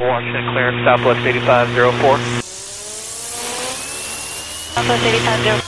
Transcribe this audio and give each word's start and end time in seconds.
Washington 0.00 0.46
clear, 0.52 0.70
Southwest 0.84 1.26
8504. 1.26 2.18
Southwest 4.74 5.04
850. 5.04 5.66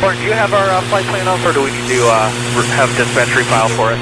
Mark, 0.00 0.16
do 0.16 0.22
you 0.24 0.32
have 0.32 0.52
our 0.52 0.68
uh, 0.70 0.80
flight 0.88 1.04
plan 1.04 1.28
up, 1.28 1.38
or 1.46 1.52
do 1.52 1.62
we 1.62 1.70
need 1.70 1.86
to 1.86 2.02
uh, 2.08 2.28
have 2.74 2.88
dispatch 2.96 3.28
refile 3.28 3.70
for 3.76 3.92
it? 3.92 3.98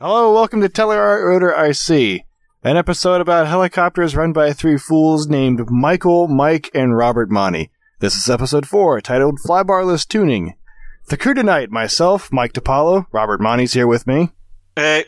Hello, 0.00 0.32
welcome 0.34 0.60
to 0.60 0.68
Telerotor 0.68 1.56
RC, 1.56 2.24
an 2.64 2.76
episode 2.76 3.20
about 3.20 3.46
helicopters 3.46 4.16
run 4.16 4.32
by 4.32 4.52
three 4.52 4.76
fools 4.76 5.28
named 5.28 5.70
Michael, 5.70 6.26
Mike, 6.26 6.70
and 6.74 6.96
Robert 6.96 7.30
Monty. 7.30 7.70
This 8.00 8.16
is 8.16 8.28
episode 8.28 8.66
4, 8.66 9.00
titled 9.00 9.38
Flybarless 9.46 10.08
Tuning. 10.08 10.56
The 11.08 11.16
crew 11.16 11.34
tonight, 11.34 11.70
myself, 11.70 12.32
Mike 12.32 12.52
DiPaolo, 12.52 13.06
Robert 13.12 13.40
Monty's 13.40 13.72
here 13.74 13.86
with 13.86 14.06
me, 14.06 14.30
Hey, 14.76 15.04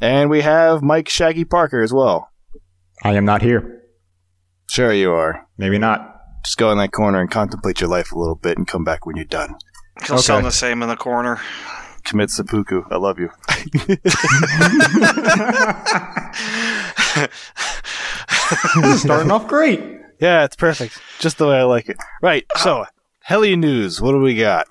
and 0.00 0.28
we 0.28 0.42
have 0.42 0.82
Mike 0.82 1.08
Shaggy 1.08 1.44
Parker 1.44 1.80
as 1.80 1.92
well. 1.92 2.30
I 3.02 3.14
am 3.14 3.24
not 3.24 3.42
here. 3.42 3.82
Sure 4.68 4.92
you 4.92 5.12
are. 5.12 5.46
Maybe 5.56 5.78
not. 5.78 6.16
Just 6.44 6.58
go 6.58 6.70
in 6.70 6.78
that 6.78 6.92
corner 6.92 7.20
and 7.20 7.30
contemplate 7.30 7.80
your 7.80 7.88
life 7.88 8.12
a 8.12 8.18
little 8.18 8.34
bit 8.34 8.58
and 8.58 8.66
come 8.66 8.84
back 8.84 9.06
when 9.06 9.16
you're 9.16 9.24
done. 9.24 9.54
he'll 10.06 10.16
Okay. 10.16 10.22
sound 10.22 10.44
the 10.44 10.50
same 10.50 10.82
in 10.82 10.88
the 10.88 10.96
corner. 10.96 11.40
Commit 12.04 12.30
seppuku. 12.30 12.82
I 12.90 12.96
love 12.96 13.18
you. 13.18 13.30
Starting 18.96 19.30
off 19.30 19.46
great. 19.48 19.80
Yeah, 20.20 20.44
it's 20.44 20.56
perfect. 20.56 21.00
Just 21.20 21.38
the 21.38 21.46
way 21.46 21.58
I 21.58 21.62
like 21.64 21.88
it. 21.88 21.96
Right, 22.22 22.44
so, 22.56 22.80
uh, 22.82 22.86
heli 23.22 23.56
news. 23.56 24.00
What 24.00 24.12
do 24.12 24.20
we 24.20 24.36
got? 24.36 24.66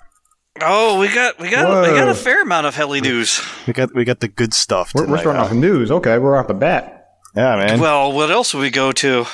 Oh, 0.61 0.99
we 0.99 1.13
got 1.13 1.39
we 1.39 1.49
got 1.49 1.81
we 1.81 1.95
got 1.95 2.07
a 2.07 2.15
fair 2.15 2.41
amount 2.41 2.67
of 2.67 2.75
heli 2.75 3.01
news. 3.01 3.41
We 3.65 3.73
got 3.73 3.93
we 3.93 4.05
got 4.05 4.19
the 4.19 4.27
good 4.27 4.53
stuff. 4.53 4.93
We're, 4.93 5.01
we're 5.01 5.05
tonight, 5.05 5.19
starting 5.19 5.39
huh? 5.39 5.45
off 5.45 5.51
with 5.51 5.59
news. 5.59 5.91
Okay, 5.91 6.17
we're 6.17 6.37
off 6.37 6.47
the 6.47 6.53
bat. 6.53 7.09
Yeah, 7.35 7.55
man. 7.55 7.79
Well, 7.79 8.11
what 8.11 8.31
else 8.31 8.53
would 8.53 8.61
we 8.61 8.69
go 8.69 8.91
to? 8.93 9.25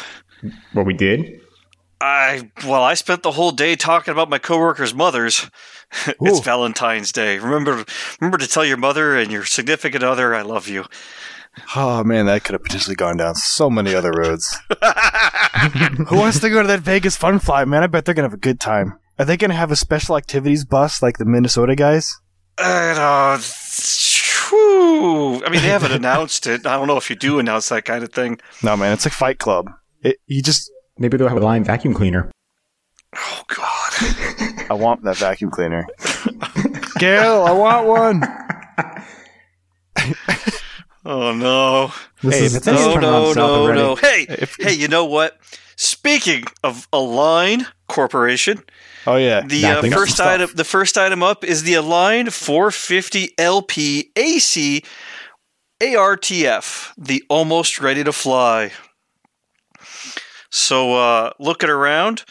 What 0.73 0.85
we 0.85 0.93
did. 0.93 1.39
I 2.01 2.49
well, 2.65 2.83
I 2.83 2.95
spent 2.95 3.23
the 3.23 3.31
whole 3.31 3.51
day 3.51 3.75
talking 3.75 4.11
about 4.11 4.29
my 4.29 4.37
coworkers' 4.37 4.93
mothers. 4.93 5.49
it's 6.21 6.39
Valentine's 6.39 7.11
Day. 7.11 7.37
Remember, 7.39 7.85
remember 8.19 8.37
to 8.39 8.47
tell 8.47 8.65
your 8.65 8.77
mother 8.77 9.17
and 9.17 9.31
your 9.31 9.45
significant 9.45 10.03
other 10.03 10.35
I 10.35 10.41
love 10.41 10.67
you. 10.67 10.85
Oh 11.75 12.03
man, 12.03 12.25
that 12.25 12.43
could 12.43 12.53
have 12.53 12.63
potentially 12.63 12.95
gone 12.95 13.17
down 13.17 13.35
so 13.35 13.69
many 13.69 13.93
other 13.93 14.11
roads. 14.11 14.57
Who 16.07 16.17
wants 16.17 16.39
to 16.39 16.49
go 16.49 16.61
to 16.61 16.67
that 16.67 16.81
Vegas 16.81 17.15
fun 17.15 17.39
fly, 17.39 17.63
man? 17.63 17.83
I 17.83 17.87
bet 17.87 18.05
they're 18.05 18.15
gonna 18.15 18.27
have 18.27 18.33
a 18.33 18.37
good 18.37 18.59
time. 18.59 18.99
Are 19.19 19.25
they 19.25 19.37
gonna 19.37 19.53
have 19.53 19.71
a 19.71 19.75
special 19.75 20.17
activities 20.17 20.65
bus 20.65 21.01
like 21.01 21.17
the 21.17 21.25
Minnesota 21.25 21.75
guys? 21.75 22.15
And, 22.57 22.97
uh, 22.99 23.37
whew. 24.49 25.43
I 25.45 25.49
mean, 25.49 25.61
they 25.61 25.67
haven't 25.69 25.91
announced 26.01 26.47
it. 26.47 26.65
I 26.65 26.75
don't 26.77 26.87
know 26.87 26.97
if 26.97 27.09
you 27.09 27.15
do 27.15 27.39
announce 27.39 27.69
that 27.69 27.85
kind 27.85 28.03
of 28.03 28.11
thing. 28.11 28.39
No, 28.61 28.75
man, 28.77 28.93
it's 28.93 29.05
like 29.05 29.13
Fight 29.13 29.39
Club. 29.39 29.69
It, 30.01 30.17
you 30.27 30.41
just, 30.41 30.71
Maybe 30.97 31.17
they'll 31.17 31.27
have 31.29 31.37
a 31.37 31.41
line 31.41 31.63
vacuum 31.63 31.93
cleaner. 31.95 32.29
Oh 33.15 33.43
God. 33.47 34.65
I 34.69 34.73
want 34.73 35.03
that 35.03 35.17
vacuum 35.17 35.49
cleaner. 35.51 35.87
Gail, 36.99 37.43
I 37.43 37.51
want 37.51 37.87
one. 37.87 38.23
Oh 41.05 41.33
no. 41.33 41.91
This 42.21 42.39
Hey, 42.39 42.45
is 42.45 42.53
if 42.55 42.57
it's 42.57 42.65
this 42.65 42.79
is 42.79 42.85
No, 42.87 42.95
no, 42.95 43.33
no, 43.33 43.73
no. 43.73 43.95
Hey, 43.95 44.25
If- 44.29 44.55
hey, 44.59 44.73
you 44.73 44.87
know 44.87 45.05
what? 45.05 45.37
Speaking 45.75 46.43
of 46.63 46.87
Align 46.93 47.65
Corporation, 47.87 48.63
Oh 49.05 49.17
yeah, 49.17 49.41
the 49.41 49.65
uh, 49.65 49.81
first 49.81 50.19
item, 50.19 50.49
the 50.55 50.63
first 50.63 50.97
item 50.97 51.21
up 51.23 51.43
is 51.43 51.63
the 51.63 51.73
Align 51.73 52.29
450 52.29 53.31
LP 53.37 54.11
AC 54.15 54.83
ARTF, 55.81 56.93
the 56.97 57.23
almost 57.29 57.81
ready 57.81 58.03
to 58.03 58.13
fly. 58.13 58.71
So, 60.49 60.93
uh, 60.93 61.31
looking 61.39 61.69
around, 61.69 62.23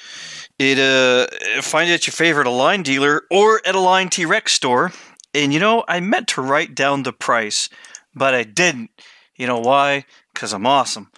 it 0.59 0.79
uh, 0.79 1.27
find 1.61 1.91
it 1.91 1.95
at 1.95 2.07
your 2.07 2.13
favorite 2.13 2.47
Align 2.47 2.83
dealer 2.83 3.23
or 3.31 3.61
at 3.67 3.75
Align 3.75 4.09
T 4.09 4.25
Rex 4.25 4.53
store. 4.53 4.93
And 5.35 5.53
you 5.53 5.61
know, 5.61 5.85
I 5.89 6.01
meant 6.01 6.29
to 6.29 6.41
write 6.41 6.75
down 6.75 7.03
the 7.03 7.13
price, 7.13 7.69
but 8.15 8.35
I 8.35 8.45
didn't. 8.45 8.91
You 9.37 9.47
know 9.47 9.59
why? 9.59 10.05
Because 10.33 10.53
I'm 10.53 10.67
awesome. 10.67 11.11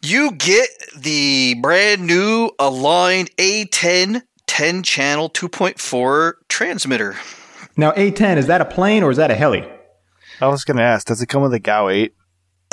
You 0.03 0.33
get 0.33 0.71
the 0.97 1.55
brand 1.61 2.07
new 2.07 2.51
Align 2.59 3.27
A10 3.39 4.23
10 4.47 4.83
channel 4.83 5.29
2.4 5.31 6.33
transmitter. 6.49 7.17
Now 7.77 7.93
A10, 7.93 8.37
is 8.37 8.49
that 8.49 8.61
a 8.61 8.65
plane 8.65 9.05
or 9.05 9.11
is 9.11 9.17
that 9.17 9.31
a 9.31 9.35
heli? 9.35 9.67
I 10.41 10.49
was 10.49 10.65
gonna 10.65 10.83
ask. 10.83 11.07
Does 11.07 11.23
it 11.23 11.27
come 11.27 11.43
with 11.43 11.55
a 11.55 11.61
GAU 11.61 11.89
eight? 11.89 12.15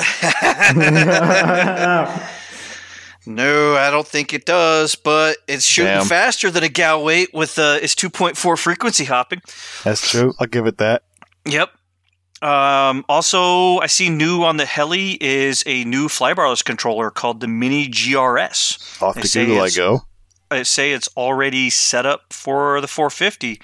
No, 3.28 3.76
I 3.76 3.90
don't 3.90 4.06
think 4.06 4.32
it 4.32 4.46
does, 4.46 4.94
but 4.94 5.36
it's 5.46 5.66
shooting 5.66 5.92
Damn. 5.92 6.06
faster 6.06 6.50
than 6.50 6.64
a 6.64 6.70
GAU 6.70 7.10
8 7.10 7.34
with 7.34 7.58
uh, 7.58 7.78
its 7.82 7.94
2.4 7.94 8.58
frequency 8.58 9.04
hopping. 9.04 9.42
That's 9.84 10.10
true. 10.10 10.32
I'll 10.40 10.46
give 10.46 10.66
it 10.66 10.78
that. 10.78 11.02
Yep. 11.44 11.68
Um, 12.40 13.04
also, 13.06 13.80
I 13.80 13.86
see 13.86 14.08
new 14.08 14.44
on 14.44 14.56
the 14.56 14.64
heli 14.64 15.22
is 15.22 15.62
a 15.66 15.84
new 15.84 16.08
flybarless 16.08 16.64
controller 16.64 17.10
called 17.10 17.40
the 17.40 17.48
Mini 17.48 17.86
GRS. 17.88 19.02
Off 19.02 19.20
to 19.20 19.28
Google 19.28 19.60
I 19.60 19.68
go. 19.68 20.04
I 20.50 20.62
say 20.62 20.92
it's 20.92 21.10
already 21.14 21.68
set 21.68 22.06
up 22.06 22.32
for 22.32 22.80
the 22.80 22.88
450, 22.88 23.60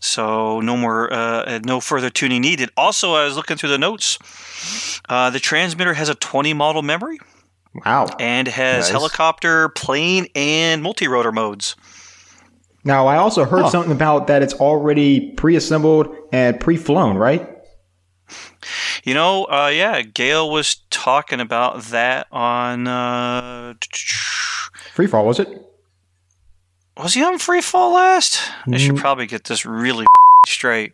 so 0.00 0.58
no 0.58 0.76
more, 0.76 1.12
uh, 1.12 1.60
no 1.62 1.78
further 1.78 2.10
tuning 2.10 2.40
needed. 2.40 2.70
Also, 2.76 3.14
I 3.14 3.26
was 3.26 3.36
looking 3.36 3.56
through 3.56 3.70
the 3.70 3.78
notes. 3.78 4.18
Uh, 5.08 5.30
the 5.30 5.38
transmitter 5.38 5.94
has 5.94 6.08
a 6.08 6.16
20 6.16 6.52
model 6.54 6.82
memory 6.82 7.20
wow. 7.74 8.06
and 8.18 8.48
has 8.48 8.84
Nice. 8.86 8.90
helicopter, 8.90 9.68
plane, 9.70 10.26
and 10.34 10.82
multi-rotor 10.82 11.32
modes. 11.32 11.76
Now 12.84 13.06
I 13.06 13.16
also 13.16 13.44
heard 13.44 13.62
Huh. 13.62 13.70
something 13.70 13.92
about 13.92 14.26
that 14.26 14.42
it's 14.42 14.54
already 14.54 15.30
pre-assembled 15.32 16.14
and 16.32 16.58
pre-flown, 16.58 17.16
right? 17.16 17.48
You 19.04 19.14
know, 19.14 19.44
uh, 19.44 19.70
yeah, 19.72 20.02
Gail 20.02 20.50
was 20.50 20.76
talking 20.90 21.40
about 21.40 21.82
that 21.86 22.26
on. 22.32 22.86
Uh, 22.88 23.74
Free 24.92 25.06
fall, 25.06 25.26
was 25.26 25.38
it? 25.40 25.48
Was 26.96 27.14
he 27.14 27.22
on 27.24 27.38
free 27.38 27.60
fall 27.60 27.94
last? 27.94 28.40
I 28.70 28.76
should 28.76 28.94
Mm. 28.94 28.98
probably 28.98 29.26
get 29.26 29.44
this 29.44 29.64
really 29.66 30.06
straight. 30.46 30.92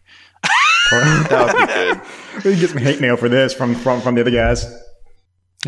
That 0.90 1.54
would 1.54 1.66
be 1.66 1.72
good. 1.72 2.00
We 2.44 2.52
can 2.52 2.60
get 2.60 2.70
some 2.70 2.78
hate 2.78 3.00
mail 3.00 3.16
for 3.16 3.28
this 3.28 3.52
from 3.52 3.74
from, 3.74 4.00
from 4.00 4.14
the 4.14 4.20
other 4.22 4.30
guys. 4.30 4.64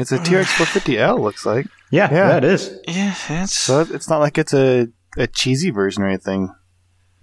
It's 0.00 0.12
a 0.12 0.19
TRX 0.19 0.47
450L. 0.56 1.21
Looks 1.21 1.44
like. 1.47 1.66
Yeah, 1.91 2.09
Yeah. 2.12 2.28
that 2.28 2.44
is. 2.44 2.71
Yeah, 2.88 3.15
it's 3.28 3.55
So 3.56 3.81
it's 3.81 4.09
not 4.09 4.19
like 4.21 4.38
it's 4.38 4.55
a, 4.55 4.88
a 5.19 5.27
cheesy 5.27 5.71
version 5.71 6.03
or 6.03 6.09
anything. 6.09 6.53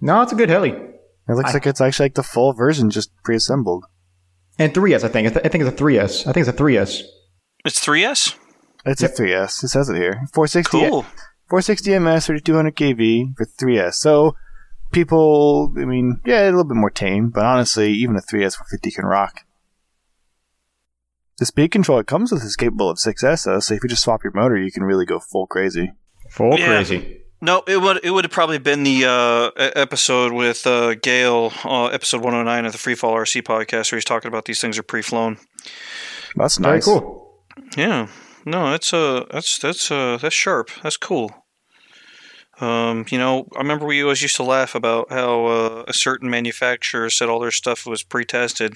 No, 0.00 0.22
it's 0.22 0.32
a 0.32 0.36
good 0.36 0.48
heli. 0.48 0.70
It 0.70 1.34
looks 1.34 1.50
I- 1.50 1.54
like 1.54 1.66
it's 1.66 1.80
actually 1.80 2.04
like 2.06 2.14
the 2.14 2.22
full 2.22 2.52
version, 2.52 2.90
just 2.90 3.10
pre-assembled. 3.24 3.84
And 4.58 4.72
3S, 4.74 5.04
I 5.04 5.08
think. 5.08 5.28
I 5.28 5.30
th- 5.30 5.44
I 5.44 5.48
think 5.48 5.64
it's 5.64 5.80
a 5.80 5.84
3S. 5.84 6.26
I 6.26 6.32
think 6.32 6.46
it's 6.46 6.56
a 6.58 6.62
3S. 6.62 7.02
it's 7.64 7.80
3S. 7.84 8.34
It's 8.86 9.02
Yep. 9.02 9.10
a 9.10 9.14
3S. 9.14 9.64
It 9.64 9.68
says 9.68 9.88
it 9.88 9.96
here. 9.96 10.20
460, 10.32 10.88
Cool. 10.88 11.02
460 11.48 11.98
ms, 11.98 12.26
3200 12.26 12.76
kV 12.76 13.36
for 13.36 13.44
3S. 13.44 13.94
So 13.94 14.34
people, 14.92 15.72
I 15.78 15.84
mean, 15.84 16.20
yeah, 16.24 16.42
a 16.44 16.46
little 16.46 16.64
bit 16.64 16.76
more 16.76 16.90
tame, 16.90 17.30
but 17.30 17.44
honestly, 17.44 17.92
even 17.92 18.16
a 18.16 18.20
3S 18.20 18.56
450 18.56 18.90
can 18.92 19.04
rock. 19.06 19.40
The 21.38 21.46
speed 21.46 21.70
control 21.70 21.98
it 22.00 22.06
comes 22.06 22.32
with 22.32 22.42
is 22.42 22.56
capable 22.56 22.90
of 22.90 22.98
6S 22.98 23.44
though, 23.44 23.60
so 23.60 23.74
if 23.74 23.82
you 23.82 23.88
just 23.88 24.02
swap 24.02 24.24
your 24.24 24.32
motor, 24.34 24.56
you 24.58 24.72
can 24.72 24.82
really 24.82 25.06
go 25.06 25.20
full 25.20 25.46
crazy. 25.46 25.92
Full 26.30 26.58
Yeah. 26.58 26.66
crazy. 26.66 27.22
No, 27.40 27.62
it 27.68 27.80
would 27.80 28.00
it 28.02 28.10
would 28.10 28.24
have 28.24 28.32
probably 28.32 28.58
been 28.58 28.82
the 28.82 29.04
uh, 29.04 29.50
episode 29.56 30.32
with 30.32 30.66
uh, 30.66 30.94
Gail, 30.96 31.52
uh, 31.64 31.86
episode 31.86 32.18
109 32.24 32.66
of 32.66 32.72
the 32.72 32.78
Free 32.78 32.96
Fall 32.96 33.14
RC 33.14 33.42
podcast, 33.42 33.92
where 33.92 33.96
he's 33.98 34.04
talking 34.04 34.26
about 34.26 34.46
these 34.46 34.60
things 34.60 34.76
are 34.76 34.82
pre-flown. 34.82 35.38
That's 36.34 36.56
Very 36.58 36.78
nice. 36.78 36.84
cool. 36.84 37.44
Yeah, 37.76 38.08
no, 38.44 38.72
that's 38.72 38.92
uh, 38.92 39.24
that's 39.30 39.56
that's 39.60 39.88
uh, 39.88 40.18
that's 40.20 40.34
sharp. 40.34 40.70
That's 40.82 40.96
cool. 40.96 41.30
Um, 42.60 43.04
you 43.10 43.18
know, 43.18 43.46
I 43.54 43.58
remember 43.58 43.86
we 43.86 44.02
always 44.02 44.20
used 44.20 44.34
to 44.36 44.42
laugh 44.42 44.74
about 44.74 45.10
how 45.12 45.46
uh, 45.46 45.84
a 45.86 45.92
certain 45.92 46.28
manufacturer 46.28 47.08
said 47.08 47.28
all 47.28 47.38
their 47.38 47.52
stuff 47.52 47.86
was 47.86 48.02
pre-tested. 48.02 48.74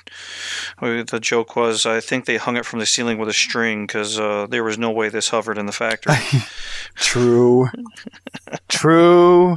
The 0.80 1.18
joke 1.20 1.56
was, 1.56 1.84
I 1.84 1.98
think 2.00 2.26
they 2.26 2.36
hung 2.36 2.56
it 2.56 2.64
from 2.64 2.78
the 2.78 2.86
ceiling 2.86 3.18
with 3.18 3.28
a 3.28 3.32
string 3.32 3.86
because 3.86 4.20
uh, 4.20 4.46
there 4.48 4.62
was 4.62 4.78
no 4.78 4.90
way 4.90 5.08
this 5.08 5.30
hovered 5.30 5.58
in 5.58 5.66
the 5.66 5.72
factory. 5.72 6.14
True. 6.94 7.68
True. 8.68 9.56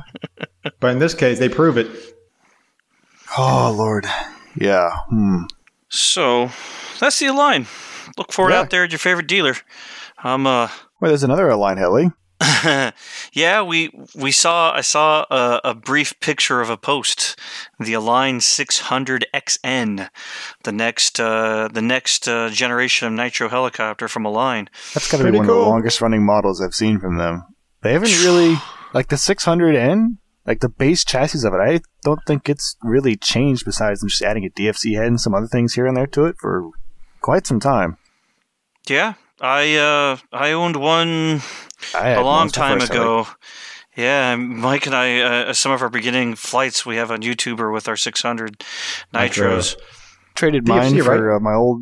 But 0.64 0.80
But 0.80 0.92
in 0.94 1.00
this 1.00 1.14
case, 1.14 1.38
they 1.40 1.50
prove 1.50 1.78
it. 1.78 1.88
Oh 3.38 3.74
Lord, 3.78 4.06
yeah. 4.56 4.92
Hmm. 5.10 5.44
So 5.90 6.50
that's 7.00 7.20
the 7.20 7.30
line. 7.32 7.68
Look 8.18 8.32
for 8.32 8.50
it 8.50 8.54
Yeah. 8.54 8.62
out 8.62 8.70
there 8.70 8.84
at 8.86 8.92
your 8.92 9.00
favorite 9.00 9.28
dealer. 9.28 9.56
I'm 10.24 10.48
uh 10.48 10.70
Well, 11.00 11.10
there's 11.10 11.24
another 11.24 11.50
Align 11.50 11.78
heli. 11.78 12.12
yeah, 13.34 13.62
we 13.62 13.92
we 14.14 14.32
saw 14.32 14.74
I 14.74 14.82
saw 14.82 15.26
a, 15.32 15.62
a 15.64 15.74
brief 15.74 16.20
picture 16.20 16.60
of 16.60 16.70
a 16.70 16.76
post, 16.76 17.40
the 17.80 17.94
Align 17.94 18.40
600XN, 18.40 20.10
the 20.64 20.72
next 20.72 21.20
uh, 21.20 21.70
the 21.72 21.82
next 21.82 22.28
uh, 22.28 22.50
generation 22.50 23.08
of 23.08 23.14
nitro 23.14 23.48
helicopter 23.48 24.10
from 24.10 24.26
Align. 24.26 24.70
That's 24.94 25.10
got 25.10 25.20
to 25.20 25.24
be 25.24 25.30
Pretty 25.30 25.38
one 25.38 25.50
of 25.50 25.56
the 25.56 25.62
longest 25.62 26.02
running 26.02 26.26
models 26.26 26.62
I've 26.62 26.76
seen 26.76 27.00
from 27.00 27.18
them. 27.18 27.46
They 27.82 27.94
haven't 27.94 28.12
really 28.26 28.58
like 28.94 29.08
the 29.08 29.16
600N, 29.16 30.18
like 30.46 30.60
the 30.60 30.70
base 30.70 31.06
chassis 31.06 31.48
of 31.48 31.54
it. 31.54 31.58
I 31.58 31.80
don't 32.04 32.22
think 32.28 32.50
it's 32.50 32.76
really 32.84 33.16
changed 33.16 33.64
besides 33.64 34.02
them 34.02 34.10
just 34.10 34.22
adding 34.22 34.46
a 34.46 34.50
DFC 34.50 34.96
head 34.98 35.08
and 35.08 35.22
some 35.22 35.34
other 35.34 35.48
things 35.48 35.76
here 35.76 35.86
and 35.86 35.96
there 35.96 36.08
to 36.08 36.26
it 36.26 36.36
for 36.40 36.70
quite 37.22 37.48
some 37.48 37.62
time. 37.62 37.98
Yeah, 38.88 39.14
I 39.40 39.76
uh, 39.76 40.18
I 40.34 40.52
owned 40.52 40.76
one 40.76 41.42
I 41.42 41.42
had 41.42 41.65
a 41.94 42.22
long 42.22 42.46
was 42.46 42.52
the 42.54 42.58
time 42.60 42.82
ago. 42.82 43.28
Yeah, 43.96 44.36
Mike 44.36 44.86
and 44.88 44.96
I, 44.96 45.20
uh, 45.22 45.54
some 45.54 45.72
of 45.72 45.82
our 45.82 45.90
beginning 45.90 46.36
flights 46.36 46.86
we 46.86 46.98
have 46.98 47.12
on 47.12 47.22
YouTuber 47.22 47.72
with 47.72 47.88
our 47.88 47.96
600 47.96 48.62
Nitro. 49.14 49.58
nitros. 49.60 49.78
Traded 50.36 50.66
DFC, 50.66 50.68
mine 50.68 51.02
for 51.04 51.30
right? 51.30 51.38
uh, 51.38 51.40
my 51.40 51.54
old. 51.54 51.82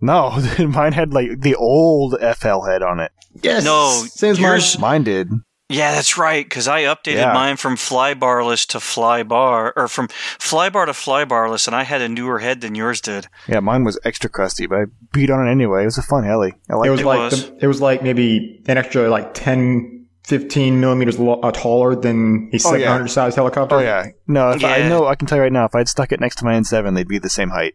No, 0.00 0.30
mine 0.68 0.92
had 0.92 1.14
like 1.14 1.40
the 1.42 1.54
old 1.54 2.16
FL 2.20 2.62
head 2.62 2.82
on 2.82 2.98
it. 2.98 3.12
Yes. 3.40 3.64
No, 3.64 3.88
Same 4.08 4.32
as 4.32 4.40
mine. 4.40 4.50
yours- 4.50 4.78
Mine 4.80 5.04
did. 5.04 5.30
Yeah, 5.70 5.92
that's 5.92 6.18
right. 6.18 6.44
Because 6.44 6.68
I 6.68 6.82
updated 6.82 7.14
Yeah. 7.16 7.32
mine 7.32 7.56
from 7.56 7.76
flybarless 7.76 8.66
to 8.68 8.78
flybar, 8.78 9.72
or 9.74 9.88
from 9.88 10.08
flybar 10.38 10.84
to 10.86 10.92
flybarless, 10.92 11.66
and 11.66 11.74
I 11.74 11.84
had 11.84 12.02
a 12.02 12.08
newer 12.08 12.40
head 12.40 12.60
than 12.60 12.74
yours 12.74 13.00
did. 13.00 13.28
Yeah, 13.48 13.60
mine 13.60 13.82
was 13.82 13.98
extra 14.04 14.28
crusty, 14.28 14.66
but 14.66 14.76
I 14.78 14.84
beat 15.14 15.30
on 15.30 15.46
it 15.46 15.50
anyway. 15.50 15.82
It 15.82 15.86
was 15.86 15.96
a 15.98 16.02
fun 16.02 16.24
heli. 16.24 16.52
I 16.70 16.86
It 16.86 16.90
was 16.90 17.00
it. 17.00 17.02
It 17.02 17.06
like 17.06 17.18
was. 17.18 17.46
The, 17.50 17.58
it 17.62 17.66
was 17.66 17.80
like 17.80 18.02
maybe 18.02 18.62
an 18.66 18.76
extra 18.76 19.08
like 19.08 19.32
10, 19.32 20.06
15 20.24 20.80
millimeters 20.80 21.18
lo- 21.18 21.40
uh, 21.40 21.50
taller 21.50 21.96
than 21.96 22.50
a 22.52 22.56
Oh, 22.56 22.58
seven 22.58 22.80
yeah. 22.80 23.06
size 23.06 23.34
helicopter. 23.34 23.76
Oh 23.76 23.80
yeah, 23.80 24.04
no. 24.26 24.50
If 24.50 24.62
I 24.64 24.76
Yeah. 24.78 24.88
know, 24.88 25.06
I 25.06 25.14
can 25.14 25.26
tell 25.26 25.36
you 25.38 25.42
right 25.42 25.52
now. 25.52 25.64
If 25.64 25.74
I'd 25.74 25.88
stuck 25.88 26.12
it 26.12 26.20
next 26.20 26.36
to 26.36 26.44
my 26.44 26.52
N7, 26.54 26.94
they'd 26.94 27.08
be 27.08 27.18
the 27.18 27.30
same 27.30 27.48
height. 27.50 27.74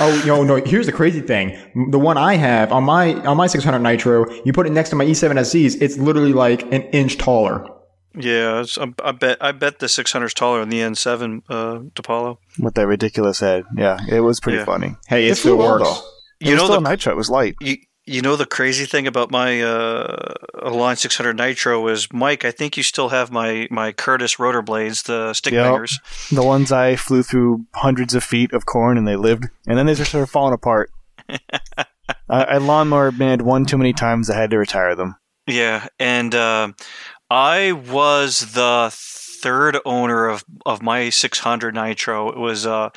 Oh 0.00 0.22
no, 0.26 0.42
no. 0.42 0.56
Here's 0.56 0.86
the 0.86 0.92
crazy 0.92 1.20
thing: 1.20 1.56
the 1.90 1.98
one 1.98 2.16
I 2.16 2.34
have 2.36 2.72
on 2.72 2.84
my 2.84 3.14
on 3.26 3.36
my 3.36 3.46
600 3.46 3.78
Nitro, 3.78 4.26
you 4.44 4.52
put 4.52 4.66
it 4.66 4.70
next 4.70 4.90
to 4.90 4.96
my 4.96 5.04
E7 5.04 5.44
SEs, 5.44 5.74
it's 5.76 5.98
literally 5.98 6.32
like 6.32 6.62
an 6.72 6.82
inch 6.92 7.18
taller. 7.18 7.66
Yeah, 8.14 8.60
it's, 8.62 8.76
I, 8.78 8.92
I 9.04 9.12
bet 9.12 9.38
I 9.40 9.52
bet 9.52 9.78
the 9.78 9.88
600 9.88 10.26
is 10.26 10.34
taller 10.34 10.60
than 10.60 10.68
the 10.70 10.80
N7 10.80 11.42
uh, 11.48 11.78
DePaulo. 11.94 12.38
with 12.58 12.74
that 12.74 12.86
ridiculous 12.86 13.38
head. 13.40 13.64
Yeah, 13.76 13.98
it 14.10 14.20
was 14.20 14.40
pretty 14.40 14.58
Yeah. 14.58 14.64
funny. 14.64 14.96
Hey, 15.06 15.26
it, 15.28 15.32
It 15.32 15.34
still 15.36 15.56
flew 15.56 15.66
works. 15.66 15.84
though. 15.84 16.02
It 16.40 16.46
You 16.46 16.52
was 16.54 16.62
know 16.62 16.66
still 16.66 16.80
the 16.80 16.88
nitro. 16.90 17.12
It 17.12 17.16
was 17.16 17.30
light. 17.30 17.54
you, 17.60 17.76
you 18.10 18.22
know 18.22 18.34
the 18.34 18.46
crazy 18.46 18.86
thing 18.86 19.06
about 19.06 19.30
my 19.30 19.62
uh, 19.62 20.34
Align 20.58 20.96
600 20.96 21.36
Nitro 21.36 21.86
is 21.88 22.12
Mike. 22.12 22.44
I 22.44 22.50
think 22.50 22.76
you 22.76 22.82
still 22.82 23.10
have 23.10 23.30
my 23.30 23.68
my 23.70 23.92
Curtis 23.92 24.38
rotor 24.38 24.62
blades, 24.62 25.02
the 25.04 25.32
stick 25.32 25.52
Yep. 25.52 25.64
bangers. 25.64 26.00
The 26.32 26.42
ones 26.42 26.72
I 26.72 26.96
flew 26.96 27.22
through 27.22 27.66
hundreds 27.74 28.14
of 28.14 28.24
feet 28.24 28.52
of 28.52 28.66
corn 28.66 28.98
and 28.98 29.06
they 29.06 29.16
lived, 29.16 29.44
and 29.66 29.78
then 29.78 29.86
they 29.86 29.94
just 29.94 30.10
started 30.10 30.26
falling 30.26 30.54
apart. 30.54 30.90
I, 31.28 31.86
I 32.28 32.56
lawnmower 32.58 33.12
manned 33.12 33.42
one 33.42 33.64
too 33.64 33.78
many 33.78 33.92
times. 33.92 34.28
I 34.28 34.36
had 34.36 34.50
to 34.50 34.58
retire 34.58 34.94
them. 34.96 35.16
Yeah, 35.46 35.86
and 35.98 36.34
uh, 36.34 36.72
I 37.30 37.72
was 37.72 38.52
the 38.54 38.90
third 38.92 39.78
owner 39.84 40.28
of, 40.28 40.44
of 40.66 40.82
my 40.82 41.10
600 41.10 41.74
Nitro. 41.74 42.28
It 42.30 42.38
was 42.38 42.66
uh, 42.66 42.90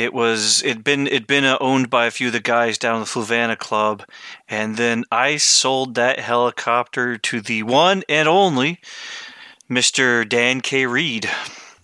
it 0.00 0.14
was 0.14 0.62
it'd 0.64 0.82
been 0.84 1.06
it'd 1.06 1.26
been 1.26 1.44
uh, 1.44 1.58
owned 1.60 1.90
by 1.90 2.06
a 2.06 2.10
few 2.10 2.28
of 2.28 2.32
the 2.32 2.40
guys 2.40 2.78
down 2.78 2.94
in 2.96 3.00
the 3.00 3.06
Fluvanna 3.06 3.56
Club, 3.58 4.02
and 4.48 4.76
then 4.76 5.04
I 5.12 5.36
sold 5.36 5.94
that 5.96 6.18
helicopter 6.20 7.16
to 7.18 7.40
the 7.40 7.62
one 7.62 8.02
and 8.08 8.26
only 8.28 8.80
Mister 9.68 10.24
Dan 10.24 10.60
K. 10.60 10.86
Reed. 10.86 11.28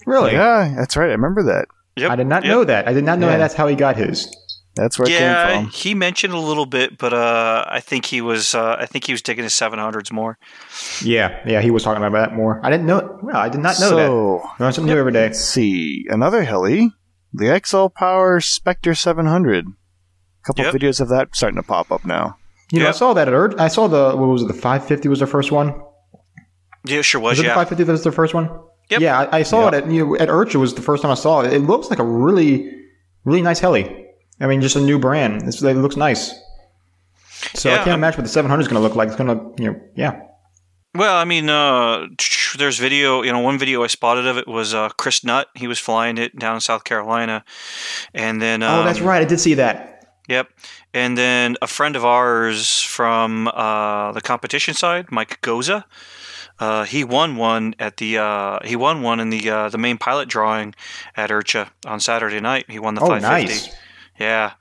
Really? 0.06 0.32
Yeah, 0.32 0.72
that's 0.76 0.96
right. 0.96 1.08
I 1.10 1.12
remember 1.12 1.42
that. 1.44 1.66
Yep, 1.96 2.10
I 2.10 2.16
did 2.16 2.26
not 2.26 2.44
yep. 2.44 2.50
know 2.50 2.64
that. 2.64 2.88
I 2.88 2.92
did 2.92 3.04
not 3.04 3.18
know 3.18 3.28
Yeah. 3.28 3.38
that's 3.38 3.54
how 3.54 3.66
he 3.68 3.74
got 3.74 3.96
his. 3.96 4.34
That's 4.74 4.98
where 4.98 5.08
it 5.08 5.12
Yeah, 5.12 5.52
came 5.54 5.62
from. 5.64 5.70
he 5.72 5.94
mentioned 5.94 6.34
a 6.34 6.38
little 6.38 6.66
bit, 6.66 6.98
but 6.98 7.14
uh, 7.14 7.64
I 7.66 7.80
think 7.80 8.04
he 8.04 8.20
was 8.20 8.54
uh, 8.54 8.76
I 8.78 8.84
think 8.86 9.04
he 9.06 9.12
was 9.12 9.22
digging 9.22 9.44
his 9.44 9.54
700s 9.54 10.12
more. 10.12 10.36
Yeah, 11.02 11.40
yeah, 11.46 11.62
he 11.62 11.70
was 11.70 11.82
talking 11.82 12.04
about 12.04 12.12
that 12.18 12.36
more. 12.36 12.60
I 12.62 12.70
didn't 12.70 12.84
know. 12.86 13.18
Well, 13.22 13.36
I 13.36 13.48
did 13.48 13.62
not 13.62 13.80
know 13.80 13.96
that. 13.96 14.62
Learn 14.62 14.72
something 14.74 14.92
new 14.92 14.98
every 15.00 15.12
day. 15.12 15.22
let's 15.22 15.40
see. 15.40 16.04
Another 16.10 16.44
heli, 16.44 16.92
the 17.32 17.60
XL 17.64 17.88
Power 17.88 18.40
Specter 18.40 18.94
700. 18.94 19.66
A 19.66 19.70
couple 20.46 20.64
Yep. 20.64 20.74
videos 20.74 21.00
of 21.00 21.08
that 21.08 21.28
starting 21.34 21.56
to 21.60 21.66
pop 21.66 21.90
up 21.90 22.04
now. 22.04 22.36
You 22.72 22.80
know, 22.80 22.88
I 22.88 22.92
saw 22.92 23.12
that 23.14 23.28
at 23.28 23.34
Ur- 23.34 23.54
I 23.60 23.68
saw 23.68 23.86
the 23.88 24.16
what 24.16 24.26
was 24.28 24.42
it? 24.42 24.48
The 24.48 24.54
550 24.54 25.08
was 25.08 25.20
the 25.20 25.26
first 25.26 25.52
one. 25.52 25.74
Yeah, 26.84 27.02
sure 27.02 27.20
Was 27.20 27.32
was. 27.32 27.38
it 27.40 27.42
the 27.42 27.48
Yeah, 27.48 27.54
550 27.54 27.84
that 27.84 27.92
was 27.92 28.04
the 28.04 28.12
first 28.12 28.34
one? 28.34 28.48
Yep. 28.90 29.00
Yeah, 29.00 29.18
I, 29.32 29.38
I 29.38 29.42
saw 29.42 29.64
Yep. 29.64 29.74
it 29.74 29.84
at 29.84 29.90
you 29.90 30.06
know, 30.06 30.16
at 30.16 30.28
IRCHA 30.28 30.56
was 30.56 30.74
the 30.74 30.82
first 30.82 31.02
time 31.02 31.10
I 31.10 31.14
saw 31.16 31.40
it. 31.40 31.52
It 31.52 31.60
looks 31.60 31.90
like 31.90 31.98
a 31.98 32.04
really, 32.04 32.72
really 33.24 33.42
nice 33.42 33.58
heli. 33.58 34.06
I 34.40 34.46
mean, 34.46 34.60
just 34.60 34.76
a 34.76 34.80
new 34.80 34.98
brand. 34.98 35.42
It's, 35.48 35.62
it 35.62 35.74
looks 35.76 35.96
nice. 35.96 36.32
So 37.54 37.70
I 37.72 37.76
can't 37.78 37.88
imagine 37.88 38.18
what 38.18 38.24
the 38.24 38.28
700 38.32 38.60
is 38.62 38.68
going 38.68 38.76
to 38.80 38.82
look 38.86 38.94
like. 38.96 39.08
It's 39.08 39.16
going 39.16 39.28
to, 39.56 39.62
you 39.62 39.72
know, 39.72 39.80
yeah. 39.94 40.20
Well, 40.96 41.16
I 41.16 41.24
mean, 41.24 41.48
uh, 41.50 42.06
there's 42.58 42.78
video. 42.78 43.22
You 43.22 43.32
know, 43.32 43.40
one 43.40 43.58
video 43.58 43.82
I 43.82 43.86
spotted 43.88 44.26
of 44.26 44.36
it 44.38 44.46
was 44.48 44.74
uh, 44.74 44.88
Chris 44.90 45.24
Nutt. 45.24 45.48
He 45.54 45.66
was 45.66 45.78
flying 45.78 46.18
it 46.18 46.38
down 46.38 46.54
in 46.56 46.60
South 46.60 46.84
Carolina, 46.84 47.44
and 48.14 48.40
then 48.40 48.62
um, 48.62 48.80
oh, 48.80 48.84
that's 48.84 49.00
right. 49.00 49.22
I 49.22 49.24
did 49.24 49.40
see 49.40 49.54
that. 49.54 49.92
Yep, 50.28 50.48
and 50.92 51.16
then 51.16 51.56
a 51.62 51.66
friend 51.68 51.94
of 51.94 52.04
ours 52.04 52.80
from 52.80 53.46
uh, 53.48 54.12
the 54.12 54.20
competition 54.20 54.74
side, 54.74 55.10
Mike 55.12 55.40
Goza. 55.40 55.84
Uh, 56.58 56.84
he 56.84 57.04
won 57.04 57.36
one 57.36 57.74
at 57.78 57.98
the 57.98 58.16
uh, 58.18 58.58
he 58.64 58.76
won 58.76 59.02
one 59.02 59.20
in 59.20 59.30
the 59.30 59.48
uh, 59.50 59.68
the 59.68 59.78
main 59.78 59.98
pilot 59.98 60.28
drawing 60.28 60.74
at 61.16 61.30
IRCHA 61.30 61.68
on 61.86 62.00
Saturday 62.00 62.40
night. 62.40 62.64
He 62.68 62.78
won 62.78 62.94
the 62.94 63.02
Oh, 63.02 63.08
550. 63.08 63.52
nice. 63.52 63.76
Yeah, 64.18 64.52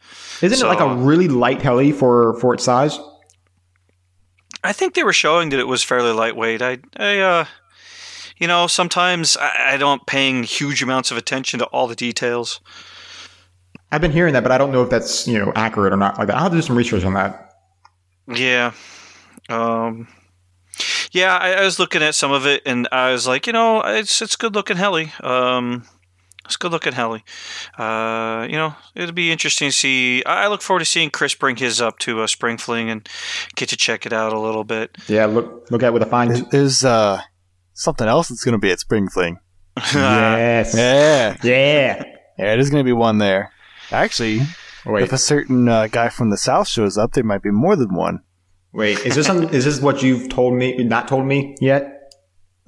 Isn't 0.41 0.65
it 0.65 0.67
like 0.69 0.81
a 0.81 0.93
really 0.95 1.29
light 1.29 1.61
heli 1.61 1.93
for 1.93 2.37
for 2.41 2.53
its 2.53 2.65
size? 2.65 2.99
I 4.65 4.73
think 4.73 4.93
they 4.93 5.03
were 5.03 5.13
showing 5.13 5.49
that 5.49 5.59
it 5.59 5.67
was 5.67 5.83
fairly 5.83 6.11
lightweight. 6.11 6.61
I, 6.61 6.79
I 6.97 7.19
uh, 7.19 7.45
you 8.37 8.47
know, 8.47 8.67
sometimes 8.67 9.37
I, 9.37 9.73
I 9.73 9.77
don't 9.77 10.05
paying 10.05 10.43
huge 10.43 10.81
amounts 10.83 11.11
of 11.11 11.17
attention 11.17 11.59
to 11.59 11.65
all 11.65 11.87
the 11.87 11.95
details. 11.95 12.59
I've 13.91 14.01
been 14.01 14.11
hearing 14.11 14.33
that, 14.33 14.43
but 14.43 14.51
I 14.51 14.57
don't 14.57 14.71
know 14.71 14.83
if 14.83 14.89
that's 14.89 15.27
you 15.27 15.39
know 15.39 15.51
accurate 15.55 15.93
or 15.93 15.97
not. 15.97 16.17
Like 16.17 16.27
that, 16.27 16.35
I'll 16.35 16.43
have 16.43 16.51
to 16.51 16.57
do 16.57 16.61
some 16.61 16.77
research 16.77 17.03
on 17.05 17.13
that. 17.13 17.53
Yeah. 18.27 18.73
Um, 19.47 20.07
yeah, 21.11 21.37
I, 21.37 21.53
I 21.53 21.63
was 21.63 21.79
looking 21.79 22.01
at 22.01 22.15
some 22.15 22.31
of 22.31 22.45
it, 22.45 22.63
and 22.65 22.87
I 22.91 23.11
was 23.11 23.27
like, 23.27 23.47
you 23.47 23.53
know, 23.53 23.81
it's 23.81 24.21
it's 24.21 24.35
good 24.35 24.55
looking 24.55 24.77
heli. 24.77 25.13
Um, 25.21 25.85
it's 26.45 26.57
good 26.57 26.71
looking 26.71 26.93
heli. 26.93 27.23
Uh, 27.77 28.47
you 28.49 28.55
know, 28.55 28.75
it'll 28.95 29.13
be 29.13 29.31
interesting 29.31 29.69
to 29.69 29.73
see. 29.73 30.23
I 30.25 30.45
I 30.45 30.47
look 30.47 30.61
forward 30.61 30.79
to 30.79 30.85
seeing 30.85 31.09
Chris 31.09 31.35
bring 31.35 31.55
his 31.57 31.81
up 31.81 31.99
to 31.99 32.21
uh, 32.21 32.27
Spring 32.27 32.57
Fling 32.57 32.89
and 32.89 33.07
get 33.55 33.69
to 33.69 33.77
check 33.77 34.05
it 34.05 34.13
out 34.13 34.33
a 34.33 34.39
little 34.39 34.63
bit. 34.63 34.97
Yeah, 35.07 35.25
look 35.25 35.69
look 35.71 35.83
at 35.83 35.87
it 35.87 35.93
with 35.93 36.03
a 36.03 36.07
fine. 36.07 36.29
There's, 36.29 36.45
there's 36.49 36.85
uh, 36.85 37.21
something 37.73 38.07
else 38.07 38.29
that's 38.29 38.43
going 38.43 38.53
to 38.53 38.59
be 38.59 38.71
at 38.71 38.79
Spring 38.79 39.09
Fling. 39.09 39.39
yes. 39.93 40.73
Yeah. 40.75 41.35
Yeah. 41.43 42.03
Yeah, 42.37 42.55
there's 42.55 42.69
going 42.69 42.83
to 42.83 42.87
be 42.87 42.93
one 42.93 43.17
there. 43.17 43.51
Actually, 43.91 44.41
Wait, 44.85 45.03
if 45.03 45.13
a 45.13 45.17
certain 45.17 45.67
uh, 45.69 45.87
guy 45.87 46.09
from 46.09 46.29
the 46.29 46.37
south 46.37 46.67
shows 46.67 46.97
up, 46.97 47.13
there 47.13 47.23
might 47.23 47.41
be 47.41 47.51
more 47.51 47.75
than 47.75 47.93
one. 47.93 48.21
wait. 48.73 48.99
Is 49.05 49.15
this 49.15 49.25
something? 49.25 49.49
Is 49.49 49.65
this 49.65 49.79
what 49.79 50.03
you've 50.03 50.29
told 50.29 50.53
me? 50.53 50.75
Not 50.83 51.07
told 51.07 51.25
me 51.25 51.55
yet? 51.61 51.94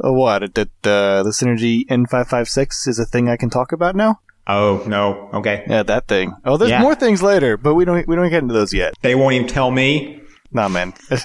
Oh, 0.04 0.14
what? 0.14 0.54
That 0.56 0.70
uh, 0.84 1.24
the 1.24 1.32
Synergy 1.32 1.86
N556 1.88 2.88
is 2.88 3.00
a 3.00 3.06
thing 3.06 3.30
I 3.30 3.38
can 3.38 3.50
talk 3.50 3.72
about 3.72 3.96
now? 3.96 4.20
Oh 4.46 4.84
no. 4.88 5.30
Okay. 5.34 5.66
Yeah, 5.68 5.84
that 5.84 6.08
thing. 6.08 6.34
Oh, 6.46 6.56
there's 6.58 6.72
Yeah. 6.72 6.82
more 6.82 6.96
things 6.96 7.22
later, 7.22 7.58
but 7.58 7.74
we 7.74 7.84
don't 7.84 8.08
we 8.08 8.16
don't 8.16 8.30
get 8.30 8.42
into 8.44 8.54
those 8.54 8.74
yet. 8.74 8.94
They 9.02 9.16
won't 9.16 9.34
even 9.34 9.48
tell 9.48 9.72
me. 9.72 10.22
Nah, 10.52 10.68
man. 10.70 10.94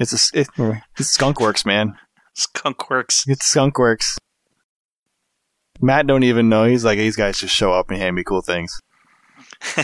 It's 0.00 0.12
a 0.12 0.38
it, 0.38 0.48
it's 0.96 1.18
Skunkworks, 1.18 1.66
man. 1.66 1.96
Skunk 2.36 2.88
Works. 2.88 3.24
It's 3.26 3.52
Skunkworks. 3.52 4.16
Matt 5.80 6.06
don't 6.06 6.22
even 6.22 6.48
know. 6.48 6.66
He's 6.66 6.84
like, 6.84 6.98
these 6.98 7.16
guys 7.16 7.36
just 7.40 7.52
show 7.52 7.72
up 7.72 7.90
and 7.90 7.98
hand 7.98 8.14
me 8.14 8.22
cool 8.22 8.40
things. 8.40 8.78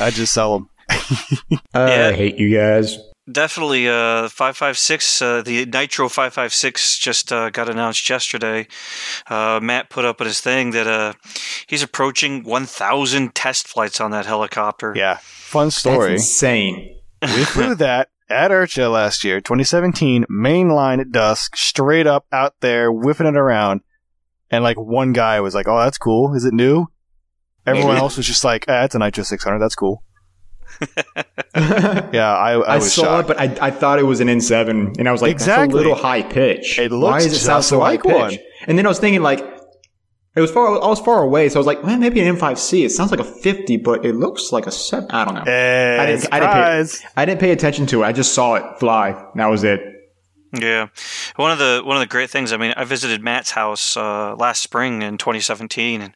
I 0.00 0.08
just 0.10 0.32
sell 0.32 0.54
them. 0.58 0.70
Yeah. 1.74 2.08
I 2.08 2.12
hate 2.14 2.38
you 2.38 2.56
guys. 2.56 2.98
Definitely, 3.30 3.88
uh, 3.88 4.28
five 4.28 4.56
five 4.56 4.78
six. 4.78 5.20
Uh, 5.20 5.42
the 5.42 5.66
Nitro 5.66 6.08
five 6.08 6.32
five 6.32 6.54
six 6.54 6.98
just 6.98 7.30
uh, 7.32 7.50
got 7.50 7.68
announced 7.68 8.08
yesterday. 8.08 8.66
Uh, 9.28 9.60
Matt 9.62 9.90
put 9.90 10.04
up 10.04 10.20
on 10.20 10.26
his 10.26 10.40
thing 10.40 10.70
that 10.70 10.86
uh, 10.86 11.12
he's 11.66 11.82
approaching 11.82 12.42
one 12.44 12.64
thousand 12.64 13.34
test 13.34 13.68
flights 13.68 14.00
on 14.00 14.12
that 14.12 14.24
helicopter. 14.24 14.94
Yeah, 14.96 15.18
fun 15.20 15.66
That's 15.66 15.76
story. 15.76 16.12
insane. 16.12 16.96
we 17.22 17.44
flew 17.44 17.74
that 17.74 18.08
at 18.30 18.50
IRCHA 18.50 18.92
last 18.92 19.24
year, 19.24 19.40
2017, 19.40 20.26
mainline 20.30 21.00
at 21.00 21.10
dusk, 21.10 21.56
straight 21.56 22.06
up 22.06 22.26
out 22.30 22.54
there, 22.60 22.92
whipping 22.92 23.26
it 23.26 23.36
around. 23.36 23.80
and 24.50 24.64
like 24.64 24.76
one 24.78 25.12
guy 25.12 25.40
was 25.40 25.54
like, 25.54 25.68
"Oh, 25.68 25.78
that's 25.78 25.98
cool. 25.98 26.34
Is 26.34 26.44
it 26.46 26.54
new?" 26.54 26.86
Everyone 27.66 27.96
else 27.98 28.16
was 28.16 28.26
just 28.26 28.44
like, 28.44 28.66
eh, 28.68 28.84
"It's 28.84 28.94
a 28.94 28.98
Nitro 28.98 29.22
600. 29.22 29.58
That's 29.58 29.74
cool." 29.74 30.02
Yeah, 32.12 32.32
I, 32.36 32.52
I, 32.52 32.60
I, 32.60 32.74
was 32.76 32.92
saw 32.92 33.02
shocked. 33.02 33.30
it, 33.30 33.36
but 33.36 33.40
I, 33.62 33.66
I 33.66 33.70
thought 33.70 33.98
it 33.98 34.04
was 34.04 34.20
an 34.20 34.28
N7, 34.28 34.96
and 34.98 35.08
I 35.08 35.12
was 35.12 35.20
like, 35.22 35.32
that's 35.32 35.42
Exactly. 35.44 35.74
a 35.74 35.76
little 35.76 35.94
high 35.96 36.22
pitch. 36.22 36.78
It 36.78 36.92
Why 36.92 36.96
looks 36.96 37.24
does 37.24 37.32
it 37.34 37.38
sound 37.40 37.64
so 37.64 37.78
like 37.78 38.02
high 38.04 38.12
one. 38.14 38.30
pitch? 38.30 38.40
And 38.66 38.78
then 38.78 38.86
I 38.86 38.88
was 38.88 38.98
thinking 39.00 39.22
like, 39.22 39.40
it 40.36 40.40
was 40.40 40.52
far. 40.52 40.68
I 40.80 40.86
was 40.86 41.00
far 41.00 41.22
away, 41.22 41.48
so 41.48 41.56
I 41.56 41.60
was 41.60 41.66
like, 41.66 41.82
well, 41.82 41.98
maybe 41.98 42.20
an 42.20 42.36
M5C. 42.36 42.84
It 42.84 42.90
sounds 42.90 43.10
like 43.10 43.18
a 43.18 43.24
50, 43.24 43.78
but 43.78 44.04
it 44.04 44.14
looks 44.14 44.52
like 44.52 44.66
a 44.66 44.70
seven. 44.70 45.10
I 45.10 45.24
don't 45.24 45.34
know. 45.34 45.40
I 45.40 46.06
didn't, 46.06 46.28
I, 46.32 46.38
didn't 46.40 46.52
pay, 46.92 47.08
I 47.16 47.24
didn't 47.24 47.40
pay 47.40 47.50
attention 47.50 47.86
to 47.86 48.02
it. 48.02 48.06
I 48.06 48.12
just 48.12 48.34
saw 48.34 48.54
it 48.54 48.78
fly. 48.78 49.08
and 49.10 49.40
That 49.40 49.46
was 49.46 49.64
it. 49.64 49.80
Yeah, 50.52 50.88
one 51.36 51.50
of 51.50 51.58
the 51.58 51.82
one 51.84 51.98
of 51.98 52.00
the 52.00 52.06
great 52.06 52.30
things. 52.30 52.54
I 52.54 52.56
mean, 52.56 52.72
I 52.74 52.84
visited 52.84 53.22
Matt's 53.22 53.50
house 53.50 53.98
uh, 53.98 54.34
last 54.34 54.62
spring 54.62 55.02
in 55.02 55.18
2017, 55.18 56.00
and 56.00 56.14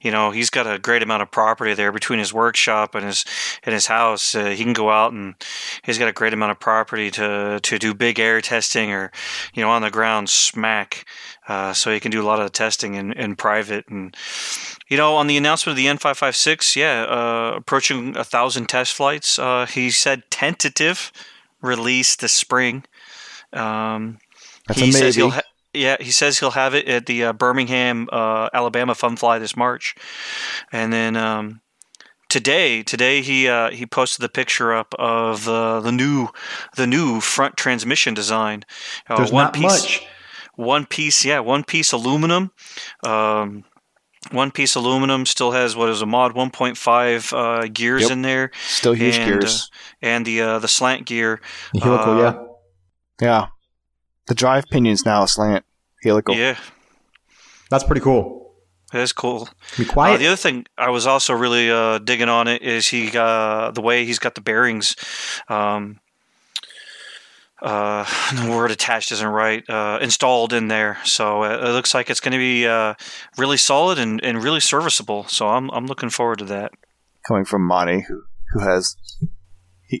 you 0.00 0.10
know 0.10 0.30
he's 0.30 0.48
got 0.48 0.66
a 0.66 0.78
great 0.78 1.02
amount 1.02 1.20
of 1.20 1.30
property 1.30 1.74
there 1.74 1.92
between 1.92 2.18
his 2.18 2.32
workshop 2.32 2.94
and 2.94 3.04
his 3.04 3.26
and 3.62 3.74
his 3.74 3.86
house. 3.86 4.34
Uh, 4.34 4.46
he 4.46 4.64
can 4.64 4.72
go 4.72 4.90
out 4.90 5.12
and 5.12 5.34
he's 5.82 5.98
got 5.98 6.08
a 6.08 6.12
great 6.12 6.32
amount 6.32 6.52
of 6.52 6.60
property 6.60 7.10
to 7.10 7.60
to 7.62 7.78
do 7.78 7.92
big 7.92 8.18
air 8.18 8.40
testing 8.40 8.90
or 8.90 9.12
you 9.52 9.62
know 9.62 9.68
on 9.68 9.82
the 9.82 9.90
ground 9.90 10.30
smack. 10.30 11.04
Uh, 11.46 11.74
so 11.74 11.92
he 11.92 12.00
can 12.00 12.10
do 12.10 12.22
a 12.22 12.24
lot 12.24 12.40
of 12.40 12.52
testing 12.52 12.94
in, 12.94 13.12
in 13.12 13.36
private 13.36 13.86
and 13.88 14.16
you 14.88 14.96
know 14.96 15.14
on 15.14 15.26
the 15.26 15.36
announcement 15.36 15.78
of 15.78 15.84
the 15.84 15.90
N556, 15.90 16.74
yeah, 16.74 17.02
uh, 17.02 17.56
approaching 17.56 18.16
a 18.16 18.24
thousand 18.24 18.66
test 18.66 18.94
flights. 18.94 19.38
Uh, 19.38 19.66
he 19.66 19.90
said 19.90 20.22
tentative 20.30 21.12
release 21.60 22.16
this 22.16 22.32
spring. 22.32 22.84
Um, 23.54 24.18
That's 24.66 24.80
he 24.80 24.92
says 24.92 25.14
he'll 25.16 25.30
ha- 25.30 25.40
yeah 25.72 25.96
he 26.00 26.10
says 26.10 26.38
he'll 26.38 26.50
have 26.52 26.74
it 26.74 26.86
at 26.88 27.06
the 27.06 27.24
uh, 27.24 27.32
Birmingham 27.32 28.08
uh, 28.12 28.48
Alabama 28.52 28.94
Fun 28.94 29.16
Fly 29.16 29.38
this 29.38 29.56
March, 29.56 29.94
and 30.72 30.92
then 30.92 31.16
um, 31.16 31.60
today 32.28 32.82
today 32.82 33.22
he 33.22 33.48
uh, 33.48 33.70
he 33.70 33.86
posted 33.86 34.22
the 34.22 34.28
picture 34.28 34.72
up 34.74 34.94
of 34.98 35.48
uh, 35.48 35.80
the 35.80 35.92
new 35.92 36.28
the 36.76 36.86
new 36.86 37.20
front 37.20 37.56
transmission 37.56 38.14
design. 38.14 38.64
Uh, 39.08 39.16
There's 39.16 39.32
one 39.32 39.44
not 39.44 39.54
piece, 39.54 39.62
much. 39.62 40.06
One 40.56 40.86
piece, 40.86 41.24
yeah, 41.24 41.40
one 41.40 41.64
piece 41.64 41.90
aluminum. 41.92 42.52
Um, 43.04 43.64
one 44.30 44.50
piece 44.52 44.74
aluminum 44.74 45.26
still 45.26 45.50
has 45.52 45.76
what 45.76 45.90
is 45.90 46.00
a 46.00 46.06
mod 46.06 46.34
1.5 46.34 47.32
uh, 47.64 47.68
gears 47.72 48.02
Yep. 48.02 48.10
in 48.12 48.22
there, 48.22 48.50
Still 48.66 48.94
huge 48.94 49.16
and, 49.18 49.28
gears. 49.40 49.70
and 50.00 50.24
the 50.24 50.40
uh, 50.40 50.58
the 50.60 50.68
slant 50.68 51.04
gear. 51.06 51.40
The 51.74 51.80
helical, 51.80 52.12
uh, 52.12 52.18
yeah. 52.32 52.38
Yeah, 53.20 53.46
the 54.26 54.34
drive 54.34 54.64
pinion's 54.70 55.04
now 55.04 55.22
a 55.22 55.28
slant 55.28 55.64
helical. 56.02 56.34
Yeah, 56.34 56.56
That's 57.70 57.84
pretty 57.84 58.00
cool. 58.02 58.54
that's 58.92 59.12
cool. 59.12 59.48
Be 59.78 59.84
Uh, 59.84 59.92
quiet. 59.92 60.18
the 60.18 60.26
other 60.28 60.36
thing 60.36 60.66
I 60.78 60.90
was 60.90 61.06
also 61.06 61.32
really 61.34 61.70
uh, 61.70 61.98
digging 61.98 62.28
on 62.28 62.46
it 62.48 62.62
is 62.62 62.88
he 62.88 63.10
got 63.10 63.74
the 63.74 63.80
way 63.82 64.04
he's 64.04 64.18
got 64.18 64.34
the 64.34 64.40
bearings. 64.40 64.94
Um, 65.48 65.98
uh, 67.62 68.04
the 68.44 68.50
word 68.50 68.70
attached 68.70 69.10
isn't 69.12 69.26
right. 69.26 69.68
Uh, 69.68 69.98
installed 70.02 70.52
in 70.52 70.68
there, 70.68 70.98
so 71.04 71.42
uh, 71.44 71.58
it 71.68 71.72
looks 71.72 71.94
like 71.94 72.10
it's 72.10 72.20
going 72.20 72.32
to 72.32 72.38
be 72.38 72.66
uh, 72.66 72.94
really 73.38 73.56
solid 73.56 73.98
and, 73.98 74.22
and 74.22 74.42
really 74.42 74.60
serviceable. 74.60 75.24
So 75.28 75.48
I'm 75.48 75.70
I'm 75.70 75.86
looking 75.86 76.10
forward 76.10 76.38
to 76.40 76.44
that. 76.46 76.72
Coming 77.26 77.44
from 77.46 77.62
Monty, 77.66 78.00
who 78.02 78.22
who 78.52 78.60
has 78.60 78.96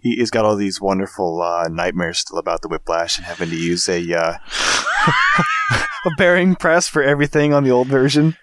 he, 0.02 0.16
he's 0.16 0.30
got 0.30 0.44
all 0.44 0.56
these 0.56 0.80
wonderful 0.80 1.40
uh, 1.42 1.68
nightmares 1.68 2.18
still 2.18 2.38
about 2.38 2.62
the 2.62 2.68
whiplash 2.68 3.16
and 3.18 3.26
having 3.26 3.50
to 3.50 3.56
use 3.56 3.88
a 3.88 4.00
uh, 4.12 4.36
a 6.06 6.10
bearing 6.18 6.54
press 6.56 6.88
for 6.88 7.02
everything 7.02 7.52
on 7.52 7.64
the 7.64 7.70
old 7.70 7.88
version 7.88 8.36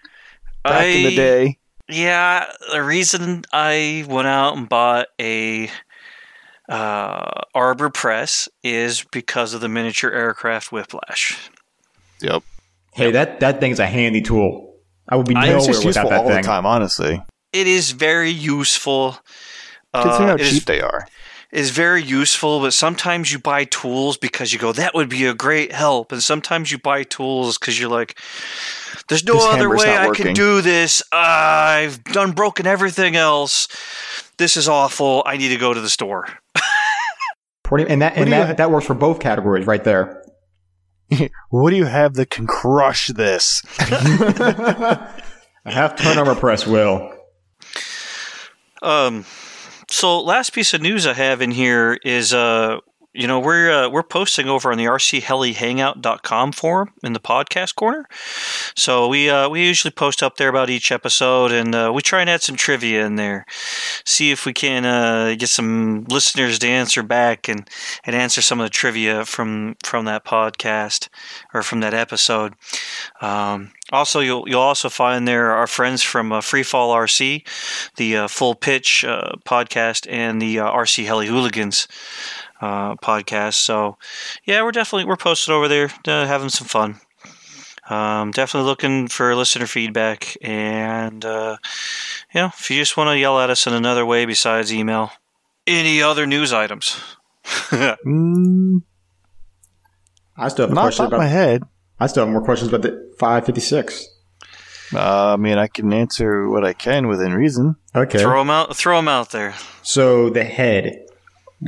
back 0.63 0.85
in 0.85 1.03
the 1.03 1.15
day. 1.15 1.57
Yeah, 1.89 2.45
the 2.71 2.81
reason 2.83 3.43
I 3.51 4.05
went 4.07 4.27
out 4.27 4.55
and 4.57 4.69
bought 4.69 5.07
a 5.19 5.69
uh, 6.69 7.41
Arbor 7.53 7.89
press 7.89 8.47
is 8.63 9.03
because 9.11 9.53
of 9.53 9.61
the 9.61 9.67
miniature 9.69 10.11
aircraft 10.11 10.71
whiplash. 10.71 11.49
Yep, 12.21 12.43
hey, 12.93 13.11
that, 13.11 13.39
that 13.41 13.59
thing's 13.59 13.79
a 13.79 13.87
handy 13.87 14.21
tool. 14.21 14.75
I 15.09 15.15
would 15.15 15.27
be 15.27 15.35
I- 15.35 15.47
nowhere 15.47 15.57
it's 15.57 15.67
just 15.67 15.85
without 15.85 16.09
that 16.09 16.19
all 16.21 16.27
thing. 16.27 16.37
the 16.37 16.47
time. 16.47 16.65
Honestly, 16.65 17.21
It 17.51 17.67
is 17.67 17.91
very 17.91 18.29
useful. 18.31 19.17
considering 19.93 20.21
Uh, 20.23 20.27
how 20.27 20.35
it 20.35 20.41
is- 20.41 20.51
cheap 20.53 20.65
they 20.65 20.79
are. 20.81 21.05
Is 21.51 21.71
very 21.71 22.01
useful, 22.01 22.59
but 22.61 22.73
sometimes 22.73 23.31
you 23.31 23.39
buy 23.39 23.65
tools 23.65 24.17
because 24.17 24.53
you 24.53 24.59
go, 24.59 24.71
that 24.71 24.93
would 24.95 25.09
be 25.09 25.25
a 25.25 25.33
great 25.33 25.71
help. 25.73 26.11
And 26.11 26.23
sometimes 26.23 26.71
you 26.71 26.77
buy 26.77 27.03
tools 27.03 27.57
because 27.57 27.79
you're 27.79 27.89
like, 27.89 28.17
there's 29.09 29.25
no 29.25 29.33
This 29.33 29.43
other 29.45 29.69
way 29.69 29.95
I 29.97 30.07
working." 30.07 30.27
can 30.27 30.33
do 30.33 30.61
this. 30.61 31.03
I've 31.11 32.03
done 32.05 32.31
broken 32.31 32.65
everything 32.65 33.15
else. 33.15 33.67
This 34.37 34.55
is 34.55 34.69
awful. 34.69 35.23
I 35.25 35.37
need 35.37 35.49
to 35.49 35.57
go 35.57 35.73
to 35.73 35.81
the 35.81 35.89
store. 35.89 36.27
Pretty, 37.63 37.89
and 37.89 38.01
that, 38.01 38.15
and 38.15 38.31
that, 38.31 38.47
ha- 38.47 38.53
that 38.53 38.71
works 38.71 38.85
for 38.85 38.93
both 38.93 39.19
categories 39.19 39.67
right 39.67 39.83
there. 39.83 40.23
What 41.49 41.71
do 41.71 41.75
you 41.75 41.83
have 41.83 42.13
that 42.13 42.29
can 42.29 42.47
crush 42.47 43.07
this? 43.07 43.61
a 43.79 45.11
half 45.65 45.97
turnover 45.97 46.35
press 46.35 46.65
will. 46.65 47.11
Um, 48.81 49.25
so 50.01 50.19
last 50.19 50.53
piece 50.53 50.73
of 50.73 50.81
news 50.81 51.05
I 51.05 51.13
have 51.13 51.43
in 51.43 51.51
here 51.51 51.93
is 52.03 52.33
uh, 52.33 52.77
you 53.13 53.27
know, 53.27 53.39
we're 53.39 53.69
uh, 53.69 53.89
we're 53.89 54.03
posting 54.03 54.47
over 54.47 54.71
on 54.71 54.77
the 54.77 54.85
rchelihangout.com 54.85 56.51
forum 56.53 56.93
in 57.03 57.11
the 57.11 57.19
podcast 57.19 57.75
corner. 57.75 58.07
So 58.75 59.07
we 59.09 59.29
uh, 59.29 59.49
we 59.49 59.65
usually 59.65 59.91
post 59.91 60.23
up 60.23 60.37
there 60.37 60.47
about 60.47 60.69
each 60.69 60.91
episode, 60.91 61.51
and 61.51 61.75
uh, 61.75 61.91
we 61.93 62.01
try 62.01 62.21
and 62.21 62.29
add 62.29 62.41
some 62.41 62.55
trivia 62.55 63.05
in 63.05 63.17
there. 63.17 63.45
See 64.05 64.31
if 64.31 64.45
we 64.45 64.53
can 64.53 64.85
uh, 64.85 65.35
get 65.37 65.49
some 65.49 66.05
listeners 66.05 66.57
to 66.59 66.67
answer 66.67 67.03
back 67.03 67.49
and, 67.49 67.69
and 68.05 68.15
answer 68.15 68.41
some 68.41 68.61
of 68.61 68.65
the 68.65 68.69
trivia 68.69 69.25
from 69.25 69.75
from 69.83 70.05
that 70.05 70.23
podcast 70.23 71.09
or 71.53 71.63
from 71.63 71.81
that 71.81 71.93
episode. 71.93 72.53
Um, 73.19 73.71
also, 73.91 74.21
you'll 74.21 74.47
you'll 74.47 74.61
also 74.61 74.87
find 74.87 75.27
there 75.27 75.51
our 75.51 75.67
friends 75.67 76.01
from 76.01 76.31
uh, 76.31 76.39
Freefall 76.39 76.95
RC, 76.95 77.45
the 77.97 78.15
uh, 78.15 78.27
Full 78.29 78.55
Pitch 78.55 79.03
uh, 79.03 79.33
podcast, 79.45 80.09
and 80.09 80.41
the 80.41 80.59
uh, 80.59 80.71
RC 80.71 81.05
Heli 81.05 81.27
Hooligans 81.27 81.89
uh, 82.61 82.95
podcast. 82.95 83.55
So, 83.55 83.97
yeah, 84.45 84.63
we're 84.63 84.71
definitely 84.71 85.05
we're 85.05 85.17
posted 85.17 85.53
over 85.53 85.67
there, 85.67 85.89
uh, 86.07 86.25
having 86.25 86.49
some 86.49 86.67
fun. 86.67 86.99
Um, 87.89 88.31
definitely 88.31 88.69
looking 88.69 89.07
for 89.09 89.35
listener 89.35 89.65
feedback, 89.65 90.37
and 90.41 91.25
uh, 91.25 91.57
you 92.33 92.41
know, 92.41 92.51
if 92.57 92.69
you 92.69 92.77
just 92.77 92.95
want 92.95 93.09
to 93.09 93.17
yell 93.17 93.39
at 93.41 93.49
us 93.49 93.67
in 93.67 93.73
another 93.73 94.05
way 94.05 94.25
besides 94.25 94.71
email, 94.71 95.11
any 95.67 96.01
other 96.01 96.25
news 96.25 96.53
items. 96.53 96.97
Mm, 97.45 98.83
I 100.37 100.47
still 100.47 100.63
have 100.63 100.71
a 100.71 100.75
not 100.75 100.81
question 100.83 101.05
top 101.05 101.13
of 101.13 101.19
my 101.19 101.27
head. 101.27 101.63
I 101.99 102.07
still 102.07 102.25
have 102.25 102.31
more 102.31 102.43
questions 102.43 102.71
about 102.71 102.83
the 102.83 103.13
556. 103.19 104.07
Uh, 104.93 105.33
I 105.33 105.37
mean, 105.37 105.57
I 105.57 105.67
can 105.67 105.91
answer 105.93 106.49
what 106.49 106.65
I 106.65 106.73
can 106.73 107.07
within 107.07 107.33
reason. 107.33 107.75
Okay. 107.95 108.19
Throw 108.19 108.39
them 108.39 108.49
out. 108.49 108.75
Throw 108.75 108.97
them 108.97 109.07
out 109.07 109.31
there. 109.31 109.53
So 109.83 110.29
the 110.29 110.43
head 110.43 111.05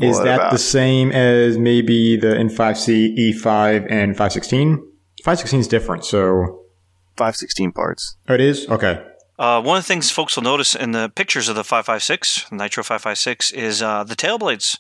is 0.02 0.18
that 0.22 0.36
about- 0.36 0.52
the 0.52 0.58
same 0.58 1.12
as 1.12 1.58
maybe 1.58 2.16
the 2.18 2.36
N5C, 2.36 3.16
E5, 3.34 3.86
and 3.90 4.16
516? 4.18 4.78
516 5.24 5.60
is 5.60 5.68
different, 5.68 6.04
so 6.06 6.60
516 7.18 7.72
parts. 7.72 8.16
oh, 8.28 8.34
it 8.34 8.42
is 8.42 8.68
okay. 8.70 9.02
Uh, 9.40 9.60
one 9.60 9.78
of 9.78 9.84
the 9.84 9.88
things 9.88 10.12
folks 10.12 10.36
will 10.36 10.44
notice 10.44 10.76
in 10.76 10.92
the 10.92 11.10
pictures 11.16 11.50
of 11.50 11.56
the 11.56 11.64
556, 11.64 12.52
Nitro 12.52 12.84
556, 12.84 13.52
is 13.52 13.82
uh, 13.82 14.04
the 14.04 14.16
tail 14.16 14.38
blades. 14.38 14.78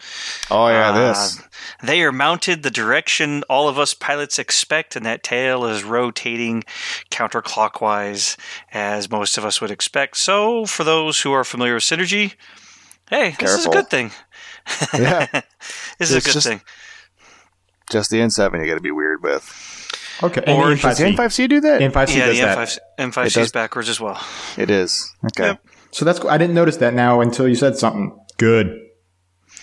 Oh, 0.51 0.67
yeah, 0.67 0.91
Uh, 0.91 0.93
this. 0.93 1.41
They 1.81 2.01
are 2.03 2.11
mounted 2.11 2.61
the 2.61 2.69
direction 2.69 3.43
all 3.49 3.67
of 3.67 3.79
us 3.79 3.95
pilots 3.95 4.37
expect, 4.37 4.95
and 4.95 5.03
that 5.07 5.23
tail 5.23 5.65
is 5.65 5.83
rotating 5.83 6.63
counterclockwise 7.09 8.37
as 8.71 9.09
most 9.09 9.37
of 9.37 9.45
us 9.45 9.59
would 9.59 9.71
expect. 9.71 10.17
So, 10.17 10.65
for 10.65 10.83
those 10.83 11.21
who 11.21 11.31
are 11.33 11.43
familiar 11.43 11.73
with 11.75 11.83
Synergy, 11.83 12.33
hey, 13.09 13.35
this 13.39 13.51
is 13.51 13.65
a 13.65 13.69
good 13.69 13.89
thing. 13.89 14.11
Yeah. 14.93 15.27
this 15.99 16.11
is 16.11 16.17
a 16.17 16.21
good 16.27 16.33
just- 16.33 16.47
thing. 16.47 16.61
Just 17.91 18.09
the 18.09 18.17
N7 18.19 18.59
you 18.61 18.65
got 18.67 18.75
to 18.75 18.81
be 18.81 18.91
weird 18.91 19.21
with. 19.21 19.43
Okay. 20.23 20.41
Or 20.47 20.71
and 20.71 20.79
Does 20.81 20.97
the 20.97 21.03
N5C. 21.03 21.15
N5C 21.15 21.49
do 21.49 21.59
that? 21.61 21.81
N5C 21.81 22.15
Yeah, 22.15 22.25
does 22.27 22.37
the 22.37 22.43
that. 22.45 22.57
M5, 22.57 23.11
M5C 23.13 23.21
It 23.21 23.25
is 23.27 23.33
does- 23.33 23.51
backwards 23.51 23.89
as 23.89 23.99
well. 23.99 24.25
it 24.57 24.69
is. 24.69 25.13
Okay. 25.25 25.47
Yep. 25.47 25.65
So 25.91 26.05
that's 26.05 26.23
I 26.25 26.37
didn't 26.37 26.55
notice 26.55 26.77
that 26.77 26.93
now 26.93 27.19
until 27.21 27.47
you 27.47 27.55
said 27.55 27.77
something. 27.77 28.17
Good. 28.37 28.67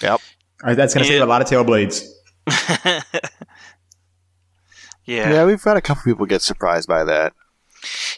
Yep. 0.03 0.13
All 0.13 0.21
right, 0.65 0.77
that's 0.77 0.95
going 0.95 1.05
to 1.05 1.11
Yeah. 1.11 1.19
save 1.21 1.23
a 1.23 1.31
lot 1.31 1.41
of 1.43 1.49
tail 1.49 1.65
blades. 1.65 2.05
yeah. 2.85 3.01
Yeah. 5.07 5.45
we've 5.45 5.63
had 5.63 5.77
a 5.77 5.81
couple 5.81 6.03
people 6.05 6.27
get 6.27 6.43
surprised 6.43 6.89
by 6.89 7.05
that. 7.05 7.33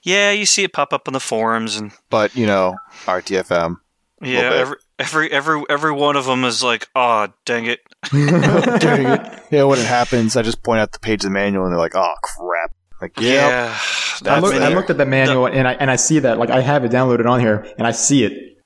Yeah, 0.02 0.32
you 0.32 0.46
see 0.46 0.64
it 0.64 0.72
pop 0.72 0.92
up 0.92 1.06
on 1.06 1.12
the 1.14 1.20
forums 1.20 1.76
and 1.76 1.92
But, 2.10 2.34
you 2.34 2.46
know, 2.46 2.76
RTFM. 3.06 3.76
Yeah, 4.20 4.40
every 4.52 4.76
every 5.02 5.30
every 5.32 5.62
every 5.68 5.92
one 5.92 6.16
of 6.16 6.26
them 6.26 6.44
is 6.44 6.62
like, 6.62 6.88
oh, 6.94 7.28
dang 7.44 7.66
it. 7.66 7.80
Dang 8.12 9.06
it. 9.06 9.42
Yeah, 9.50 9.64
when 9.64 9.78
it 9.78 9.86
happens, 9.86 10.36
I 10.36 10.42
just 10.42 10.62
point 10.62 10.80
out 10.80 10.92
the 10.92 10.98
page 10.98 11.24
of 11.24 11.30
the 11.30 11.30
manual 11.30 11.64
and 11.64 11.72
they're 11.72 11.78
like, 11.78 11.94
oh, 11.94 12.14
crap. 12.22 12.72
Like, 13.00 13.18
yeah, 13.20 13.48
Yeah. 13.48 13.64
I, 13.74 14.18
That's 14.22 14.42
looked, 14.42 14.56
I 14.56 14.68
looked 14.68 14.90
at 14.90 14.98
the 14.98 15.06
manual 15.06 15.46
and 15.46 15.66
I 15.66 15.72
and 15.74 15.90
I 15.90 15.96
see 15.96 16.20
that 16.20 16.38
like 16.38 16.50
I 16.50 16.60
have 16.60 16.84
it 16.84 16.92
downloaded 16.92 17.26
on 17.26 17.40
here 17.40 17.66
and 17.76 17.86
I 17.86 17.90
see 17.90 18.24
it. 18.24 18.58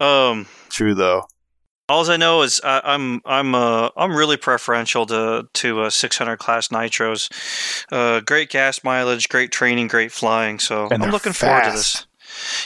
Um. 0.00 0.46
true 0.70 0.94
though. 0.94 1.26
All 1.90 2.10
I 2.10 2.18
know 2.18 2.42
is 2.42 2.60
I, 2.62 2.82
I'm 2.84 3.22
I'm 3.24 3.54
uh, 3.54 3.88
I'm 3.96 4.14
really 4.14 4.36
preferential 4.36 5.06
to 5.06 5.48
to 5.54 5.80
uh, 5.82 5.90
600 5.90 6.36
class 6.36 6.68
nitros. 6.68 7.30
Uh, 7.90 8.20
great 8.20 8.50
gas 8.50 8.84
mileage, 8.84 9.28
great 9.30 9.52
training, 9.52 9.88
great 9.88 10.12
flying. 10.12 10.58
So 10.58 10.84
And 10.84 10.94
I'm 10.94 11.00
they're 11.00 11.12
looking 11.12 11.32
forward 11.32 11.64
to 11.64 11.70
this. 11.70 12.06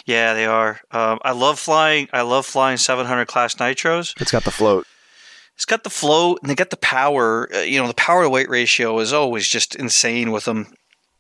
Yeah, 0.07 0.35
they 0.35 0.47
are. 0.47 0.81
Um, 0.91 1.19
I 1.23 1.33
love 1.33 1.59
flying. 1.59 2.09
I 2.13 2.23
love 2.23 2.47
flying 2.47 2.77
700 2.77 3.27
class 3.27 3.55
nitros. 3.57 4.21
It's 4.21 4.33
got 4.33 4.45
the 4.45 4.51
float. 4.51 4.87
It's 5.55 5.65
got 5.65 5.85
the 5.85 5.91
float 5.91 6.39
and 6.43 6.51
they 6.51 6.55
got 6.55 6.71
the 6.71 6.77
power. 6.77 7.49
Uh, 7.55 7.59
you 7.61 7.81
know, 7.81 7.87
the 7.87 7.95
power 7.95 8.23
to 8.23 8.31
weight 8.31 8.49
ratio 8.49 8.99
is 8.99 9.13
always 9.13 9.49
just 9.49 9.75
insane 9.75 10.33
with 10.33 10.45
them. 10.47 10.73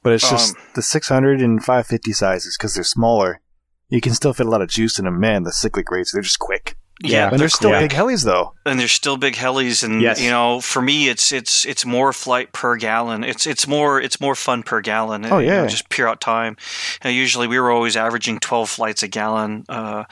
But 0.02 0.14
it's 0.14 0.28
just 0.28 0.56
Um, 0.56 0.62
the 0.74 0.82
600 0.82 1.40
and 1.40 1.62
550 1.62 2.12
sizes 2.12 2.56
because 2.56 2.74
they're 2.74 2.82
smaller. 2.82 3.40
You 3.88 4.00
can 4.00 4.14
still 4.14 4.32
fit 4.32 4.46
a 4.46 4.50
lot 4.50 4.62
of 4.62 4.68
juice 4.68 4.98
in 4.98 5.04
them. 5.04 5.20
Man, 5.20 5.44
the 5.44 5.52
cyclic 5.52 5.90
rates, 5.90 6.12
they're 6.12 6.22
just 6.22 6.38
quick. 6.38 6.71
Yeah, 7.04 7.28
And 7.30 7.38
they're 7.38 7.48
still 7.48 7.70
quick. 7.70 7.90
big 7.90 7.98
helis, 7.98 8.24
though. 8.24 8.54
and 8.64 8.78
there's 8.78 8.92
still 8.92 9.16
big 9.16 9.34
helis 9.34 9.82
and 9.82 10.00
Yes. 10.00 10.20
you 10.20 10.30
know 10.30 10.60
for 10.60 10.80
me 10.80 11.08
it's 11.08 11.32
it's 11.32 11.64
it's 11.66 11.84
more 11.84 12.12
flight 12.12 12.52
per 12.52 12.76
gallon 12.76 13.24
it's 13.24 13.44
it's 13.46 13.66
more 13.66 14.00
it's 14.00 14.20
more 14.20 14.34
fun 14.36 14.62
per 14.62 14.80
gallon 14.80 15.24
Oh, 15.26 15.38
you 15.38 15.48
know, 15.48 15.62
yeah. 15.62 15.66
just 15.66 15.88
pure 15.88 16.08
out 16.08 16.20
time 16.20 16.56
and 17.02 17.14
usually 17.14 17.46
we 17.48 17.58
were 17.58 17.70
always 17.72 17.96
averaging 17.96 18.38
12 18.38 18.68
flights 18.70 19.02
a 19.02 19.08
gallon 19.08 19.64
uh 19.68 20.04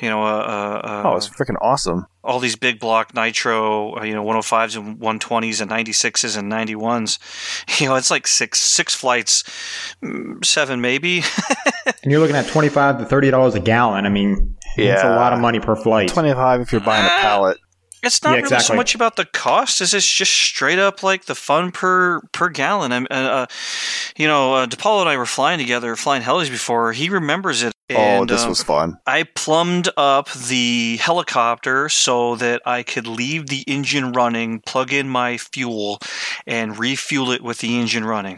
you 0.00 0.08
know 0.08 0.22
uh, 0.22 0.26
uh, 0.26 0.80
uh 0.86 1.02
Oh, 1.06 1.16
it's 1.16 1.28
freaking 1.28 1.56
awesome. 1.60 2.06
all 2.24 2.38
these 2.38 2.56
big 2.56 2.80
block 2.80 3.14
nitro 3.14 3.98
uh, 3.98 4.04
you 4.04 4.14
know 4.14 4.24
105s 4.24 4.76
and 4.76 4.98
120s 5.00 5.60
and 5.60 5.70
96s 5.70 6.38
and 6.38 6.50
91s 6.50 7.18
you 7.80 7.88
know 7.88 7.96
it's 7.96 8.10
like 8.10 8.26
six 8.26 8.58
six 8.58 8.94
flights 8.94 9.42
mm, 10.02 10.42
seven 10.44 10.80
maybe 10.80 11.22
And 12.02 12.10
you're 12.10 12.20
looking 12.20 12.36
at 12.36 12.46
twenty 12.46 12.68
five 12.68 12.98
to 12.98 13.04
thirty 13.04 13.30
dollars 13.30 13.54
a 13.56 13.60
gallon. 13.60 14.06
I 14.06 14.08
mean, 14.08 14.56
it's 14.76 15.02
a 15.02 15.08
lot 15.16 15.32
of 15.32 15.40
money 15.40 15.60
per 15.60 15.76
flight. 15.76 16.08
25 16.08 16.60
if 16.60 16.72
you're 16.72 16.80
buying 16.80 17.04
a 17.04 17.08
Ah. 17.08 17.18
pallet. 17.22 17.58
It's 18.04 18.24
not 18.24 18.34
Yeah, 18.36 18.42
really 18.42 18.58
so 18.58 18.74
much 18.74 18.96
about 18.96 19.14
the 19.14 19.24
cost 19.26 19.80
as 19.80 19.94
it's 19.94 20.04
just 20.04 20.32
straight 20.32 20.80
up 20.80 21.04
like 21.04 21.26
the 21.26 21.36
fun 21.36 21.70
per 21.70 22.20
per 22.32 22.48
gallon. 22.48 22.90
And 22.90 23.06
uh, 23.12 23.46
you 24.16 24.26
know, 24.26 24.54
uh, 24.54 24.66
DePaulo 24.66 25.02
and 25.02 25.08
I 25.08 25.16
were 25.16 25.24
flying 25.26 25.60
together, 25.60 25.94
flying 25.94 26.22
helis 26.22 26.50
before. 26.50 26.92
He 26.92 27.08
remembers 27.08 27.62
it. 27.62 27.72
oh, 27.94 28.24
this 28.24 28.42
um, 28.42 28.48
was 28.48 28.60
fun. 28.64 28.96
I 29.06 29.22
plumbed 29.22 29.88
up 29.96 30.28
the 30.32 30.96
helicopter 31.00 31.88
so 31.88 32.34
that 32.36 32.60
I 32.66 32.82
could 32.82 33.06
leave 33.06 33.46
the 33.46 33.62
engine 33.68 34.10
running, 34.10 34.62
plug 34.66 34.92
in 34.92 35.08
my 35.08 35.36
fuel, 35.36 36.00
and 36.44 36.76
refuel 36.76 37.30
it 37.30 37.42
with 37.42 37.58
the 37.58 37.78
engine 37.78 38.04
running. 38.04 38.36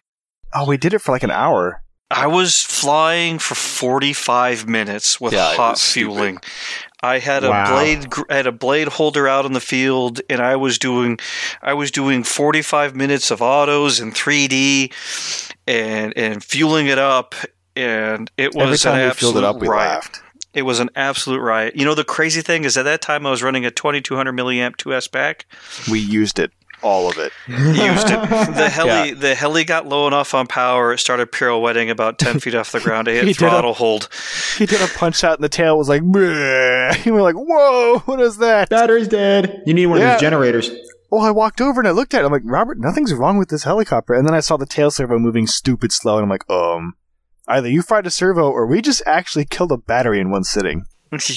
Oh, 0.55 0.67
we 0.67 0.77
did 0.77 0.93
it 0.93 0.99
for 0.99 1.13
like 1.13 1.23
an 1.23 1.31
hour. 1.31 1.81
I 2.15 2.27
was 2.29 2.63
flying 2.63 3.39
for 3.39 3.55
45 3.55 4.69
minutes 4.69 5.21
with 5.21 5.33
Yeah, 5.33 5.55
hot 5.55 5.73
was 5.73 5.83
stupid. 5.83 6.13
fueling. 6.15 6.39
I 7.03 7.19
had 7.19 7.45
a 7.45 7.51
Wow. 7.51 7.71
blade 7.75 8.07
I 8.31 8.37
had 8.37 8.47
a 8.47 8.53
blade 8.53 8.89
holder 8.89 9.29
out 9.29 9.45
in 9.45 9.53
the 9.53 9.61
field 9.61 10.21
and 10.31 10.41
I 10.41 10.57
was 10.57 10.79
doing 10.79 11.19
I 11.63 11.75
was 11.75 11.91
doing 11.91 12.25
45 12.25 12.95
minutes 12.97 13.31
of 13.31 13.43
autos 13.43 14.01
and 14.01 14.15
3D 14.15 14.93
and 15.67 16.17
and 16.17 16.43
fueling 16.43 16.87
it 16.87 16.99
up 16.99 17.35
and 17.77 18.31
it 18.37 18.55
was 18.55 18.65
Every 18.65 18.79
time 18.79 19.01
an 19.01 19.09
we 19.09 19.15
filled 19.15 19.37
absolute 19.37 19.39
it 19.39 19.45
up, 19.45 19.57
we 19.61 19.69
riot. 19.69 19.89
laughed. 20.05 20.21
It 20.55 20.63
was 20.63 20.79
an 20.79 20.89
absolute 20.95 21.41
riot. 21.41 21.75
You 21.75 21.85
know 21.85 21.95
the 21.97 22.05
crazy 22.05 22.41
thing 22.41 22.65
is 22.65 22.77
at 22.77 22.85
that 22.85 23.03
time 23.03 23.27
I 23.27 23.31
was 23.31 23.43
running 23.43 23.67
a 23.67 23.71
2200 23.73 24.33
milliamp 24.33 24.77
2S 24.77 25.11
pack. 25.11 25.47
We 25.91 25.99
used 25.99 26.39
it, 26.39 26.53
all 26.85 27.09
of 27.11 27.17
it. 27.19 27.33
Used 27.49 28.11
it. 28.11 28.21
The 28.55 28.69
heli 28.69 29.13
the 29.13 29.35
heli 29.35 29.65
got 29.65 29.87
low 29.87 30.07
enough 30.07 30.35
on 30.35 30.47
power. 30.47 30.93
It 30.93 30.99
started 30.99 31.33
pirouetting 31.33 31.91
about 31.91 32.19
10 32.19 32.39
feet 32.41 32.55
off 32.55 32.71
the 32.73 32.81
ground. 32.81 33.09
It 33.09 33.13
He 33.15 33.19
hit 33.19 33.25
did 33.27 33.47
a- 33.47 33.51
throttle 33.51 33.75
hold. 33.75 34.09
He 34.59 34.67
did 34.67 34.81
a 34.83 34.87
punch 34.87 35.25
out, 35.25 35.39
and 35.39 35.45
the 35.45 35.49
tail 35.49 35.77
was 35.79 35.89
like, 35.89 36.03
"Bleh." 36.03 37.05
we 37.05 37.11
were 37.11 37.23
like, 37.23 37.35
"Whoa, 37.37 37.99
what 38.05 38.21
is 38.21 38.37
that?" 38.39 38.69
Battery's 38.71 39.09
dead. 39.09 39.63
You 39.67 39.75
need 39.75 39.87
one 39.87 39.99
of 39.99 40.03
Yeah. 40.05 40.13
these 40.15 40.21
generators. 40.21 40.71
Well, 41.11 41.23
I 41.23 41.31
walked 41.31 41.61
over 41.61 41.81
and 41.81 41.87
I 41.89 41.93
looked 41.93 42.13
at 42.15 42.23
it. 42.23 42.27
I'm 42.27 42.33
like, 42.33 42.43
Robert, 42.45 42.79
nothing's 42.79 43.15
wrong 43.15 43.39
with 43.39 43.49
this 43.49 43.63
helicopter. 43.65 44.15
And 44.15 44.27
then 44.27 44.35
I 44.35 44.41
saw 44.41 44.57
the 44.57 44.67
tail 44.67 44.91
servo 44.91 45.19
moving 45.19 45.47
stupid 45.47 45.93
slow, 45.93 46.17
and 46.17 46.25
I'm 46.25 46.29
like, 46.31 46.49
um, 46.51 46.95
either 47.49 47.69
you 47.69 47.83
fried 47.83 48.07
a 48.07 48.11
servo 48.11 48.51
or 48.51 48.67
we 48.67 48.81
just 48.83 49.01
actually 49.07 49.45
killed 49.45 49.71
a 49.73 49.77
battery 49.77 50.19
in 50.21 50.31
one 50.31 50.45
sitting. 50.45 50.87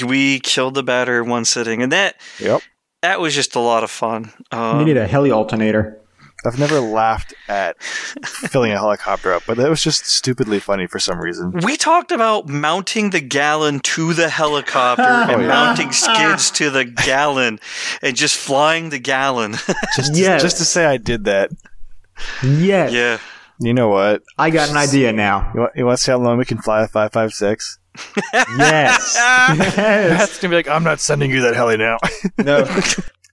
We 0.06 0.40
killed 0.40 0.74
the 0.74 0.82
battery 0.84 1.24
in 1.24 1.30
one 1.30 1.46
sitting, 1.46 1.84
and 1.84 1.92
that 1.92 2.16
Yep. 2.40 2.62
That 3.02 3.20
was 3.20 3.34
just 3.36 3.56
a 3.56 3.60
lot 3.60 3.84
of 3.84 3.92
fun. 3.92 4.32
Um, 4.52 4.80
you 4.80 4.86
need 4.86 4.98
a 4.98 5.08
heli 5.08 5.32
alternator. 5.32 6.00
I've 6.46 6.60
never 6.60 6.80
laughed 6.80 7.34
at 7.50 7.82
filling 7.82 8.72
a 8.72 8.76
helicopter 8.78 9.34
up, 9.34 9.44
but 9.48 9.58
that 9.58 9.70
was 9.70 9.84
just 9.84 10.06
stupidly 10.06 10.60
funny 10.60 10.86
for 10.86 11.00
some 11.00 11.20
reason. 11.20 11.52
we 11.66 11.76
talked 11.78 12.12
about 12.12 12.48
mounting 12.48 13.10
the 13.10 13.20
gallon 13.20 13.80
to 13.82 14.14
the 14.14 14.30
helicopter 14.30 15.02
and 15.04 15.32
Oh, 15.32 15.40
yeah. 15.40 15.48
mounting 15.48 15.92
skids 15.92 16.52
to 16.52 16.70
the 16.70 16.86
gallon 17.06 17.60
and 18.04 18.16
just 18.16 18.38
flying 18.38 18.90
the 18.90 19.00
gallon. 19.00 19.54
Just, 19.96 20.16
Yes. 20.16 20.44
just 20.44 20.58
to 20.58 20.64
say 20.66 20.86
I 20.86 20.98
did 20.98 21.24
that. 21.26 21.50
Yes. 22.44 22.92
yeah. 22.94 23.18
You 23.60 23.74
know 23.74 23.90
what? 23.90 24.22
I 24.38 24.52
got 24.52 24.70
an 24.70 24.78
idea 24.78 25.12
now. 25.12 25.52
You 25.56 25.60
want, 25.62 25.74
you 25.76 25.86
want 25.86 25.98
to 25.98 26.04
see 26.04 26.12
how 26.12 26.20
long 26.20 26.38
we 26.38 26.46
can 26.46 26.60
fly 26.60 26.84
a 26.84 26.88
556? 26.88 27.80
Yes. 28.34 29.16
yes. 29.18 29.76
That's 29.76 30.40
gonna 30.40 30.52
be 30.52 30.56
like, 30.58 30.68
I'm 30.68 30.84
not 30.84 31.00
sending 31.00 31.32
you 31.32 31.42
that 31.42 31.56
heli 31.56 31.78
now. 31.78 31.98
No. 32.44 32.68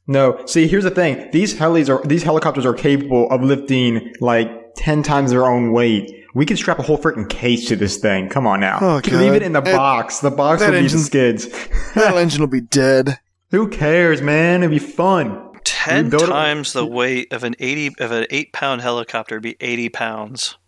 No. 0.06 0.44
See, 0.46 0.66
here's 0.68 0.84
the 0.84 0.90
thing. 0.90 1.30
These 1.32 1.54
helis 1.54 1.88
are 1.88 2.06
these 2.06 2.22
helicopters 2.22 2.66
are 2.66 2.74
capable 2.74 3.30
of 3.30 3.42
lifting 3.42 4.12
like 4.20 4.74
ten 4.76 5.02
times 5.02 5.30
their 5.30 5.46
own 5.46 5.72
weight. 5.72 6.24
We 6.34 6.44
can 6.46 6.56
strap 6.56 6.78
a 6.78 6.82
whole 6.82 6.98
freaking 6.98 7.28
case 7.30 7.68
to 7.68 7.76
this 7.76 7.96
thing. 7.96 8.28
Come 8.28 8.46
on 8.46 8.60
now. 8.60 8.78
Oh, 8.80 9.00
You 9.04 9.16
leave 9.18 9.34
it 9.34 9.42
in 9.42 9.52
the 9.52 9.60
That- 9.60 9.76
box. 9.76 10.18
The 10.20 10.30
box 10.32 10.60
that 10.62 10.72
will 10.72 10.80
be 10.82 10.88
skids. 10.88 11.46
that 11.94 12.14
engine 12.16 12.40
will 12.40 12.48
be 12.48 12.60
dead. 12.60 13.18
Who 13.52 13.68
cares, 13.68 14.20
man? 14.20 14.62
It'd 14.62 14.70
be 14.70 14.78
fun. 14.80 15.40
Ten 15.64 16.06
You 16.06 16.10
build 16.10 16.24
it- 16.24 16.26
times 16.26 16.72
the 16.72 16.84
weight 16.84 17.32
of 17.32 17.44
an 17.44 17.54
eighty 17.58 17.90
of 17.98 18.10
an 18.10 18.26
eight 18.30 18.52
pound 18.52 18.82
helicopter 18.82 19.36
would 19.36 19.42
be 19.42 19.56
eighty 19.60 19.88
pounds. 19.88 20.58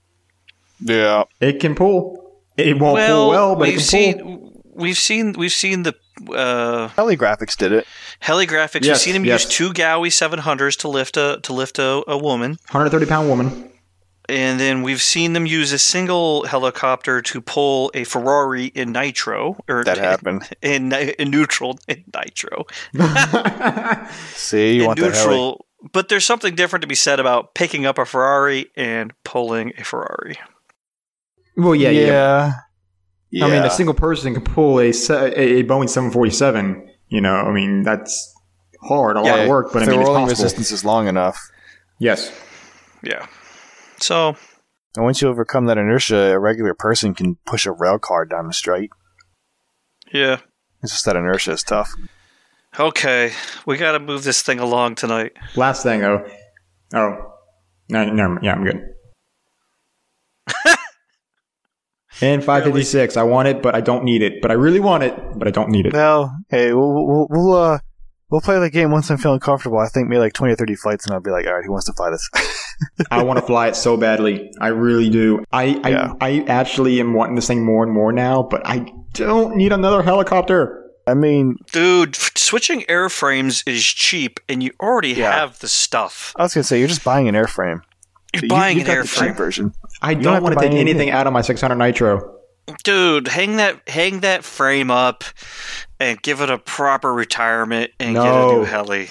Yeah. 0.81 1.25
It 1.41 1.61
can 1.61 1.75
pull. 1.75 2.26
It 2.57 2.79
won't 2.79 2.95
well, 2.95 3.17
pull 3.25 3.29
well, 3.31 3.57
but 3.57 3.69
we've 3.69 3.73
can 3.73 3.79
pull. 3.79 3.83
seen 3.87 4.63
we've 4.75 4.99
seen 4.99 5.33
we've 5.33 5.53
seen 5.53 5.83
the 5.83 5.95
uh, 6.33 6.89
Heli 6.89 7.17
graphics 7.17 7.57
did 7.57 7.73
it. 7.73 7.87
heli 8.21 8.47
graphics. 8.47 8.85
Yes, 8.85 8.89
we've 8.89 8.99
seen 8.99 9.13
them 9.15 9.25
yes. 9.25 9.45
use 9.45 9.53
two 9.53 9.73
Gaui 9.73 10.11
seven 10.13 10.39
hundreds 10.39 10.77
to 10.77 10.89
lift 10.89 11.17
a 11.17 11.39
to 11.43 11.53
lift 11.53 11.79
a, 11.79 12.03
a 12.09 12.17
woman. 12.17 12.53
130 12.71 13.07
pound 13.07 13.29
woman. 13.29 13.71
And 14.29 14.59
then 14.59 14.83
we've 14.83 15.01
seen 15.03 15.35
them 15.35 15.47
use 15.47 15.73
a 15.73 15.79
single 15.79 16.47
helicopter 16.47 17.23
to 17.23 17.41
pull 17.41 17.93
a 17.95 18.03
Ferrari 18.03 18.65
in 18.67 18.91
nitro, 18.91 19.57
or 19.69 19.85
That 19.85 19.99
happened. 19.99 20.49
in, 20.63 20.93
in 20.93 21.31
neutral 21.31 21.79
in 21.87 22.03
nitro. 22.13 22.65
See, 24.35 24.75
you 24.77 24.81
in 24.83 24.87
want 24.89 24.99
that 24.99 25.15
heli. 25.15 25.29
neutral, 25.29 25.67
but 25.93 26.09
there's 26.09 26.25
something 26.25 26.55
different 26.57 26.81
to 26.83 26.89
be 26.89 26.95
said 26.97 27.21
about 27.21 27.55
picking 27.55 27.87
up 27.87 27.99
a 27.99 28.05
Ferrari 28.05 28.67
and 28.75 29.13
pulling 29.25 29.73
a 29.79 29.85
Ferrari. 29.85 30.37
Well, 31.57 31.75
yeah, 31.75 31.91
yeah. 31.91 32.53
yeah. 33.31 33.47
I 33.47 33.51
mean, 33.51 33.63
a 33.63 33.71
single 33.71 33.95
person 33.95 34.35
can 34.35 34.45
pull 34.45 34.79
a, 34.79 34.89
a, 34.89 34.91
a 34.91 35.65
Boeing 35.65 35.89
747. 35.89 36.91
You 37.09 37.21
know, 37.21 37.35
I 37.35 37.53
mean, 37.53 37.83
that's 37.83 38.35
hard, 38.83 39.17
a 39.17 39.21
lot 39.21 39.39
of 39.41 39.49
work, 39.49 39.73
but 39.73 39.81
I 39.81 39.83
if 39.83 39.87
the 39.87 39.93
mean, 39.93 40.01
it's 40.01 40.07
rolling 40.09 40.25
possible. 40.27 40.45
resistance 40.45 40.71
is 40.73 40.85
long 40.85 41.09
enough. 41.09 41.39
Yes. 41.99 42.33
Yeah. 43.03 43.27
So 44.01 44.37
And 44.97 45.05
once 45.05 45.23
you 45.23 45.29
overcome 45.29 45.67
that 45.67 45.79
inertia, 45.79 46.33
a 46.35 46.39
regular 46.39 46.75
person 46.75 47.15
can 47.15 47.37
push 47.47 47.65
a 47.67 47.73
rail 47.73 47.99
car 47.99 48.25
down 48.27 48.47
the 48.49 48.53
straight. 48.53 48.91
yeah. 50.13 50.41
It's 50.83 50.93
just 50.93 51.05
that 51.07 51.17
inertia 51.17 51.53
is 51.53 51.63
tough. 51.63 51.91
Okay, 52.79 53.33
we 53.65 53.79
got 53.79 53.93
to 53.93 53.99
move 53.99 54.23
this 54.25 54.43
thing 54.43 54.59
along 54.61 54.97
tonight. 54.97 55.33
Last 55.57 55.83
thing, 55.83 56.05
oh, 56.05 56.25
oh, 56.95 57.33
no, 57.89 58.05
no, 58.05 58.39
yeah, 58.43 58.53
I'm 58.53 58.63
good. 58.65 58.87
And 62.21 62.43
556, 62.43 63.17
I 63.17 63.23
want 63.23 63.49
it, 63.49 63.63
but 63.63 63.75
I 63.75 63.81
don't 63.81 64.05
need 64.05 64.23
it. 64.23 64.41
But 64.43 64.51
I 64.51 64.55
really 64.55 64.81
want 64.81 65.03
it, 65.03 65.15
but 65.37 65.47
I 65.47 65.51
don't 65.51 65.71
need 65.71 65.87
it. 65.87 65.93
Well, 65.93 66.37
hey, 66.49 66.73
we'll, 66.73 66.93
we'll, 67.07 67.27
we'll, 67.31 67.53
uh, 67.55 67.79
we'll 68.31 68.41
play 68.41 68.59
the 68.59 68.71
game 68.71 68.91
once 68.91 69.11
I'm 69.11 69.19
feeling 69.19 69.41
comfortable. 69.41 69.79
I 69.79 69.89
think 69.89 70.09
maybe 70.09 70.21
like 70.21 70.33
20 70.33 70.53
or 70.53 70.57
30 70.57 70.75
flights, 70.77 71.05
and 71.07 71.15
I'll 71.15 71.21
be 71.21 71.31
like, 71.31 71.47
all 71.47 71.55
right, 71.55 71.65
who 71.65 71.73
wants 71.73 71.87
to 71.87 71.93
fly 71.93 72.11
this? 72.11 72.29
I 73.11 73.23
want 73.23 73.39
to 73.39 73.45
fly 73.47 73.69
it 73.69 73.77
so 73.77 73.97
badly. 73.97 74.51
I 74.61 74.69
really 74.69 75.09
do. 75.11 75.45
I, 75.53 75.81
I, 75.85 75.89
Yeah. 75.91 76.13
I 76.21 76.45
actually 76.49 77.01
am 77.01 77.15
wanting 77.15 77.37
this 77.37 77.47
thing 77.47 77.65
more 77.65 77.83
and 77.85 77.93
more 77.93 78.13
now, 78.13 78.43
but 78.43 78.63
I 78.67 78.87
don't 79.13 79.57
need 79.57 79.73
another 79.73 80.03
helicopter. 80.03 80.83
I 81.09 81.15
mean, 81.15 81.57
Dude, 81.71 82.17
f- 82.17 82.33
switching 82.37 82.81
airframes 82.83 83.63
is 83.67 83.85
cheap, 83.85 84.41
and 84.49 84.61
you 84.63 84.73
already 84.81 85.11
Yeah. 85.13 85.33
have 85.33 85.59
the 85.61 85.69
stuff. 85.69 86.33
I 86.37 86.43
was 86.43 86.53
going 86.55 86.63
to 86.63 86.67
say, 86.69 86.79
you're 86.81 86.89
just 86.89 87.05
buying 87.05 87.29
an 87.29 87.35
airframe. 87.37 87.81
You're 88.35 88.43
You- 88.45 88.49
buying 88.49 88.79
you've 88.79 88.89
an 88.89 88.95
got 88.97 89.03
the 89.03 89.09
cheap 89.09 89.19
airframe. 89.33 89.37
version. 89.37 89.73
I 90.03 90.15
don't 90.15 90.23
don't, 90.25 90.33
have 90.35 90.41
to 90.41 90.45
want 90.45 90.53
to 90.53 90.57
buy 90.57 90.63
take 90.63 90.71
anything. 90.73 90.89
anything 90.89 91.11
out 91.11 91.27
of 91.27 91.33
my 91.33 91.41
600 91.43 91.75
Nitro. 91.77 92.33
Dude, 92.85 93.29
hang 93.29 93.57
that 93.57 93.89
hang 93.89 94.21
that 94.21 94.43
frame 94.45 94.91
up 94.91 95.23
and 96.01 96.21
give 96.23 96.41
it 96.41 96.51
a 96.51 96.59
proper 96.59 97.13
retirement 97.15 97.93
and 98.01 98.15
get 98.15 98.23
a 98.23 98.29
No. 98.29 98.53
new 98.59 98.65
heli. 98.65 99.09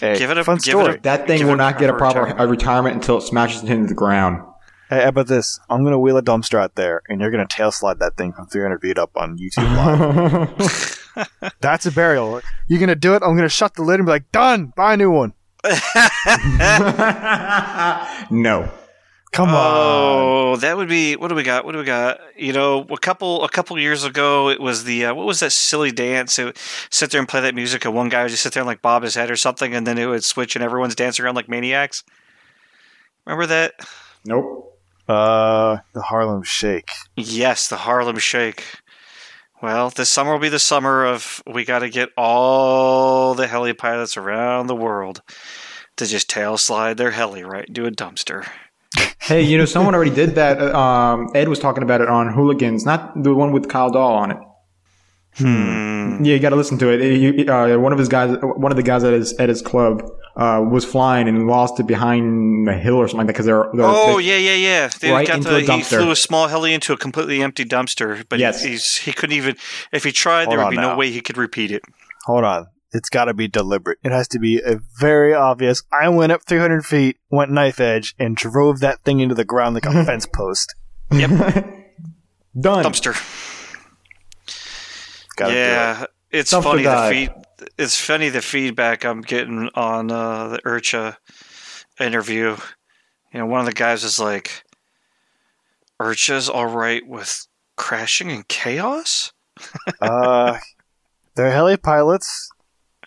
Hey, 0.00 0.18
Give 0.18 0.30
it 0.30 0.38
a- 0.38 0.44
fun 0.44 0.56
give 0.56 0.74
it 0.74 0.80
a- 0.80 0.82
story. 0.84 1.00
That 1.02 1.26
thing 1.26 1.38
Give 1.38 1.46
will 1.46 1.54
it 1.54 1.58
not 1.58 1.78
get 1.78 1.90
a 1.90 1.92
proper 1.94 2.14
proper 2.14 2.20
retirement. 2.26 2.48
a 2.48 2.50
retirement 2.50 2.94
until 2.96 3.18
it 3.18 3.22
smashes 3.22 3.62
into 3.64 3.86
the 3.86 3.94
ground. 3.94 4.42
Hey, 4.88 5.02
how 5.02 5.08
about 5.08 5.26
this? 5.26 5.58
I'm 5.68 5.84
gonna 5.84 5.98
wheel 5.98 6.16
a 6.16 6.22
dumpster 6.22 6.58
out 6.58 6.74
there, 6.76 7.02
and 7.08 7.20
you're 7.20 7.30
gonna 7.30 7.46
tail 7.48 7.70
slide 7.72 7.98
that 7.98 8.16
thing 8.16 8.32
from 8.32 8.46
300 8.46 8.80
feet 8.80 8.98
up 8.98 9.10
on 9.16 9.36
YouTube 9.38 9.76
Live. 9.76 11.52
That's 11.60 11.86
a 11.86 11.92
burial. 11.92 12.40
You're 12.68 12.80
gonna 12.80 12.94
do 12.94 13.14
it. 13.14 13.22
I'm 13.22 13.34
gonna 13.36 13.48
shut 13.48 13.74
the 13.74 13.82
lid 13.82 14.00
and 14.00 14.06
be 14.06 14.10
like, 14.12 14.30
"Done. 14.32 14.72
Buy 14.76 14.94
a 14.94 14.96
new 14.96 15.10
one." 15.10 15.32
no. 18.30 18.70
Come 19.32 19.48
on. 19.50 19.54
Oh, 19.54 20.56
that 20.56 20.76
would 20.78 20.88
be. 20.88 21.14
What 21.16 21.28
do 21.28 21.34
we 21.34 21.42
got? 21.42 21.66
What 21.66 21.72
do 21.72 21.78
we 21.78 21.84
got? 21.84 22.18
You 22.36 22.54
know, 22.54 22.86
a 22.88 22.96
couple 22.96 23.44
a 23.44 23.50
couple 23.50 23.78
years 23.78 24.04
ago, 24.04 24.48
it 24.48 24.60
was 24.60 24.84
the 24.84 25.06
uh, 25.06 25.14
what 25.14 25.26
was 25.26 25.40
that 25.40 25.52
silly 25.52 25.92
dance? 25.92 26.38
It 26.38 26.44
would 26.44 26.58
sit 26.90 27.10
there 27.10 27.18
and 27.18 27.28
play 27.28 27.42
that 27.42 27.54
music, 27.54 27.84
and 27.84 27.94
one 27.94 28.08
guy 28.08 28.22
would 28.22 28.30
just 28.30 28.42
sit 28.42 28.54
there 28.54 28.62
and 28.62 28.66
like 28.66 28.80
bob 28.80 29.02
his 29.02 29.14
head 29.14 29.30
or 29.30 29.36
something, 29.36 29.74
and 29.74 29.86
then 29.86 29.98
it 29.98 30.06
would 30.06 30.24
switch, 30.24 30.56
and 30.56 30.64
everyone's 30.64 30.94
dancing 30.94 31.22
around 31.24 31.34
like 31.34 31.50
maniacs. 31.50 32.02
Remember 33.26 33.44
that? 33.46 33.74
Nope. 34.24 34.78
Uh, 35.06 35.78
the 35.92 36.02
Harlem 36.02 36.42
Shake. 36.42 36.88
Yes, 37.16 37.68
the 37.68 37.76
Harlem 37.76 38.18
Shake. 38.18 38.64
Well, 39.66 39.90
this 39.90 40.12
summer 40.12 40.30
will 40.30 40.38
be 40.38 40.48
the 40.48 40.60
summer 40.60 41.04
of 41.04 41.42
we 41.44 41.64
got 41.64 41.80
to 41.80 41.88
get 41.90 42.10
all 42.16 43.34
the 43.34 43.48
heli 43.48 43.72
pilots 43.72 44.16
around 44.16 44.68
the 44.68 44.76
world 44.76 45.22
to 45.96 46.06
just 46.06 46.30
tail 46.30 46.56
slide 46.56 46.98
their 46.98 47.10
heli 47.10 47.42
right 47.42 47.66
into 47.66 47.84
a 47.84 47.90
dumpster. 47.90 48.46
Hey, 49.20 49.42
you 49.42 49.58
know, 49.58 49.64
someone 49.64 49.92
already 49.96 50.14
did 50.14 50.36
that. 50.36 50.62
uh, 50.62 50.78
Um, 50.78 51.30
Ed 51.34 51.48
was 51.48 51.58
talking 51.58 51.82
about 51.82 52.00
it 52.00 52.08
on 52.08 52.32
Hooligans, 52.32 52.86
not 52.86 53.20
the 53.20 53.34
one 53.34 53.50
with 53.50 53.68
Kyle 53.68 53.90
Dahl 53.90 54.14
on 54.14 54.30
it. 54.30 54.38
Hmm. 55.38 56.24
Yeah, 56.24 56.34
you 56.34 56.38
got 56.38 56.50
to 56.50 56.56
listen 56.56 56.78
to 56.78 56.88
it. 56.88 57.00
He- 57.00 57.46
uh, 57.48 57.78
one 57.78 57.92
of 57.92 57.98
his 57.98 58.08
guys, 58.08 58.36
one 58.42 58.72
of 58.72 58.76
the 58.76 58.82
guys 58.82 59.04
at 59.04 59.12
his 59.12 59.34
at 59.34 59.48
his 59.48 59.60
club, 59.62 60.02
uh, 60.36 60.64
was 60.68 60.84
flying 60.84 61.28
and 61.28 61.46
lost 61.46 61.78
it 61.78 61.86
behind 61.86 62.68
a 62.68 62.72
hill 62.74 62.94
or 62.96 63.06
something 63.06 63.18
like 63.18 63.26
that 63.28 63.32
because 63.34 63.46
they're, 63.46 63.68
they're 63.74 63.84
Oh 63.86 64.16
they- 64.16 64.24
yeah, 64.24 64.36
yeah, 64.36 64.54
yeah. 64.54 64.90
They 65.00 65.10
Right 65.12 65.26
got 65.26 65.36
into 65.38 65.50
the, 65.50 65.56
a 65.56 65.60
he 65.60 65.66
dumpster. 65.66 65.98
flew 65.98 66.10
a 66.10 66.16
small 66.16 66.48
heli 66.48 66.72
into 66.72 66.92
a 66.92 66.96
completely 66.96 67.42
empty 67.42 67.64
dumpster, 67.64 68.24
but 68.28 68.38
Yes. 68.38 68.62
he's 68.64 68.96
he 68.96 69.12
couldn't 69.12 69.36
even. 69.36 69.56
If 69.92 70.04
he 70.04 70.12
tried, 70.12 70.46
Hold 70.46 70.58
there 70.58 70.64
would 70.64 70.70
be 70.70 70.76
now. 70.76 70.92
no 70.92 70.96
way 70.96 71.10
he 71.10 71.20
could 71.20 71.36
repeat 71.36 71.70
it. 71.70 71.82
Hold 72.24 72.44
on. 72.44 72.66
It's 72.92 73.10
got 73.10 73.26
to 73.26 73.34
be 73.34 73.46
deliberate. 73.46 73.98
It 74.02 74.12
has 74.12 74.26
to 74.28 74.38
be 74.38 74.60
a 74.64 74.78
very 74.98 75.34
obvious. 75.34 75.82
I 75.92 76.08
went 76.08 76.32
up 76.32 76.42
300 76.46 76.86
feet, 76.86 77.18
went 77.30 77.50
knife 77.50 77.78
edge, 77.78 78.14
and 78.18 78.34
drove 78.36 78.80
that 78.80 79.02
thing 79.04 79.20
into 79.20 79.34
the 79.34 79.44
ground 79.44 79.74
like 79.74 79.84
a 79.84 80.04
fence 80.06 80.24
post. 80.24 80.74
Yep. 81.12 81.30
Done. 82.58 82.84
Dumpster. 82.84 83.14
Gotta 85.36 85.52
do 85.52 85.58
it. 85.58 85.62
yeah, 85.62 86.06
it's 86.30 86.50
funny 86.50 86.82
the 86.82 87.08
feed. 87.10 87.68
It's 87.78 87.98
funny 88.00 88.28
the 88.28 88.42
feedback 88.42 89.04
I'm 89.04 89.20
getting 89.20 89.70
on 89.74 90.10
uh, 90.10 90.48
the 90.48 90.58
IRCHA 90.58 91.16
interview. 92.00 92.56
You 93.32 93.40
know, 93.40 93.46
one 93.46 93.60
of 93.60 93.66
the 93.66 93.72
guys 93.72 94.02
is 94.04 94.18
like, 94.18 94.64
"IRCHA's 96.00 96.48
all 96.48 96.66
right 96.66 97.06
with 97.06 97.46
crashing 97.76 98.30
in 98.30 98.44
chaos." 98.48 99.32
Uh, 100.02 100.58
they're 101.34 101.50
heli 101.50 101.76
pilots. 101.78 102.50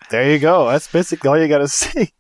There 0.10 0.32
you 0.32 0.40
go. 0.40 0.68
That's 0.68 0.92
basically 0.92 1.30
all 1.30 1.40
you 1.40 1.48
got 1.48 1.60
to 1.60 1.68
say. 1.68 2.12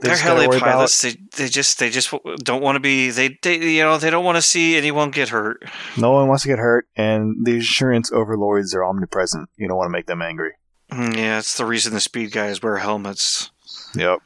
They 0.00 0.08
They're 0.08 0.14
just 0.16 0.24
gotta 0.24 0.34
heli 0.40 0.48
worry 0.48 0.56
about- 0.58 0.72
pilots. 0.72 1.00
They 1.02 1.16
they 1.36 1.48
just 1.48 1.78
they 1.78 1.88
just 1.90 2.12
don't 2.38 2.62
want 2.62 2.76
to 2.76 2.80
be. 2.80 3.10
They, 3.10 3.38
they 3.42 3.56
you 3.58 3.82
know 3.82 3.96
they 3.96 4.10
don't 4.10 4.24
want 4.24 4.36
to 4.36 4.42
see 4.42 4.76
anyone 4.76 5.10
get 5.10 5.28
hurt. 5.28 5.62
No 5.96 6.10
one 6.10 6.26
wants 6.26 6.42
to 6.42 6.48
get 6.48 6.58
hurt, 6.58 6.88
and 6.96 7.44
the 7.46 7.52
insurance 7.54 8.10
overlords 8.12 8.74
are 8.74 8.84
omnipresent. 8.84 9.48
You 9.56 9.68
don't 9.68 9.76
want 9.76 9.86
to 9.88 9.92
make 9.92 10.06
them 10.06 10.20
angry. 10.20 10.52
Mm, 10.90 11.16
Yeah, 11.16 11.38
it's 11.38 11.56
the 11.56 11.64
reason 11.64 11.92
the 11.94 12.00
speed 12.00 12.32
guys 12.32 12.60
wear 12.62 12.78
helmets. 12.78 13.50
Yep. 13.94 14.18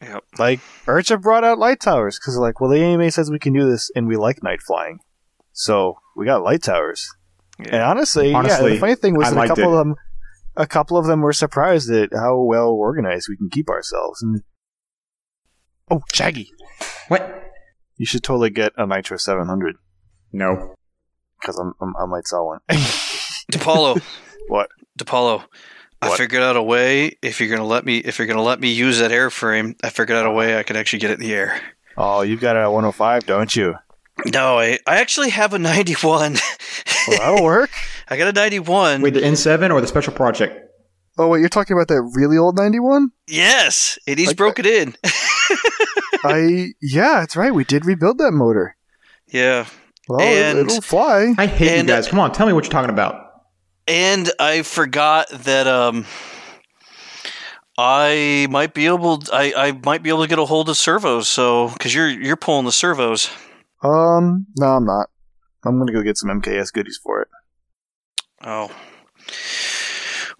Yep. 0.00 0.24
Like 0.38 0.60
IRCHA 0.86 1.20
brought 1.22 1.42
out 1.42 1.58
light 1.58 1.80
towers 1.80 2.18
because 2.18 2.36
like, 2.36 2.60
well, 2.60 2.70
the 2.70 2.80
AMA 2.82 3.10
says 3.10 3.30
we 3.30 3.38
can 3.40 3.52
do 3.52 3.68
this, 3.68 3.90
and 3.96 4.06
we 4.06 4.16
like 4.16 4.42
night 4.44 4.60
flying, 4.66 5.00
so 5.52 5.98
we 6.16 6.24
got 6.26 6.42
light 6.42 6.62
towers. 6.62 7.12
And 7.58 7.68
Yeah. 7.72 7.90
honestly, 7.90 8.30
yeah, 8.30 8.36
Honestly, 8.38 8.74
the 8.74 8.78
funny 8.78 8.94
thing 8.94 9.16
was 9.16 9.32
that 9.32 9.44
a 9.44 9.48
couple 9.48 9.64
it. 9.64 9.66
of 9.72 9.72
them, 9.78 9.94
a 10.56 10.66
couple 10.66 10.96
of 10.98 11.06
them 11.06 11.20
were 11.22 11.32
surprised 11.32 11.90
at 11.90 12.10
how 12.14 12.38
well 12.40 12.68
organized 12.68 13.26
we 13.28 13.36
can 13.36 13.48
keep 13.50 13.68
ourselves. 13.68 14.22
And 14.22 14.42
oh, 15.90 16.02
Shaggy, 16.12 16.50
What? 17.08 17.42
you 17.96 18.06
should 18.06 18.22
totally 18.22 18.50
get 18.50 18.72
a 18.76 18.86
Nitro 18.86 19.16
700 19.16 19.76
No. 20.32 20.74
because 21.40 21.58
I'm, 21.58 21.72
I'm 21.80 21.94
I 21.96 22.06
might 22.06 22.26
sell 22.26 22.46
one. 22.46 22.60
DePaulo. 23.52 24.00
What? 24.48 24.68
DePaulo. 24.98 25.44
I 26.02 26.16
figured 26.16 26.42
out 26.42 26.56
a 26.56 26.62
way. 26.62 27.16
If 27.22 27.40
you're 27.40 27.48
gonna 27.48 27.64
let 27.66 27.84
me, 27.86 27.98
if 27.98 28.18
you're 28.18 28.26
gonna 28.28 28.42
let 28.42 28.60
me 28.60 28.70
use 28.70 28.98
that 28.98 29.10
airframe, 29.10 29.74
I 29.82 29.88
figured 29.90 30.16
out 30.18 30.26
a 30.26 30.30
way 30.30 30.58
I 30.58 30.62
could 30.62 30.76
actually 30.76 30.98
get 31.00 31.10
it 31.10 31.14
in 31.14 31.20
the 31.20 31.32
air. 31.34 31.60
oh, 31.96 32.20
you've 32.22 32.40
got 32.40 32.56
a 32.56 32.70
105, 32.70 33.24
don't 33.26 33.54
you? 33.56 33.74
No, 34.32 34.58
I, 34.58 34.78
I 34.86 34.98
actually 35.00 35.30
have 35.30 35.52
a 35.54 35.58
91. 35.58 36.36
Well, 37.08 37.18
that'll 37.18 37.44
work. 37.44 37.70
I 38.08 38.16
got 38.16 38.26
a 38.26 38.32
91. 38.32 39.00
Wait, 39.00 39.14
the 39.14 39.20
N7 39.20 39.72
or 39.72 39.80
the 39.80 39.86
special 39.86 40.12
project? 40.12 40.65
Oh, 41.18 41.28
wait, 41.28 41.40
you're 41.40 41.48
talking 41.48 41.74
about 41.76 41.88
that 41.88 42.02
really 42.14 42.36
old 42.36 42.56
91? 42.56 43.10
Yes, 43.26 43.98
and 44.06 44.18
he's 44.18 44.28
Like- 44.28 44.36
broke 44.36 44.58
it 44.58 44.66
in. 44.66 44.94
I 46.24 46.72
yeah, 46.82 47.20
that's 47.20 47.36
right. 47.36 47.54
We 47.54 47.64
did 47.64 47.84
rebuild 47.86 48.18
that 48.18 48.32
motor. 48.32 48.76
yeah, 49.28 49.66
Well, 50.08 50.20
And- 50.20 50.58
it, 50.58 50.66
will 50.66 50.80
fly. 50.80 51.34
I 51.38 51.46
hate 51.46 51.78
And- 51.78 51.88
you 51.88 51.94
guys. 51.94 52.08
Come 52.08 52.18
on, 52.18 52.32
tell 52.32 52.46
me 52.46 52.52
what 52.52 52.64
you're 52.64 52.70
talking 52.72 52.90
about. 52.90 53.22
and 53.88 54.30
I 54.38 54.62
forgot 54.62 55.28
that 55.30 55.66
um, 55.66 56.04
I 57.78 58.46
might 58.50 58.74
be 58.74 58.86
able. 58.86 59.22
I, 59.32 59.52
I 59.56 59.72
might 59.84 60.02
be 60.02 60.08
able 60.10 60.22
to 60.22 60.28
get 60.28 60.38
a 60.38 60.44
hold 60.46 60.68
of 60.68 60.76
servos. 60.76 61.28
So 61.28 61.68
because 61.68 61.94
you're 61.94 62.08
you're 62.08 62.36
pulling 62.36 62.64
the 62.64 62.72
servos. 62.72 63.30
Um, 63.82 64.46
no, 64.58 64.66
I'm 64.66 64.84
not. 64.84 65.08
I'm 65.64 65.78
gonna 65.78 65.92
go 65.92 66.02
get 66.02 66.16
some 66.16 66.30
MKS 66.40 66.72
goodies 66.72 66.98
for 67.02 67.20
it. 67.22 67.28
Oh. 68.42 68.70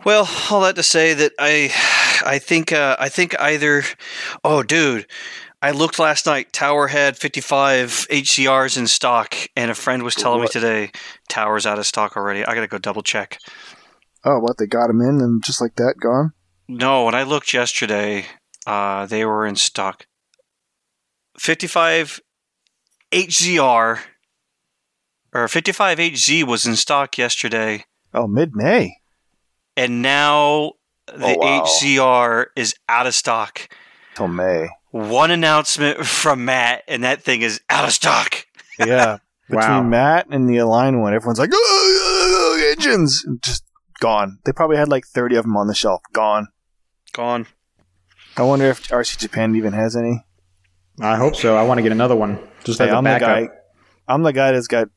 Well, 0.06 0.30
all 0.52 0.60
that 0.60 0.76
to 0.76 0.84
say 0.84 1.14
that 1.14 1.32
I, 1.36 1.64
I 2.24 2.38
think 2.38 2.70
uh, 2.70 2.94
I 2.96 3.08
think 3.08 3.34
either. 3.40 3.82
Oh, 4.44 4.62
dude, 4.62 5.08
I 5.60 5.72
looked 5.72 5.98
last 5.98 6.26
night. 6.26 6.52
Tower 6.52 6.86
had 6.86 7.18
55 7.18 8.06
HZRs 8.08 8.78
in 8.78 8.86
stock, 8.86 9.34
and 9.56 9.68
a 9.68 9.74
friend 9.74 10.04
was 10.04 10.14
telling 10.14 10.42
me 10.42 10.46
today 10.46 10.92
Tower's 11.28 11.66
out 11.66 11.80
of 11.80 11.86
stock 11.86 12.16
already. 12.16 12.44
I 12.44 12.54
gotta 12.54 12.68
go 12.68 12.78
double 12.78 13.02
check. 13.02 13.40
Oh, 14.24 14.38
what? 14.38 14.58
They 14.58 14.68
got 14.68 14.90
him 14.90 15.00
in 15.00 15.20
and 15.20 15.42
just 15.44 15.60
like 15.60 15.74
that, 15.74 15.96
gone. 16.00 16.34
No, 16.68 17.06
when 17.06 17.16
I 17.16 17.24
looked 17.24 17.52
yesterday, 17.52 18.26
uh, 18.64 19.06
they 19.06 19.24
were 19.24 19.44
in 19.44 19.56
stock. 19.56 20.06
55 21.36 22.20
HZR 23.10 23.98
or 25.34 25.48
55 25.48 25.98
HZ 25.98 26.44
was 26.44 26.64
in 26.64 26.76
stock 26.76 27.18
yesterday. 27.18 27.86
Oh, 28.14 28.28
mid 28.28 28.54
May. 28.54 28.98
And 29.76 30.02
now 30.02 30.72
the 31.06 31.26
Oh, 31.26 31.36
wow. 31.38 31.64
HZR 31.64 32.46
is 32.56 32.74
out 32.88 33.06
of 33.06 33.14
stock. 33.14 33.68
Till 34.14 34.28
May. 34.28 34.68
One 34.90 35.30
announcement 35.30 36.06
from 36.06 36.44
Matt, 36.46 36.82
and 36.88 37.04
that 37.04 37.22
thing 37.22 37.42
is 37.42 37.60
out 37.68 37.84
of 37.84 37.92
stock. 37.92 38.46
Yeah. 38.78 39.18
Between 39.48 39.60
Wow. 39.68 39.82
Matt 39.82 40.26
and 40.30 40.48
the 40.48 40.56
Align 40.56 41.00
one, 41.00 41.14
everyone's 41.14 41.38
like, 41.38 41.50
oh, 41.52 41.56
oh, 41.56 41.98
oh, 42.02 42.58
oh 42.58 42.72
engines, 42.72 43.24
just 43.42 43.62
gone. 44.00 44.38
They 44.44 44.52
probably 44.52 44.76
had 44.76 44.88
like 44.88 45.06
30 45.06 45.36
of 45.36 45.44
them 45.44 45.56
on 45.56 45.68
the 45.68 45.74
shelf, 45.74 46.00
gone. 46.12 46.48
Gone. 47.12 47.46
I 48.36 48.42
wonder 48.42 48.66
if 48.66 48.88
RC 48.88 49.18
Japan 49.18 49.54
even 49.54 49.72
has 49.72 49.94
any. 49.96 50.24
I 51.00 51.16
hope 51.16 51.36
so. 51.36 51.56
I 51.56 51.62
want 51.62 51.78
to 51.78 51.82
get 51.82 51.92
another 51.92 52.16
one. 52.16 52.40
Just 52.64 52.78
Hey, 52.78 52.86
as 52.86 52.92
a 52.92 52.96
I'm 52.96 53.04
the 53.04 53.18
guy. 53.20 53.48
I'm 54.08 54.22
the 54.22 54.32
guy 54.32 54.50
that's 54.52 54.66
got 54.66 54.88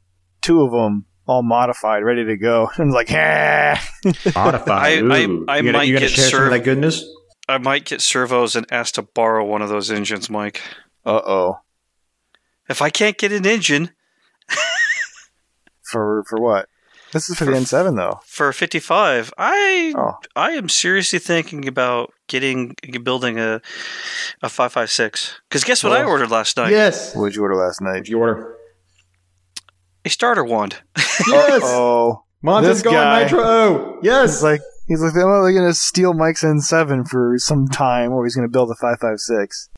two 0.42 0.62
of 0.64 0.72
them 0.72 1.06
all 1.30 1.44
modified, 1.44 2.04
ready 2.04 2.26
to 2.26 2.36
go. 2.38 2.70
And 2.76 2.80
I'm 2.88 2.90
like, 2.90 3.10
yeah. 3.10 3.80
Modified. 4.36 5.04
I- 5.04 5.16
I- 5.16 5.26
Ooh. 5.26 5.46
I 5.48 5.58
you 5.58 5.64
gotta, 5.64 5.72
might 5.78 5.86
get 5.86 6.10
share 6.10 6.10
some 6.10 6.24
of 6.26 6.30
served- 6.32 6.54
that 6.54 6.64
goodness. 6.64 7.04
I 7.48 7.58
might 7.58 7.86
get 7.86 8.02
servos 8.02 8.56
and 8.56 8.66
ask 8.72 8.94
to 8.96 9.02
borrow 9.02 9.44
one 9.46 9.62
of 9.62 9.70
those 9.70 9.90
engines, 9.92 10.30
Mike. 10.30 10.62
Uh 11.06 11.22
oh. 11.26 11.60
If 12.68 12.82
I 12.82 12.90
can't 12.90 13.18
get 13.18 13.32
an 13.32 13.46
engine 13.48 13.92
For 15.84 16.24
for 16.28 16.40
what? 16.40 16.68
This 17.12 17.28
is 17.30 17.38
for 17.40 17.46
the 17.46 17.52
N7 17.54 17.96
though. 17.96 18.20
for 18.24 18.54
55, 18.54 19.34
I 19.40 19.94
Oh, 19.98 20.20
I 20.36 20.52
am 20.52 20.70
seriously 20.70 21.18
thinking 21.18 21.68
about 21.68 22.14
getting 22.28 22.76
building 23.04 23.40
a 23.40 23.62
a 24.44 24.50
556. 24.50 25.42
Because 25.50 25.64
guess 25.64 25.84
what 25.84 25.94
I 25.94 26.04
ordered 26.04 26.30
last 26.30 26.56
night? 26.58 26.70
Yes. 26.70 27.16
what 27.16 27.26
did 27.30 27.36
you 27.36 27.42
order 27.42 27.56
last 27.56 27.82
night? 27.82 28.02
If 28.02 28.10
you 28.10 28.20
order. 28.20 28.56
A 30.06 30.10
starter 30.10 30.44
wand. 30.44 30.78
Yes. 31.28 31.62
Oh, 31.66 32.24
Monta's 32.42 32.78
this 32.78 32.82
going 32.84 32.96
guy. 32.96 33.24
Nitro 33.24 33.42
O. 33.44 33.98
He's 34.02 34.06
Yes. 34.10 34.42
like 34.42 34.62
he's 34.88 35.02
like, 35.02 35.12
oh, 35.18 35.44
they're 35.44 35.52
gonna 35.54 35.74
steal 35.74 36.14
Mike's 36.14 36.44
N7 36.44 37.10
for 37.10 37.34
some 37.38 37.68
time, 37.68 38.14
or 38.14 38.24
he's 38.24 38.36
gonna 38.38 38.48
build 38.48 38.72
a 38.72 38.76
556. 38.76 39.70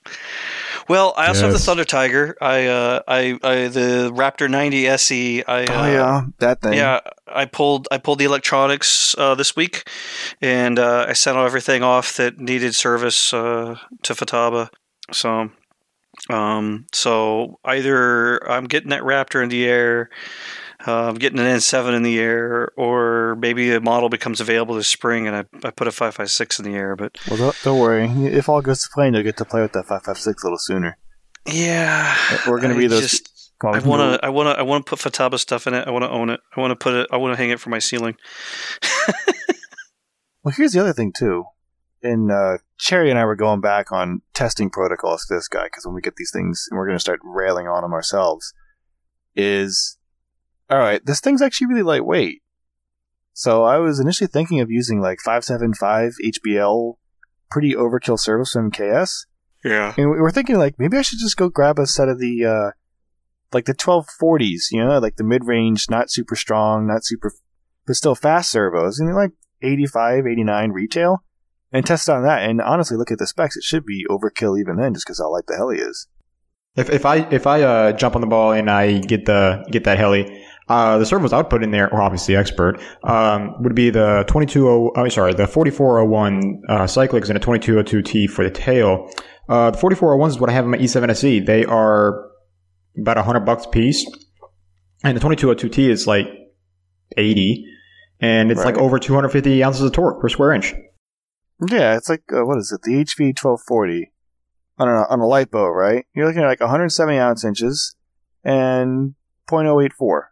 Well, 0.88 1.14
I 1.18 1.28
also 1.28 1.44
have 1.46 1.54
the 1.54 1.60
Thunder 1.60 1.84
Tiger. 1.84 2.36
I 2.40 2.68
uh 2.68 3.02
I, 3.08 3.40
I 3.44 3.68
the 3.70 4.12
Raptor 4.14 4.48
90 4.50 4.88
SE. 4.88 5.44
I 5.44 5.64
uh, 5.66 5.84
oh 5.84 5.92
yeah, 5.92 6.22
that 6.40 6.62
thing. 6.62 6.74
Yeah, 6.74 7.00
I 7.28 7.46
pulled 7.46 7.88
I 7.92 7.98
pulled 7.98 8.20
the 8.20 8.26
electronics 8.26 9.16
uh, 9.18 9.34
this 9.34 9.56
week, 9.56 9.90
and 10.42 10.78
uh, 10.78 11.06
I 11.10 11.14
sent 11.14 11.38
everything 11.38 11.82
off 11.82 12.16
that 12.18 12.40
needed 12.40 12.76
service 12.76 13.34
uh, 13.34 13.78
to 14.04 14.14
Futaba. 14.14 14.70
So 15.12 15.50
Um, 16.32 16.86
so 16.94 17.60
either 17.66 18.38
I'm 18.50 18.66
getting 18.66 18.90
that 18.90 19.02
Raptor 19.04 19.44
in 19.44 19.50
the 19.50 19.66
air, 19.66 20.10
uh, 20.88 21.08
I'm 21.10 21.16
getting 21.16 21.40
an 21.40 21.46
N7 21.46 21.94
in 21.96 22.04
the 22.04 22.20
air, 22.20 22.72
or 22.78 23.36
maybe 23.40 23.72
a 23.74 23.82
model 23.82 24.10
becomes 24.10 24.40
available 24.42 24.76
this 24.76 24.88
spring 24.88 25.28
and 25.28 25.36
I, 25.36 25.46
I 25.64 25.72
put 25.72 25.88
a 25.88 25.92
556 25.92 26.60
in 26.60 26.66
the 26.66 26.76
air. 26.76 26.96
But 26.96 27.18
Well, 27.28 27.38
don't, 27.38 27.58
don't 27.64 27.80
worry. 27.80 28.06
If 28.34 28.50
all 28.50 28.62
goes 28.62 28.82
to 28.84 28.90
plan, 28.94 29.14
you'll 29.14 29.24
get 29.24 29.38
to 29.38 29.46
play 29.46 29.62
with 29.62 29.74
that 29.74 29.86
556 29.88 30.44
a 30.44 30.46
little 30.46 30.58
sooner. 30.60 30.98
yeah, 31.48 32.16
We're 32.48 32.60
going 32.60 32.72
to 32.72 32.76
I 32.78 32.80
be 32.82 32.88
those. 32.88 33.02
just- 33.02 33.28
I 33.64 33.78
want 33.78 34.20
to. 34.20 34.26
I 34.26 34.30
want 34.30 34.48
to. 34.48 34.60
I 34.60 34.64
want 34.64 34.88
to 34.88 34.90
put 34.90 34.98
Futaba 34.98 35.38
stuff 35.38 35.68
in 35.68 35.76
it. 35.76 35.88
I 35.88 35.92
want 35.92 36.02
to 36.02 36.10
own 36.10 36.32
it. 36.32 36.40
I 36.58 36.60
want 36.60 36.72
to 36.72 36.76
put 36.76 36.96
it. 36.96 37.08
I 37.12 37.18
want 37.18 37.34
to 37.34 37.38
hang 37.38 37.52
it 37.52 37.60
from 37.60 37.70
my 37.70 37.78
ceiling. 37.78 38.16
Well, 40.44 40.54
here's 40.58 40.72
the 40.72 40.80
other 40.82 40.94
thing 40.94 41.14
too. 41.16 41.46
And 42.04 42.32
uh, 42.32 42.58
Cherry 42.78 43.10
and 43.10 43.20
I 43.20 43.26
were 43.26 43.36
going 43.36 43.62
back 43.62 43.92
on 43.92 44.22
testing 44.34 44.70
protocols 44.70 45.26
for 45.26 45.38
this 45.38 45.48
guy 45.48 45.66
because 45.66 45.86
when 45.86 45.94
we 45.94 46.02
get 46.02 46.16
these 46.16 46.32
things 46.32 46.68
and 46.70 46.78
we're 46.78 46.88
going 46.88 46.98
to 46.98 47.02
start 47.02 47.20
railing 47.24 47.68
on 47.68 47.84
them 47.84 47.94
ourselves, 47.94 48.54
is 49.36 49.98
all 50.70 50.80
right. 50.80 51.06
This 51.06 51.20
thing's 51.20 51.42
actually 51.42 51.68
really 51.68 51.84
lightweight. 51.84 52.42
So 53.34 53.64
I 53.64 53.78
was 53.78 54.00
initially 54.00 54.28
thinking 54.28 54.60
of 54.60 54.72
using 54.72 55.00
like 55.00 55.20
575 55.24 56.14
HBL, 56.24 56.96
pretty 57.50 57.74
overkill 57.74 58.20
servos 58.20 58.52
from 58.52 58.72
MKS. 58.72 59.26
Yeah. 59.64 59.94
And 59.98 60.10
we 60.10 60.20
were 60.20 60.32
thinking 60.32 60.58
like 60.58 60.80
maybe 60.80 60.98
I 60.98 61.02
should 61.02 61.20
just 61.20 61.38
go 61.38 61.50
grab 61.50 61.78
a 61.78 61.86
set 61.86 62.10
of 62.10 62.20
the 62.20 62.46
uh 62.46 62.72
like 63.54 63.66
the 63.66 63.76
1240s, 63.76 64.72
you 64.72 64.84
know, 64.84 64.98
like 65.00 65.18
the 65.18 65.26
mid-range, 65.26 65.90
not 65.90 66.10
super 66.10 66.36
strong, 66.36 66.88
not 66.88 67.04
super 67.04 67.34
but 67.86 67.96
still 67.96 68.16
fast 68.16 68.50
servos, 68.50 69.00
and 69.00 69.08
they're 69.08 69.16
like 69.16 69.32
85, 69.62 70.26
89 70.26 70.72
retail 70.72 71.24
and 71.72 71.86
test 71.86 72.10
on 72.10 72.24
that 72.24 72.44
and 72.44 72.62
honestly 72.62 72.98
look 72.98 73.12
at 73.12 73.18
the 73.18 73.28
specs, 73.28 73.58
it 73.58 73.64
should 73.64 73.86
be 73.86 74.06
overkill 74.10 74.60
even 74.60 74.78
then 74.78 74.94
just 74.94 75.06
cuz 75.06 75.20
how 75.20 75.32
light 75.32 75.48
the 75.48 75.56
heli 75.56 75.78
is. 75.78 76.08
If 76.76 76.90
if 76.90 77.06
I 77.06 77.18
if 77.32 77.48
I 77.48 77.62
uh, 77.64 77.92
jump 77.92 78.16
on 78.16 78.22
the 78.22 78.28
ball 78.28 78.54
and 78.54 78.70
I 78.70 79.00
get 79.00 79.26
the 79.26 79.66
get 79.72 79.84
that 79.84 79.98
heli, 79.98 80.46
uh, 80.70 80.98
the 80.98 81.06
servos 81.06 81.34
I 81.34 81.38
would 81.38 81.50
put 81.50 81.64
in 81.64 81.72
there, 81.72 81.94
or 81.94 82.02
obviously 82.02 82.36
Xpert, 82.36 82.82
um, 83.04 83.62
would 83.62 83.76
be 83.76 83.90
the 83.90 84.24
22. 84.28 84.94
Oh, 84.96 85.10
sorry, 85.10 85.34
the 85.34 85.46
4401 85.46 86.62
uh, 86.70 86.84
Cyclics 86.84 87.28
and 87.28 87.38
a 87.38 87.42
2202T 87.42 88.30
for 88.30 88.46
the 88.46 88.52
tail. 88.52 89.10
Uh, 89.50 89.72
the 89.72 89.78
4401s 89.78 90.30
is 90.30 90.40
what 90.40 90.50
I 90.50 90.54
have 90.54 90.64
in 90.64 90.72
my 90.72 90.78
E7 90.78 91.10
SE. 91.10 91.42
They 91.42 91.66
are 91.66 92.30
about 92.98 93.18
100 93.18 93.42
bucks 93.42 93.66
a 93.66 93.70
piece, 93.70 94.10
and 95.04 95.18
the 95.18 95.22
2202T 95.22 95.90
is 95.90 96.08
like 96.08 96.28
80, 97.18 97.66
and 98.22 98.50
it's 98.50 98.64
like 98.64 98.78
over 98.78 98.98
250 98.98 99.64
ounces 99.66 99.82
of 99.82 99.92
torque 99.92 100.22
per 100.22 100.30
square 100.30 100.54
inch. 100.54 100.74
Yeah, 101.68 101.96
it's 101.96 102.10
like 102.10 102.24
uh, 102.34 102.46
what 102.46 102.58
is 102.58 102.72
it? 102.72 102.82
The 102.82 102.94
HV 102.94 103.38
1240 103.40 104.12
on 104.80 104.88
a 104.88 105.04
on 105.10 105.20
a 105.20 105.28
light 105.28 105.52
boat, 105.52 105.72
right? 105.72 106.06
You're 106.16 106.26
looking 106.26 106.42
at 106.42 106.48
like 106.48 106.60
170 106.60 107.18
ounce 107.18 107.46
inches 107.46 107.96
and 108.44 109.14
0.084 109.50 109.92
for 109.98 110.26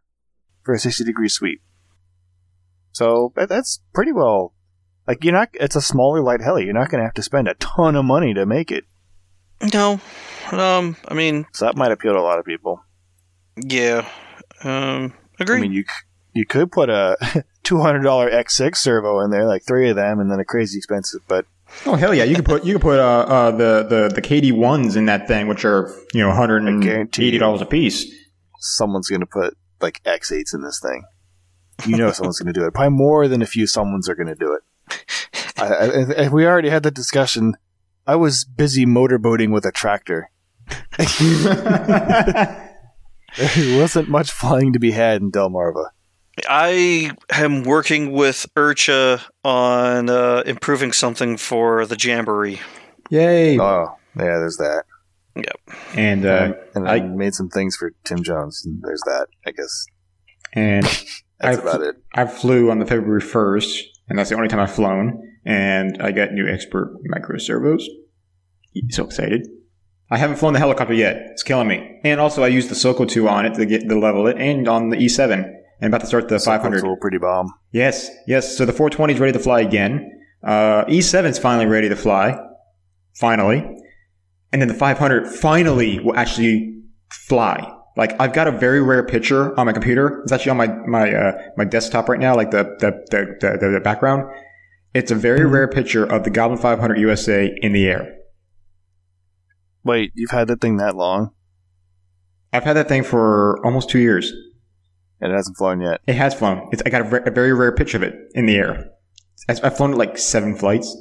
a 0.74 0.80
60 0.80 1.04
degree 1.04 1.30
sweep. 1.30 1.62
So 2.92 3.32
that's 3.36 3.82
pretty 3.94 4.12
well. 4.12 4.54
Like 5.08 5.24
you're 5.24 5.34
not. 5.34 5.50
It's 5.54 5.76
a 5.76 5.82
smaller 5.82 6.22
light 6.22 6.42
heli. 6.42 6.66
You're 6.66 6.74
not 6.74 6.90
going 6.90 7.00
to 7.00 7.06
have 7.06 7.14
to 7.16 7.24
spend 7.24 7.48
a 7.48 7.54
ton 7.56 7.96
of 7.96 8.06
money 8.06 8.34
to 8.34 8.46
make 8.46 8.72
it. 8.72 8.86
No. 9.74 10.00
Um. 10.52 10.98
I 11.08 11.14
mean. 11.14 11.46
So 11.54 11.66
that 11.66 11.76
might 11.76 11.92
appeal 11.92 12.14
to 12.14 12.20
a 12.20 12.22
lot 12.22 12.40
of 12.40 12.46
people. 12.46 12.84
Yeah. 13.58 14.08
Um. 14.64 15.14
Agree. 15.40 15.58
I 15.58 15.62
mean, 15.62 15.72
you 15.72 15.86
you 16.40 16.46
could 16.46 16.72
put 16.72 16.90
a 16.90 17.18
$200 17.64 18.02
X6 18.04 18.76
servo 18.78 19.20
in 19.20 19.30
there, 19.32 19.46
like 19.46 19.64
three 19.64 19.90
of 19.90 19.96
them, 19.96 20.20
and 20.20 20.32
then 20.32 20.40
a 20.40 20.46
crazy 20.46 20.78
expensive. 20.78 21.22
But 21.28 21.46
Oh 21.86 21.94
hell 21.96 22.16
yeah! 22.16 22.24
You 22.24 22.36
could 22.36 22.46
put 22.46 22.66
you 22.66 22.74
could 22.74 22.82
put 22.82 23.00
uh, 23.00 23.26
uh, 23.28 23.52
the 23.52 23.84
the 23.88 24.10
the 24.16 24.22
KD 24.24 24.52
ones 24.54 24.96
in 24.96 25.06
that 25.06 25.28
thing, 25.28 25.48
which 25.48 25.64
are 25.64 25.94
you 26.16 26.22
know 26.22 26.30
one 26.30 26.36
hundred 26.38 26.64
and 26.64 26.84
eighty 27.20 27.38
dollars 27.38 27.62
a 27.62 27.66
piece. 27.68 28.12
someone's 28.60 29.08
going 29.08 29.20
to 29.20 29.28
put 29.28 29.56
like 29.80 30.02
X8s 30.04 30.56
in 30.56 30.64
this 30.64 30.80
thing. 30.82 31.04
You 31.86 31.96
know 31.98 32.12
someone's 32.18 32.40
going 32.40 32.52
to 32.52 32.60
do 32.60 32.66
it. 32.66 32.74
Probably 32.74 32.90
more 32.98 33.28
than 33.28 33.44
a 33.44 33.46
few 33.46 33.66
someones 33.66 34.10
are 34.10 34.16
going 34.16 34.30
to 34.30 34.36
do 34.36 34.54
it. 34.54 34.64
I, 35.58 35.68
I, 35.68 36.24
I- 36.26 36.30
we 36.30 36.48
already 36.48 36.70
had 36.70 36.82
the 36.82 36.90
discussion. 36.92 37.54
I 38.08 38.16
was 38.16 38.46
busy 38.46 38.88
motorboating 38.88 39.52
with 39.52 39.64
a 39.68 39.72
tractor. 39.72 40.32
There 43.38 43.80
wasn't 43.80 44.10
much 44.10 44.32
flying 44.32 44.74
to 44.74 44.80
be 44.80 44.90
had 44.92 45.22
in 45.22 45.32
Delmarva. 45.32 45.90
I 46.48 47.12
am 47.32 47.64
working 47.64 48.12
with 48.12 48.46
IRCHA 48.56 49.22
on 49.44 50.10
uh, 50.10 50.44
improving 50.46 50.92
something 50.92 51.38
for 51.38 51.86
the 51.86 51.98
Jamboree. 52.00 52.60
Yay! 53.10 53.60
Oh, 53.60 53.96
yeah, 54.18 54.24
there's 54.38 54.58
that. 54.58 54.84
Yep. 55.36 55.78
And 55.96 56.26
uh, 56.26 56.54
and 56.76 56.88
I 56.88 56.96
I- 56.96 57.00
made 57.02 57.34
some 57.34 57.50
things 57.50 57.76
for 57.76 57.94
Tim 58.04 58.24
Jones, 58.24 58.64
and 58.66 58.82
there's 58.84 59.02
that. 59.06 59.28
I 59.46 59.52
guess 59.52 59.86
and 60.54 60.84
that's 61.40 61.58
I- 61.58 61.62
about 61.62 61.82
it. 61.82 61.96
I 62.14 62.26
flew 62.26 62.70
on 62.72 62.80
the 62.80 62.86
February 62.86 63.22
first, 63.22 63.86
and 64.10 64.18
that's 64.20 64.30
the 64.30 64.36
only 64.36 64.48
time 64.48 64.60
I've 64.60 64.74
flown. 64.74 65.24
And 65.46 66.02
I 66.02 66.12
got 66.12 66.34
new 66.34 66.46
Xpert 66.46 66.94
micro 67.06 67.38
servos. 67.38 67.88
So 68.90 69.06
excited! 69.06 69.48
I 70.12 70.18
haven't 70.18 70.38
flown 70.38 70.54
the 70.54 70.60
helicopter 70.60 70.94
yet. 70.94 71.16
It's 71.32 71.44
killing 71.44 71.68
me. 71.68 72.00
And 72.04 72.20
also, 72.20 72.44
I 72.44 72.48
used 72.48 72.70
the 72.70 72.76
Soko 72.76 73.06
2 73.06 73.28
on 73.30 73.46
it 73.46 73.54
to 73.56 73.66
get 73.66 73.88
to 73.88 74.00
level 74.00 74.28
it, 74.28 74.38
and 74.38 74.68
on 74.68 74.90
the 74.90 74.98
E7. 74.98 75.56
And 75.82 75.90
about 75.90 76.02
to 76.02 76.08
start 76.08 76.28
the 76.28 76.40
500. 76.40 76.82
Cool, 76.82 76.98
pretty 76.98 77.18
bomb. 77.18 77.54
Yes, 77.72 78.10
yes. 78.28 78.58
So 78.58 78.66
the 78.66 78.74
420 78.74 79.14
is 79.14 79.20
ready 79.20 79.34
to 79.34 79.40
fly 79.40 79.62
again. 79.62 80.12
Uh, 80.44 80.86
E7 80.86 81.26
is 81.26 81.40
finally 81.40 81.66
ready 81.66 81.90
to 81.90 81.96
fly. 81.96 82.38
Finally. 83.16 83.66
And 84.52 84.62
then 84.62 84.68
the 84.68 84.74
500 84.74 85.28
finally 85.28 86.00
will 86.00 86.16
actually 86.16 86.82
fly. 87.12 87.74
Like 87.96 88.20
I've 88.20 88.34
got 88.34 88.48
a 88.48 88.52
very 88.52 88.82
rare 88.82 89.04
picture 89.04 89.58
on 89.60 89.66
my 89.66 89.74
computer. 89.74 90.22
It's 90.24 90.32
actually 90.32 90.52
on 90.52 90.58
my 90.58 90.68
my 90.68 91.14
uh, 91.14 91.32
my 91.58 91.66
desktop 91.66 92.08
right 92.08 92.20
now, 92.20 92.36
like 92.36 92.52
the 92.52 92.64
the 92.80 92.92
the, 93.12 93.58
the, 93.60 93.70
the 93.72 93.80
background. 93.82 94.32
It's 94.94 95.12
a 95.12 95.16
very 95.16 95.46
rare 95.46 95.68
picture 95.68 96.06
of 96.06 96.24
the 96.24 96.30
Goblin 96.30 96.60
500 96.60 96.98
USA 96.98 97.54
in 97.62 97.74
the 97.74 97.86
air. 97.86 98.16
Wait, 99.84 100.12
you've 100.16 100.32
had 100.32 100.48
that 100.48 100.62
thing 100.62 100.78
that 100.78 100.96
long, 100.96 101.32
I've 102.52 102.64
had 102.64 102.74
that 102.74 102.88
thing 102.88 103.04
for 103.04 103.64
almost 103.66 103.90
two 103.90 104.00
years. 104.00 104.34
And 105.22 105.32
it 105.32 105.36
hasn't 105.36 105.58
flown 105.58 105.82
yet. 105.82 106.02
It 106.08 106.16
has 106.16 106.34
flown. 106.34 106.70
It's, 106.72 106.82
I 106.86 106.90
got 106.90 107.02
a, 107.02 107.04
ver- 107.06 107.24
a 107.26 107.32
very 107.32 107.54
rare 107.54 107.72
picture 107.72 107.98
of 107.98 108.04
it 108.04 108.16
in 108.34 108.46
the 108.46 108.56
air. 108.56 108.90
I've 109.48 109.64
I've 109.64 109.78
flown 109.78 109.94
it 109.94 109.98
like 109.98 110.18
seven 110.18 110.56
flights, 110.56 110.96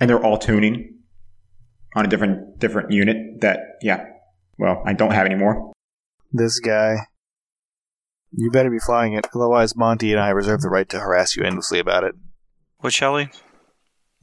and 0.00 0.08
they're 0.08 0.22
all 0.22 0.38
tuning 0.38 0.98
on 1.94 2.04
a 2.04 2.08
different 2.08 2.58
different 2.58 2.92
unit. 2.92 3.40
That 3.40 3.60
yeah, 3.80 4.04
well, 4.58 4.82
I 4.86 4.92
don't 4.92 5.12
have 5.12 5.26
anymore. 5.26 5.72
This 6.32 6.58
guy. 6.60 6.96
You 8.34 8.50
better 8.50 8.70
be 8.70 8.78
flying 8.78 9.12
it, 9.12 9.26
otherwise 9.34 9.76
Monty 9.76 10.10
and 10.10 10.20
I 10.20 10.30
reserve 10.30 10.62
the 10.62 10.70
right 10.70 10.88
to 10.88 10.98
harass 10.98 11.36
you 11.36 11.44
endlessly 11.44 11.78
about 11.78 12.02
it. 12.02 12.14
Which 12.78 12.98
heli? 12.98 13.30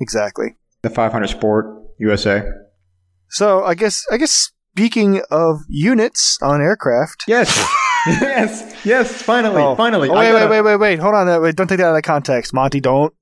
Exactly. 0.02 0.56
The 0.82 0.90
500 0.90 1.28
Sport 1.28 1.68
USA. 2.00 2.44
So 3.30 3.64
I 3.64 3.76
guess 3.76 4.04
I 4.12 4.18
guess 4.18 4.52
speaking 4.74 5.22
of 5.30 5.60
units 5.68 6.40
on 6.42 6.60
aircraft. 6.62 7.26
Yes, 7.28 7.56
yes, 8.22 8.76
yes. 8.86 9.22
Finally, 9.22 9.62
Oh. 9.62 9.76
finally. 9.76 10.10
Oh, 10.10 10.14
wait, 10.14 10.32
wait, 10.34 10.40
gotta- 10.40 10.50
wait, 10.52 10.62
wait, 10.62 10.76
wait. 10.78 11.00
Hold 11.00 11.16
on. 11.16 11.42
Wait, 11.42 11.56
don't 11.56 11.68
take 11.68 11.78
that 11.80 11.88
out 11.88 11.96
of 11.96 12.04
context, 12.04 12.54
Monty. 12.54 12.80
Don't. 12.80 13.14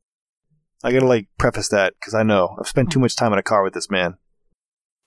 I 0.83 0.91
gotta 0.91 1.07
like 1.07 1.27
preface 1.39 1.69
that 1.69 1.93
because 1.99 2.13
I 2.13 2.23
know 2.23 2.55
I've 2.59 2.67
spent 2.67 2.91
too 2.91 2.99
much 2.99 3.15
time 3.15 3.33
in 3.33 3.39
a 3.39 3.43
car 3.43 3.63
with 3.63 3.73
this 3.73 3.89
man. 3.89 4.15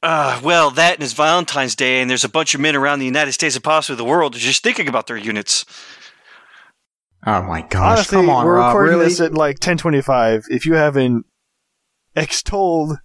Uh, 0.02 0.40
well, 0.42 0.70
that 0.70 0.94
and 0.94 1.02
it's 1.02 1.12
Valentine's 1.12 1.76
Day, 1.76 2.00
and 2.00 2.09
there's 2.11 2.24
a 2.24 2.28
bunch 2.28 2.54
of 2.54 2.61
men 2.61 2.74
around 2.74 2.98
the 3.00 3.04
United 3.06 3.33
States 3.33 3.54
and 3.54 3.62
possibly 3.62 3.96
the 3.96 4.04
world 4.04 4.35
just 4.35 4.62
thinking 4.62 4.88
about 4.88 5.06
their 5.06 5.16
units. 5.16 5.64
Oh 7.26 7.42
my 7.42 7.61
gosh! 7.62 7.98
Honestly, 7.98 8.16
come 8.16 8.30
on, 8.30 8.46
we're 8.46 8.56
Rob. 8.56 8.68
recording 8.74 8.94
Really? 8.96 9.09
this 9.11 9.20
at 9.20 9.35
like 9.35 9.59
10:25. 9.61 10.44
If 10.48 10.64
you 10.66 10.74
haven't 10.74 11.26
extolled 12.16 12.98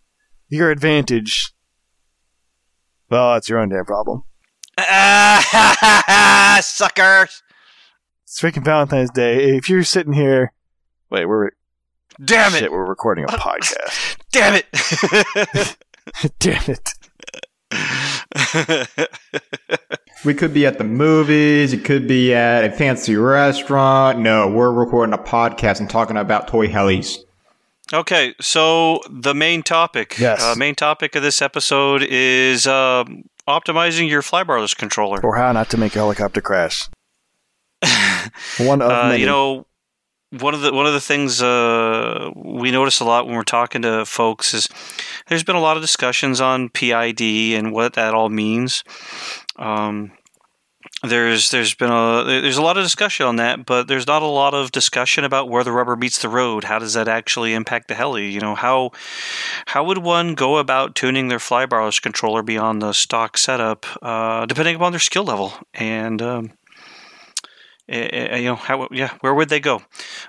your 0.47 0.71
advantage, 0.71 1.54
well, 3.10 3.36
it's 3.36 3.49
your 3.49 3.60
own 3.60 3.69
damn 3.69 3.86
problem. 3.86 4.23
Ah, 4.77 6.59
suckers! 6.63 7.41
It's 8.23 8.39
freaking 8.41 8.63
Valentine's 8.65 9.11
Day. 9.11 9.55
If 9.55 9.69
you're 9.69 9.83
sitting 9.83 10.13
here, 10.13 10.51
wait, 11.09 11.25
we're 11.25 11.51
Damn 12.23 12.51
shit, 12.51 12.63
it! 12.63 12.71
we're 12.71 12.85
recording 12.85 13.23
a 13.25 13.27
podcast. 13.31 14.17
Damn 14.31 14.55
it! 14.55 15.77
Damn 16.39 16.63
it. 16.67 16.93
We 20.23 20.33
could 20.33 20.53
be 20.53 20.65
at 20.65 20.77
the 20.77 20.83
movies. 20.83 21.71
It 21.73 21.85
could 21.85 22.07
be 22.07 22.33
at 22.33 22.63
a 22.63 22.71
fancy 22.71 23.15
restaurant. 23.15 24.19
No, 24.19 24.49
we're 24.49 24.71
recording 24.71 25.13
a 25.13 25.17
podcast 25.17 25.79
and 25.79 25.89
talking 25.89 26.17
about 26.17 26.47
toy 26.47 26.67
helis. 26.67 27.17
okay, 27.93 28.33
so 28.41 29.01
the 29.09 29.33
main 29.35 29.61
topic. 29.61 30.17
Yes. 30.17 30.41
Uh, 30.41 30.55
main 30.57 30.73
topic 30.75 31.15
of 31.15 31.21
this 31.21 31.41
episode 31.41 32.01
is 32.03 32.65
um, 32.65 33.25
optimizing 33.47 34.10
your 34.10 34.21
flybarless 34.21 34.75
controller. 34.75 35.23
Or 35.23 35.36
how 35.36 35.51
not 35.51 35.69
to 35.71 35.77
make 35.77 35.95
a 35.95 35.99
helicopter 35.99 36.41
crash. 36.41 36.89
One 38.58 38.81
of 38.81 38.91
Uh, 38.91 39.15
you 39.17 39.25
know, 39.25 39.65
one 40.31 40.53
of 40.53 40.62
the 40.62 40.73
one 40.73 40.86
of 40.86 40.93
the 40.93 41.01
things 41.01 41.41
uh, 41.41 42.31
we 42.36 42.71
notice 42.71 42.99
a 42.99 43.05
lot 43.05 43.25
when 43.25 43.36
we're 43.36 43.43
talking 43.43 43.81
to 43.84 44.05
folks 44.05 44.53
is 44.53 44.67
there's 45.27 45.43
been 45.43 45.55
a 45.55 45.62
lot 45.62 45.77
of 45.77 45.84
discussions 45.84 46.41
on 46.41 46.69
PID 46.69 47.21
and 47.21 47.71
what 47.71 47.93
that 47.93 48.13
all 48.13 48.29
means. 48.29 48.84
Um, 49.58 50.12
there's 51.03 51.51
there's 51.51 51.73
been 51.73 51.91
a 51.91 52.23
there's 52.25 52.58
a 52.58 52.62
lot 52.62 52.77
of 52.77 52.84
discussion 52.84 53.25
on 53.25 53.36
that, 53.36 53.65
but 53.65 53.88
there's 53.88 54.08
not 54.08 54.21
a 54.21 54.27
lot 54.27 54.53
of 54.53 54.71
discussion 54.71 55.23
about 55.23 55.49
where 55.49 55.63
the 55.63 55.71
rubber 55.71 55.95
meets 55.95 56.21
the 56.21 56.29
road. 56.29 56.63
How 56.63 56.79
does 56.79 56.93
that 56.93 57.08
actually 57.08 57.53
impact 57.53 57.88
the 57.88 57.95
heli? 57.95 58.29
You 58.29 58.39
know 58.39 58.55
how 58.55 58.91
how 59.67 59.84
would 59.84 59.99
one 59.99 60.36
go 60.36 60.58
about 60.58 60.95
tuning 60.95 61.27
their 61.27 61.38
flybarless 61.38 62.01
controller 62.01 62.41
beyond 62.41 62.81
the 62.81 62.93
stock 62.93 63.38
setup, 63.38 63.86
uh, 64.01 64.45
depending 64.45 64.75
upon 64.75 64.93
their 64.93 64.99
skill 64.99 65.25
level 65.25 65.53
and 65.73 66.21
um, 66.21 66.51
uh, 67.91 68.36
you 68.36 68.45
know 68.45 68.55
how 68.55 68.88
yeah 68.91 69.13
where 69.19 69.34
would 69.34 69.49
they 69.49 69.60
go 69.60 69.75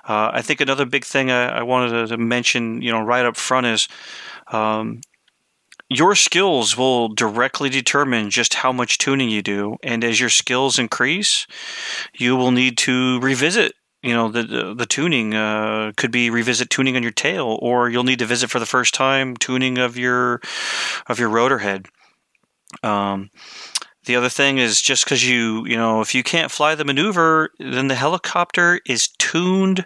uh, 0.07 0.29
i 0.31 0.43
think 0.43 0.61
another 0.61 0.85
big 0.85 1.03
thing 1.03 1.31
I, 1.31 1.59
I, 1.59 1.63
wanted 1.63 2.09
to 2.09 2.17
mention 2.17 2.83
you 2.83 2.91
know 2.91 3.01
right 3.01 3.25
up 3.25 3.35
front 3.35 3.65
is 3.65 3.87
um, 4.51 5.01
your 5.89 6.15
skills 6.15 6.77
will 6.77 7.09
directly 7.09 7.69
determine 7.69 8.29
just 8.29 8.55
how 8.55 8.71
much 8.71 8.97
tuning 8.97 9.29
you 9.29 9.41
do 9.41 9.77
and 9.83 10.03
as 10.03 10.19
your 10.19 10.29
skills 10.29 10.77
increase 10.79 11.47
you 12.13 12.35
will 12.35 12.51
need 12.51 12.77
to 12.77 13.19
revisit 13.19 13.73
you 14.01 14.13
know 14.13 14.29
the 14.29 14.43
the, 14.43 14.73
the 14.73 14.85
tuning 14.85 15.33
uh, 15.33 15.91
could 15.97 16.11
be 16.11 16.29
revisit 16.29 16.69
tuning 16.69 16.95
on 16.95 17.03
your 17.03 17.11
tail 17.11 17.57
or 17.61 17.89
you'll 17.89 18.03
need 18.03 18.19
to 18.19 18.25
visit 18.25 18.49
for 18.49 18.59
the 18.59 18.65
first 18.65 18.93
time 18.93 19.35
tuning 19.37 19.77
of 19.77 19.97
your 19.97 20.41
of 21.07 21.19
your 21.19 21.29
rotor 21.29 21.59
head 21.59 21.85
um, 22.83 23.29
the 24.07 24.15
other 24.15 24.29
thing 24.29 24.57
is 24.57 24.81
just 24.81 25.03
because 25.03 25.27
you, 25.27 25.65
you 25.65 25.75
know, 25.75 25.99
if 25.99 26.15
you 26.15 26.23
can't 26.23 26.49
fly 26.49 26.75
the 26.75 26.85
maneuver, 26.85 27.51
then 27.59 27.89
the 27.89 27.95
helicopter 27.95 28.79
is 28.85 29.09
tuned 29.19 29.85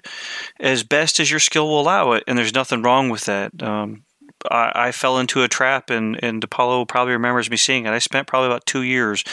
as 0.59 0.83
best 0.83 1.19
as 1.19 1.31
your 1.31 1.39
skill 1.39 1.67
will 1.67 1.81
allow 1.81 2.11
it, 2.11 2.23
and 2.27 2.37
there's 2.37 2.53
nothing 2.53 2.83
wrong 2.83 3.09
with 3.09 3.25
that. 3.25 3.61
Um, 3.63 4.03
I, 4.49 4.71
I, 4.87 4.91
fell 4.91 5.17
into 5.17 5.43
a 5.43 5.47
trap, 5.47 5.89
and 5.89 6.21
and 6.23 6.43
Apollo 6.43 6.85
probably 6.85 7.13
remembers 7.13 7.49
me 7.49 7.57
seeing 7.57 7.85
it. 7.85 7.91
I 7.91 7.99
spent 7.99 8.27
probably 8.27 8.47
about 8.47 8.65
two 8.65 8.81
years 8.83 9.23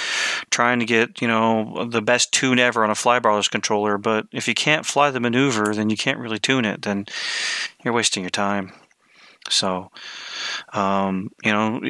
trying 0.50 0.80
to 0.80 0.84
get 0.84 1.20
you 1.22 1.28
know 1.28 1.86
the 1.88 2.02
best 2.02 2.32
tune 2.32 2.58
ever 2.58 2.84
on 2.84 2.90
a 2.90 2.94
flybarless 2.94 3.50
controller. 3.50 3.98
But 3.98 4.26
if 4.32 4.48
you 4.48 4.54
can't 4.54 4.86
fly 4.86 5.10
the 5.10 5.20
maneuver, 5.20 5.74
then 5.74 5.90
you 5.90 5.96
can't 5.96 6.18
really 6.18 6.38
tune 6.38 6.64
it. 6.64 6.82
Then 6.82 7.06
you're 7.84 7.94
wasting 7.94 8.22
your 8.22 8.30
time. 8.30 8.72
So, 9.50 9.90
um, 10.72 11.30
you 11.44 11.52
know, 11.52 11.80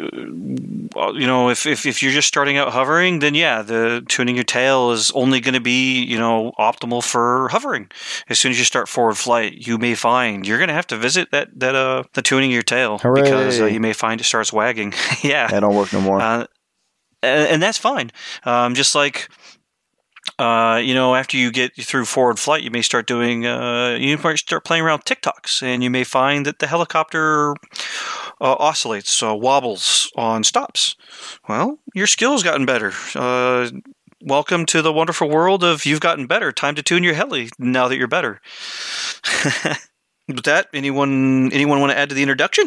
you 0.00 1.26
know, 1.26 1.50
if, 1.50 1.66
if, 1.66 1.86
if 1.86 2.02
you're 2.02 2.12
just 2.12 2.28
starting 2.28 2.56
out 2.56 2.72
hovering, 2.72 3.20
then 3.20 3.34
yeah, 3.34 3.62
the 3.62 4.04
tuning 4.08 4.34
your 4.34 4.44
tail 4.44 4.90
is 4.90 5.10
only 5.12 5.40
going 5.40 5.54
to 5.54 5.60
be, 5.60 6.02
you 6.02 6.18
know, 6.18 6.52
optimal 6.58 7.02
for 7.04 7.48
hovering. 7.48 7.90
As 8.28 8.38
soon 8.38 8.50
as 8.50 8.58
you 8.58 8.64
start 8.64 8.88
forward 8.88 9.16
flight, 9.16 9.66
you 9.66 9.78
may 9.78 9.94
find 9.94 10.46
you're 10.46 10.58
going 10.58 10.68
to 10.68 10.74
have 10.74 10.86
to 10.88 10.96
visit 10.96 11.30
that, 11.30 11.48
that, 11.58 11.74
uh, 11.74 12.04
the 12.14 12.22
tuning 12.22 12.50
your 12.50 12.62
tail 12.62 12.98
Hooray. 12.98 13.22
because 13.22 13.60
uh, 13.60 13.66
you 13.66 13.80
may 13.80 13.92
find 13.92 14.20
it 14.20 14.24
starts 14.24 14.52
wagging. 14.52 14.92
yeah. 15.22 15.46
That 15.48 15.60
don't 15.60 15.74
work 15.74 15.92
no 15.92 16.00
more. 16.00 16.20
Uh, 16.20 16.46
and, 17.22 17.48
and 17.48 17.62
that's 17.62 17.78
fine. 17.78 18.10
Um, 18.44 18.74
just 18.74 18.94
like, 18.94 19.28
uh, 20.40 20.78
you 20.78 20.94
know, 20.94 21.14
after 21.14 21.36
you 21.36 21.52
get 21.52 21.76
through 21.76 22.06
forward 22.06 22.38
flight, 22.38 22.62
you 22.62 22.70
may 22.70 22.80
start 22.80 23.06
doing, 23.06 23.44
uh, 23.44 23.98
you 24.00 24.16
might 24.16 24.38
start 24.38 24.64
playing 24.64 24.82
around 24.82 25.04
tic-tocs, 25.04 25.62
and 25.62 25.84
you 25.84 25.90
may 25.90 26.02
find 26.02 26.46
that 26.46 26.60
the 26.60 26.66
helicopter 26.66 27.54
uh, 28.40 28.56
oscillates, 28.58 29.22
uh, 29.22 29.34
wobbles 29.34 30.10
on 30.16 30.42
stops. 30.42 30.96
Well, 31.46 31.78
your 31.94 32.06
skill's 32.06 32.42
gotten 32.42 32.64
better. 32.64 32.92
Uh, 33.14 33.68
welcome 34.22 34.64
to 34.66 34.80
the 34.80 34.94
wonderful 34.94 35.28
world 35.28 35.62
of 35.62 35.84
you've 35.84 36.00
gotten 36.00 36.26
better. 36.26 36.52
Time 36.52 36.74
to 36.74 36.82
tune 36.82 37.04
your 37.04 37.14
heli 37.14 37.50
now 37.58 37.86
that 37.88 37.98
you're 37.98 38.08
better. 38.08 38.40
With 40.26 40.44
that, 40.44 40.68
anyone 40.72 41.52
anyone 41.52 41.80
want 41.80 41.92
to 41.92 41.98
add 41.98 42.08
to 42.08 42.14
the 42.14 42.22
introduction? 42.22 42.66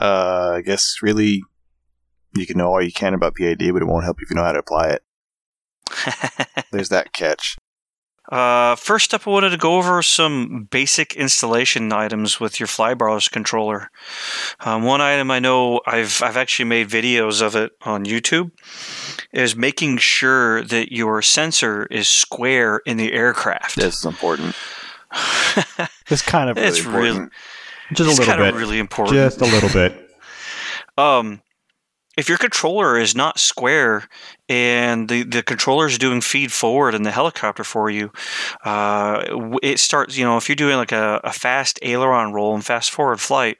Uh, 0.00 0.52
I 0.56 0.60
guess 0.60 0.98
really, 1.02 1.42
you 2.36 2.46
can 2.46 2.58
know 2.58 2.68
all 2.68 2.82
you 2.82 2.92
can 2.92 3.14
about 3.14 3.34
PID, 3.34 3.72
but 3.72 3.82
it 3.82 3.86
won't 3.86 4.04
help 4.04 4.18
if 4.20 4.30
you 4.30 4.36
know 4.36 4.44
how 4.44 4.52
to 4.52 4.58
apply 4.60 4.90
it. 4.90 5.02
There's 6.72 6.88
that 6.90 7.12
catch. 7.12 7.56
Uh, 8.30 8.76
first 8.76 9.12
up, 9.12 9.26
I 9.26 9.30
wanted 9.30 9.50
to 9.50 9.56
go 9.56 9.76
over 9.76 10.02
some 10.02 10.68
basic 10.70 11.16
installation 11.16 11.92
items 11.92 12.38
with 12.38 12.60
your 12.60 12.68
flybarless 12.68 13.28
controller. 13.28 13.90
Um, 14.60 14.84
one 14.84 15.00
item 15.00 15.32
I 15.32 15.40
know 15.40 15.80
I've 15.84 16.22
I've 16.22 16.36
actually 16.36 16.66
made 16.66 16.88
videos 16.88 17.42
of 17.42 17.56
it 17.56 17.72
on 17.82 18.04
YouTube 18.04 18.52
is 19.32 19.56
making 19.56 19.98
sure 19.98 20.62
that 20.62 20.92
your 20.92 21.22
sensor 21.22 21.86
is 21.86 22.08
square 22.08 22.80
in 22.86 22.98
the 22.98 23.12
aircraft. 23.12 23.74
This 23.76 23.98
is 23.98 24.04
important. 24.04 24.54
it's 26.08 26.22
kind 26.22 26.50
of 26.50 26.56
really 26.56 26.68
it's 26.68 26.78
important. 26.78 27.02
really 27.16 27.28
Just 27.94 28.00
a 28.00 28.04
little 28.10 28.24
kind 28.26 28.38
bit. 28.38 28.54
of 28.54 28.60
really 28.60 28.78
important. 28.78 29.16
Just 29.16 29.40
a 29.40 29.44
little 29.44 29.70
bit. 29.70 30.10
um, 30.98 31.42
if 32.20 32.28
your 32.28 32.36
controller 32.36 32.98
is 32.98 33.16
not 33.16 33.40
square 33.40 34.06
and 34.46 35.08
the, 35.08 35.22
the 35.22 35.42
controller 35.42 35.86
is 35.86 35.96
doing 35.96 36.20
feed 36.20 36.52
forward 36.52 36.94
in 36.94 37.02
the 37.02 37.10
helicopter 37.10 37.64
for 37.64 37.88
you, 37.88 38.12
uh, 38.62 39.24
it 39.62 39.78
starts, 39.78 40.18
you 40.18 40.24
know, 40.24 40.36
if 40.36 40.46
you're 40.46 40.54
doing 40.54 40.76
like 40.76 40.92
a, 40.92 41.18
a 41.24 41.32
fast 41.32 41.78
aileron 41.80 42.34
roll 42.34 42.54
and 42.54 42.64
fast 42.64 42.90
forward 42.90 43.20
flight, 43.20 43.56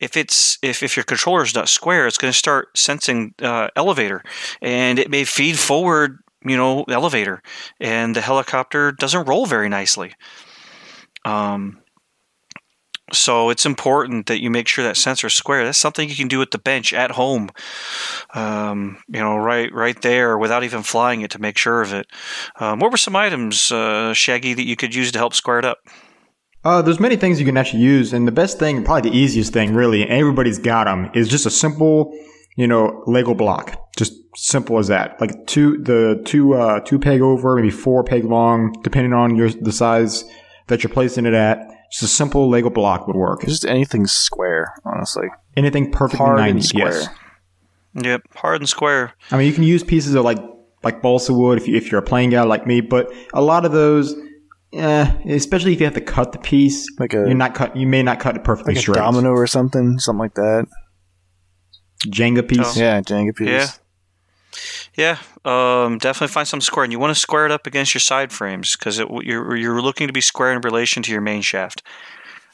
if 0.00 0.16
it's 0.16 0.58
if, 0.60 0.82
if 0.82 0.96
your 0.96 1.04
controller 1.04 1.42
is 1.44 1.54
not 1.54 1.68
square, 1.68 2.08
it's 2.08 2.18
going 2.18 2.32
to 2.32 2.36
start 2.36 2.76
sensing 2.76 3.32
uh, 3.40 3.68
elevator 3.76 4.24
and 4.60 4.98
it 4.98 5.08
may 5.08 5.22
feed 5.22 5.56
forward, 5.56 6.18
you 6.44 6.56
know, 6.56 6.82
elevator 6.88 7.42
and 7.78 8.16
the 8.16 8.20
helicopter 8.20 8.90
doesn't 8.90 9.28
roll 9.28 9.46
very 9.46 9.68
nicely. 9.68 10.12
Um, 11.24 11.78
so 13.12 13.50
it's 13.50 13.66
important 13.66 14.26
that 14.26 14.42
you 14.42 14.50
make 14.50 14.66
sure 14.66 14.84
that 14.84 14.96
sensor 14.96 15.26
is 15.26 15.34
square. 15.34 15.64
That's 15.64 15.78
something 15.78 16.08
you 16.08 16.16
can 16.16 16.28
do 16.28 16.40
at 16.42 16.50
the 16.50 16.58
bench 16.58 16.92
at 16.92 17.12
home, 17.12 17.50
um, 18.34 18.98
you 19.08 19.20
know, 19.20 19.36
right 19.36 19.72
right 19.72 20.00
there 20.02 20.38
without 20.38 20.64
even 20.64 20.82
flying 20.82 21.20
it 21.20 21.30
to 21.32 21.40
make 21.40 21.58
sure 21.58 21.82
of 21.82 21.92
it. 21.92 22.06
Um, 22.58 22.78
what 22.78 22.90
were 22.90 22.96
some 22.96 23.16
items, 23.16 23.70
uh, 23.70 24.14
Shaggy, 24.14 24.54
that 24.54 24.66
you 24.66 24.76
could 24.76 24.94
use 24.94 25.12
to 25.12 25.18
help 25.18 25.34
square 25.34 25.58
it 25.58 25.64
up? 25.64 25.78
Uh, 26.64 26.80
there's 26.80 26.98
many 26.98 27.16
things 27.16 27.38
you 27.38 27.44
can 27.44 27.58
actually 27.58 27.82
use, 27.82 28.14
and 28.14 28.26
the 28.26 28.32
best 28.32 28.58
thing, 28.58 28.82
probably 28.82 29.10
the 29.10 29.16
easiest 29.16 29.52
thing, 29.52 29.74
really, 29.74 30.02
and 30.02 30.10
everybody's 30.10 30.58
got 30.58 30.84
them, 30.84 31.10
is 31.12 31.28
just 31.28 31.44
a 31.44 31.50
simple, 31.50 32.10
you 32.56 32.66
know, 32.66 33.04
Lego 33.06 33.34
block. 33.34 33.78
Just 33.98 34.14
simple 34.34 34.78
as 34.78 34.88
that. 34.88 35.20
Like 35.20 35.46
two, 35.46 35.76
the 35.82 36.22
two, 36.24 36.54
uh, 36.54 36.80
two 36.80 36.98
peg 36.98 37.20
over, 37.20 37.54
maybe 37.54 37.70
four 37.70 38.02
peg 38.02 38.24
long, 38.24 38.72
depending 38.82 39.12
on 39.12 39.36
your 39.36 39.50
the 39.50 39.72
size 39.72 40.24
that 40.68 40.82
you're 40.82 40.92
placing 40.92 41.26
it 41.26 41.34
at. 41.34 41.73
Just 41.90 42.02
a 42.02 42.06
simple 42.08 42.48
Lego 42.50 42.70
block 42.70 43.06
would 43.06 43.16
work. 43.16 43.42
Just 43.42 43.64
anything 43.64 44.06
square, 44.06 44.74
honestly. 44.84 45.28
Anything 45.56 45.90
perfectly 45.92 46.24
Hard 46.26 46.38
90. 46.38 46.50
and 46.52 46.64
square. 46.64 46.92
Yes. 46.92 47.08
Yep, 47.96 48.22
hard 48.34 48.60
and 48.60 48.68
square. 48.68 49.12
I 49.30 49.36
mean, 49.38 49.46
you 49.46 49.52
can 49.52 49.62
use 49.62 49.84
pieces 49.84 50.14
of 50.14 50.24
like 50.24 50.38
like 50.82 51.00
balsa 51.00 51.32
wood 51.32 51.56
if 51.58 51.68
you, 51.68 51.76
if 51.76 51.90
you're 51.90 52.00
a 52.00 52.04
playing 52.04 52.30
guy 52.30 52.42
like 52.42 52.66
me, 52.66 52.80
but 52.80 53.10
a 53.32 53.40
lot 53.40 53.64
of 53.64 53.70
those, 53.72 54.14
eh, 54.72 55.10
especially 55.28 55.72
if 55.72 55.78
you 55.80 55.86
have 55.86 55.94
to 55.94 56.00
cut 56.00 56.32
the 56.32 56.38
piece, 56.38 56.86
Like 56.98 57.14
a 57.14 57.18
you're 57.18 57.34
not 57.34 57.54
cut. 57.54 57.76
You 57.76 57.86
may 57.86 58.02
not 58.02 58.18
cut 58.18 58.34
it 58.36 58.42
perfectly 58.42 58.74
like 58.74 58.78
a 58.80 58.82
straight. 58.82 58.96
domino 58.96 59.30
or 59.30 59.46
something, 59.46 59.98
something 60.00 60.18
like 60.18 60.34
that. 60.34 60.66
Jenga 62.06 62.46
piece. 62.46 62.76
Oh. 62.76 62.80
Yeah, 62.80 63.00
Jenga 63.00 63.34
piece. 63.34 63.48
Yeah. 63.48 63.68
Yeah, 64.96 65.18
um, 65.44 65.98
definitely 65.98 66.32
find 66.32 66.46
something 66.46 66.64
square, 66.64 66.84
and 66.84 66.92
you 66.92 67.00
want 67.00 67.12
to 67.14 67.20
square 67.20 67.46
it 67.46 67.50
up 67.50 67.66
against 67.66 67.94
your 67.94 68.00
side 68.00 68.32
frames 68.32 68.76
because 68.76 68.98
you're 68.98 69.56
you're 69.56 69.82
looking 69.82 70.06
to 70.06 70.12
be 70.12 70.20
square 70.20 70.52
in 70.52 70.60
relation 70.60 71.02
to 71.02 71.10
your 71.10 71.20
main 71.20 71.42
shaft, 71.42 71.82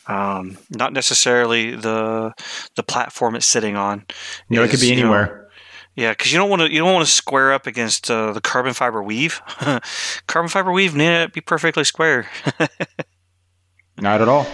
um, 0.06 0.56
not 0.70 0.92
necessarily 0.92 1.76
the 1.76 2.32
the 2.76 2.82
platform 2.82 3.36
it's 3.36 3.46
sitting 3.46 3.76
on. 3.76 4.06
You 4.48 4.56
know, 4.56 4.62
it 4.62 4.68
could 4.68 4.74
is, 4.74 4.80
be 4.80 4.88
you 4.88 4.96
know, 4.96 5.02
anywhere. 5.02 5.50
Yeah, 5.96 6.12
because 6.12 6.32
you 6.32 6.38
don't 6.38 6.48
want 6.48 6.62
to 6.62 6.72
you 6.72 6.78
don't 6.78 6.92
want 6.92 7.04
to 7.04 7.12
square 7.12 7.52
up 7.52 7.66
against 7.66 8.10
uh, 8.10 8.32
the 8.32 8.40
carbon 8.40 8.72
fiber 8.72 9.02
weave. 9.02 9.42
carbon 10.26 10.48
fiber 10.48 10.72
weave 10.72 10.94
need 10.94 11.08
to 11.08 11.28
be 11.32 11.40
perfectly 11.40 11.84
square. 11.84 12.28
Not 13.98 14.22
at 14.22 14.28
all. 14.28 14.46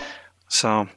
so 0.49 0.89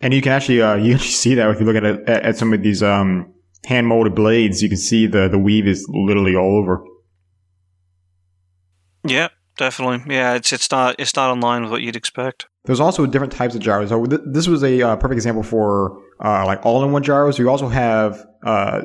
And 0.00 0.14
you 0.14 0.22
can 0.22 0.32
actually 0.32 0.62
uh, 0.62 0.74
you 0.86 0.96
see 0.96 1.34
that 1.34 1.50
if 1.50 1.60
you 1.60 1.66
look 1.66 1.76
at 1.76 1.84
at, 1.84 2.08
at 2.08 2.36
some 2.38 2.54
of 2.54 2.62
these 2.62 2.82
um, 2.82 3.32
hand 3.64 3.86
molded 3.86 4.14
blades. 4.14 4.62
You 4.62 4.68
can 4.68 4.78
see 4.78 5.06
the 5.06 5.28
the 5.28 5.38
weave 5.38 5.66
is 5.66 5.86
literally 5.88 6.34
all 6.36 6.58
over. 6.58 6.84
yeah, 9.04 9.28
definitely. 9.56 10.14
Yeah, 10.14 10.34
it's 10.34 10.52
it's 10.52 10.70
not 10.70 10.96
it's 10.98 11.14
not 11.16 11.32
in 11.32 11.40
line 11.40 11.62
with 11.62 11.70
what 11.70 11.82
you'd 11.82 11.96
expect. 11.96 12.46
There's 12.64 12.80
also 12.80 13.06
different 13.06 13.32
types 13.32 13.54
of 13.54 13.62
gyros. 13.62 13.88
So 13.88 14.04
th- 14.04 14.20
this 14.26 14.46
was 14.46 14.62
a 14.62 14.82
uh, 14.82 14.96
perfect 14.96 15.16
example 15.16 15.42
for 15.42 15.98
uh, 16.22 16.44
like 16.44 16.64
all-in-one 16.64 17.02
gyros. 17.02 17.38
You 17.38 17.48
also 17.48 17.68
have 17.68 18.26
uh, 18.44 18.82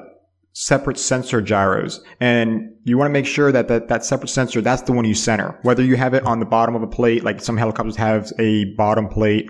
separate 0.53 0.97
sensor 0.97 1.41
gyros, 1.41 2.01
and 2.21 2.69
you 2.86 2.97
want 2.97 3.09
to 3.09 3.13
make 3.13 3.26
sure 3.26 3.51
that, 3.51 3.67
that 3.67 3.89
that 3.89 4.05
separate 4.05 4.30
sensor 4.30 4.61
that's 4.61 4.84
the 4.84 4.93
one 4.93 5.03
you 5.03 5.13
center. 5.13 5.59
Whether 5.63 5.84
you 5.84 5.97
have 5.97 6.13
it 6.13 6.23
on 6.26 6.39
the 6.39 6.45
bottom 6.45 6.76
of 6.76 6.84
a 6.84 6.88
plate, 6.88 7.23
like 7.26 7.41
some 7.41 7.57
helicopters 7.57 7.97
have 7.97 8.32
a 8.39 8.65
bottom 8.76 9.09
plate, 9.09 9.49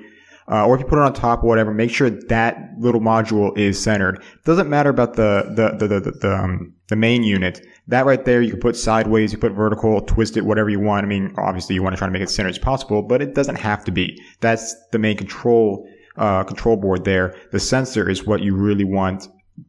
uh, 0.49 0.65
or 0.65 0.75
if 0.75 0.81
you 0.81 0.87
put 0.87 0.99
it 0.99 1.01
on 1.01 1.13
top 1.13 1.43
or 1.43 1.47
whatever, 1.47 1.73
make 1.73 1.89
sure 1.89 2.09
that 2.09 2.71
little 2.77 3.01
module 3.01 3.57
is 3.57 3.81
centered. 3.81 4.21
Doesn't 4.43 4.69
matter 4.69 4.89
about 4.89 5.15
the 5.15 5.43
the 5.55 5.87
the 5.87 5.99
the, 5.99 6.11
the, 6.11 6.35
um, 6.35 6.73
the 6.87 6.95
main 6.95 7.23
unit. 7.23 7.65
That 7.87 8.05
right 8.05 8.23
there, 8.23 8.41
you 8.41 8.51
can 8.51 8.59
put 8.59 8.75
sideways, 8.75 9.31
you 9.31 9.39
put 9.39 9.53
vertical, 9.53 10.01
twist 10.01 10.37
it, 10.37 10.45
whatever 10.45 10.69
you 10.69 10.79
want. 10.79 11.05
I 11.05 11.09
mean, 11.09 11.33
obviously 11.37 11.75
you 11.75 11.81
want 11.81 11.95
to 11.95 11.97
try 11.97 12.07
to 12.07 12.11
make 12.11 12.21
it 12.21 12.29
centered 12.29 12.49
as 12.49 12.59
possible, 12.59 13.01
but 13.01 13.21
it 13.21 13.33
doesn't 13.33 13.57
have 13.57 13.83
to 13.85 13.91
be. 13.91 14.19
That's 14.39 14.75
the 14.91 14.99
main 14.99 15.17
control, 15.17 15.87
uh, 16.17 16.43
control 16.43 16.77
board 16.77 17.05
there. 17.05 17.35
The 17.51 17.59
sensor 17.59 18.07
is 18.09 18.25
what 18.25 18.41
you 18.41 18.55
really 18.55 18.83
want 18.85 19.27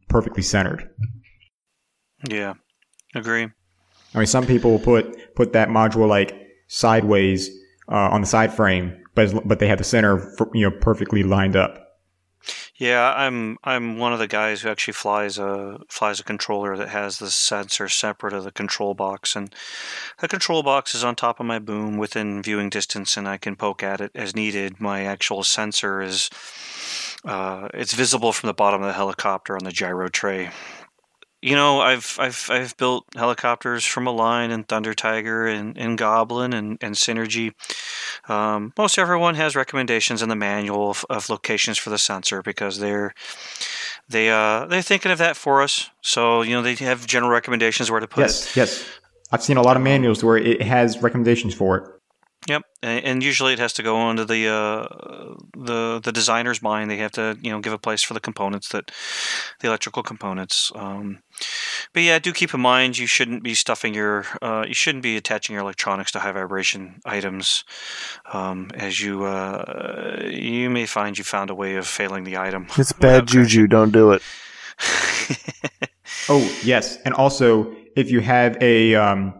perfectly 0.09 0.43
centered. 0.43 0.89
Yeah, 2.29 2.53
agree. 3.15 3.47
I 4.13 4.17
mean, 4.17 4.27
some 4.27 4.45
people 4.45 4.71
will 4.71 4.79
put, 4.79 5.35
put 5.35 5.53
that 5.53 5.69
module 5.69 6.07
like 6.07 6.35
sideways, 6.67 7.49
uh, 7.89 8.09
on 8.09 8.21
the 8.21 8.27
side 8.27 8.53
frame, 8.53 8.95
but, 9.17 9.47
but 9.47 9.59
they 9.59 9.67
have 9.67 9.79
the 9.79 9.83
center, 9.83 10.33
you 10.53 10.69
know, 10.69 10.77
perfectly 10.79 11.23
lined 11.23 11.57
up. 11.57 11.83
Yeah, 12.75 13.11
I'm 13.17 13.57
I'm 13.63 13.97
one 13.97 14.13
of 14.13 14.19
the 14.19 14.27
guys 14.27 14.61
who 14.61 14.69
actually 14.69 14.93
flies 14.93 15.39
a 15.39 15.79
flies 15.89 16.19
a 16.19 16.23
controller 16.23 16.77
that 16.77 16.89
has 16.89 17.17
the 17.17 17.31
sensor 17.31 17.89
separate 17.89 18.33
of 18.33 18.43
the 18.43 18.51
control 18.51 18.93
box, 18.93 19.35
and 19.35 19.53
the 20.19 20.27
control 20.27 20.61
box 20.61 20.93
is 20.93 21.03
on 21.03 21.15
top 21.15 21.39
of 21.39 21.47
my 21.47 21.57
boom 21.57 21.97
within 21.97 22.43
viewing 22.43 22.69
distance, 22.69 23.17
and 23.17 23.27
I 23.27 23.37
can 23.37 23.55
poke 23.55 23.81
at 23.81 23.99
it 23.99 24.11
as 24.13 24.35
needed. 24.35 24.79
My 24.79 25.05
actual 25.05 25.43
sensor 25.43 26.01
is 26.01 26.29
uh, 27.25 27.67
it's 27.73 27.95
visible 27.95 28.31
from 28.31 28.47
the 28.47 28.53
bottom 28.53 28.81
of 28.83 28.87
the 28.87 28.93
helicopter 28.93 29.55
on 29.55 29.63
the 29.63 29.71
gyro 29.71 30.07
tray, 30.07 30.51
you 31.47 31.55
know, 31.55 31.79
I've 31.79 32.17
I've 32.19 32.49
I've 32.51 32.75
built 32.75 33.05
helicopters 33.15 33.85
from 33.85 34.05
Align 34.05 34.51
and 34.51 34.67
Thunder 34.67 34.93
Tiger 34.93 35.47
and, 35.47 35.77
and 35.77 35.97
Goblin 35.97 36.51
and, 36.51 36.77
and 36.81 36.93
Synergy. 36.93 37.53
Um, 38.29 38.73
most 38.77 38.97
everyone 38.97 39.35
has 39.35 39.55
recommendations 39.55 40.21
in 40.21 40.27
the 40.27 40.35
manual 40.35 40.89
of, 40.89 41.05
of 41.09 41.29
locations 41.29 41.77
for 41.77 41.89
the 41.89 41.97
sensor 41.97 42.41
because 42.41 42.79
they're 42.79 43.13
they 44.09 44.29
uh 44.29 44.65
they're 44.65 44.81
thinking 44.81 45.09
of 45.09 45.19
that 45.19 45.37
for 45.37 45.61
us. 45.61 45.89
So 46.01 46.41
you 46.41 46.51
know 46.51 46.61
they 46.61 46.75
have 46.75 47.07
general 47.07 47.31
recommendations 47.31 47.89
where 47.89 48.01
to 48.01 48.07
put 48.07 48.21
yes, 48.21 48.51
it. 48.51 48.55
Yes, 48.57 48.79
yes. 48.79 48.89
I've 49.31 49.43
seen 49.43 49.55
a 49.55 49.61
lot 49.61 49.77
of 49.77 49.83
manuals 49.83 50.21
where 50.25 50.37
it 50.37 50.61
has 50.61 51.01
recommendations 51.01 51.53
for 51.53 51.77
it. 51.77 51.96
Yep, 52.47 52.61
and 52.81 53.23
usually 53.23 53.51
it 53.51 53.59
has 53.59 53.73
to 53.73 53.83
go 53.83 54.09
into 54.09 54.23
the 54.23 54.47
uh, 54.47 54.87
the 55.57 55.99
the 56.01 56.13
designer's 56.13 56.61
mind. 56.61 56.89
They 56.89 56.97
have 56.97 57.11
to 57.13 57.37
you 57.41 57.51
know 57.51 57.59
give 57.59 57.73
a 57.73 57.77
place 57.77 58.03
for 58.03 58.13
the 58.13 58.21
components 58.21 58.69
that 58.69 58.91
the 59.59 59.67
electrical 59.67 60.01
components. 60.01 60.71
Um, 60.73 61.23
but 61.93 62.03
yeah, 62.03 62.19
do 62.19 62.31
keep 62.31 62.53
in 62.53 62.61
mind 62.61 62.99
you 62.99 63.07
shouldn't 63.07 63.43
be 63.43 63.53
stuffing 63.53 63.93
your 63.93 64.25
uh, 64.41 64.63
you 64.65 64.73
shouldn't 64.73 65.03
be 65.03 65.17
attaching 65.17 65.55
your 65.55 65.63
electronics 65.63 66.11
to 66.11 66.19
high 66.19 66.31
vibration 66.31 67.01
items, 67.05 67.65
um, 68.31 68.69
as 68.75 69.01
you 69.01 69.25
uh, 69.25 70.21
you 70.23 70.69
may 70.69 70.85
find 70.85 71.17
you 71.17 71.25
found 71.25 71.49
a 71.49 71.55
way 71.55 71.75
of 71.75 71.85
failing 71.85 72.23
the 72.23 72.37
item. 72.37 72.67
It's 72.77 72.93
bad 72.93 73.27
juju. 73.27 73.67
Don't 73.67 73.91
do 73.91 74.11
it. 74.11 74.21
oh 76.29 76.49
yes, 76.63 76.97
and 77.03 77.13
also 77.13 77.75
if 77.97 78.09
you 78.09 78.21
have 78.21 78.55
a 78.61 78.95
um, 78.95 79.33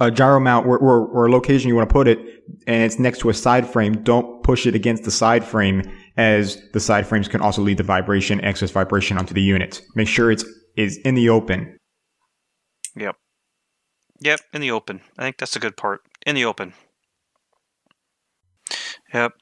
a 0.00 0.10
gyro 0.10 0.38
mount 0.40 0.66
or, 0.66 0.78
or, 0.78 1.06
or, 1.06 1.26
a 1.26 1.30
location 1.30 1.68
you 1.68 1.74
want 1.74 1.88
to 1.88 1.92
put 1.92 2.06
it 2.06 2.18
and 2.66 2.82
it's 2.82 2.98
next 2.98 3.20
to 3.20 3.30
a 3.30 3.34
side 3.34 3.66
frame, 3.66 4.02
don't 4.02 4.42
push 4.42 4.66
it 4.66 4.74
against 4.74 5.04
the 5.04 5.10
side 5.10 5.42
frame 5.42 5.82
as 6.16 6.60
the 6.72 6.80
side 6.80 7.06
frames 7.06 7.28
can 7.28 7.40
also 7.40 7.62
lead 7.62 7.78
the 7.78 7.82
vibration, 7.82 8.40
excess 8.44 8.70
vibration 8.70 9.16
onto 9.16 9.32
the 9.32 9.40
unit. 9.40 9.82
Make 9.94 10.08
sure 10.08 10.30
it's 10.30 10.44
is 10.76 10.98
in 10.98 11.14
the 11.14 11.30
open. 11.30 11.78
Yep. 12.96 13.16
Yep, 14.20 14.40
in 14.52 14.60
the 14.60 14.70
open. 14.70 15.00
I 15.18 15.22
think 15.22 15.38
that's 15.38 15.56
a 15.56 15.60
good 15.60 15.76
part. 15.76 16.00
In 16.26 16.34
the 16.34 16.44
open. 16.44 16.74
Yep. 19.12 19.32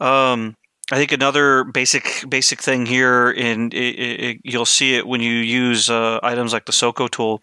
Um, 0.00 0.56
I 0.92 0.96
think 0.96 1.12
another 1.12 1.64
basic 1.64 2.24
basic 2.28 2.60
thing 2.60 2.86
here, 2.86 3.30
and 3.30 3.72
you'll 3.72 4.66
see 4.66 4.96
it 4.96 5.06
when 5.06 5.20
you 5.20 5.32
use 5.32 5.88
uh, 5.88 6.18
items 6.22 6.52
like 6.52 6.64
the 6.66 6.72
Soko 6.72 7.06
tool, 7.06 7.40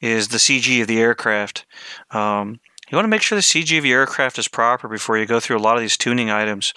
is 0.00 0.28
the 0.28 0.38
CG 0.38 0.80
of 0.82 0.88
the 0.88 1.00
aircraft. 1.00 1.64
Um, 2.10 2.60
you 2.90 2.96
want 2.96 3.04
to 3.04 3.10
make 3.10 3.22
sure 3.22 3.36
the 3.36 3.42
CG 3.42 3.76
of 3.76 3.84
your 3.84 4.00
aircraft 4.00 4.38
is 4.38 4.48
proper 4.48 4.88
before 4.88 5.18
you 5.18 5.26
go 5.26 5.40
through 5.40 5.58
a 5.58 5.60
lot 5.60 5.76
of 5.76 5.82
these 5.82 5.98
tuning 5.98 6.30
items, 6.30 6.72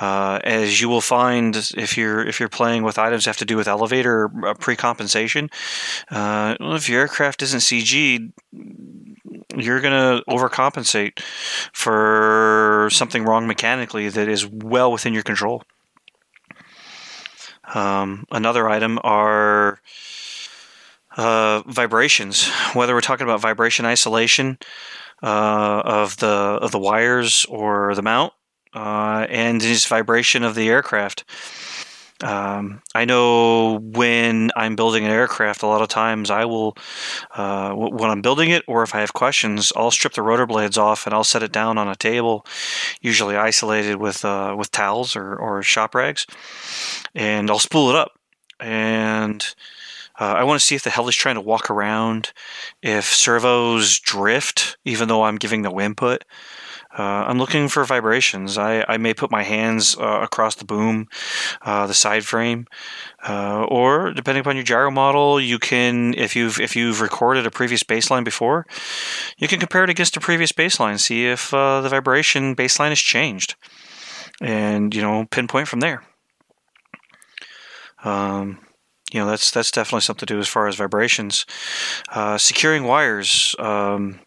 uh, 0.00 0.40
as 0.42 0.80
you 0.80 0.88
will 0.88 1.02
find 1.02 1.54
if 1.76 1.98
you're 1.98 2.24
if 2.26 2.40
you're 2.40 2.48
playing 2.48 2.82
with 2.82 2.98
items 2.98 3.24
that 3.24 3.30
have 3.30 3.36
to 3.36 3.44
do 3.44 3.56
with 3.56 3.68
elevator 3.68 4.30
uh, 4.46 4.54
pre-compensation. 4.54 5.50
Uh, 6.10 6.56
if 6.60 6.88
your 6.88 7.02
aircraft 7.02 7.42
isn't 7.42 7.60
CG, 7.60 8.32
you're 9.56 9.80
going 9.80 9.92
to 9.92 10.24
overcompensate 10.28 11.20
for 11.72 12.88
something 12.90 13.24
wrong 13.24 13.46
mechanically 13.46 14.08
that 14.08 14.28
is 14.28 14.46
well 14.46 14.90
within 14.92 15.12
your 15.12 15.22
control. 15.22 15.62
Um, 17.74 18.24
another 18.30 18.68
item 18.68 18.98
are 19.02 19.80
uh, 21.16 21.62
vibrations. 21.66 22.48
Whether 22.74 22.94
we're 22.94 23.00
talking 23.00 23.24
about 23.24 23.40
vibration 23.40 23.86
isolation 23.86 24.58
uh, 25.22 25.82
of 25.84 26.16
the 26.18 26.26
of 26.26 26.72
the 26.72 26.78
wires 26.78 27.46
or 27.48 27.94
the 27.94 28.02
mount, 28.02 28.32
uh, 28.74 29.26
and 29.30 29.60
just 29.60 29.88
vibration 29.88 30.42
of 30.42 30.54
the 30.54 30.68
aircraft. 30.68 31.24
Um, 32.24 32.80
I 32.94 33.04
know 33.04 33.78
when 33.80 34.50
I'm 34.56 34.76
building 34.76 35.04
an 35.04 35.10
aircraft, 35.10 35.62
a 35.62 35.66
lot 35.66 35.82
of 35.82 35.88
times 35.88 36.30
I 36.30 36.46
will, 36.46 36.74
uh, 37.34 37.72
when 37.74 38.08
I'm 38.10 38.22
building 38.22 38.48
it, 38.48 38.64
or 38.66 38.82
if 38.82 38.94
I 38.94 39.00
have 39.00 39.12
questions, 39.12 39.74
I'll 39.76 39.90
strip 39.90 40.14
the 40.14 40.22
rotor 40.22 40.46
blades 40.46 40.78
off 40.78 41.06
and 41.06 41.12
I'll 41.12 41.22
set 41.22 41.42
it 41.42 41.52
down 41.52 41.76
on 41.76 41.86
a 41.86 41.94
table, 41.94 42.46
usually 43.02 43.36
isolated 43.36 43.96
with 43.96 44.24
uh, 44.24 44.54
with 44.56 44.70
towels 44.70 45.14
or, 45.14 45.36
or 45.36 45.62
shop 45.62 45.94
rags, 45.94 46.26
and 47.14 47.50
I'll 47.50 47.58
spool 47.58 47.90
it 47.90 47.96
up. 47.96 48.12
And 48.58 49.46
uh, 50.18 50.34
I 50.38 50.44
want 50.44 50.58
to 50.58 50.66
see 50.66 50.76
if 50.76 50.82
the 50.82 50.90
hell 50.90 51.08
is 51.08 51.16
trying 51.16 51.34
to 51.34 51.42
walk 51.42 51.68
around, 51.68 52.32
if 52.82 53.04
servos 53.04 53.98
drift, 53.98 54.78
even 54.86 55.08
though 55.08 55.24
I'm 55.24 55.36
giving 55.36 55.60
no 55.60 55.78
input. 55.78 56.24
Uh, 56.96 57.24
I'm 57.26 57.38
looking 57.38 57.68
for 57.68 57.84
vibrations. 57.84 58.56
I, 58.56 58.84
I 58.88 58.98
may 58.98 59.14
put 59.14 59.30
my 59.30 59.42
hands 59.42 59.96
uh, 59.98 60.20
across 60.22 60.54
the 60.54 60.64
boom, 60.64 61.08
uh, 61.62 61.86
the 61.88 61.94
side 61.94 62.24
frame, 62.24 62.66
uh, 63.28 63.64
or 63.68 64.12
depending 64.12 64.42
upon 64.42 64.56
your 64.56 64.64
gyro 64.64 64.90
model, 64.90 65.40
you 65.40 65.58
can 65.58 66.14
if 66.14 66.36
you've 66.36 66.60
if 66.60 66.76
you've 66.76 67.00
recorded 67.00 67.46
a 67.46 67.50
previous 67.50 67.82
baseline 67.82 68.24
before, 68.24 68.66
you 69.38 69.48
can 69.48 69.58
compare 69.58 69.82
it 69.82 69.90
against 69.90 70.16
a 70.16 70.20
previous 70.20 70.52
baseline, 70.52 71.00
see 71.00 71.26
if 71.26 71.52
uh, 71.52 71.80
the 71.80 71.88
vibration 71.88 72.54
baseline 72.54 72.90
has 72.90 73.00
changed, 73.00 73.56
and 74.40 74.94
you 74.94 75.02
know 75.02 75.26
pinpoint 75.30 75.66
from 75.66 75.80
there. 75.80 76.04
Um, 78.04 78.58
you 79.12 79.18
know 79.18 79.26
that's 79.26 79.50
that's 79.50 79.70
definitely 79.70 80.02
something 80.02 80.26
to 80.26 80.34
do 80.34 80.38
as 80.38 80.48
far 80.48 80.68
as 80.68 80.76
vibrations. 80.76 81.44
Uh, 82.10 82.38
securing 82.38 82.84
wires. 82.84 83.56
Um, 83.58 84.20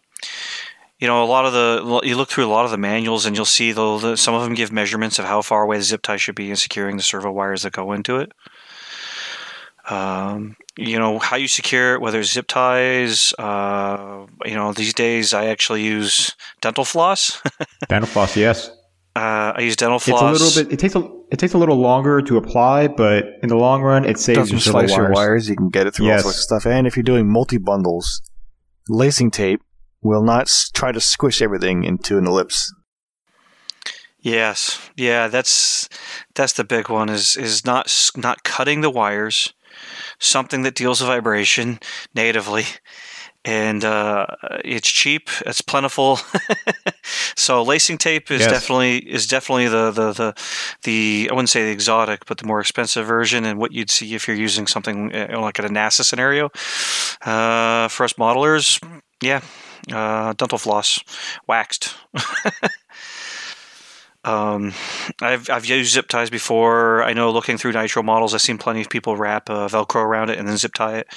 you 0.98 1.06
know, 1.06 1.22
a 1.22 1.26
lot 1.26 1.44
of 1.46 1.52
the 1.52 2.00
you 2.04 2.16
look 2.16 2.28
through 2.28 2.46
a 2.46 2.48
lot 2.50 2.64
of 2.64 2.70
the 2.70 2.76
manuals 2.78 3.24
and 3.26 3.36
you'll 3.36 3.44
see 3.44 3.72
though 3.72 3.98
the, 3.98 4.16
some 4.16 4.34
of 4.34 4.42
them 4.42 4.54
give 4.54 4.72
measurements 4.72 5.18
of 5.18 5.24
how 5.26 5.42
far 5.42 5.62
away 5.62 5.76
the 5.76 5.82
zip 5.84 6.02
tie 6.02 6.16
should 6.16 6.34
be 6.34 6.50
in 6.50 6.56
securing 6.56 6.96
the 6.96 7.02
servo 7.02 7.30
wires 7.30 7.62
that 7.62 7.72
go 7.72 7.92
into 7.92 8.16
it. 8.16 8.32
Um, 9.88 10.56
you 10.76 10.98
know 10.98 11.18
how 11.18 11.36
you 11.36 11.48
secure 11.48 11.94
it, 11.94 12.00
whether 12.00 12.20
it's 12.20 12.32
zip 12.32 12.46
ties. 12.46 13.32
Uh, 13.38 14.26
you 14.44 14.54
know, 14.54 14.72
these 14.72 14.92
days 14.92 15.32
I 15.32 15.46
actually 15.46 15.82
use 15.82 16.34
dental 16.60 16.84
floss. 16.84 17.40
dental 17.88 18.08
floss, 18.08 18.36
yes. 18.36 18.68
Uh, 19.16 19.52
I 19.56 19.60
use 19.62 19.76
dental 19.76 19.98
floss. 19.98 20.40
It's 20.40 20.42
a 20.42 20.44
little 20.44 20.64
bit. 20.64 20.74
It 20.74 20.78
takes 20.78 20.94
a 20.94 21.10
it 21.32 21.38
takes 21.38 21.54
a 21.54 21.58
little 21.58 21.76
longer 21.78 22.20
to 22.22 22.36
apply, 22.36 22.88
but 22.88 23.24
in 23.42 23.48
the 23.48 23.56
long 23.56 23.82
run, 23.82 24.04
it 24.04 24.18
saves 24.18 24.38
Doesn't 24.50 24.60
slice 24.60 24.90
wires. 24.90 24.96
your 24.96 25.10
wires. 25.12 25.48
You 25.48 25.56
can 25.56 25.70
get 25.70 25.86
it 25.86 25.94
through 25.94 26.06
Yes. 26.06 26.18
all 26.18 26.30
sorts 26.32 26.38
of 26.38 26.42
stuff. 26.62 26.66
And 26.70 26.86
if 26.86 26.96
you're 26.96 27.02
doing 27.02 27.26
multi 27.30 27.58
bundles, 27.58 28.20
lacing 28.88 29.30
tape 29.30 29.62
will 30.02 30.22
not 30.22 30.42
s- 30.42 30.70
try 30.72 30.92
to 30.92 31.00
squish 31.00 31.40
everything 31.42 31.84
into 31.84 32.18
an 32.18 32.26
ellipse. 32.26 32.72
Yes, 34.20 34.90
yeah, 34.96 35.28
that's 35.28 35.88
that's 36.34 36.52
the 36.54 36.64
big 36.64 36.88
one 36.88 37.08
is 37.08 37.36
is 37.36 37.64
not 37.64 38.10
not 38.16 38.42
cutting 38.42 38.80
the 38.80 38.90
wires, 38.90 39.54
something 40.18 40.62
that 40.62 40.74
deals 40.74 41.00
with 41.00 41.08
vibration 41.08 41.78
natively, 42.14 42.64
and 43.44 43.84
uh, 43.84 44.26
it's 44.64 44.90
cheap, 44.90 45.28
it's 45.46 45.60
plentiful. 45.60 46.18
so 47.36 47.62
lacing 47.62 47.98
tape 47.98 48.30
is 48.32 48.40
Yes. 48.40 48.50
definitely 48.50 48.98
is 48.98 49.28
definitely 49.28 49.68
the, 49.68 49.92
the 49.92 50.12
the 50.12 50.34
the 50.82 51.28
I 51.30 51.34
wouldn't 51.34 51.48
say 51.50 51.64
the 51.66 51.70
exotic, 51.70 52.26
but 52.26 52.38
the 52.38 52.46
more 52.46 52.60
expensive 52.60 53.06
version, 53.06 53.44
and 53.44 53.58
what 53.60 53.72
you'd 53.72 53.88
see 53.90 54.16
if 54.16 54.26
you're 54.26 54.36
using 54.36 54.66
something 54.66 55.14
uh, 55.14 55.40
like 55.40 55.60
at 55.60 55.64
a 55.64 55.68
NASA 55.68 56.02
scenario. 56.02 56.46
Uh, 57.22 57.86
for 57.88 58.02
us 58.02 58.14
modelers, 58.14 58.82
yeah, 59.22 59.40
uh, 59.92 60.32
dental 60.34 60.58
floss, 60.58 60.98
waxed. 61.46 61.96
Um, 64.24 64.74
I've 65.22 65.48
I've 65.48 65.64
used 65.64 65.92
zip 65.92 66.08
ties 66.08 66.28
before. 66.28 67.02
I 67.02 67.14
know 67.14 67.30
looking 67.30 67.56
through 67.56 67.72
Nitro 67.72 68.02
models, 68.02 68.34
I've 68.34 68.42
seen 68.42 68.58
plenty 68.58 68.82
of 68.82 68.90
people 68.90 69.16
wrap 69.16 69.48
uh, 69.48 69.68
Velcro 69.68 70.02
around 70.02 70.28
it 70.28 70.38
and 70.38 70.46
then 70.46 70.56
zip 70.56 70.74
tie 70.74 70.98
it. 70.98 71.08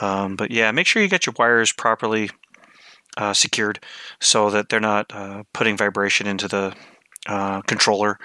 Um, 0.00 0.36
but 0.36 0.50
yeah, 0.50 0.70
make 0.70 0.86
sure 0.86 1.02
you 1.02 1.08
get 1.08 1.26
your 1.26 1.34
wires 1.38 1.72
properly 1.72 2.30
uh, 3.16 3.34
secured 3.34 3.80
so 4.20 4.48
that 4.50 4.68
they're 4.68 4.80
not 4.80 5.12
uh, 5.12 5.42
putting 5.52 5.76
vibration 5.76 6.26
into 6.26 6.48
the 6.48 6.74
uh, 7.26 7.60
controller, 7.62 8.18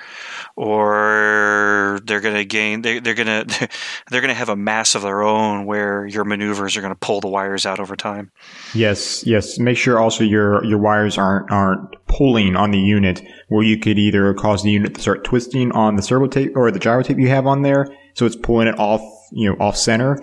or 0.56 2.00
they're 2.06 2.22
going 2.22 2.36
to 2.36 2.46
gain. 2.46 2.82
They, 2.82 3.00
they're 3.00 3.14
going 3.14 3.48
to 3.48 3.70
they're 4.10 4.22
going 4.22 4.30
to 4.30 4.36
have 4.36 4.50
a 4.50 4.56
mass 4.56 4.96
of 4.96 5.02
their 5.02 5.22
own 5.22 5.66
where 5.66 6.06
your 6.06 6.24
maneuvers 6.24 6.78
are 6.78 6.82
going 6.82 6.94
to 6.94 7.00
pull 7.00 7.22
the 7.22 7.28
wires 7.28 7.66
out 7.66 7.80
over 7.80 7.96
time. 7.96 8.32
Yes, 8.74 9.26
yes. 9.26 9.60
Make 9.60 9.78
sure 9.78 10.00
also 10.00 10.24
your 10.24 10.64
your 10.64 10.80
wires 10.80 11.18
aren't 11.18 11.52
aren't 11.52 11.96
pulling 12.08 12.56
on 12.56 12.72
the 12.72 12.80
unit, 12.80 13.22
where 13.50 13.64
you 13.64 13.78
could 13.78 14.00
either 14.00 14.34
cause 14.34 14.64
the 14.64 14.72
unit 14.72 14.96
to 14.96 15.02
start 15.02 15.24
twisting 15.24 15.72
on 15.74 15.96
the 15.96 16.02
servo 16.02 16.28
tape 16.28 16.56
or 16.56 16.72
the 16.72 16.80
gyro 16.80 17.04
tape 17.04 17.18
you 17.18 17.30
have 17.30 17.48
on 17.48 17.62
there, 17.64 17.88
so 18.14 18.26
it's 18.26 18.36
pulling 18.36 18.68
it 18.68 18.80
off 18.80 19.02
you 19.32 19.50
know 19.50 19.58
off 19.60 19.76
center, 19.76 20.20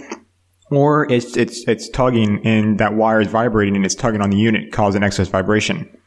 or 0.71 1.11
it's 1.13 1.37
it's 1.37 1.69
it's 1.69 1.89
tugging 1.91 2.41
and 2.47 2.79
that 2.79 2.95
wire 2.95 3.21
is 3.21 3.29
vibrating 3.29 3.77
and 3.77 3.85
it's 3.85 3.95
tugging 3.95 4.23
on 4.23 4.31
the 4.31 4.39
unit, 4.39 4.73
causing 4.73 5.03
excess 5.03 5.29
vibration. 5.29 5.99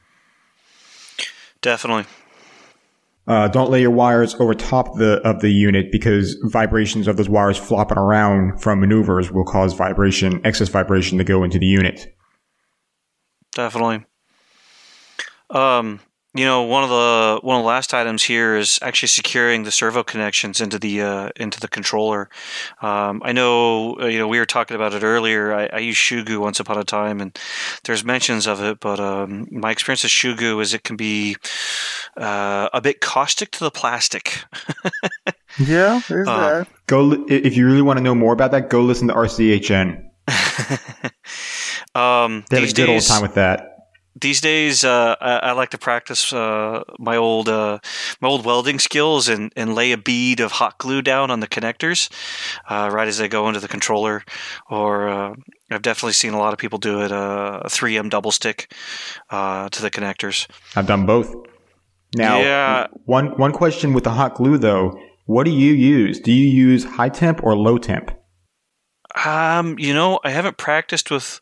Definitely. 1.62 2.06
Uh, 3.28 3.48
don't 3.48 3.72
lay 3.72 3.82
your 3.82 3.92
wires 3.92 4.36
over 4.36 4.54
top 4.54 4.96
the 4.98 5.20
of 5.28 5.42
the 5.42 5.50
unit 5.50 5.92
because 5.92 6.38
vibrations 6.44 7.08
of 7.08 7.18
those 7.18 7.30
wires 7.30 7.58
flopping 7.58 7.98
around 7.98 8.62
from 8.62 8.80
maneuvers 8.80 9.32
will 9.32 9.46
cause 9.46 9.74
vibration, 9.74 10.40
excess 10.46 10.70
vibration 10.70 11.18
to 11.18 11.24
go 11.24 11.44
into 11.44 11.58
the 11.58 11.66
unit. 11.66 12.16
Definitely. 13.54 14.06
Um, 15.50 16.00
you 16.36 16.44
know, 16.46 16.64
one 16.64 16.84
of 16.84 16.90
the 16.90 17.40
one 17.42 17.56
of 17.58 17.64
the 17.64 17.68
last 17.68 17.94
items 17.94 18.24
here 18.24 18.56
is 18.58 18.78
actually 18.82 19.08
securing 19.08 19.64
the 19.64 19.72
servo 19.72 20.04
connections 20.04 20.60
into 20.62 20.78
the 20.78 21.02
uh, 21.02 21.30
into 21.38 21.60
the 21.60 21.68
controller. 21.68 22.30
Um, 22.82 23.22
I 23.24 23.32
know, 23.32 23.98
uh, 24.02 24.06
you 24.08 24.20
know, 24.20 24.28
we 24.28 24.38
were 24.40 24.46
talking 24.46 24.76
about 24.76 24.94
it 24.94 25.02
earlier. 25.04 25.54
I, 25.54 25.68
I 25.68 25.78
used 25.80 25.98
Shoe 25.98 26.24
Goo 26.24 26.42
once 26.42 26.60
upon 26.60 26.78
a 26.78 26.84
time, 26.84 27.22
and 27.22 27.38
there's 27.86 28.04
mentions 28.04 28.48
of 28.48 28.62
it. 28.62 28.80
But 28.80 29.00
um, 29.00 29.48
my 29.50 29.72
experience 29.72 30.04
with 30.04 30.12
Shoe 30.12 30.36
Goo 30.36 30.60
is 30.60 30.74
it 30.74 30.84
can 30.84 30.98
be 30.98 31.38
uh, 32.18 32.70
a 32.74 32.82
bit 32.82 33.00
caustic 33.02 33.52
to 33.52 33.60
the 33.64 33.72
plastic. 33.72 34.44
Yeah, 35.58 36.02
there's 36.10 36.28
Uh, 36.28 36.38
that. 36.60 36.68
Go 36.88 37.02
li- 37.02 37.24
if 37.30 37.56
you 37.56 37.66
really 37.66 37.82
want 37.82 37.96
to 37.96 38.04
know 38.04 38.14
more 38.14 38.34
about 38.34 38.52
that. 38.52 38.70
Go 38.70 38.82
listen 38.82 39.08
to 39.08 39.14
RCHN. 39.14 40.04
um, 41.96 42.44
They 42.50 42.58
have 42.58 42.64
these 42.64 42.74
a 42.74 42.76
good 42.76 42.90
old 42.90 42.96
days, 42.98 43.08
time 43.08 43.22
with 43.22 43.36
that. 43.36 43.75
These 44.20 44.40
days 44.42 44.84
uh, 44.84 45.16
I, 45.20 45.50
I 45.50 45.52
like 45.52 45.70
to 45.72 45.78
practice 45.78 46.32
uh, 46.34 46.84
my 47.00 47.16
old 47.18 47.50
uh, 47.50 47.80
my 48.22 48.28
old 48.28 48.46
welding 48.46 48.80
skills 48.80 49.28
and, 49.28 49.52
and 49.56 49.76
lay 49.76 49.92
a 49.92 49.98
bead 49.98 50.40
of 50.40 50.52
hot 50.54 50.78
glue 50.78 51.02
down 51.02 51.32
on 51.32 51.40
the 51.42 51.48
connectors 51.48 52.10
uh, 52.70 52.90
right 52.92 53.08
as 53.08 53.18
they 53.18 53.28
go 53.28 53.48
into 53.48 53.60
the 53.60 53.68
controller 53.68 54.24
or 54.70 55.10
uh, 55.10 55.36
I've 55.72 55.82
definitely 55.82 56.14
seen 56.14 56.34
a 56.34 56.38
lot 56.40 56.54
of 56.54 56.60
people 56.60 56.80
do 56.80 57.02
it 57.02 57.12
uh, 57.12 57.62
a 57.66 57.68
3M 57.68 58.10
double 58.10 58.32
stick 58.32 58.72
uh, 59.30 59.70
to 59.70 59.82
the 59.82 59.92
connectors 59.92 60.48
I've 60.76 60.88
done 60.88 61.06
both. 61.06 61.34
Now, 62.16 62.40
Yeah. 62.40 62.88
one 63.06 63.38
one 63.38 63.52
question 63.52 63.94
with 63.94 64.06
the 64.06 64.12
hot 64.12 64.36
glue 64.36 64.58
though. 64.58 64.98
What 65.26 65.44
do 65.46 65.52
you 65.52 65.74
use? 65.74 66.20
Do 66.20 66.32
you 66.32 66.46
use 66.48 66.84
high 66.86 67.10
temp 67.10 67.44
or 67.44 67.56
low 67.58 67.78
temp? 67.78 68.12
Um 69.24 69.78
you 69.80 69.94
know 69.94 70.20
I 70.24 70.32
haven't 70.32 70.58
practiced 70.58 71.10
with 71.10 71.40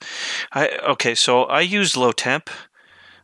I 0.52 0.70
okay 0.90 1.16
so 1.16 1.44
I 1.46 1.62
used 1.62 1.96
low 1.98 2.12
temp 2.12 2.50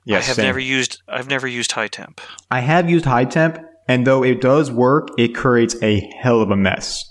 I 0.10 0.14
have 0.22 0.38
same. 0.38 0.45
never 0.45 0.60
used 0.60 1.02
I've 1.08 1.28
never 1.28 1.47
used 1.47 1.74
high 1.74 1.88
temp 1.88 2.20
I 2.50 2.62
have 2.62 2.89
used 2.89 3.06
high 3.06 3.26
temp, 3.26 3.60
and 3.88 4.06
though 4.08 4.24
it 4.24 4.41
does 4.41 4.72
work, 4.72 5.10
it 5.18 5.30
creates 5.36 5.76
a 5.82 6.00
hell 6.22 6.41
of 6.41 6.52
a 6.52 6.56
mess. 6.56 7.04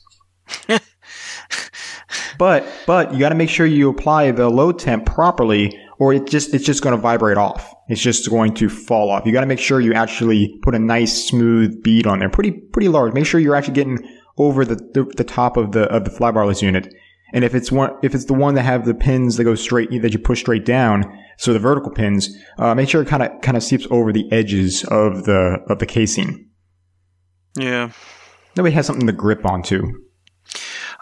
but 2.38 2.64
but 2.86 3.12
you 3.12 3.18
got 3.18 3.28
to 3.30 3.34
make 3.34 3.50
sure 3.50 3.66
you 3.66 3.88
apply 3.88 4.30
the 4.30 4.48
low 4.48 4.72
temp 4.72 5.04
properly, 5.06 5.76
or 5.98 6.12
it 6.14 6.26
just 6.26 6.54
it's 6.54 6.64
just 6.64 6.82
going 6.82 6.94
to 6.94 7.00
vibrate 7.00 7.36
off. 7.36 7.74
It's 7.88 8.00
just 8.00 8.28
going 8.30 8.54
to 8.54 8.68
fall 8.68 9.10
off. 9.10 9.26
You 9.26 9.32
got 9.32 9.40
to 9.40 9.46
make 9.46 9.58
sure 9.58 9.80
you 9.80 9.92
actually 9.92 10.58
put 10.62 10.74
a 10.74 10.78
nice 10.78 11.26
smooth 11.28 11.82
bead 11.82 12.06
on 12.06 12.20
there, 12.20 12.30
pretty 12.30 12.52
pretty 12.52 12.88
large. 12.88 13.12
Make 13.12 13.26
sure 13.26 13.40
you're 13.40 13.56
actually 13.56 13.74
getting 13.74 13.98
over 14.36 14.64
the 14.64 14.76
the, 14.76 15.10
the 15.16 15.24
top 15.24 15.56
of 15.56 15.72
the 15.72 15.84
of 15.84 16.04
the 16.04 16.10
flybarless 16.10 16.62
unit. 16.62 16.94
And 17.32 17.44
if 17.44 17.54
it's 17.54 17.70
one, 17.70 17.90
if 18.02 18.14
it's 18.14 18.24
the 18.24 18.34
one 18.34 18.54
that 18.54 18.62
have 18.62 18.84
the 18.84 18.94
pins 18.94 19.36
that 19.36 19.44
go 19.44 19.54
straight, 19.54 19.90
that 20.02 20.12
you 20.12 20.18
push 20.18 20.40
straight 20.40 20.64
down, 20.64 21.04
so 21.36 21.52
the 21.52 21.58
vertical 21.58 21.90
pins, 21.90 22.34
uh, 22.58 22.74
make 22.74 22.88
sure 22.88 23.02
it 23.02 23.08
kind 23.08 23.22
of 23.22 23.40
kind 23.42 23.56
of 23.56 23.62
seeps 23.62 23.86
over 23.90 24.12
the 24.12 24.30
edges 24.32 24.84
of 24.84 25.24
the 25.24 25.58
of 25.68 25.78
the 25.78 25.86
casing. 25.86 26.48
yeah 27.56 27.90
That 28.54 28.62
way 28.62 28.70
it 28.70 28.74
has 28.74 28.86
something 28.86 29.06
to 29.06 29.12
grip 29.12 29.44
onto. 29.44 29.82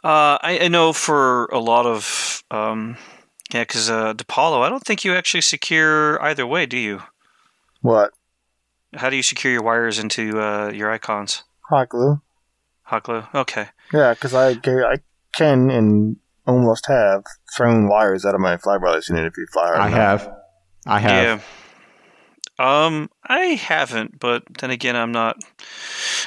Uh, 0.05 0.39
I, 0.43 0.59
I 0.63 0.69
know 0.69 0.93
for 0.93 1.47
a 1.47 1.59
lot 1.59 1.87
of 1.87 2.43
um, 2.51 2.97
yeah, 3.53 3.63
because 3.63 3.89
uh, 3.89 4.15
DePaulo, 4.15 4.63
I 4.63 4.69
don't 4.69 4.85
think 4.85 5.05
you 5.05 5.15
actually 5.15 5.41
secure 5.41 6.21
either 6.23 6.47
way, 6.47 6.67
do 6.67 6.79
you? 6.79 7.03
What? 7.81 8.13
How 8.95 9.11
do 9.11 9.17
you 9.17 9.23
secure 9.23 9.53
your 9.53 9.63
wires 9.63 9.99
into 9.99 10.41
uh, 10.41 10.71
your 10.71 10.91
icons? 10.91 11.45
Hot 11.69 11.89
glue. 11.89 12.21
Hot 12.83 13.03
glue. 13.03 13.25
Okay. 13.35 13.69
Yeah, 13.93 14.15
because 14.15 14.35
I, 14.35 14.55
ca- 14.55 14.87
I 14.87 14.97
can 15.37 15.71
and 15.71 16.17
almost 16.47 16.87
have 16.87 17.25
thrown 17.57 17.89
wires 17.89 18.25
out 18.25 18.35
of 18.35 18.41
my 18.41 18.57
flybarless 18.57 19.09
unit 19.09 19.27
if 19.27 19.37
you 19.37 19.47
fly 19.53 19.69
I 19.71 19.89
enough. 19.89 20.23
have, 20.25 20.33
I 20.87 20.99
have. 21.01 21.41
Yeah. 21.41 21.41
Um, 22.59 23.11
I 23.23 23.39
haven't, 23.49 24.19
but 24.19 24.45
then 24.61 24.71
again, 24.71 24.97
I'm 24.97 25.13
not. 25.13 25.37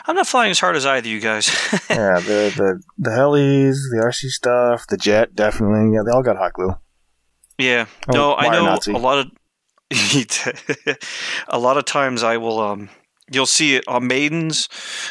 I'm 0.05 0.16
not 0.16 0.28
flying 0.28 0.51
as 0.51 0.60
hard 0.60 0.76
as 0.76 0.86
either 0.86 1.07
you 1.07 1.20
guys. 1.20 1.47
yeah, 1.89 2.20
the, 2.20 2.53
the 2.55 2.82
the 2.99 3.10
helis, 3.10 3.78
the 3.91 4.03
RC 4.05 4.30
stuff, 4.30 4.86
the 4.88 4.97
jet, 4.97 5.34
definitely. 5.36 5.95
Yeah, 5.95 6.03
they 6.05 6.12
all 6.12 6.22
got 6.22 6.38
hot 6.38 6.53
glue. 6.53 6.76
yeah. 7.57 7.86
Oh, 8.10 8.14
no, 8.14 8.36
I 8.36 8.49
know 8.49 8.66
Nazi. 8.66 8.91
a 8.93 8.97
lot 8.97 9.18
of. 9.20 9.32
a 11.47 11.57
lot 11.57 11.78
of 11.78 11.86
times 11.86 12.22
I 12.22 12.38
will 12.38 12.60
um 12.60 12.89
you'll 13.32 13.46
see 13.46 13.76
it 13.76 13.84
on 13.88 14.08
maidens. 14.08 14.70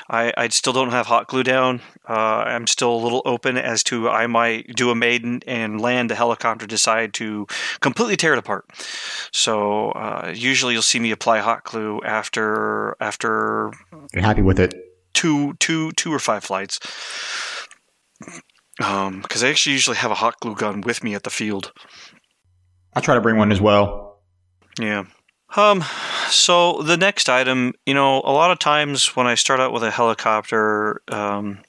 I, 0.09 0.33
I 0.37 0.49
still 0.49 0.73
don't 0.73 0.91
have 0.91 1.07
hot 1.07 1.29
glue 1.29 1.43
down. 1.43 1.81
Uh, 2.09 2.45
I'm 2.47 2.67
still 2.67 2.95
a 2.95 3.03
little 3.03 3.23
open 3.25 3.57
as 3.57 3.83
to 3.85 4.09
I 4.09 4.27
might 4.27 4.75
do 4.75 4.91
a 4.91 4.95
maiden 4.95 5.41
and 5.47 5.81
land 5.81 6.11
the 6.11 6.15
helicopter, 6.15 6.67
decide 6.67 7.15
to 7.15 7.47
completely 7.81 8.17
tear 8.17 8.33
it 8.33 8.39
apart. 8.39 8.65
So 9.33 9.91
uh, 9.91 10.33
usually 10.35 10.73
you'll 10.75 10.83
see 10.83 11.01
me 11.01 11.11
apply 11.11 11.39
hot 11.41 11.65
glue 11.65 12.01
after 12.05 12.97
after 13.01 13.71
You're 14.13 14.23
happy 14.23 14.43
with 14.43 14.59
it. 14.59 14.75
two 15.15 15.55
two 15.55 15.93
two 15.93 16.13
or 16.13 16.19
five 16.19 16.45
flights. 16.45 16.79
Um, 18.83 19.23
because 19.23 19.43
I 19.43 19.49
actually 19.49 19.73
usually 19.73 19.97
have 19.97 20.11
a 20.11 20.15
hot 20.17 20.39
glue 20.41 20.55
gun 20.55 20.81
with 20.83 21.03
me 21.03 21.15
at 21.15 21.25
the 21.25 21.31
field. 21.31 21.73
I 22.95 23.01
try 23.01 23.15
to 23.15 23.21
bring 23.21 23.37
one 23.37 23.53
as 23.53 23.61
well. 23.61 24.21
Yeah. 24.81 25.05
Um, 25.57 25.83
so 26.29 26.83
the 26.83 26.97
next 26.97 27.29
item, 27.29 27.75
you 27.87 27.95
know, 27.95 28.19
a 28.19 28.33
lot 28.33 28.51
of 28.51 28.59
times 28.59 29.17
when 29.17 29.27
I 29.27 29.35
start 29.35 29.61
out 29.61 29.73
with 29.73 29.83
a 29.83 29.91
helicopter, 29.91 31.01
um, 31.09 31.61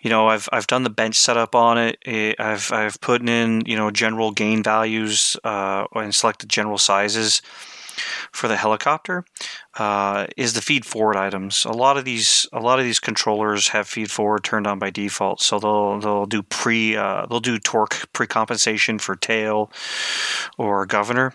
you 0.00 0.10
know, 0.10 0.28
I've 0.28 0.48
I've 0.52 0.66
done 0.66 0.84
the 0.84 0.90
bench 0.90 1.16
setup 1.16 1.54
on 1.54 1.76
it. 1.76 1.98
I've 2.38 2.72
I've 2.72 3.00
put 3.00 3.28
in 3.28 3.62
you 3.66 3.76
know 3.76 3.90
general 3.90 4.30
gain 4.30 4.62
values 4.62 5.36
uh, 5.44 5.86
and 5.94 6.14
selected 6.14 6.48
general 6.48 6.78
sizes 6.78 7.42
for 8.32 8.46
the 8.46 8.56
helicopter. 8.56 9.24
Uh, 9.76 10.26
is 10.36 10.54
the 10.54 10.62
feed 10.62 10.84
forward 10.84 11.16
items. 11.16 11.64
A 11.64 11.72
lot 11.72 11.96
of 11.96 12.04
these 12.04 12.46
a 12.52 12.60
lot 12.60 12.78
of 12.78 12.84
these 12.84 13.00
controllers 13.00 13.68
have 13.68 13.88
feed 13.88 14.10
forward 14.10 14.44
turned 14.44 14.66
on 14.66 14.78
by 14.78 14.90
default, 14.90 15.40
so 15.40 15.58
they'll 15.58 16.00
they'll 16.00 16.26
do 16.26 16.42
pre 16.42 16.96
uh, 16.96 17.26
they'll 17.26 17.40
do 17.40 17.58
torque 17.58 18.08
pre 18.12 18.26
compensation 18.26 18.98
for 18.98 19.16
tail 19.16 19.70
or 20.56 20.86
governor. 20.86 21.34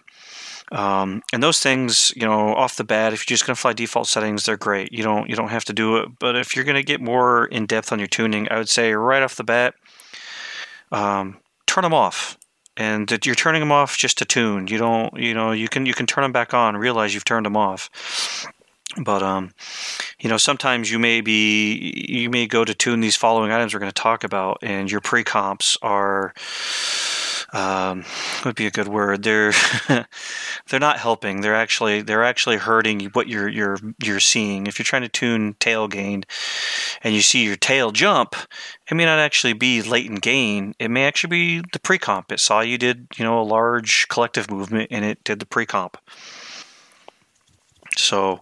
Um, 0.72 1.22
and 1.32 1.43
those 1.43 1.59
things, 1.59 2.11
you 2.16 2.24
know, 2.24 2.55
off 2.55 2.78
the 2.78 2.84
bat, 2.84 3.14
if 3.14 3.22
you're 3.22 3.36
just 3.36 3.45
going 3.45 3.55
to 3.55 3.61
fly 3.61 3.74
default 3.74 4.07
settings, 4.07 4.45
they're 4.45 4.57
great. 4.57 4.91
You 4.91 5.03
don't 5.03 5.30
you 5.30 5.36
don't 5.36 5.49
have 5.49 5.66
to 5.66 5.74
do 5.74 5.97
it. 5.97 6.09
But 6.20 6.36
if 6.36 6.55
you're 6.55 6.66
going 6.66 6.76
to 6.76 6.84
get 6.84 7.01
more 7.01 7.45
in 7.45 7.66
depth 7.66 7.91
on 7.91 7.99
your 7.99 8.07
tuning, 8.07 8.47
I 8.49 8.57
would 8.57 8.70
say 8.70 8.93
right 8.93 9.22
off 9.22 9.36
the 9.36 9.43
bat, 9.43 9.76
um, 10.91 11.38
turn 11.68 11.84
them 11.84 11.93
off. 11.93 12.38
And 12.76 13.20
you're 13.24 13.36
turning 13.36 13.59
them 13.59 13.72
off 13.72 13.97
just 13.97 14.18
to 14.18 14.26
tune. 14.26 14.66
You 14.66 14.80
don't, 14.80 15.16
you 15.16 15.36
know, 15.36 15.51
you 15.51 15.68
can 15.68 15.86
you 15.86 15.93
can 15.93 16.07
turn 16.07 16.24
them 16.24 16.32
back 16.32 16.55
on. 16.55 16.76
Realize 16.76 17.14
you've 17.14 17.26
turned 17.26 17.45
them 17.45 17.55
off. 17.55 18.47
But 18.97 19.22
um, 19.22 19.51
you 20.20 20.30
know, 20.30 20.38
sometimes 20.38 20.91
you 20.91 20.97
may 20.97 21.22
be 21.22 21.93
you 22.07 22.30
may 22.30 22.47
go 22.47 22.66
to 22.66 22.74
tune 22.74 22.99
these 22.99 23.16
following 23.16 23.51
items 23.51 23.74
we're 23.74 23.80
going 23.80 23.91
to 23.91 24.01
talk 24.01 24.24
about, 24.24 24.59
and 24.61 24.89
your 24.89 25.01
pre 25.01 25.24
comps 25.24 25.78
are 25.82 26.34
um, 27.54 28.04
would 28.43 28.56
be 28.56 28.66
a 28.66 28.72
good 28.72 28.88
word. 28.88 29.24
They're 29.24 29.54
they're 29.88 30.80
not 30.80 30.97
helping. 30.97 31.41
They're 31.41 31.56
actually 31.56 32.01
they're 32.01 32.24
actually 32.24 32.58
hurting 32.58 33.06
what 33.14 33.28
you're 33.28 33.47
you're 33.47 33.78
you're 34.04 34.20
seeing. 34.20 34.68
If 34.68 34.80
you're 34.80 34.84
trying 34.84 35.04
to 35.04 35.10
tune 35.10 35.56
tail 35.60 35.88
gain, 35.88 36.24
and 37.04 37.14
you 37.14 37.22
see 37.22 37.45
your 37.45 37.56
tail 37.56 37.91
jump, 37.91 38.36
it 38.89 38.95
may 38.95 39.06
not 39.06 39.20
actually 39.20 39.54
be 39.54 39.82
latent 39.82 40.22
gain. 40.22 40.74
It 40.80 40.89
may 40.89 41.06
actually 41.06 41.30
be 41.30 41.64
the 41.72 41.80
pre 41.80 41.97
comp. 41.97 42.32
It 42.32 42.39
saw 42.39 42.62
you 42.62 42.78
did 42.78 43.08
you 43.18 43.24
know 43.24 43.39
a 43.39 43.43
large 43.43 44.08
collective 44.10 44.49
movement, 44.49 44.89
and 44.91 45.06
it 45.06 45.24
did 45.24 45.39
the 45.39 45.45
pre 45.45 45.66
comp. 45.66 45.97
So, 47.96 48.41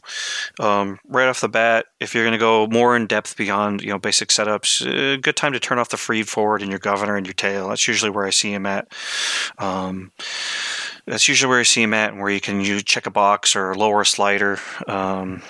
um, 0.59 0.99
right 1.07 1.27
off 1.27 1.41
the 1.41 1.49
bat, 1.49 1.85
if 1.99 2.13
you're 2.13 2.23
going 2.23 2.33
to 2.33 2.37
go 2.37 2.67
more 2.67 2.95
in 2.95 3.07
depth 3.07 3.35
beyond 3.35 3.81
you 3.81 3.89
know 3.89 3.99
basic 3.99 4.29
setups, 4.29 4.85
a 4.85 5.17
good 5.17 5.35
time 5.35 5.53
to 5.53 5.59
turn 5.59 5.79
off 5.79 5.89
the 5.89 5.97
feed 5.97 6.27
forward 6.27 6.61
and 6.61 6.69
your 6.69 6.79
governor 6.79 7.15
and 7.17 7.25
your 7.25 7.33
tail. 7.33 7.69
That's 7.69 7.87
usually 7.87 8.11
where 8.11 8.25
I 8.25 8.31
see 8.31 8.53
him 8.53 8.65
at. 8.65 8.87
Um, 9.57 10.11
that's 11.05 11.27
usually 11.27 11.49
where 11.49 11.59
I 11.59 11.63
see 11.63 11.83
him 11.83 11.93
at, 11.93 12.11
and 12.11 12.21
where 12.21 12.31
you 12.31 12.41
can 12.41 12.61
you 12.61 12.81
check 12.81 13.05
a 13.05 13.11
box 13.11 13.55
or 13.55 13.75
lower 13.75 14.01
a 14.01 14.05
slider. 14.05 14.59
Um, 14.87 15.41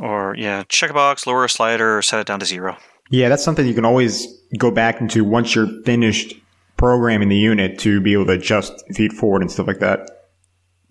Or 0.00 0.36
yeah, 0.36 0.64
check 0.68 0.90
a 0.90 0.94
box, 0.94 1.26
lower 1.26 1.44
a 1.44 1.48
slider, 1.48 1.98
or 1.98 2.02
set 2.02 2.20
it 2.20 2.26
down 2.26 2.40
to 2.40 2.46
zero. 2.46 2.76
Yeah, 3.10 3.30
that's 3.30 3.42
something 3.42 3.66
you 3.66 3.74
can 3.74 3.86
always 3.86 4.26
go 4.58 4.70
back 4.70 5.00
into 5.00 5.24
once 5.24 5.54
you're 5.54 5.82
finished 5.84 6.34
programming 6.76 7.30
the 7.30 7.36
unit 7.36 7.78
to 7.80 8.00
be 8.00 8.12
able 8.12 8.26
to 8.26 8.32
adjust 8.32 8.84
feed 8.94 9.12
forward 9.12 9.42
and 9.42 9.50
stuff 9.50 9.66
like 9.66 9.80
that. 9.80 10.17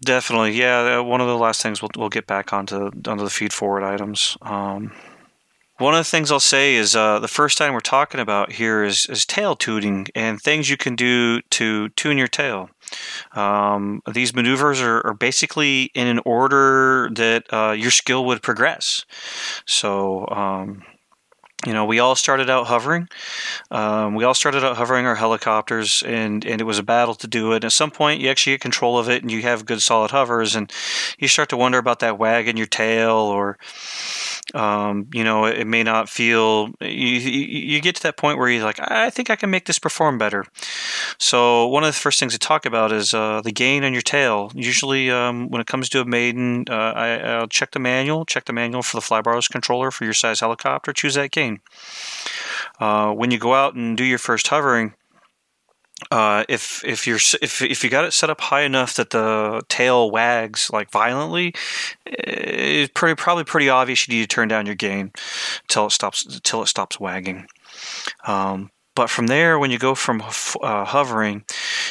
Definitely, 0.02 0.52
yeah. 0.52 1.00
uh, 1.00 1.04
One 1.04 1.22
of 1.22 1.28
the 1.28 1.38
last 1.38 1.62
things 1.62 1.82
we'll 1.82 1.90
we'll 1.98 2.10
get 2.10 2.28
back 2.28 2.54
onto 2.54 2.92
onto 3.08 3.24
the 3.24 3.30
feed 3.30 3.52
forward 3.52 3.84
items. 3.84 4.38
Um, 4.42 4.92
one 5.80 5.94
of 5.94 6.00
the 6.00 6.10
things 6.10 6.32
I'll 6.32 6.40
say 6.40 6.74
is 6.74 6.96
uh, 6.96 7.20
the 7.20 7.28
first 7.28 7.58
time 7.58 7.74
we're 7.74 7.82
talking 7.82 8.20
about 8.20 8.54
here 8.54 8.84
is, 8.84 9.06
is 9.10 9.28
tail 9.28 9.56
tuning 9.56 10.08
and 10.16 10.42
things 10.42 10.72
you 10.72 10.78
can 10.78 10.96
do 10.96 11.42
to 11.52 11.90
tune 11.90 12.18
your 12.18 12.28
tail. 12.28 12.72
Um, 13.36 14.02
these 14.12 14.34
maneuvers 14.34 14.82
are, 14.82 15.06
are 15.06 15.14
basically 15.14 15.92
in 15.94 16.08
an 16.08 16.20
order 16.26 17.10
that 17.14 17.54
uh, 17.54 17.76
your 17.78 17.92
skill 17.92 18.26
would 18.26 18.42
progress. 18.42 19.06
So, 19.68 20.28
um, 20.30 20.82
you 21.68 21.74
know, 21.74 21.84
we 21.84 22.00
all 22.00 22.16
started 22.16 22.50
out 22.50 22.68
hovering. 22.68 23.10
Um, 23.72 24.16
we 24.16 24.24
all 24.24 24.34
started 24.34 24.64
out 24.64 24.78
hovering 24.78 25.06
our 25.06 25.16
helicopters, 25.16 26.02
and, 26.02 26.46
and 26.46 26.62
it 26.62 26.64
was 26.64 26.80
a 26.80 26.84
battle 26.84 27.14
to 27.16 27.28
do 27.28 27.52
it. 27.52 27.58
And 27.58 27.66
at 27.66 27.72
some 27.74 27.92
point, 27.92 28.22
you 28.22 28.30
actually 28.30 28.54
get 28.54 28.62
control 28.62 28.98
of 28.98 29.10
it, 29.10 29.22
and 29.22 29.30
you 29.30 29.42
have 29.42 29.66
good 29.66 29.82
solid 29.82 30.12
hovers, 30.12 30.56
and 30.56 30.72
you 31.20 31.28
start 31.28 31.50
to 31.50 31.58
wonder 31.58 31.78
about 31.78 32.00
that 32.00 32.18
wag 32.18 32.48
in 32.48 32.56
your 32.56 32.68
tail, 32.68 33.16
or 33.16 33.58
um, 34.54 35.08
you 35.14 35.24
know, 35.24 35.46
it, 35.46 35.60
it 35.60 35.68
may 35.68 35.84
not 35.84 36.10
feel. 36.10 36.70
You, 36.82 36.88
you 36.90 37.82
get 37.82 37.96
to 37.96 38.04
that 38.04 38.18
point 38.18 38.38
where 38.38 38.50
you're 38.50 38.64
like, 38.64 38.80
I 38.80 39.10
think 39.10 39.30
I 39.30 39.36
can 39.36 39.50
make 39.50 39.66
this 39.66 39.80
perform 39.80 40.18
better. 40.18 40.46
So 41.18 41.68
one 41.68 41.84
of 41.84 41.88
the 41.94 42.00
first 42.00 42.20
things 42.20 42.34
to 42.34 42.40
talk 42.40 42.66
about 42.66 42.92
is 42.92 43.14
uh, 43.14 43.42
the 43.42 43.52
gain 43.52 43.84
on 43.84 43.94
your 43.94 44.02
tail. 44.02 44.52
Usually, 44.56 45.12
um, 45.12 45.50
when 45.50 45.62
it 45.62 45.68
comes 45.68 45.90
to 45.90 46.02
a 46.02 46.06
maiden, 46.06 46.66
uh, 46.70 46.74
I, 46.74 47.18
I'll 47.18 47.48
check 47.48 47.72
the 47.72 47.80
manual. 47.80 48.26
Check 48.26 48.46
the 48.46 48.54
manual 48.54 48.84
for 48.84 48.98
the 48.98 49.02
flybars 49.02 49.50
controller 49.50 49.92
for 49.92 50.06
your 50.06 50.14
size 50.14 50.40
helicopter. 50.40 50.94
Choose 50.94 51.16
that 51.16 51.32
gain. 51.32 51.60
Uh, 52.80 53.12
when 53.12 53.32
you 53.32 53.38
go 53.38 53.54
out 53.54 53.76
and 53.76 53.98
do 53.98 54.04
your 54.04 54.20
first 54.20 54.48
hovering, 54.48 54.94
uh, 56.12 56.44
if 56.48 56.84
if 56.86 57.08
you're 57.08 57.20
if 57.42 57.62
if 57.62 57.84
you 57.84 57.90
got 57.90 58.06
it 58.06 58.14
set 58.14 58.30
up 58.30 58.40
high 58.40 58.62
enough 58.62 58.96
that 58.96 59.10
the 59.10 59.62
tail 59.68 60.12
wags 60.12 60.70
like 60.72 60.92
violently, 60.92 61.54
it's 62.06 62.92
pretty 62.94 63.16
probably 63.16 63.44
pretty 63.44 63.68
obvious 63.68 64.08
you 64.08 64.14
need 64.14 64.22
to 64.22 64.28
turn 64.28 64.48
down 64.48 64.68
your 64.68 64.76
gain 64.76 65.12
till 65.68 65.88
it 65.88 65.92
stops 65.92 66.40
till 66.44 66.62
it 66.62 66.68
stops 66.68 67.00
wagging. 67.00 67.48
Um, 68.28 68.70
but 68.96 69.10
from 69.10 69.28
there, 69.28 69.58
when 69.58 69.72
you 69.72 69.80
go 69.80 69.96
from 69.96 70.22
uh, 70.22 70.86
hovering, 70.86 71.44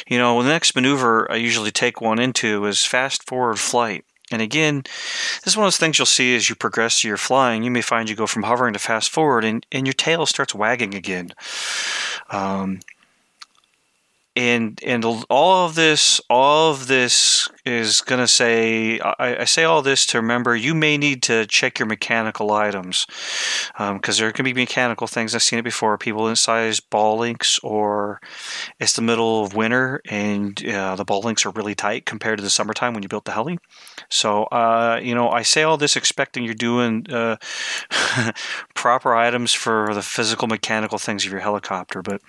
you 0.07 0.17
know 0.17 0.41
the 0.41 0.49
next 0.49 0.73
maneuver 0.73 1.29
I 1.29 1.35
usually 1.35 1.71
take 1.71 1.99
one 1.99 2.19
into 2.19 2.65
is 2.65 2.85
fast 2.85 3.27
forward 3.27 3.59
flight. 3.59 4.05
And 4.31 4.41
again, 4.41 4.83
this 4.83 5.53
is 5.53 5.57
one 5.57 5.65
of 5.65 5.67
those 5.67 5.77
things 5.77 5.97
you'll 5.97 6.05
see 6.05 6.35
as 6.35 6.49
you 6.49 6.55
progress 6.55 6.99
to 7.01 7.07
your 7.07 7.15
flying. 7.15 7.63
You 7.63 7.71
may 7.71 7.81
find 7.81 8.09
you 8.09 8.15
go 8.15 8.27
from 8.27 8.43
hovering 8.43 8.73
to 8.73 8.79
fast 8.79 9.09
forward, 9.09 9.45
and, 9.45 9.65
and 9.71 9.87
your 9.87 9.93
tail 9.93 10.25
starts 10.25 10.53
wagging 10.53 10.93
again. 10.93 11.33
Um, 12.29 12.81
and 14.37 14.79
and 14.85 15.03
all 15.03 15.65
of 15.65 15.73
this 15.73 16.21
all 16.29 16.69
of 16.69 16.85
this 16.85 17.49
is 17.65 18.01
going 18.01 18.21
to 18.21 18.27
say 18.27 18.99
I, 18.99 19.41
I 19.41 19.43
say 19.45 19.63
all 19.63 19.81
this 19.81 20.05
to 20.07 20.19
remember 20.19 20.55
you 20.55 20.75
may 20.75 20.95
need 20.95 21.23
to 21.23 21.47
check 21.47 21.79
your 21.79 21.87
mechanical 21.87 22.51
items 22.51 23.07
because 23.77 24.19
there 24.19 24.31
can 24.31 24.45
be 24.45 24.53
mechanical 24.53 25.07
things. 25.07 25.33
I've 25.33 25.41
seen 25.41 25.59
it 25.59 25.63
before. 25.63 25.97
People 25.97 26.33
size 26.35 26.79
ball 26.79 27.17
links 27.17 27.59
or 27.63 28.21
it's 28.79 28.93
the 28.93 29.01
middle 29.01 29.43
of 29.43 29.55
winter 29.55 30.01
and 30.07 30.63
uh, 30.67 30.95
the 30.95 31.05
ball 31.05 31.21
links 31.21 31.45
are 31.45 31.51
really 31.51 31.73
tight 31.73 32.05
compared 32.05 32.37
to 32.37 32.43
the 32.43 32.49
summertime 32.49 32.93
when 32.93 33.01
you 33.01 33.09
built 33.09 33.25
the 33.25 33.31
heli. 33.31 33.57
So 34.09 34.43
uh, 34.45 34.99
you 35.01 35.15
know 35.15 35.29
i 35.29 35.41
say 35.41 35.63
all 35.63 35.77
this 35.77 35.95
expecting 35.95 36.43
you're 36.43 36.53
doing 36.53 37.05
uh, 37.09 37.37
proper 38.75 39.15
items 39.15 39.53
for 39.53 39.93
the 39.93 40.01
physical 40.01 40.47
mechanical 40.47 40.97
things 40.97 41.25
of 41.25 41.31
your 41.31 41.41
helicopter 41.41 42.01
but 42.01 42.21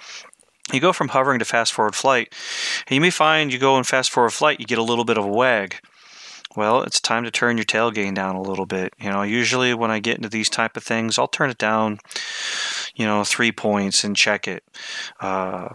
you 0.72 0.80
go 0.80 0.92
from 0.92 1.08
hovering 1.08 1.38
to 1.38 1.44
fast 1.44 1.72
forward 1.72 1.94
flight, 1.94 2.34
and 2.86 2.94
you 2.94 3.00
may 3.00 3.10
find 3.10 3.52
you 3.52 3.58
go 3.58 3.78
in 3.78 3.84
fast 3.84 4.10
forward 4.10 4.30
flight, 4.30 4.60
you 4.60 4.66
get 4.66 4.78
a 4.78 4.82
little 4.82 5.04
bit 5.04 5.18
of 5.18 5.24
a 5.24 5.28
wag. 5.28 5.76
Well, 6.56 6.82
it's 6.82 7.00
time 7.00 7.24
to 7.24 7.30
turn 7.30 7.56
your 7.56 7.64
tail 7.64 7.90
gain 7.90 8.14
down 8.14 8.34
a 8.34 8.42
little 8.42 8.66
bit. 8.66 8.94
You 8.98 9.10
know, 9.10 9.22
usually 9.22 9.74
when 9.74 9.90
I 9.90 10.00
get 10.00 10.16
into 10.16 10.28
these 10.28 10.48
type 10.48 10.76
of 10.76 10.82
things, 10.82 11.18
I'll 11.18 11.28
turn 11.28 11.50
it 11.50 11.58
down, 11.58 11.98
you 12.94 13.04
know, 13.04 13.22
three 13.22 13.52
points 13.52 14.02
and 14.02 14.16
check 14.16 14.48
it. 14.48 14.64
Uh, 15.20 15.68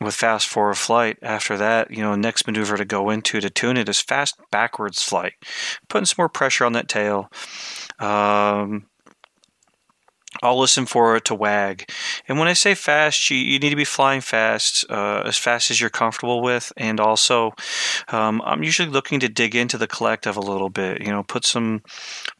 with 0.00 0.14
fast 0.14 0.48
forward 0.48 0.76
flight, 0.78 1.18
after 1.20 1.58
that, 1.58 1.90
you 1.90 2.02
know, 2.02 2.14
next 2.14 2.46
maneuver 2.46 2.76
to 2.76 2.84
go 2.84 3.10
into 3.10 3.40
to 3.40 3.50
tune 3.50 3.76
it 3.76 3.88
is 3.88 4.00
fast 4.00 4.36
backwards 4.50 5.02
flight, 5.02 5.34
putting 5.88 6.06
some 6.06 6.16
more 6.18 6.28
pressure 6.28 6.64
on 6.64 6.72
that 6.72 6.88
tail. 6.88 7.30
Um, 7.98 8.86
I'll 10.42 10.58
listen 10.58 10.86
for 10.86 11.16
it 11.16 11.24
to 11.26 11.34
wag. 11.34 11.90
And 12.28 12.38
when 12.38 12.48
I 12.48 12.54
say 12.54 12.74
fast, 12.74 13.30
you, 13.30 13.36
you 13.36 13.58
need 13.58 13.70
to 13.70 13.76
be 13.76 13.84
flying 13.84 14.20
fast, 14.20 14.84
uh, 14.90 15.22
as 15.24 15.36
fast 15.36 15.70
as 15.70 15.80
you're 15.80 15.90
comfortable 15.90 16.42
with. 16.42 16.72
And 16.76 16.98
also, 16.98 17.52
um, 18.08 18.42
I'm 18.44 18.62
usually 18.62 18.88
looking 18.88 19.20
to 19.20 19.28
dig 19.28 19.54
into 19.54 19.78
the 19.78 19.86
collective 19.86 20.36
a 20.36 20.40
little 20.40 20.70
bit. 20.70 21.02
You 21.02 21.12
know, 21.12 21.22
put 21.22 21.44
some 21.44 21.82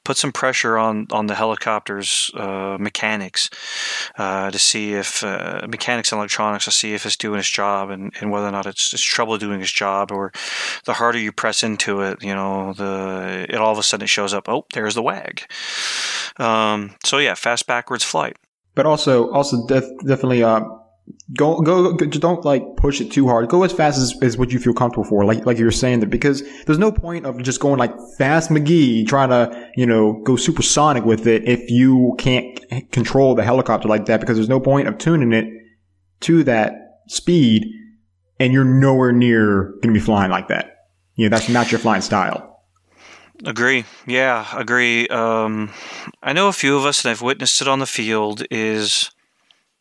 put 0.05 0.17
some 0.17 0.33
pressure 0.33 0.79
on 0.79 1.07
on 1.11 1.27
the 1.27 1.35
helicopter's 1.35 2.31
uh, 2.35 2.77
mechanics 2.81 3.51
uh, 4.17 4.51
to 4.51 4.59
see 4.59 4.95
if 4.95 5.23
uh, 5.23 5.67
mechanics 5.69 6.13
and 6.13 6.19
electronics 6.19 6.65
to 6.65 6.71
see 6.71 6.95
if 6.95 7.05
it's 7.07 7.17
doing 7.17 7.39
its 7.39 7.51
job 7.51 7.91
and, 7.91 8.13
and 8.21 8.31
whether 8.31 8.47
or 8.47 8.53
not 8.53 8.67
it's, 8.67 8.93
it's 8.93 9.03
trouble 9.03 9.39
doing 9.39 9.61
its 9.61 9.73
job. 9.73 10.11
Or 10.13 10.33
the 10.85 10.95
harder 10.95 11.19
you 11.19 11.33
press 11.33 11.63
into 11.63 12.01
it, 12.01 12.23
you 12.23 12.35
know, 12.35 12.73
the 12.73 13.47
it 13.49 13.57
all 13.57 13.73
of 13.73 13.79
a 13.79 13.83
sudden 13.83 14.05
it 14.05 14.09
shows 14.09 14.35
up. 14.35 14.49
Oh, 14.49 14.67
there's 14.73 14.95
the 14.95 15.03
wag. 15.03 15.43
Um, 16.39 16.97
so 17.05 17.19
yeah, 17.19 17.35
fast 17.35 17.67
backwards 17.67 18.05
flight. 18.05 18.37
But 18.75 18.87
also, 18.87 19.31
also 19.31 19.67
def- 19.67 19.99
definitely, 20.07 20.43
uh, 20.43 20.63
go, 21.37 21.61
go, 21.61 21.93
go, 21.93 22.07
don't 22.07 22.45
like 22.45 22.63
push 22.77 23.01
it 23.01 23.11
too 23.11 23.27
hard. 23.27 23.49
Go 23.49 23.63
as 23.63 23.73
fast 23.73 23.99
as, 23.99 24.15
as 24.23 24.37
what 24.37 24.53
you 24.53 24.59
feel 24.59 24.75
comfortable 24.75 25.05
for. 25.05 25.25
Like, 25.25 25.47
like 25.47 25.59
you 25.59 25.65
were 25.65 25.71
saying 25.71 26.01
that 26.01 26.11
because 26.11 26.43
there's 26.65 26.79
no 26.79 26.93
point 26.93 27.27
of 27.27 27.43
just 27.43 27.61
going 27.61 27.79
like 27.79 27.95
fast 28.19 28.51
McGee 28.51 29.07
trying 29.07 29.31
to, 29.31 29.71
you 29.77 29.87
know, 29.87 30.21
go 30.25 30.37
supersonic 30.37 31.05
with 31.05 31.27
it 31.27 31.47
if 31.47 31.71
you 31.71 32.15
can't 32.19 32.61
control 32.93 33.35
the 33.35 33.45
helicopter 33.45 33.89
like 33.89 34.07
that 34.07 34.21
because 34.21 34.37
there's 34.37 34.49
no 34.49 34.61
point 34.61 34.89
of 34.89 34.99
tuning 34.99 35.33
it 35.33 35.47
to 36.21 36.45
that 36.45 36.73
speed 37.09 37.65
and 38.39 38.53
you're 38.53 38.65
nowhere 38.65 39.13
near 39.13 39.65
going 39.83 39.89
to 39.89 39.93
be 39.93 40.01
flying 40.01 40.31
like 40.31 40.49
that. 40.49 40.89
You 41.17 41.29
know, 41.29 41.37
that's 41.37 41.49
not 41.49 41.71
your 41.71 41.79
flying 41.79 42.03
style. 42.03 42.51
Agree. 43.45 43.85
Yeah, 44.07 44.47
agree. 44.55 45.09
Um, 45.09 45.71
I 46.23 46.33
know 46.33 46.49
a 46.49 46.53
few 46.53 46.77
of 46.77 46.85
us, 46.85 47.05
and 47.05 47.11
I've 47.11 47.23
witnessed 47.23 47.61
it 47.61 47.69
on 47.69 47.79
the 47.79 47.87
field, 47.87 48.43
is 48.51 49.11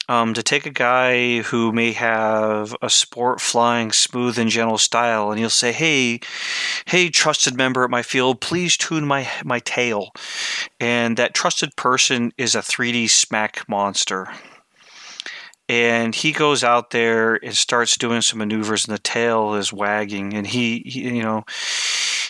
um, 0.09 0.33
to 0.33 0.41
take 0.41 0.65
a 0.65 0.71
guy 0.71 1.43
who 1.43 1.71
may 1.71 1.91
have 1.91 2.75
a 2.81 2.89
sport 2.89 3.39
flying 3.39 3.91
smooth 3.91 4.39
and 4.39 4.49
gentle 4.49 4.79
style, 4.79 5.29
and 5.29 5.39
he'll 5.39 5.51
say, 5.51 5.71
"Hey, 5.71 6.19
hey, 6.85 7.09
trusted 7.09 7.55
member 7.55 7.83
at 7.83 7.91
my 7.91 8.01
field, 8.01 8.41
please 8.41 8.75
tune 8.75 9.05
my 9.05 9.29
my 9.45 9.59
tail," 9.59 10.11
and 10.79 11.15
that 11.17 11.35
trusted 11.35 11.75
person 11.75 12.33
is 12.39 12.55
a 12.55 12.63
3D 12.63 13.07
smack 13.07 13.69
monster. 13.69 14.27
And 15.69 16.15
he 16.15 16.31
goes 16.31 16.63
out 16.63 16.89
there 16.89 17.35
and 17.35 17.55
starts 17.55 17.95
doing 17.95 18.21
some 18.21 18.39
maneuvers, 18.39 18.87
and 18.87 18.95
the 18.95 18.99
tail 18.99 19.53
is 19.53 19.71
wagging, 19.71 20.33
and 20.33 20.47
he, 20.47 20.79
he 20.87 21.17
you 21.17 21.21
know, 21.21 21.43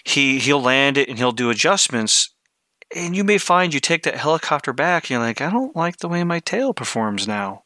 he 0.03 0.39
he'll 0.39 0.61
land 0.61 0.97
it 0.97 1.07
and 1.07 1.17
he'll 1.17 1.31
do 1.31 1.49
adjustments. 1.49 2.33
And 2.93 3.15
you 3.15 3.23
may 3.23 3.37
find 3.37 3.73
you 3.73 3.79
take 3.79 4.03
that 4.03 4.15
helicopter 4.15 4.73
back 4.73 5.03
and 5.03 5.11
you're 5.11 5.19
like 5.19 5.41
i 5.41 5.51
don't 5.51 5.75
like 5.75 5.97
the 5.97 6.07
way 6.07 6.23
my 6.23 6.39
tail 6.39 6.73
performs 6.73 7.27
now 7.27 7.63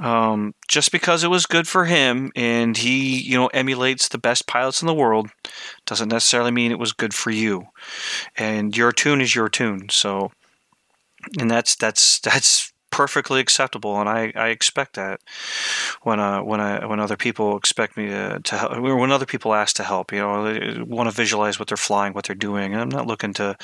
um, 0.00 0.54
just 0.68 0.92
because 0.92 1.22
it 1.24 1.28
was 1.28 1.46
good 1.46 1.68
for 1.68 1.84
him 1.84 2.32
and 2.34 2.76
he 2.76 3.20
you 3.20 3.36
know 3.36 3.48
emulates 3.48 4.08
the 4.08 4.18
best 4.18 4.46
pilots 4.46 4.82
in 4.82 4.86
the 4.86 4.94
world 4.94 5.28
doesn't 5.86 6.08
necessarily 6.08 6.50
mean 6.50 6.70
it 6.70 6.78
was 6.78 6.92
good 6.92 7.14
for 7.14 7.30
you. 7.30 7.66
And 8.36 8.76
your 8.76 8.92
tune 8.92 9.20
is 9.20 9.34
your 9.34 9.48
tune. 9.48 9.88
So 9.90 10.32
and 11.38 11.50
that's 11.50 11.76
that's 11.76 12.18
that's 12.20 12.69
perfectly 12.90 13.40
acceptable 13.40 14.00
and 14.00 14.08
I, 14.08 14.32
I 14.34 14.48
expect 14.48 14.94
that 14.94 15.20
when 16.02 16.20
uh 16.20 16.42
when 16.42 16.60
I 16.60 16.84
when 16.86 17.00
other 17.00 17.16
people 17.16 17.56
expect 17.56 17.96
me 17.96 18.08
to, 18.08 18.40
to 18.42 18.58
help 18.58 18.80
when 18.80 19.12
other 19.12 19.26
people 19.26 19.54
ask 19.54 19.76
to 19.76 19.84
help 19.84 20.12
you 20.12 20.18
know 20.18 20.84
want 20.86 21.08
to 21.08 21.14
visualize 21.14 21.58
what 21.58 21.68
they're 21.68 21.76
flying 21.76 22.12
what 22.12 22.26
they're 22.26 22.36
doing 22.36 22.72
and 22.72 22.82
I'm 22.82 22.88
not 22.88 23.06
looking 23.06 23.32
to 23.34 23.56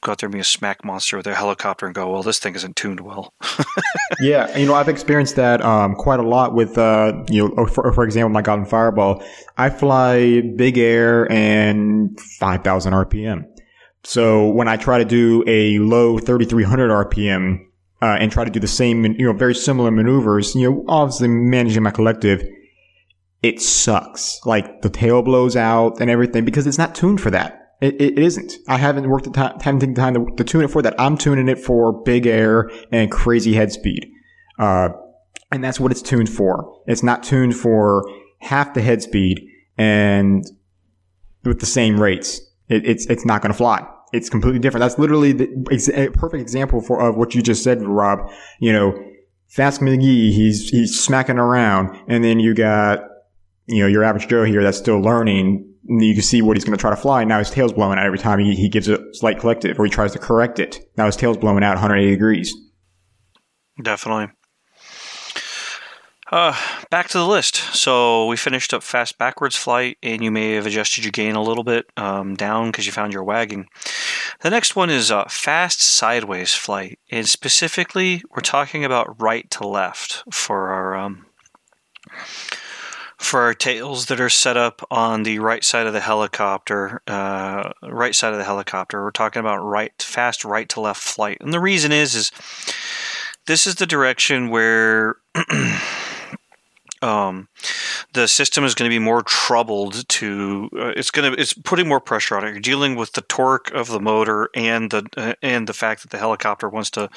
go 0.00 0.12
out 0.12 0.18
there 0.18 0.28
and 0.28 0.34
be 0.34 0.40
a 0.40 0.44
smack 0.44 0.84
monster 0.84 1.16
with 1.16 1.26
a 1.26 1.34
helicopter 1.34 1.86
and 1.86 1.94
go 1.94 2.10
well 2.10 2.22
this 2.22 2.38
thing 2.38 2.54
isn't 2.54 2.76
tuned 2.76 3.00
well 3.00 3.32
yeah, 4.20 4.56
you 4.56 4.66
know, 4.66 4.74
I've 4.74 4.88
experienced 4.88 5.36
that 5.36 5.60
um, 5.62 5.94
quite 5.94 6.20
a 6.20 6.22
lot 6.22 6.54
with, 6.54 6.78
uh, 6.78 7.24
you 7.28 7.48
know, 7.48 7.66
for, 7.66 7.92
for 7.92 8.04
example, 8.04 8.30
my 8.30 8.42
Goblin 8.42 8.68
Fireball. 8.68 9.22
I 9.56 9.70
fly 9.70 10.40
big 10.56 10.78
air 10.78 11.30
and 11.30 12.18
5,000 12.20 12.92
RPM. 12.92 13.44
So 14.04 14.48
when 14.48 14.68
I 14.68 14.76
try 14.76 14.98
to 14.98 15.04
do 15.04 15.42
a 15.46 15.78
low 15.78 16.18
3,300 16.18 16.90
RPM 17.10 17.65
uh, 18.02 18.16
and 18.20 18.30
try 18.30 18.44
to 18.44 18.50
do 18.50 18.60
the 18.60 18.68
same, 18.68 19.04
you 19.04 19.26
know, 19.26 19.32
very 19.32 19.54
similar 19.54 19.90
maneuvers, 19.90 20.54
you 20.54 20.70
know, 20.70 20.84
obviously 20.88 21.28
managing 21.28 21.82
my 21.82 21.90
collective, 21.90 22.46
it 23.42 23.60
sucks. 23.60 24.40
Like 24.44 24.82
the 24.82 24.90
tail 24.90 25.22
blows 25.22 25.56
out 25.56 26.00
and 26.00 26.10
everything 26.10 26.44
because 26.44 26.66
it's 26.66 26.78
not 26.78 26.94
tuned 26.94 27.20
for 27.20 27.30
that. 27.30 27.74
It, 27.80 28.00
it 28.00 28.18
isn't. 28.18 28.54
I 28.68 28.78
haven't 28.78 29.08
worked 29.08 29.24
the 29.24 29.30
time, 29.30 29.58
haven't 29.60 29.80
taken 29.80 29.94
time 29.94 30.14
to, 30.14 30.36
to 30.36 30.44
tune 30.44 30.64
it 30.64 30.70
for 30.70 30.82
that. 30.82 30.98
I'm 30.98 31.16
tuning 31.18 31.48
it 31.48 31.58
for 31.58 31.92
big 32.02 32.26
air 32.26 32.70
and 32.90 33.10
crazy 33.10 33.54
head 33.54 33.72
speed. 33.72 34.10
Uh, 34.58 34.88
and 35.52 35.62
that's 35.62 35.78
what 35.78 35.92
it's 35.92 36.02
tuned 36.02 36.30
for. 36.30 36.80
It's 36.86 37.02
not 37.02 37.22
tuned 37.22 37.54
for 37.54 38.10
half 38.40 38.74
the 38.74 38.82
head 38.82 39.02
speed 39.02 39.46
and 39.76 40.44
with 41.44 41.60
the 41.60 41.66
same 41.66 42.00
rates. 42.00 42.40
It, 42.68 42.86
it's, 42.86 43.06
it's 43.06 43.24
not 43.24 43.42
going 43.42 43.52
to 43.52 43.56
fly. 43.56 43.86
It's 44.12 44.28
completely 44.28 44.60
different. 44.60 44.82
That's 44.82 44.98
literally 44.98 45.32
the 45.32 46.10
perfect 46.14 46.40
example 46.40 46.80
for, 46.80 47.00
of 47.00 47.16
what 47.16 47.34
you 47.34 47.42
just 47.42 47.62
said, 47.62 47.82
Rob. 47.82 48.30
You 48.60 48.72
know, 48.72 48.98
Fast 49.48 49.80
McGee, 49.80 50.32
he's, 50.32 50.68
he's 50.68 50.98
smacking 50.98 51.38
around 51.38 51.98
and 52.08 52.22
then 52.22 52.40
you 52.40 52.54
got, 52.54 53.00
you 53.66 53.82
know, 53.82 53.88
your 53.88 54.04
average 54.04 54.28
Joe 54.28 54.44
here 54.44 54.62
that's 54.62 54.78
still 54.78 55.00
learning 55.00 55.72
you 55.88 56.14
can 56.14 56.22
see 56.22 56.42
what 56.42 56.56
he's 56.56 56.64
going 56.64 56.76
to 56.76 56.80
try 56.80 56.90
to 56.90 56.96
fly. 56.96 57.24
Now 57.24 57.38
his 57.38 57.50
tail's 57.50 57.72
blowing 57.72 57.98
out 57.98 58.06
every 58.06 58.18
time 58.18 58.38
he, 58.38 58.54
he 58.54 58.68
gives 58.68 58.88
a 58.88 58.98
slight 59.14 59.38
collective 59.38 59.78
or 59.78 59.84
he 59.84 59.90
tries 59.90 60.12
to 60.12 60.18
correct 60.18 60.58
it. 60.58 60.80
Now 60.96 61.06
his 61.06 61.16
tail's 61.16 61.36
blowing 61.36 61.62
out 61.62 61.74
180 61.74 62.10
degrees. 62.10 62.54
Definitely. 63.82 64.28
Uh, 66.30 66.56
back 66.90 67.08
to 67.08 67.18
the 67.18 67.26
list. 67.26 67.56
So 67.74 68.26
we 68.26 68.36
finished 68.36 68.74
up 68.74 68.82
fast 68.82 69.16
backwards 69.16 69.54
flight, 69.54 69.96
and 70.02 70.24
you 70.24 70.30
may 70.32 70.54
have 70.54 70.66
adjusted 70.66 71.04
your 71.04 71.12
gain 71.12 71.36
a 71.36 71.42
little 71.42 71.62
bit 71.62 71.86
um, 71.96 72.34
down 72.34 72.70
because 72.70 72.84
you 72.84 72.92
found 72.92 73.12
your 73.12 73.22
wagging. 73.22 73.68
The 74.40 74.50
next 74.50 74.74
one 74.74 74.90
is 74.90 75.10
uh, 75.10 75.26
fast 75.28 75.80
sideways 75.80 76.52
flight, 76.52 76.98
and 77.10 77.28
specifically, 77.28 78.24
we're 78.30 78.40
talking 78.40 78.84
about 78.84 79.20
right 79.20 79.48
to 79.52 79.66
left 79.68 80.24
for 80.32 80.70
our 80.70 80.96
um, 80.96 81.26
for 83.16 83.42
our 83.42 83.54
tails 83.54 84.06
that 84.06 84.20
are 84.20 84.28
set 84.28 84.56
up 84.56 84.84
on 84.90 85.22
the 85.22 85.38
right 85.38 85.62
side 85.62 85.86
of 85.86 85.92
the 85.92 86.00
helicopter. 86.00 87.02
Uh, 87.06 87.70
right 87.82 88.16
side 88.16 88.32
of 88.32 88.38
the 88.38 88.44
helicopter. 88.44 89.02
We're 89.02 89.12
talking 89.12 89.40
about 89.40 89.58
right 89.58 89.92
fast 90.02 90.44
right 90.44 90.68
to 90.70 90.80
left 90.80 91.00
flight, 91.00 91.38
and 91.40 91.54
the 91.54 91.60
reason 91.60 91.92
is 91.92 92.16
is 92.16 92.32
this 93.46 93.64
is 93.64 93.76
the 93.76 93.86
direction 93.86 94.50
where 94.50 95.16
um, 97.02 97.48
the 98.12 98.26
system 98.26 98.64
is 98.64 98.74
going 98.74 98.88
to 98.88 98.94
be 98.94 98.98
more 98.98 99.22
troubled 99.22 100.08
to 100.08 100.70
uh, 100.76 100.92
it's 100.96 101.10
going 101.10 101.32
to 101.32 101.40
it's 101.40 101.52
putting 101.52 101.88
more 101.88 102.00
pressure 102.00 102.36
on 102.36 102.44
it. 102.44 102.50
You're 102.50 102.60
dealing 102.60 102.96
with 102.96 103.12
the 103.12 103.22
torque 103.22 103.70
of 103.72 103.88
the 103.88 104.00
motor 104.00 104.48
and 104.54 104.90
the 104.90 105.06
uh, 105.16 105.34
and 105.42 105.66
the 105.66 105.74
fact 105.74 106.02
that 106.02 106.10
the 106.10 106.18
helicopter 106.18 106.68
wants 106.68 106.90
to 106.90 107.10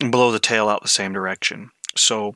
blow 0.00 0.32
the 0.32 0.40
tail 0.40 0.68
out 0.68 0.82
the 0.82 0.88
same 0.88 1.12
direction. 1.12 1.70
So 1.96 2.34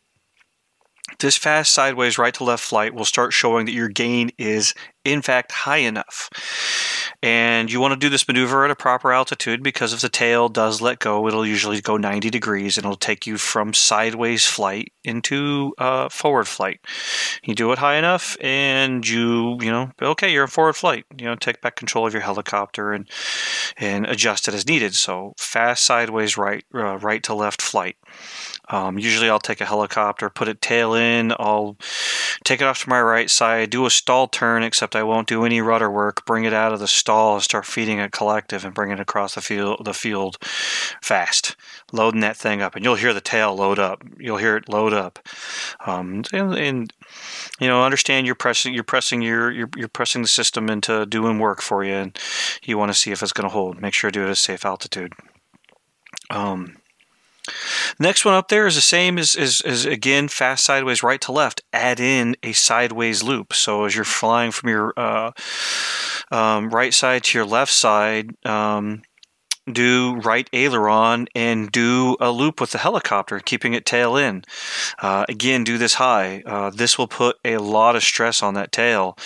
this 1.19 1.37
fast 1.37 1.73
sideways 1.73 2.19
right 2.19 2.35
to 2.35 2.45
left 2.45 2.65
flight 2.65 2.95
will 2.95 3.05
start 3.05 3.33
showing 3.33 3.67
that 3.67 3.73
your 3.73 3.89
gain 3.89 4.31
is 4.39 4.75
in 5.07 5.23
fact 5.23 5.53
high 5.53 5.79
enough. 5.79 6.29
And 7.23 7.73
you 7.73 7.81
want 7.81 7.93
to 7.93 7.99
do 7.99 8.11
this 8.11 8.27
maneuver 8.29 8.65
at 8.65 8.71
a 8.71 8.77
proper 8.77 9.13
altitude 9.13 9.63
because 9.63 9.93
if 9.93 10.01
the 10.01 10.09
tail 10.09 10.49
does 10.49 10.83
let 10.83 10.99
go, 10.99 11.27
it'll 11.27 11.47
usually 11.47 11.81
go 11.81 11.97
90 11.97 12.29
degrees 12.29 12.77
and 12.77 12.85
it'll 12.85 12.97
take 12.97 13.27
you 13.27 13.39
from 13.39 13.73
sideways 13.73 14.45
flight 14.47 14.93
into 15.05 15.73
uh, 15.79 16.09
forward 16.09 16.49
flight. 16.49 16.81
You 17.45 17.55
do 17.55 17.73
it 17.73 17.79
high 17.79 17.97
enough 17.97 18.37
and 18.41 19.07
you, 19.09 19.57
you 19.61 19.71
know, 19.71 19.91
okay, 20.03 20.33
you're 20.33 20.45
in 20.45 20.51
forward 20.51 20.75
flight. 20.75 21.05
You 21.17 21.27
know, 21.27 21.37
take 21.37 21.61
back 21.61 21.77
control 21.77 22.07
of 22.07 22.13
your 22.13 22.23
helicopter 22.23 22.93
and 22.93 23.09
and 23.77 24.07
adjust 24.07 24.49
it 24.49 24.55
as 24.55 24.67
needed. 24.67 24.95
So 24.95 25.33
fast 25.39 25.85
sideways 25.85 26.37
right 26.37 26.65
uh, 26.75 26.99
right 26.99 27.23
to 27.25 27.35
left 27.35 27.63
flight. 27.63 27.97
Um, 28.69 28.99
usually 28.99 29.31
I'll 29.31 29.39
take 29.39 29.61
a 29.61 29.67
helicopter, 29.67 30.29
put 30.29 30.49
it 30.49 30.61
tail 30.61 30.95
in, 30.95 31.33
I'll 31.39 31.77
take 32.45 32.61
it 32.61 32.67
off 32.67 32.83
to 32.83 32.89
my 32.89 33.01
right 33.01 33.31
side, 33.31 33.71
do 33.71 33.87
a 33.87 33.91
stall 33.91 34.27
turn, 34.27 34.65
except 34.65 34.97
I 34.97 35.05
won't 35.05 35.29
do 35.29 35.45
any 35.45 35.61
rudder 35.61 35.91
work, 35.91 36.25
bring 36.27 36.45
it 36.45 36.53
out 36.53 36.73
of 36.73 36.81
the 36.81 36.89
stall 36.89 37.35
and 37.35 37.43
start 37.43 37.65
feeding 37.65 37.99
it 37.99 38.11
collective 38.11 38.65
and 38.65 38.75
bring 38.75 38.91
it 38.91 38.99
across 38.99 39.35
the 39.35 39.41
field 39.41 39.85
the 39.85 39.95
field 39.95 40.39
fast. 41.01 41.55
Loading 41.93 42.21
that 42.23 42.37
thing 42.37 42.61
up 42.61 42.75
and 42.75 42.85
you'll 42.85 42.97
hear 42.97 43.15
the 43.15 43.21
tail 43.21 43.55
load 43.55 43.79
up. 43.79 44.03
You'll 44.19 44.39
hear 44.39 44.57
it 44.57 44.69
load 44.69 44.93
up. 44.93 45.21
Um, 45.87 46.25
and, 46.33 46.55
and, 46.55 46.93
you 47.61 47.69
know, 47.69 47.85
understand 47.85 48.27
you're 48.27 48.35
pressing 48.35 48.75
you're 48.75 48.83
pressing 48.83 49.23
your 49.23 49.53
you're, 49.53 49.71
you're 49.77 49.89
pressing 49.89 50.23
the 50.23 50.29
system 50.29 50.69
into 50.69 51.07
doing 51.07 51.39
work 51.39 51.63
for 51.63 51.85
you 51.85 51.95
and 51.95 52.19
you 52.65 52.77
want 52.77 52.91
to 52.91 52.99
see 52.99 53.13
if 53.13 53.23
it's 53.23 53.33
gonna 53.33 53.49
hold. 53.49 53.81
Make 53.81 53.95
sure 53.95 54.11
to 54.11 54.19
do 54.19 54.23
it 54.23 54.27
at 54.27 54.33
a 54.33 54.37
safe 54.37 54.65
altitude. 54.65 55.13
Um 56.31 56.76
Next 57.99 58.25
one 58.25 58.35
up 58.35 58.49
there 58.49 58.67
is 58.67 58.75
the 58.75 58.81
same 58.81 59.19
as, 59.19 59.35
as, 59.37 59.61
as, 59.63 59.85
again 59.85 60.29
fast 60.29 60.65
sideways 60.65 61.03
right 61.03 61.21
to 61.23 61.33
left. 61.33 61.63
Add 61.73 62.01
in 62.01 62.37
a 62.43 62.53
sideways 62.53 63.23
loop. 63.23 63.53
So 63.53 63.85
as 63.85 63.95
you're 63.95 64.05
flying 64.05 64.51
from 64.51 64.69
your 64.69 64.93
uh, 64.97 65.33
um, 66.31 66.71
right 66.71 66.93
side 66.93 67.25
to 67.25 67.39
your 67.39 67.47
left 67.47 67.73
side, 67.73 68.31
um, 68.45 69.03
do 69.71 70.17
right 70.17 70.49
aileron 70.53 71.27
and 71.35 71.71
do 71.73 72.17
a 72.21 72.31
loop 72.31 72.61
with 72.61 72.71
the 72.71 72.79
helicopter, 72.79 73.41
keeping 73.41 73.75
it 73.75 73.85
tail 73.85 74.17
in. 74.17 74.45
Uh, 74.99 75.25
again, 75.29 75.65
do 75.65 75.77
this 75.79 75.95
high. 75.95 76.43
Uh, 76.47 76.71
this 76.71 76.97
will 76.97 77.09
put 77.09 77.37
a 77.45 77.59
lot 77.59 77.97
of 77.97 78.03
stress 78.03 78.43
on 78.43 78.55
that 78.55 78.73
tail 78.73 79.17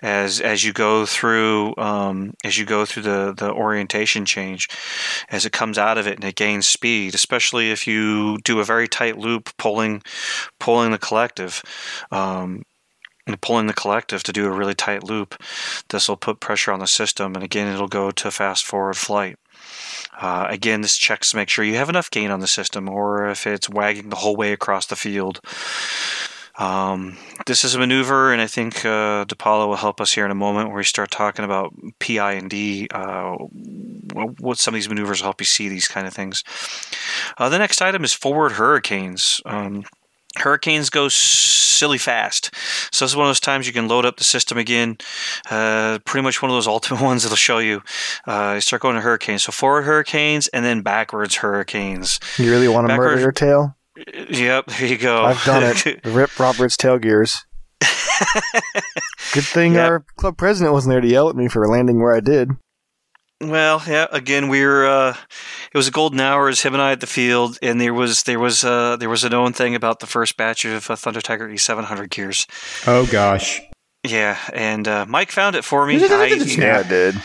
as 0.00 0.40
as 0.40 0.64
you 0.64 0.72
go 0.72 1.04
through 1.04 1.74
um, 1.76 2.34
as 2.44 2.58
you 2.58 2.64
go 2.64 2.84
through 2.84 3.02
the 3.02 3.34
the 3.36 3.52
orientation 3.52 4.24
change 4.24 4.68
as 5.30 5.44
it 5.44 5.52
comes 5.52 5.78
out 5.78 5.98
of 5.98 6.06
it 6.06 6.14
and 6.14 6.24
it 6.24 6.36
gains 6.36 6.68
speed. 6.68 7.14
Especially 7.14 7.70
if 7.70 7.86
you 7.86 8.38
do 8.44 8.60
a 8.60 8.64
very 8.64 8.88
tight 8.88 9.18
loop, 9.18 9.50
pulling 9.56 10.02
pulling 10.60 10.92
the 10.92 10.98
collective. 10.98 11.62
Um, 12.10 12.62
pulling 13.36 13.66
the 13.66 13.74
collective 13.74 14.22
to 14.22 14.32
do 14.32 14.46
a 14.46 14.50
really 14.50 14.74
tight 14.74 15.04
loop. 15.04 15.34
This 15.90 16.08
will 16.08 16.16
put 16.16 16.40
pressure 16.40 16.72
on 16.72 16.80
the 16.80 16.86
system, 16.86 17.34
and 17.34 17.44
again, 17.44 17.72
it'll 17.72 17.88
go 17.88 18.10
to 18.10 18.30
fast 18.30 18.64
forward 18.64 18.96
flight. 18.96 19.36
Uh, 20.20 20.46
again, 20.48 20.80
this 20.80 20.96
checks 20.96 21.30
to 21.30 21.36
make 21.36 21.48
sure 21.48 21.64
you 21.64 21.76
have 21.76 21.88
enough 21.88 22.10
gain 22.10 22.30
on 22.30 22.40
the 22.40 22.46
system 22.46 22.88
or 22.88 23.28
if 23.28 23.46
it's 23.46 23.68
wagging 23.68 24.08
the 24.08 24.16
whole 24.16 24.36
way 24.36 24.52
across 24.52 24.86
the 24.86 24.96
field. 24.96 25.40
Um, 26.58 27.16
this 27.46 27.62
is 27.62 27.76
a 27.76 27.78
maneuver, 27.78 28.32
and 28.32 28.42
I 28.42 28.48
think 28.48 28.84
uh, 28.84 29.24
DePaulo 29.26 29.68
will 29.68 29.76
help 29.76 30.00
us 30.00 30.12
here 30.12 30.24
in 30.24 30.32
a 30.32 30.34
moment 30.34 30.68
where 30.68 30.78
we 30.78 30.84
start 30.84 31.12
talking 31.12 31.44
about 31.44 31.72
PI 32.00 32.32
and 32.32 32.50
D. 32.50 32.88
Uh, 32.90 33.36
what 34.40 34.58
some 34.58 34.74
of 34.74 34.76
these 34.76 34.88
maneuvers 34.88 35.20
help 35.20 35.40
you 35.40 35.44
see 35.44 35.68
these 35.68 35.86
kind 35.86 36.08
of 36.08 36.12
things. 36.12 36.42
Uh, 37.38 37.48
the 37.48 37.58
next 37.58 37.80
item 37.80 38.02
is 38.02 38.12
forward 38.12 38.52
hurricanes. 38.52 39.40
Um, 39.46 39.84
hurricanes 40.40 40.90
go 40.90 41.08
silly 41.08 41.98
fast. 41.98 42.54
So 42.92 43.04
this 43.04 43.12
is 43.12 43.16
one 43.16 43.26
of 43.26 43.30
those 43.30 43.40
times 43.40 43.66
you 43.66 43.72
can 43.72 43.86
load 43.88 44.04
up 44.04 44.16
the 44.16 44.24
system 44.24 44.58
again. 44.58 44.98
Uh, 45.50 45.98
pretty 46.04 46.22
much 46.24 46.42
one 46.42 46.50
of 46.50 46.56
those 46.56 46.66
ultimate 46.76 47.00
ones 47.02 47.22
that'll 47.22 47.36
show 47.36 47.58
you. 47.58 47.82
Uh, 48.26 48.52
you 48.56 48.60
start 48.60 48.82
going 48.82 48.94
to 48.96 49.00
hurricanes. 49.00 49.44
So 49.44 49.52
forward 49.52 49.82
hurricanes 49.82 50.48
and 50.48 50.64
then 50.64 50.82
backwards 50.82 51.36
hurricanes. 51.36 52.18
You 52.38 52.50
really 52.50 52.68
want 52.68 52.84
to 52.86 52.88
Backward- 52.88 53.06
murder 53.10 53.20
your 53.20 53.32
tail? 53.32 53.74
Yep, 54.30 54.66
there 54.66 54.86
you 54.86 54.96
go. 54.98 55.24
I've 55.24 55.42
done 55.44 55.62
it. 55.64 56.00
Rip 56.04 56.38
Robert's 56.38 56.76
tail 56.76 56.98
gears. 56.98 57.44
Good 59.32 59.44
thing 59.44 59.74
Yep. 59.74 59.88
our 59.90 60.04
club 60.16 60.36
president 60.36 60.72
wasn't 60.72 60.92
there 60.92 61.00
to 61.00 61.08
yell 61.08 61.28
at 61.28 61.36
me 61.36 61.48
for 61.48 61.66
landing 61.68 62.00
where 62.00 62.14
I 62.14 62.20
did. 62.20 62.50
Well, 63.40 63.82
yeah. 63.86 64.06
Again, 64.10 64.48
we 64.48 64.64
were. 64.64 64.86
Uh, 64.86 65.16
it 65.72 65.76
was 65.76 65.86
a 65.86 65.92
golden 65.92 66.18
hour 66.18 66.48
as 66.48 66.62
him 66.62 66.74
and 66.74 66.82
I 66.82 66.92
at 66.92 67.00
the 67.00 67.06
field, 67.06 67.58
and 67.62 67.80
there 67.80 67.94
was 67.94 68.24
there 68.24 68.40
was 68.40 68.64
uh, 68.64 68.96
there 68.96 69.08
was 69.08 69.22
a 69.22 69.28
known 69.28 69.52
thing 69.52 69.74
about 69.74 70.00
the 70.00 70.06
first 70.06 70.36
batch 70.36 70.64
of 70.64 70.90
uh, 70.90 70.96
Thunder 70.96 71.20
Tiger 71.20 71.48
E700 71.48 72.10
gears. 72.10 72.46
Oh 72.86 73.06
gosh. 73.06 73.60
Yeah, 74.04 74.38
and 74.52 74.86
uh, 74.86 75.06
Mike 75.06 75.30
found 75.30 75.56
it 75.56 75.64
for 75.64 75.86
me. 75.86 75.96
I, 76.02 76.26
yeah, 76.26 76.78
I 76.78 76.88
did. 76.88 77.16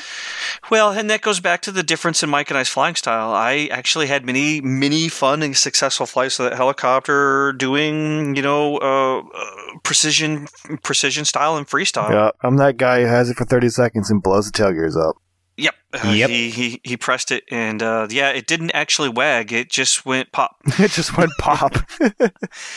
Well, 0.71 0.91
and 0.91 1.09
that 1.09 1.21
goes 1.21 1.39
back 1.39 1.61
to 1.63 1.71
the 1.71 1.83
difference 1.83 2.23
in 2.23 2.29
Mike 2.29 2.49
and 2.49 2.57
I's 2.57 2.69
flying 2.69 2.95
style. 2.95 3.31
I 3.31 3.67
actually 3.71 4.07
had 4.07 4.25
many, 4.25 4.59
many 4.61 5.07
fun 5.07 5.43
and 5.43 5.55
successful 5.55 6.05
flights 6.05 6.39
of 6.39 6.49
that 6.49 6.55
helicopter, 6.55 7.53
doing 7.53 8.35
you 8.35 8.41
know 8.41 8.77
uh, 8.77 9.19
uh, 9.19 9.79
precision, 9.83 10.47
precision 10.83 11.25
style 11.25 11.57
and 11.57 11.67
freestyle. 11.67 12.11
Yeah, 12.11 12.31
I'm 12.41 12.57
that 12.57 12.77
guy 12.77 13.01
who 13.01 13.07
has 13.07 13.29
it 13.29 13.37
for 13.37 13.45
30 13.45 13.69
seconds 13.69 14.09
and 14.09 14.21
blows 14.21 14.45
the 14.45 14.51
tail 14.51 14.71
gears 14.71 14.97
up. 14.97 15.17
Yep. 15.57 15.75
Uh, 15.93 16.11
Yep. 16.15 16.29
He, 16.29 16.49
he 16.49 16.81
he 16.83 16.97
pressed 16.97 17.31
it, 17.31 17.43
and 17.51 17.83
uh, 17.83 18.07
yeah, 18.09 18.29
it 18.29 18.47
didn't 18.47 18.71
actually 18.71 19.09
wag. 19.09 19.53
It 19.53 19.69
just 19.69 20.05
went 20.05 20.31
pop. 20.31 20.55
it 20.79 20.91
just 20.91 21.15
went 21.17 21.31
pop. 21.39 21.75
it 21.99 22.33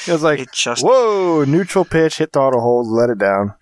was 0.09 0.22
like, 0.22 0.41
It 0.41 0.53
just 0.53 0.85
whoa, 0.85 1.45
neutral 1.47 1.85
pitch, 1.85 2.18
hit 2.18 2.33
throttle 2.33 2.61
hold, 2.61 2.87
let 2.89 3.09
it 3.11 3.18
down. 3.18 3.55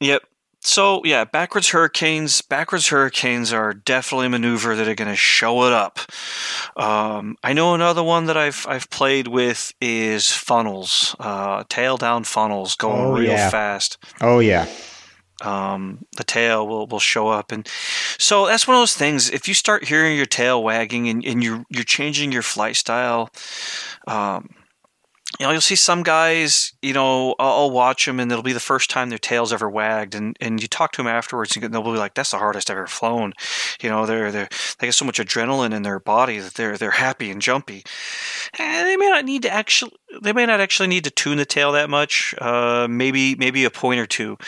Yep. 0.00 0.22
So 0.62 1.00
yeah, 1.04 1.24
backwards 1.24 1.68
hurricanes. 1.68 2.40
Backwards 2.42 2.88
hurricanes 2.88 3.52
are 3.52 3.72
definitely 3.72 4.26
a 4.26 4.30
maneuver 4.30 4.74
that 4.74 4.88
are 4.88 4.94
going 4.96 5.10
to 5.10 5.14
show 5.16 5.64
it 5.66 5.72
up. 5.72 6.00
Um, 6.76 7.36
I 7.44 7.52
know 7.52 7.74
another 7.74 8.02
one 8.02 8.24
that 8.26 8.36
I've 8.36 8.66
I've 8.68 8.90
played 8.90 9.28
with 9.28 9.72
is 9.80 10.32
funnels, 10.32 11.14
uh, 11.20 11.62
tail 11.68 11.96
down 11.98 12.24
funnels, 12.24 12.74
going 12.74 13.00
Oh, 13.00 13.12
real 13.12 13.28
yeah. 13.30 13.50
fast. 13.50 13.98
Oh 14.20 14.40
yeah. 14.40 14.66
Um, 15.42 16.06
the 16.16 16.24
tail 16.24 16.66
will, 16.66 16.86
will 16.86 17.00
show 17.00 17.28
up, 17.28 17.52
and 17.52 17.68
so 18.18 18.46
that's 18.46 18.66
one 18.66 18.74
of 18.76 18.80
those 18.80 18.94
things. 18.94 19.30
If 19.30 19.48
you 19.48 19.54
start 19.54 19.84
hearing 19.84 20.16
your 20.16 20.26
tail 20.26 20.62
wagging 20.62 21.08
and, 21.08 21.24
and 21.24 21.44
you're 21.44 21.64
you're 21.68 21.84
changing 21.84 22.32
your 22.32 22.42
flight 22.42 22.76
style, 22.76 23.30
um, 24.06 24.48
you 25.38 25.44
know, 25.44 25.52
you'll 25.52 25.60
see 25.60 25.76
some 25.76 26.02
guys, 26.02 26.72
you 26.80 26.94
know, 26.94 27.34
I'll, 27.38 27.52
I'll 27.52 27.70
watch 27.70 28.06
them 28.06 28.20
and 28.20 28.30
it'll 28.32 28.42
be 28.42 28.54
the 28.54 28.60
first 28.60 28.88
time 28.88 29.10
their 29.10 29.18
tail's 29.18 29.52
ever 29.52 29.68
wagged. 29.68 30.14
And, 30.14 30.36
and 30.40 30.62
you 30.62 30.68
talk 30.68 30.92
to 30.92 30.96
them 30.98 31.06
afterwards 31.06 31.54
and 31.56 31.74
they'll 31.74 31.82
be 31.82 31.90
like, 31.90 32.14
that's 32.14 32.30
the 32.30 32.38
hardest 32.38 32.70
I've 32.70 32.78
ever 32.78 32.86
flown. 32.86 33.34
You 33.82 33.90
know, 33.90 34.06
they're, 34.06 34.32
they're, 34.32 34.48
they 34.78 34.86
get 34.86 34.94
so 34.94 35.04
much 35.04 35.18
adrenaline 35.18 35.74
in 35.74 35.82
their 35.82 36.00
body 36.00 36.38
that 36.38 36.54
they're, 36.54 36.78
they're 36.78 36.90
happy 36.92 37.30
and 37.30 37.42
jumpy. 37.42 37.84
And 38.58 38.86
they 38.86 38.96
may 38.96 39.08
not 39.08 39.26
need 39.26 39.42
to 39.42 39.50
actually, 39.50 39.92
they 40.22 40.32
may 40.32 40.46
not 40.46 40.60
actually 40.60 40.88
need 40.88 41.04
to 41.04 41.10
tune 41.10 41.36
the 41.36 41.44
tail 41.44 41.72
that 41.72 41.90
much. 41.90 42.34
Uh, 42.38 42.86
maybe, 42.88 43.34
maybe 43.34 43.64
a 43.64 43.70
point 43.70 44.00
or 44.00 44.06
two. 44.06 44.38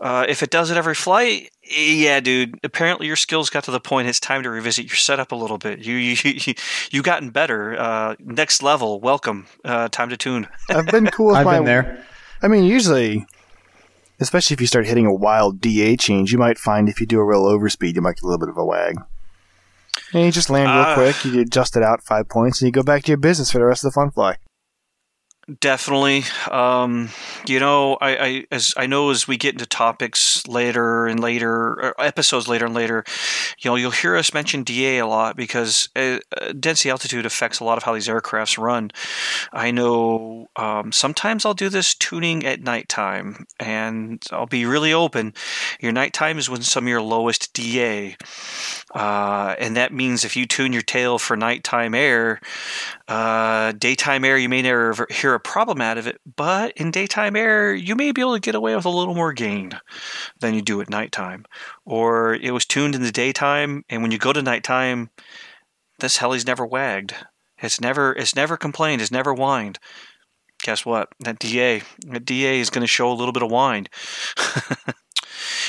Uh, 0.00 0.26
if 0.28 0.42
it 0.42 0.50
does 0.50 0.72
it 0.72 0.76
every 0.76 0.94
flight, 0.94 1.51
yeah, 1.64 2.20
dude. 2.20 2.58
Apparently, 2.64 3.06
your 3.06 3.16
skills 3.16 3.50
got 3.50 3.64
to 3.64 3.70
the 3.70 3.80
point. 3.80 4.08
It's 4.08 4.20
time 4.20 4.42
to 4.42 4.50
revisit 4.50 4.84
your 4.86 4.96
setup 4.96 5.32
a 5.32 5.36
little 5.36 5.58
bit. 5.58 5.80
You 5.80 5.94
you 5.96 6.16
you 6.24 6.54
you 6.90 7.02
gotten 7.02 7.30
better. 7.30 7.78
Uh, 7.78 8.16
next 8.20 8.62
level. 8.62 9.00
Welcome. 9.00 9.46
Uh, 9.64 9.88
time 9.88 10.08
to 10.10 10.16
tune. 10.16 10.48
I've 10.70 10.86
been 10.86 11.06
cool 11.06 11.28
with 11.28 11.36
I've 11.36 11.44
my. 11.46 11.56
been 11.56 11.64
there. 11.64 12.04
I 12.42 12.48
mean, 12.48 12.64
usually, 12.64 13.24
especially 14.20 14.54
if 14.54 14.60
you 14.60 14.66
start 14.66 14.86
hitting 14.86 15.06
a 15.06 15.14
wild 15.14 15.60
DA 15.60 15.96
change, 15.96 16.32
you 16.32 16.38
might 16.38 16.58
find 16.58 16.88
if 16.88 17.00
you 17.00 17.06
do 17.06 17.20
a 17.20 17.24
real 17.24 17.44
overspeed, 17.44 17.94
you 17.94 18.00
might 18.02 18.16
get 18.16 18.22
a 18.24 18.26
little 18.26 18.40
bit 18.40 18.48
of 18.48 18.56
a 18.58 18.64
wag. 18.64 18.96
And 20.12 20.24
you 20.24 20.32
just 20.32 20.50
land 20.50 20.68
real 20.70 20.84
Ah. 20.88 20.94
quick, 20.94 21.24
you 21.24 21.40
adjust 21.40 21.76
it 21.76 21.82
out 21.82 22.02
five 22.02 22.28
points, 22.28 22.60
and 22.60 22.66
you 22.66 22.72
go 22.72 22.82
back 22.82 23.04
to 23.04 23.08
your 23.08 23.18
business 23.18 23.50
for 23.52 23.58
the 23.58 23.64
rest 23.64 23.84
of 23.84 23.92
the 23.92 23.94
fun 23.94 24.10
fly. 24.10 24.36
Definitely. 25.60 26.22
Um, 26.50 27.08
you 27.46 27.58
know, 27.58 27.98
I, 28.00 28.16
I 28.16 28.44
as 28.52 28.74
I 28.76 28.86
know 28.86 29.10
as 29.10 29.26
we 29.26 29.36
get 29.36 29.54
into 29.54 29.66
topics 29.66 30.46
later 30.46 31.06
and 31.06 31.18
later, 31.18 31.94
episodes 31.98 32.46
later 32.46 32.66
and 32.66 32.74
later, 32.74 33.04
you 33.58 33.68
know, 33.68 33.74
you'll 33.74 33.90
hear 33.90 34.14
us 34.14 34.32
mention 34.32 34.62
DA 34.62 34.98
a 34.98 35.06
lot 35.06 35.36
because 35.36 35.88
uh, 35.96 36.18
uh, 36.40 36.52
density 36.52 36.90
altitude 36.90 37.26
affects 37.26 37.58
a 37.58 37.64
lot 37.64 37.76
of 37.76 37.82
how 37.82 37.92
these 37.92 38.06
aircrafts 38.06 38.56
run. 38.56 38.92
I 39.52 39.72
know 39.72 40.48
um, 40.54 40.92
sometimes 40.92 41.44
I'll 41.44 41.54
do 41.54 41.68
this 41.68 41.94
tuning 41.94 42.46
at 42.46 42.62
nighttime, 42.62 43.46
and 43.58 44.22
I'll 44.30 44.46
be 44.46 44.64
really 44.64 44.92
open. 44.92 45.34
Your 45.80 45.92
nighttime 45.92 46.38
is 46.38 46.48
when 46.48 46.62
some 46.62 46.84
of 46.84 46.88
your 46.88 47.02
lowest 47.02 47.52
DA, 47.52 48.16
uh, 48.94 49.56
and 49.58 49.76
that 49.76 49.92
means 49.92 50.24
if 50.24 50.36
you 50.36 50.46
tune 50.46 50.72
your 50.72 50.82
tail 50.82 51.18
for 51.18 51.36
nighttime 51.36 51.94
air, 51.96 52.40
uh, 53.08 53.72
daytime 53.72 54.24
air, 54.24 54.38
you 54.38 54.48
may 54.48 54.62
never 54.62 55.06
hear 55.10 55.34
a 55.34 55.40
problem 55.42 55.80
out 55.80 55.98
of 55.98 56.06
it, 56.06 56.20
but 56.36 56.72
in 56.76 56.90
daytime 56.90 57.36
air, 57.36 57.74
you 57.74 57.94
may 57.94 58.12
be 58.12 58.20
able 58.20 58.34
to 58.34 58.40
get 58.40 58.54
away 58.54 58.74
with 58.74 58.84
a 58.84 58.90
little 58.90 59.14
more 59.14 59.32
gain 59.32 59.72
than 60.40 60.54
you 60.54 60.62
do 60.62 60.80
at 60.80 60.90
nighttime. 60.90 61.44
Or 61.84 62.34
it 62.34 62.52
was 62.52 62.64
tuned 62.64 62.94
in 62.94 63.02
the 63.02 63.12
daytime, 63.12 63.84
and 63.88 64.02
when 64.02 64.10
you 64.10 64.18
go 64.18 64.32
to 64.32 64.42
nighttime, 64.42 65.10
this 65.98 66.18
heli's 66.18 66.46
never 66.46 66.66
wagged. 66.66 67.14
It's 67.58 67.80
never, 67.80 68.12
it's 68.12 68.34
never 68.34 68.56
complained. 68.56 69.02
It's 69.02 69.10
never 69.10 69.34
whined. 69.34 69.78
Guess 70.62 70.86
what? 70.86 71.08
That 71.20 71.38
DA, 71.38 71.82
that 72.06 72.24
DA 72.24 72.60
is 72.60 72.70
going 72.70 72.82
to 72.82 72.88
show 72.88 73.10
a 73.10 73.14
little 73.14 73.32
bit 73.32 73.42
of 73.42 73.50
whine. 73.50 73.88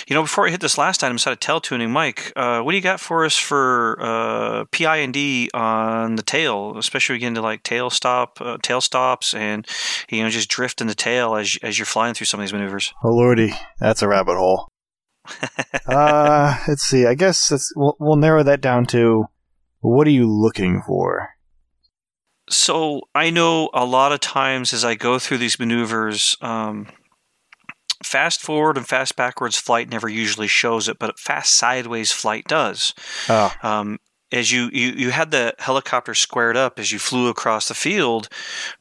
You 0.07 0.15
know, 0.15 0.21
before 0.21 0.47
I 0.47 0.51
hit 0.51 0.61
this 0.61 0.77
last 0.77 1.03
item, 1.03 1.15
instead 1.15 1.33
of 1.33 1.39
tail 1.39 1.61
tuning, 1.61 1.91
Mike, 1.91 2.33
uh, 2.35 2.61
what 2.61 2.71
do 2.71 2.77
you 2.77 2.83
got 2.83 2.99
for 2.99 3.25
us 3.25 3.37
for 3.37 3.97
uh, 4.01 4.65
PI 4.65 4.97
and 4.97 5.13
D 5.13 5.49
on 5.53 6.15
the 6.15 6.23
tail, 6.23 6.77
especially 6.77 7.19
when 7.19 7.35
to 7.35 7.41
like 7.41 7.63
tail 7.63 7.89
stop, 7.89 8.39
uh, 8.41 8.57
tail 8.61 8.81
stops, 8.81 9.33
and 9.33 9.67
you 10.09 10.23
know 10.23 10.29
just 10.29 10.49
drifting 10.49 10.87
the 10.87 10.95
tail 10.95 11.35
as 11.35 11.57
as 11.63 11.79
you're 11.79 11.85
flying 11.85 12.13
through 12.13 12.25
some 12.25 12.39
of 12.39 12.43
these 12.43 12.53
maneuvers. 12.53 12.93
Oh 13.03 13.09
lordy, 13.09 13.53
that's 13.79 14.01
a 14.01 14.07
rabbit 14.07 14.37
hole. 14.37 14.67
uh, 15.87 16.57
let's 16.67 16.83
see. 16.83 17.05
I 17.05 17.13
guess 17.13 17.51
we'll, 17.75 17.95
we'll 17.99 18.17
narrow 18.17 18.43
that 18.43 18.61
down 18.61 18.85
to 18.87 19.25
what 19.79 20.07
are 20.07 20.11
you 20.11 20.29
looking 20.29 20.81
for? 20.81 21.29
So 22.49 23.03
I 23.15 23.29
know 23.29 23.69
a 23.73 23.85
lot 23.85 24.11
of 24.11 24.19
times 24.19 24.73
as 24.73 24.83
I 24.83 24.95
go 24.95 25.17
through 25.17 25.37
these 25.37 25.59
maneuvers, 25.59 26.35
um, 26.41 26.87
fast 28.03 28.41
forward 28.41 28.77
and 28.77 28.87
fast 28.87 29.15
backwards 29.15 29.57
flight 29.57 29.89
never 29.89 30.07
usually 30.07 30.47
shows 30.47 30.87
it, 30.87 30.99
but 30.99 31.19
fast 31.19 31.53
sideways 31.53 32.11
flight 32.11 32.45
does. 32.47 32.93
Oh, 33.29 33.53
um, 33.63 33.99
as 34.31 34.51
you, 34.51 34.69
you 34.73 34.89
you 34.93 35.11
had 35.11 35.29
the 35.29 35.53
helicopter 35.59 36.15
squared 36.15 36.57
up 36.57 36.79
as 36.79 36.91
you 36.91 36.97
flew 36.97 37.29
across 37.29 37.67
the 37.67 37.75
field, 37.75 38.27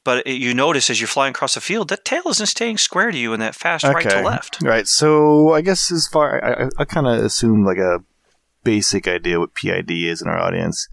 but 0.03 0.27
it, 0.27 0.41
you 0.41 0.55
notice 0.55 0.89
as 0.89 1.01
you're 1.01 1.07
flying 1.07 1.33
across 1.33 1.55
the 1.55 1.61
field 1.61 1.89
that 1.89 2.05
tail 2.05 2.23
isn't 2.27 2.47
staying 2.47 2.79
square 2.79 3.11
to 3.11 3.19
you 3.19 3.35
in 3.35 3.41
that 3.41 3.55
fast 3.55 3.85
right 3.85 4.09
to 4.09 4.23
left. 4.23 4.63
right. 4.63 4.87
So 4.87 5.53
I 5.53 5.61
guess 5.61 5.93
as 5.93 6.09
far 6.09 6.43
I, 6.43 6.65
I, 6.65 6.69
I 6.79 6.85
kind 6.87 7.07
of 7.07 7.23
assume 7.23 7.65
like 7.65 7.77
a 7.77 8.03
basic 8.65 9.07
idea 9.07 9.41
what 9.41 9.55
PID 9.55 9.91
is 9.91 10.23
in 10.23 10.29
our 10.29 10.39
audience, 10.39 10.89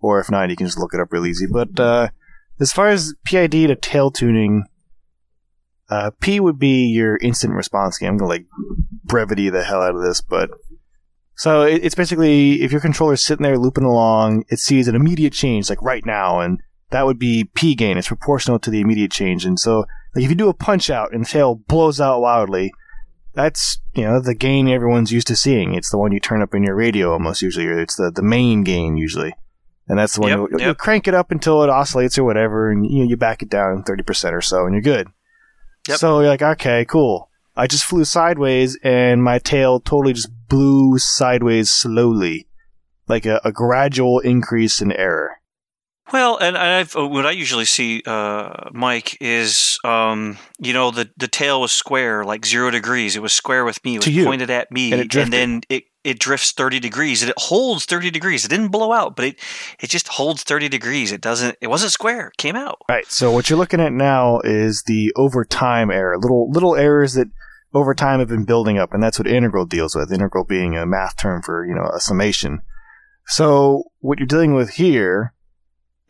or 0.00 0.20
if 0.20 0.30
not, 0.30 0.50
you 0.50 0.56
can 0.56 0.66
just 0.66 0.78
look 0.78 0.92
it 0.92 1.00
up 1.00 1.10
real 1.10 1.24
easy. 1.24 1.46
But 1.50 1.80
uh, 1.80 2.08
as 2.60 2.72
far 2.72 2.88
as 2.88 3.14
PID 3.24 3.52
to 3.52 3.74
tail 3.74 4.10
tuning, 4.10 4.64
uh, 5.94 6.10
P 6.20 6.40
would 6.40 6.58
be 6.58 6.88
your 6.88 7.16
instant 7.18 7.54
response 7.54 7.98
game. 7.98 8.10
I'm 8.10 8.18
gonna 8.18 8.28
like 8.28 8.46
brevity 9.04 9.48
the 9.48 9.62
hell 9.62 9.80
out 9.80 9.94
of 9.94 10.02
this, 10.02 10.20
but 10.20 10.50
so 11.36 11.62
it, 11.62 11.84
it's 11.84 11.94
basically 11.94 12.62
if 12.62 12.72
your 12.72 12.80
controller's 12.80 13.22
sitting 13.22 13.44
there 13.44 13.58
looping 13.58 13.84
along, 13.84 14.44
it 14.48 14.58
sees 14.58 14.88
an 14.88 14.96
immediate 14.96 15.32
change 15.32 15.70
like 15.70 15.80
right 15.82 16.04
now, 16.04 16.40
and 16.40 16.60
that 16.90 17.06
would 17.06 17.18
be 17.18 17.48
P 17.54 17.76
gain. 17.76 17.96
It's 17.96 18.08
proportional 18.08 18.58
to 18.58 18.70
the 18.70 18.80
immediate 18.80 19.12
change, 19.12 19.44
and 19.44 19.58
so 19.58 19.84
like 20.16 20.24
if 20.24 20.30
you 20.30 20.36
do 20.36 20.48
a 20.48 20.54
punch 20.54 20.90
out 20.90 21.12
and 21.12 21.24
the 21.24 21.28
tail 21.28 21.54
blows 21.54 22.00
out 22.00 22.20
wildly, 22.20 22.72
that's 23.32 23.78
you 23.94 24.02
know 24.02 24.20
the 24.20 24.34
gain 24.34 24.68
everyone's 24.68 25.12
used 25.12 25.28
to 25.28 25.36
seeing. 25.36 25.74
It's 25.74 25.90
the 25.90 25.98
one 25.98 26.10
you 26.10 26.18
turn 26.18 26.42
up 26.42 26.54
in 26.54 26.64
your 26.64 26.74
radio 26.74 27.12
almost 27.12 27.40
usually, 27.40 27.66
or 27.68 27.78
it's 27.78 27.94
the 27.94 28.10
the 28.10 28.22
main 28.22 28.64
gain 28.64 28.96
usually, 28.96 29.32
and 29.86 29.96
that's 29.96 30.16
the 30.16 30.22
one 30.22 30.30
Yep, 30.30 30.48
you'll 30.50 30.60
yep. 30.60 30.78
crank 30.78 31.06
it 31.06 31.14
up 31.14 31.30
until 31.30 31.62
it 31.62 31.70
oscillates 31.70 32.18
or 32.18 32.24
whatever, 32.24 32.72
and 32.72 32.84
you 32.84 33.04
you 33.04 33.16
back 33.16 33.42
it 33.42 33.48
down 33.48 33.84
thirty 33.84 34.02
percent 34.02 34.34
or 34.34 34.40
so, 34.40 34.64
and 34.64 34.74
you're 34.74 34.82
good. 34.82 35.06
Yep. 35.88 35.98
So 35.98 36.20
you're 36.20 36.28
like, 36.30 36.42
okay, 36.42 36.84
cool. 36.84 37.30
I 37.56 37.66
just 37.66 37.84
flew 37.84 38.04
sideways, 38.04 38.76
and 38.82 39.22
my 39.22 39.38
tail 39.38 39.78
totally 39.80 40.12
just 40.14 40.30
blew 40.48 40.98
sideways 40.98 41.70
slowly, 41.70 42.48
like 43.06 43.26
a, 43.26 43.40
a 43.44 43.52
gradual 43.52 44.18
increase 44.20 44.80
in 44.80 44.90
error. 44.92 45.36
Well, 46.12 46.36
and 46.36 46.56
I've 46.58 46.94
uh, 46.96 47.06
what 47.06 47.24
I 47.26 47.30
usually 47.30 47.64
see, 47.64 48.02
uh, 48.06 48.68
Mike, 48.72 49.16
is 49.20 49.78
um, 49.84 50.36
you 50.58 50.72
know 50.72 50.90
the 50.90 51.10
the 51.16 51.28
tail 51.28 51.60
was 51.60 51.72
square, 51.72 52.24
like 52.24 52.44
zero 52.44 52.70
degrees. 52.70 53.16
It 53.16 53.22
was 53.22 53.32
square 53.32 53.64
with 53.64 53.82
me. 53.84 53.96
It 53.96 54.06
was 54.06 54.24
pointed 54.24 54.50
at 54.50 54.70
me, 54.70 54.92
And 54.92 55.08
drifted. 55.08 55.32
then 55.32 55.60
it 55.68 55.84
it 56.04 56.18
drifts 56.18 56.52
thirty 56.52 56.78
degrees, 56.78 57.22
and 57.22 57.30
it 57.30 57.38
holds 57.38 57.84
thirty 57.84 58.10
degrees. 58.10 58.44
It 58.44 58.48
didn't 58.48 58.68
blow 58.68 58.92
out, 58.92 59.16
but 59.16 59.24
it 59.24 59.40
it 59.80 59.90
just 59.90 60.08
holds 60.08 60.42
thirty 60.42 60.68
degrees. 60.68 61.10
It 61.10 61.20
doesn't. 61.20 61.56
It 61.60 61.68
wasn't 61.68 61.92
square. 61.92 62.28
It 62.28 62.36
came 62.36 62.56
out. 62.56 62.78
Right. 62.88 63.06
So 63.06 63.30
what 63.32 63.48
you're 63.48 63.58
looking 63.58 63.80
at 63.80 63.92
now 63.92 64.40
is 64.44 64.84
the 64.86 65.12
over 65.16 65.44
time 65.44 65.90
error, 65.90 66.18
little 66.18 66.50
little 66.50 66.76
errors 66.76 67.14
that 67.14 67.28
over 67.72 67.94
time 67.94 68.20
have 68.20 68.28
been 68.28 68.44
building 68.44 68.78
up, 68.78 68.94
and 68.94 69.02
that's 69.02 69.18
what 69.18 69.26
integral 69.26 69.66
deals 69.66 69.96
with. 69.96 70.12
Integral 70.12 70.44
being 70.44 70.76
a 70.76 70.86
math 70.86 71.16
term 71.16 71.42
for 71.42 71.66
you 71.66 71.74
know 71.74 71.90
a 71.94 72.00
summation. 72.00 72.60
So 73.26 73.84
what 74.00 74.18
you're 74.18 74.26
dealing 74.26 74.54
with 74.54 74.70
here 74.70 75.32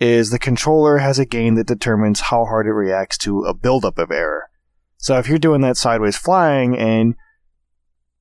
is 0.00 0.30
the 0.30 0.38
controller 0.38 0.98
has 0.98 1.18
a 1.18 1.24
gain 1.24 1.54
that 1.54 1.66
determines 1.66 2.20
how 2.20 2.44
hard 2.44 2.66
it 2.66 2.72
reacts 2.72 3.16
to 3.18 3.42
a 3.42 3.54
buildup 3.54 3.98
of 3.98 4.10
error. 4.10 4.50
So 4.96 5.18
if 5.18 5.28
you're 5.28 5.38
doing 5.38 5.60
that 5.60 5.76
sideways 5.76 6.16
flying 6.16 6.76
and 6.76 7.14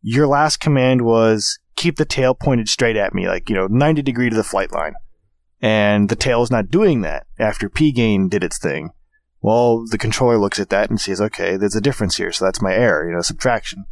your 0.02 0.28
last 0.28 0.60
command 0.60 1.02
was 1.02 1.60
keep 1.76 1.98
the 1.98 2.06
tail 2.06 2.34
pointed 2.34 2.70
straight 2.70 2.96
at 2.96 3.14
me, 3.14 3.28
like 3.28 3.50
you 3.50 3.56
know 3.56 3.68
90 3.68 4.02
degree 4.02 4.30
to 4.30 4.36
the 4.36 4.44
flight 4.44 4.72
line 4.72 4.94
and 5.64 6.10
the 6.10 6.18
tail 6.18 6.44
is 6.44 6.52
not 6.52 6.70
doing 6.70 7.02
that 7.02 7.26
after 7.40 7.70
P 7.70 7.94
gain 7.94 8.28
did 8.28 8.44
its 8.44 8.60
thing. 8.60 8.90
Well, 9.42 9.86
the 9.90 9.98
controller 9.98 10.38
looks 10.38 10.60
at 10.60 10.70
that 10.72 10.90
and 10.90 11.00
says, 11.00 11.22
okay, 11.22 11.56
there's 11.56 11.76
a 11.76 11.82
difference 11.82 12.18
here, 12.18 12.34
so 12.34 12.44
that's 12.44 12.62
my 12.62 12.74
error, 12.74 13.08
you 13.08 13.16
know, 13.16 13.22
subtraction. 13.22 13.86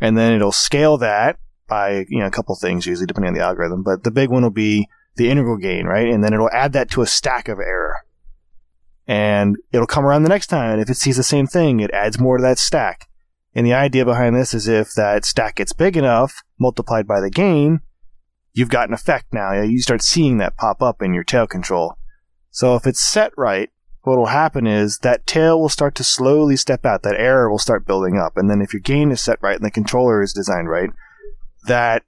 And 0.00 0.16
then 0.16 0.32
it'll 0.32 0.52
scale 0.52 0.96
that 0.98 1.38
by, 1.68 2.06
you 2.08 2.20
know, 2.20 2.26
a 2.26 2.30
couple 2.30 2.54
things, 2.54 2.86
usually 2.86 3.06
depending 3.06 3.30
on 3.30 3.34
the 3.34 3.44
algorithm, 3.44 3.82
but 3.82 4.04
the 4.04 4.12
big 4.12 4.30
one 4.30 4.44
will 4.44 4.50
be 4.50 4.86
the 5.16 5.28
integral 5.28 5.56
gain, 5.56 5.86
right? 5.86 6.06
And 6.06 6.22
then 6.22 6.32
it'll 6.32 6.50
add 6.50 6.72
that 6.74 6.90
to 6.92 7.02
a 7.02 7.06
stack 7.08 7.48
of 7.48 7.58
error. 7.58 7.96
And 9.08 9.56
it'll 9.72 9.86
come 9.88 10.06
around 10.06 10.22
the 10.22 10.28
next 10.28 10.46
time, 10.46 10.70
and 10.70 10.80
if 10.80 10.88
it 10.88 10.96
sees 10.96 11.16
the 11.16 11.24
same 11.24 11.48
thing, 11.48 11.80
it 11.80 11.90
adds 11.90 12.20
more 12.20 12.36
to 12.36 12.42
that 12.42 12.60
stack. 12.60 13.08
And 13.52 13.66
the 13.66 13.74
idea 13.74 14.04
behind 14.04 14.36
this 14.36 14.54
is 14.54 14.68
if 14.68 14.94
that 14.94 15.24
stack 15.24 15.56
gets 15.56 15.72
big 15.72 15.96
enough, 15.96 16.44
multiplied 16.58 17.06
by 17.06 17.20
the 17.20 17.30
gain, 17.30 17.80
you've 18.52 18.70
got 18.70 18.88
an 18.88 18.94
effect 18.94 19.32
now. 19.32 19.52
You 19.60 19.80
start 19.80 20.02
seeing 20.02 20.38
that 20.38 20.56
pop 20.56 20.82
up 20.82 21.02
in 21.02 21.14
your 21.14 21.24
tail 21.24 21.46
control. 21.46 21.94
So 22.50 22.74
if 22.74 22.86
it's 22.86 23.02
set 23.02 23.32
right, 23.36 23.70
what 24.02 24.18
will 24.18 24.26
happen 24.26 24.66
is 24.66 24.98
that 24.98 25.26
tail 25.26 25.60
will 25.60 25.68
start 25.68 25.94
to 25.96 26.04
slowly 26.04 26.56
step 26.56 26.86
out. 26.86 27.02
That 27.02 27.18
error 27.18 27.50
will 27.50 27.58
start 27.58 27.86
building 27.86 28.18
up. 28.18 28.36
And 28.36 28.48
then 28.48 28.62
if 28.62 28.72
your 28.72 28.80
gain 28.80 29.10
is 29.10 29.20
set 29.20 29.38
right 29.42 29.56
and 29.56 29.64
the 29.64 29.70
controller 29.70 30.22
is 30.22 30.32
designed 30.32 30.70
right, 30.70 30.90
that 31.66 32.04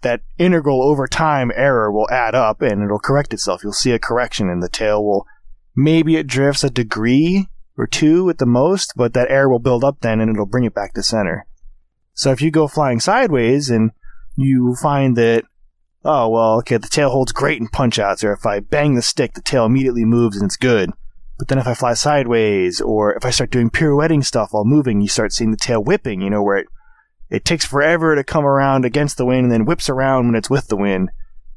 that 0.00 0.22
integral 0.38 0.82
over 0.82 1.06
time 1.06 1.52
error 1.54 1.92
will 1.92 2.10
add 2.10 2.34
up 2.34 2.62
and 2.62 2.82
it'll 2.82 2.98
correct 2.98 3.32
itself. 3.32 3.62
You'll 3.62 3.72
see 3.72 3.92
a 3.92 3.98
correction 3.98 4.48
and 4.48 4.62
the 4.62 4.68
tail 4.68 5.04
will 5.04 5.26
maybe 5.76 6.16
it 6.16 6.26
drifts 6.26 6.64
a 6.64 6.70
degree 6.70 7.48
or 7.78 7.86
two 7.86 8.28
at 8.28 8.38
the 8.38 8.46
most, 8.46 8.94
but 8.96 9.14
that 9.14 9.30
error 9.30 9.48
will 9.48 9.58
build 9.58 9.84
up 9.84 10.00
then 10.00 10.20
and 10.20 10.30
it'll 10.30 10.46
bring 10.46 10.64
it 10.64 10.74
back 10.74 10.94
to 10.94 11.02
center. 11.02 11.46
So 12.14 12.30
if 12.30 12.40
you 12.40 12.50
go 12.50 12.68
flying 12.68 13.00
sideways 13.00 13.70
and 13.70 13.92
you 14.36 14.74
find 14.80 15.16
that 15.16 15.44
oh 16.04 16.28
well 16.28 16.58
okay 16.58 16.76
the 16.78 16.88
tail 16.88 17.10
holds 17.10 17.32
great 17.32 17.60
in 17.60 17.68
punch 17.68 17.98
outs 17.98 18.24
or 18.24 18.32
if 18.32 18.44
i 18.46 18.58
bang 18.58 18.94
the 18.94 19.02
stick 19.02 19.34
the 19.34 19.42
tail 19.42 19.66
immediately 19.66 20.04
moves 20.04 20.36
and 20.36 20.46
it's 20.46 20.56
good 20.56 20.90
But 21.38 21.48
then 21.48 21.58
if 21.58 21.66
I 21.66 21.74
fly 21.74 21.94
sideways, 21.94 22.80
or 22.80 23.14
if 23.14 23.24
I 23.24 23.30
start 23.30 23.50
doing 23.50 23.68
pirouetting 23.68 24.22
stuff 24.22 24.52
while 24.52 24.64
moving, 24.64 25.00
you 25.00 25.08
start 25.08 25.32
seeing 25.32 25.50
the 25.50 25.56
tail 25.56 25.82
whipping, 25.82 26.20
you 26.20 26.30
know, 26.30 26.40
where 26.40 26.58
it, 26.58 26.68
it 27.30 27.44
takes 27.44 27.64
forever 27.64 28.14
to 28.14 28.22
come 28.22 28.44
around 28.44 28.84
against 28.84 29.16
the 29.16 29.26
wind 29.26 29.44
and 29.44 29.52
then 29.52 29.64
whips 29.64 29.88
around 29.88 30.26
when 30.26 30.36
it's 30.36 30.48
with 30.48 30.68
the 30.68 30.76
wind. 30.76 31.10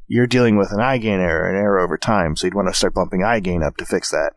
You're 0.07 0.25
dealing 0.25 0.57
with 0.57 0.71
an 0.71 0.79
I 0.79 0.97
gain 0.97 1.19
error, 1.19 1.47
an 1.47 1.55
error 1.55 1.79
over 1.79 1.99
time, 1.99 2.35
so 2.35 2.47
you'd 2.47 2.55
want 2.55 2.67
to 2.67 2.73
start 2.73 2.95
bumping 2.95 3.23
I 3.23 3.39
gain 3.39 3.61
up 3.61 3.77
to 3.77 3.85
fix 3.85 4.09
that. 4.09 4.33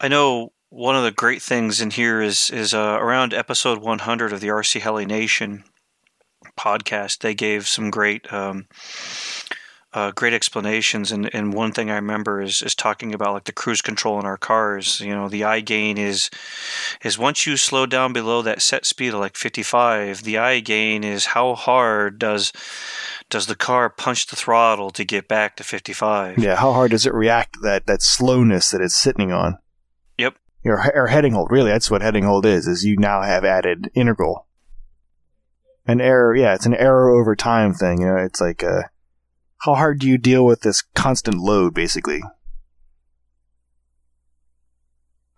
I 0.00 0.08
know 0.08 0.52
one 0.72 0.96
of 0.96 1.02
the 1.02 1.10
great 1.10 1.42
things 1.42 1.82
in 1.82 1.90
here 1.90 2.22
is 2.22 2.48
is 2.48 2.72
uh, 2.72 2.96
around 2.98 3.34
episode 3.34 3.78
100 3.78 4.32
of 4.32 4.40
the 4.40 4.48
RC 4.48 4.80
Heli 4.80 5.04
Nation 5.04 5.64
podcast. 6.58 7.18
They 7.18 7.34
gave 7.34 7.68
some 7.68 7.90
great 7.90 8.32
um, 8.32 8.66
uh, 9.92 10.12
great 10.12 10.32
explanations, 10.32 11.12
and, 11.12 11.32
and 11.34 11.52
one 11.52 11.72
thing 11.72 11.90
I 11.90 11.96
remember 11.96 12.40
is 12.40 12.62
is 12.62 12.74
talking 12.74 13.12
about 13.12 13.34
like 13.34 13.44
the 13.44 13.52
cruise 13.52 13.82
control 13.82 14.18
in 14.18 14.24
our 14.24 14.38
cars. 14.38 14.98
You 15.00 15.14
know, 15.14 15.28
the 15.28 15.44
I 15.44 15.60
gain 15.60 15.98
is 15.98 16.30
is 17.04 17.18
once 17.18 17.46
you 17.46 17.58
slow 17.58 17.84
down 17.84 18.14
below 18.14 18.40
that 18.40 18.62
set 18.62 18.86
speed 18.86 19.12
of 19.12 19.20
like 19.20 19.36
55, 19.36 20.22
the 20.22 20.38
I 20.38 20.60
gain 20.60 21.04
is 21.04 21.26
how 21.26 21.54
hard 21.54 22.18
does 22.18 22.50
does 23.28 23.46
the 23.46 23.56
car 23.56 23.90
punch 23.90 24.26
the 24.26 24.36
throttle 24.36 24.90
to 24.92 25.04
get 25.04 25.28
back 25.28 25.56
to 25.56 25.64
55? 25.64 26.38
Yeah, 26.38 26.56
how 26.56 26.72
hard 26.72 26.92
does 26.92 27.04
it 27.04 27.12
react 27.12 27.54
to 27.54 27.60
that 27.60 27.84
that 27.88 28.00
slowness 28.00 28.70
that 28.70 28.80
it's 28.80 28.96
sitting 28.96 29.32
on? 29.32 29.58
Or, 30.64 30.94
or 30.94 31.06
heading 31.08 31.32
hold. 31.32 31.50
Really, 31.50 31.70
that's 31.70 31.90
what 31.90 32.02
heading 32.02 32.24
hold 32.24 32.46
is. 32.46 32.66
Is 32.66 32.84
you 32.84 32.96
now 32.96 33.22
have 33.22 33.44
added 33.44 33.90
integral. 33.94 34.46
An 35.86 36.00
error, 36.00 36.36
yeah, 36.36 36.54
it's 36.54 36.66
an 36.66 36.74
error 36.74 37.10
over 37.10 37.34
time 37.34 37.74
thing. 37.74 38.00
You 38.00 38.06
know, 38.06 38.16
it's 38.16 38.40
like 38.40 38.62
uh, 38.62 38.82
how 39.62 39.74
hard 39.74 39.98
do 39.98 40.08
you 40.08 40.18
deal 40.18 40.46
with 40.46 40.60
this 40.60 40.82
constant 40.94 41.38
load, 41.38 41.74
basically? 41.74 42.22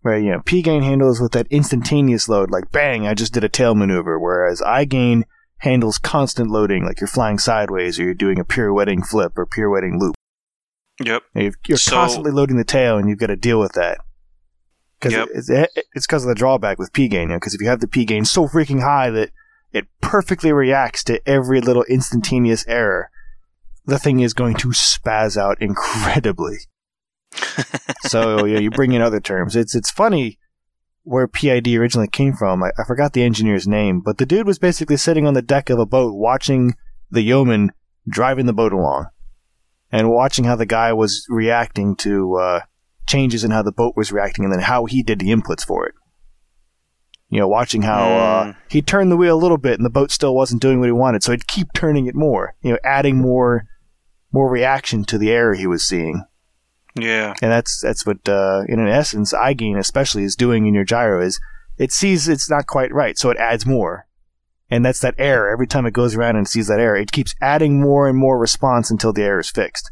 Where 0.03 0.19
you 0.19 0.33
know, 0.33 0.43
P 0.45 0.61
gain 0.61 0.83
handles 0.83 1.19
with 1.19 1.33
that 1.33 1.47
instantaneous 1.49 2.29
load, 2.29 2.51
like 2.51 2.71
bang, 2.71 3.07
I 3.07 3.15
just 3.15 3.33
did 3.33 3.45
a 3.45 3.49
tail 3.49 3.75
maneuver, 3.75 4.19
whereas 4.19 4.61
I 4.61 4.85
gain 4.85 5.25
handles 5.59 5.97
constant 5.97 6.51
loading, 6.51 6.85
like 6.85 7.01
you're 7.01 7.09
flying 7.09 7.39
sideways 7.39 7.99
or 7.99 8.05
you're 8.05 8.13
doing 8.13 8.39
a 8.39 8.45
pirouetting 8.45 9.03
flip 9.03 9.33
or 9.39 9.47
pirouetting 9.47 9.99
loop. 9.99 10.15
Yep. 11.03 11.23
You're, 11.35 11.53
you're 11.67 11.79
So- 11.79 11.93
constantly 11.93 12.33
loading 12.33 12.59
the 12.59 12.65
tail, 12.65 12.99
and 12.99 13.09
you've 13.09 13.19
got 13.19 13.29
to 13.29 13.37
deal 13.37 13.59
with 13.59 13.73
that. 13.73 13.99
Because 15.05 15.49
Yep. 15.49 15.69
it's 15.69 15.85
it's 15.95 16.07
because 16.07 16.25
of 16.25 16.29
the 16.29 16.35
drawback 16.35 16.79
with 16.79 16.93
P 16.93 17.09
gain. 17.09 17.29
Because 17.29 17.55
if 17.55 17.61
you 17.61 17.69
have 17.69 17.81
the 17.81 17.89
P 17.89 18.05
gain 18.05 18.25
so 18.25 18.49
freaking 18.49 18.81
high 18.83 19.11
that 19.11 19.31
it 19.73 19.87
perfectly 20.01 20.53
reacts 20.53 21.05
to 21.05 21.21
every 21.29 21.61
little 21.61 21.85
instantaneous 21.85 22.67
error, 22.67 23.11
the 23.85 23.99
thing 23.99 24.21
is 24.21 24.33
going 24.33 24.57
to 24.57 24.69
spaz 24.69 25.37
out 25.37 25.61
incredibly. 25.61 26.57
so 28.03 28.45
yeah, 28.45 28.59
you 28.59 28.71
bring 28.71 28.93
in 28.93 29.03
other 29.03 29.21
terms. 29.21 29.57
It's 29.57 29.75
it's 29.75 29.91
funny 29.91 30.39
where 31.03 31.29
PID 31.29 31.69
originally 31.69 32.09
came 32.09 32.33
from. 32.33 32.63
I, 32.63 32.71
I 32.79 32.85
forgot 32.87 33.13
the 33.13 33.25
engineer's 33.25 33.69
name, 33.69 34.01
but 34.01 34.19
the 34.19 34.27
dude 34.27 34.47
was 34.47 34.59
basically 34.59 34.97
sitting 34.97 35.27
on 35.27 35.35
the 35.35 35.43
deck 35.43 35.69
of 35.69 35.79
a 35.79 35.87
boat 35.87 36.15
watching 36.15 36.75
the 37.11 37.23
yeoman 37.23 37.73
driving 38.09 38.47
the 38.47 38.53
boat 38.53 38.73
along 38.73 39.07
and 39.93 40.11
watching 40.11 40.45
how 40.45 40.57
the 40.57 40.67
guy 40.67 40.93
was 40.93 41.27
reacting 41.29 41.95
to 41.97 42.35
uh, 42.37 42.61
changes 43.07 43.45
in 43.45 43.51
how 43.51 43.63
the 43.63 43.73
boat 43.73 43.95
was 43.97 44.13
reacting 44.13 44.45
and 44.45 44.53
then 44.53 44.61
how 44.61 44.85
he 44.87 45.03
did 45.03 45.19
the 45.19 45.29
inputs 45.31 45.65
for 45.65 45.87
it. 45.87 45.95
You 47.29 47.41
know, 47.41 47.49
watching 47.49 47.83
how 47.83 48.03
uh, 48.05 48.45
Mm. 48.45 48.57
he 48.69 48.83
turned 48.83 49.11
the 49.11 49.17
wheel 49.17 49.37
a 49.37 49.41
little 49.43 49.57
bit 49.59 49.79
and 49.79 49.85
the 49.85 49.91
boat 49.91 50.11
still 50.11 50.35
wasn't 50.35 50.63
doing 50.63 50.79
what 50.79 50.87
he 50.87 50.93
wanted, 50.93 51.23
so 51.23 51.33
he'd 51.33 51.47
keep 51.49 51.73
turning 51.73 52.07
it 52.07 52.15
more. 52.15 52.55
You 52.63 52.73
know, 52.73 52.79
adding 52.85 53.17
more 53.21 53.65
more 54.33 54.51
reaction 54.51 55.05
to 55.05 55.17
the 55.19 55.31
error 55.31 55.55
he 55.55 55.67
was 55.67 55.87
seeing, 55.87 56.25
Yeah. 56.97 57.35
and 57.41 57.51
that's 57.53 57.81
that's 57.81 58.05
what, 58.05 58.29
uh, 58.29 58.63
in 58.69 58.81
an 58.81 58.89
essence, 58.89 59.33
I 59.33 59.53
gain 59.55 59.79
especially 59.79 60.25
is 60.25 60.35
doing 60.37 60.67
in 60.67 60.75
your 60.75 60.85
gyro 60.85 61.23
is 61.25 61.39
it 61.79 61.93
sees 61.93 62.29
it's 62.29 62.51
not 62.51 62.67
quite 62.67 62.93
right, 62.93 63.17
so 63.17 63.31
it 63.31 63.37
adds 63.39 63.65
more, 63.65 64.07
and 64.71 64.85
that's 64.85 64.99
that 65.01 65.15
error. 65.19 65.51
Every 65.53 65.67
time 65.69 65.87
it 65.87 65.93
goes 65.93 66.15
around 66.17 66.35
and 66.37 66.49
sees 66.49 66.67
that 66.67 66.81
error, 66.81 66.97
it 66.97 67.13
keeps 67.13 67.35
adding 67.41 67.81
more 67.81 68.09
and 68.09 68.19
more 68.19 68.39
response 68.39 68.91
until 68.91 69.13
the 69.13 69.23
error 69.23 69.41
is 69.41 69.51
fixed, 69.51 69.91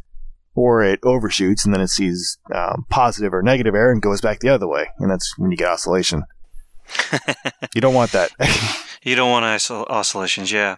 or 0.55 0.83
it 0.83 1.01
overshoots 1.03 1.65
and 1.65 1.75
then 1.75 1.81
it 1.81 1.89
sees 1.89 2.39
um, 2.55 2.87
positive 2.91 3.33
or 3.33 3.43
negative 3.43 3.75
error 3.75 3.93
and 3.93 4.03
goes 4.03 4.21
back 4.21 4.41
the 4.41 4.49
other 4.49 4.69
way, 4.69 4.89
and 4.99 5.11
that's 5.11 5.37
when 5.39 5.51
you 5.51 5.57
get 5.57 5.69
oscillation. 5.69 6.25
you 7.75 7.81
don't 7.81 7.95
want 7.95 8.13
that. 8.13 8.31
You 9.05 9.17
don't 9.17 9.31
want 9.31 9.45
oscill- 9.45 9.89
oscillations, 9.91 10.53
yeah. 10.53 10.77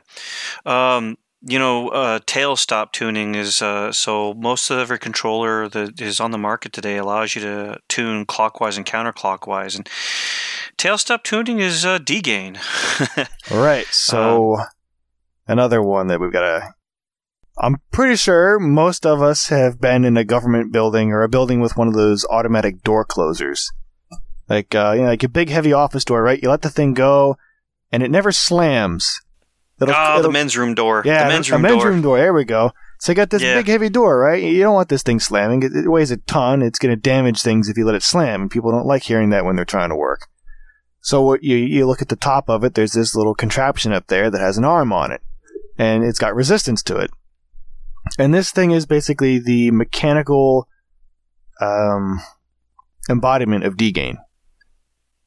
Um, 0.65 1.19
you 1.47 1.59
know, 1.59 1.89
uh, 1.91 2.21
tail 2.25 2.57
stop 2.57 2.93
tuning 2.93 3.35
is 3.35 3.61
uh, 3.61 3.93
so 3.93 4.33
most 4.35 4.71
of 4.71 4.79
every 4.79 4.99
controller 4.99 5.69
that 5.69 6.01
is 6.01 6.21
on 6.21 6.31
the 6.31 6.39
market 6.39 6.73
today 6.73 6.97
allows 6.97 7.35
you 7.35 7.43
to 7.43 7.79
tune 7.89 8.25
clockwise 8.25 8.79
and 8.79 8.87
counterclockwise, 8.87 9.77
and 9.77 9.89
tail 10.79 10.97
stop 10.97 11.23
tuning 11.23 11.61
is 11.61 11.85
uh, 11.85 11.99
D 11.99 12.23
gain. 12.23 12.59
All 13.51 13.63
right, 13.63 13.87
so 13.87 14.57
another 15.47 15.83
one 15.83 16.07
that 16.07 16.19
we've 16.19 16.33
got 16.33 16.41
to. 16.41 16.74
I'm 17.59 17.77
pretty 17.93 18.17
sure 18.17 18.59
most 18.59 19.07
of 19.07 19.23
us 19.23 19.49
have 19.49 19.81
been 19.81 20.05
in 20.05 20.17
a 20.17 20.25
government 20.25 20.73
building 20.73 21.13
or 21.13 21.23
a 21.23 21.29
building 21.29 21.61
with 21.61 21.77
one 21.77 21.87
of 21.89 21.95
those 21.95 22.25
automatic 22.27 22.83
door 22.83 23.05
closers, 23.05 23.71
like 24.49 24.75
uh, 24.75 24.93
you 24.97 25.03
know, 25.03 25.09
like 25.09 25.23
a 25.23 25.29
big 25.29 25.51
heavy 25.51 25.73
office 25.73 26.05
door, 26.05 26.23
right? 26.23 26.43
You 26.43 26.51
let 26.51 26.63
the 26.63 26.71
thing 26.71 26.95
go, 26.95 27.37
and 27.93 28.03
it 28.03 28.11
never 28.11 28.33
slams. 28.33 29.21
It'll- 29.81 29.95
oh, 29.97 30.15
the 30.15 30.19
it'll- 30.21 30.33
men's 30.33 30.57
room 30.57 30.75
door. 30.75 31.03
yeah, 31.05 31.25
the 31.25 31.29
men's 31.29 31.49
a 31.49 31.53
room 31.53 31.63
men's 31.63 31.83
door. 31.83 31.91
room 31.91 32.03
door. 32.03 32.19
There 32.19 32.33
we 32.35 32.45
go. 32.45 32.73
So 32.99 33.13
you 33.13 33.17
got 33.17 33.31
this 33.31 33.43
Yeah. 33.43 33.57
big 33.57 33.69
heavy 33.69 33.89
door, 33.89 34.19
right? 34.19 34.43
You 34.43 34.61
don't 34.63 34.75
want 34.75 34.89
this 34.89 35.03
thing 35.03 35.21
slamming. 35.21 35.63
It, 35.63 35.75
it 35.77 35.89
weighs 35.89 36.11
a 36.11 36.17
ton. 36.17 36.63
It's 36.63 36.79
going 36.79 36.95
to 36.95 37.01
damage 37.01 37.43
things 37.43 37.69
if 37.69 37.77
you 37.77 37.85
let 37.85 37.95
it 37.97 38.03
slam, 38.03 38.43
and 38.43 38.51
people 38.51 38.71
don't 38.73 38.87
like 38.87 39.03
hearing 39.03 39.31
that 39.31 39.45
when 39.45 39.57
they're 39.57 39.65
trying 39.65 39.91
to 39.91 39.97
work. 39.97 40.29
So 41.01 41.21
what 41.23 41.45
you 41.45 41.57
you 41.57 41.87
look 41.87 42.03
at 42.03 42.09
the 42.09 42.17
top 42.17 42.49
of 42.49 42.65
it. 42.65 42.75
There's 42.75 42.93
this 42.95 43.15
little 43.15 43.35
contraption 43.35 43.93
up 43.93 44.07
there 44.09 44.31
that 44.31 44.41
has 44.41 44.59
an 44.59 44.65
arm 44.65 44.93
on 44.93 45.13
it, 45.13 45.21
and 45.79 46.03
it's 46.03 46.19
got 46.19 46.35
resistance 46.35 46.83
to 46.85 46.97
it. 46.97 47.11
And 48.19 48.33
this 48.33 48.51
thing 48.51 48.71
is 48.71 48.87
basically 48.87 49.39
the 49.39 49.71
mechanical 49.71 50.69
um, 51.61 52.21
embodiment 53.09 53.65
of 53.65 53.77
D 53.77 53.93
gain. 53.93 54.19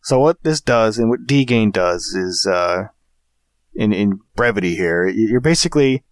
So 0.03 0.19
what 0.19 0.41
this 0.43 0.61
does, 0.61 0.97
and 0.97 1.09
what 1.09 1.27
D 1.27 1.43
gain 1.43 1.71
does, 1.71 2.13
is 2.15 2.45
uh, 2.45 2.85
in 3.75 3.91
in 3.91 4.19
brevity 4.35 4.75
here, 4.75 5.07
you're 5.07 5.41
basically 5.41 6.03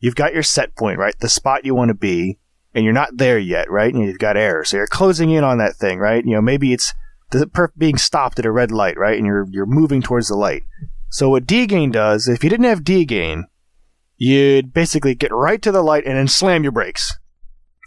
you've 0.00 0.16
got 0.16 0.34
your 0.34 0.42
set 0.42 0.76
point, 0.76 0.98
right? 0.98 1.14
The 1.18 1.28
spot 1.28 1.64
you 1.64 1.74
want 1.74 1.90
to 1.90 1.94
be, 1.94 2.38
and 2.74 2.84
you're 2.84 2.92
not 2.92 3.16
there 3.16 3.38
yet, 3.38 3.70
right? 3.70 3.92
And 3.92 4.04
you've 4.04 4.18
got 4.18 4.36
error, 4.36 4.64
so 4.64 4.78
you're 4.78 4.86
closing 4.86 5.30
in 5.30 5.44
on 5.44 5.58
that 5.58 5.76
thing, 5.76 5.98
right? 5.98 6.24
You 6.24 6.34
know, 6.34 6.42
maybe 6.42 6.72
it's 6.72 6.92
being 7.76 7.98
stopped 7.98 8.38
at 8.38 8.46
a 8.46 8.50
red 8.50 8.70
light, 8.70 8.98
right? 8.98 9.16
And 9.16 9.26
you're 9.26 9.46
you're 9.50 9.66
moving 9.66 10.02
towards 10.02 10.28
the 10.28 10.36
light. 10.36 10.64
So 11.10 11.30
what 11.30 11.46
D 11.46 11.66
gain 11.66 11.90
does, 11.90 12.28
if 12.28 12.42
you 12.42 12.50
didn't 12.50 12.66
have 12.66 12.84
D 12.84 13.04
gain, 13.04 13.46
you'd 14.16 14.72
basically 14.72 15.14
get 15.14 15.32
right 15.32 15.60
to 15.62 15.72
the 15.72 15.82
light 15.82 16.04
and 16.06 16.16
then 16.16 16.28
slam 16.28 16.62
your 16.62 16.72
brakes 16.72 17.12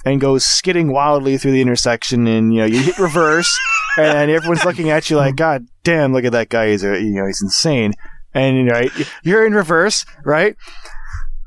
and 0.05 0.21
go 0.21 0.37
skidding 0.37 0.91
wildly 0.91 1.37
through 1.37 1.51
the 1.51 1.61
intersection, 1.61 2.25
and 2.27 2.53
you 2.53 2.61
know 2.61 2.65
you 2.65 2.79
hit 2.79 2.97
reverse, 2.99 3.53
and 3.97 4.31
everyone's 4.31 4.65
looking 4.65 4.89
at 4.89 5.09
you 5.09 5.17
like, 5.17 5.35
God 5.35 5.67
damn, 5.83 6.13
look 6.13 6.25
at 6.25 6.31
that 6.31 6.49
guy, 6.49 6.69
he's 6.69 6.83
a, 6.83 6.99
you 6.99 7.15
know 7.15 7.25
he's 7.25 7.41
insane, 7.41 7.93
and 8.33 8.57
you 8.57 8.63
know 8.63 8.81
you're 9.23 9.45
in 9.45 9.53
reverse, 9.53 10.05
right? 10.23 10.55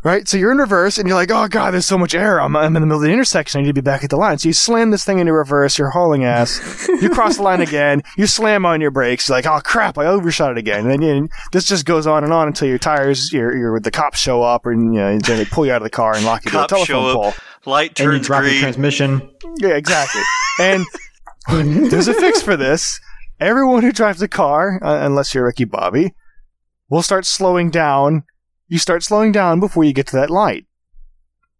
Right, 0.05 0.27
so 0.27 0.37
you're 0.37 0.51
in 0.51 0.59
reverse, 0.59 0.99
and 0.99 1.07
you're 1.07 1.17
like, 1.17 1.31
"Oh 1.31 1.47
God, 1.47 1.71
there's 1.73 1.87
so 1.87 1.97
much 1.97 2.13
error. 2.13 2.41
I'm, 2.41 2.57
I'm 2.57 2.75
in 2.75 2.83
the 2.83 2.87
middle 2.87 2.97
of 3.01 3.03
the 3.07 3.13
intersection. 3.13 3.61
I 3.61 3.63
need 3.63 3.69
to 3.69 3.73
be 3.75 3.81
back 3.81 4.03
at 4.03 4.11
the 4.11 4.17
line." 4.17 4.37
So 4.39 4.49
you 4.49 4.53
slam 4.53 4.91
this 4.91 5.05
thing 5.05 5.21
into 5.21 5.33
reverse. 5.33 5.79
You're 5.79 5.91
hauling 5.91 6.25
ass. 6.25 6.89
you 7.01 7.09
cross 7.09 7.37
the 7.37 7.43
line 7.45 7.61
again. 7.69 8.03
You 8.17 8.27
slam 8.27 8.67
on 8.67 8.81
your 8.81 8.91
brakes. 8.91 9.29
You're 9.29 9.39
like, 9.39 9.47
"Oh 9.47 9.61
crap, 9.65 9.99
I 9.99 10.07
overshot 10.07 10.51
it 10.51 10.59
again." 10.59 10.81
And 10.81 10.91
then 10.91 11.03
you, 11.03 11.29
this 11.53 11.65
just 11.67 11.85
goes 11.87 12.09
on 12.09 12.25
and 12.25 12.33
on 12.33 12.49
until 12.49 12.67
your 12.69 12.79
tires, 12.79 13.33
your, 13.33 13.57
your 13.57 13.79
the 13.79 13.93
cops 13.93 14.19
show 14.19 14.43
up, 14.43 14.67
and 14.67 14.93
you 14.93 15.01
know, 15.01 15.19
they 15.21 15.45
pull 15.45 15.67
you 15.67 15.73
out 15.73 15.83
of 15.83 15.85
the 15.85 15.91
car 15.91 16.17
and 16.17 16.25
lock 16.25 16.45
you 16.47 16.51
to 16.51 16.65
a 16.65 16.67
Cops 16.67 16.85
show 16.85 16.95
telephone 16.95 17.11
up. 17.29 17.35
pole. 17.35 17.73
Light 17.73 18.01
And 18.01 18.07
you 18.07 18.13
turns 18.19 18.27
drop 18.27 18.43
your 18.43 18.51
green. 18.51 18.61
transmission. 18.61 19.31
Yeah, 19.59 19.77
exactly. 19.77 20.23
and 20.59 20.85
there's 21.49 22.09
a 22.09 22.15
fix 22.15 22.43
for 22.43 22.57
this. 22.57 23.01
Everyone 23.39 23.83
who 23.83 23.93
drives 23.93 24.21
a 24.21 24.29
car, 24.29 24.81
uh, 24.83 25.07
unless 25.07 25.33
you're 25.35 25.45
Ricky 25.47 25.65
Bobby, 25.65 26.15
will 26.89 27.03
start 27.03 27.25
slowing 27.25 27.71
down. 27.71 28.25
You 28.73 28.79
start 28.79 29.03
slowing 29.03 29.33
down 29.33 29.61
before 29.61 29.85
you 29.85 29.93
get 29.93 30.07
to 30.07 30.17
that 30.17 30.31
light. 30.31 30.65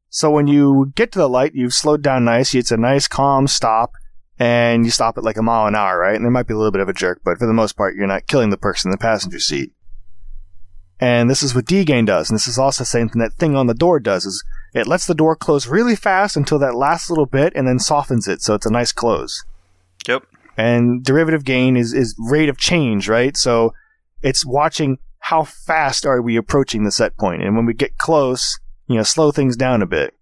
So 0.09 0.31
when 0.31 0.47
you 0.47 0.95
get 0.95 1.13
to 1.13 1.19
the 1.19 1.29
light, 1.29 1.53
you've 1.55 1.75
slowed 1.75 2.01
down 2.01 2.25
nice. 2.25 2.55
It's 2.55 2.71
a 2.71 2.79
nice, 2.79 3.07
calm 3.07 3.47
stop, 3.49 3.93
and 4.39 4.87
you 4.87 4.91
stop 4.91 5.19
at 5.19 5.23
like 5.23 5.37
a 5.37 5.43
mile 5.43 5.67
an 5.67 5.75
hour, 5.75 5.99
right? 5.99 6.17
And 6.17 6.25
there 6.25 6.31
might 6.31 6.47
be 6.47 6.55
a 6.55 6.57
little 6.57 6.73
bit 6.73 6.81
of 6.81 6.89
a 6.89 6.95
jerk, 6.95 7.21
but 7.23 7.37
for 7.37 7.47
the 7.47 7.53
most 7.53 7.77
part, 7.77 7.97
you're 7.97 8.07
not 8.07 8.29
killing 8.29 8.49
the 8.49 8.57
person 8.57 8.89
in 8.89 8.93
the 8.93 8.97
passenger 8.97 9.39
seat. 9.41 9.73
And 11.01 11.29
this 11.29 11.43
is 11.43 11.55
what 11.55 11.67
D-Gain 11.67 12.07
does, 12.07 12.31
and 12.31 12.35
this 12.35 12.49
is 12.49 12.59
also 12.59 12.81
the 12.81 12.87
same 12.87 13.11
thing 13.11 13.21
that 13.21 13.35
thing 13.35 13.57
on 13.57 13.67
the 13.67 13.75
door 13.75 14.01
does, 14.01 14.25
is 14.25 14.43
it 14.73 14.87
lets 14.87 15.07
the 15.07 15.15
door 15.15 15.37
close 15.37 15.67
really 15.67 15.97
fast 15.97 16.35
until 16.35 16.59
that 16.61 16.77
last 16.77 17.11
little 17.11 17.27
bit 17.27 17.53
and 17.55 17.69
then 17.69 17.79
softens 17.79 18.27
it 18.27 18.41
so 18.41 18.55
it's 18.55 18.65
a 18.65 18.73
nice 18.73 18.91
close. 18.91 19.45
Yep. 20.09 20.25
And 20.57 21.05
derivative 21.05 21.45
gain 21.45 21.77
is, 21.77 21.93
is 21.93 22.17
rate 22.19 22.49
of 22.49 22.57
change, 22.57 23.07
right? 23.07 23.37
So 23.37 23.75
it's 24.23 24.47
watching 24.47 24.97
how 25.23 25.45
fast 25.45 26.05
are 26.05 26.21
we 26.21 26.37
approaching 26.37 26.83
the 26.83 26.91
set 26.91 27.17
point. 27.17 27.43
And 27.43 27.55
when 27.55 27.65
we 27.65 27.75
get 27.75 27.97
close, 27.97 28.59
you 28.89 28.97
know, 28.97 29.05
slow 29.05 29.31
things 29.31 29.57
down 29.57 29.81
a 29.81 29.87
bit. 29.87 30.15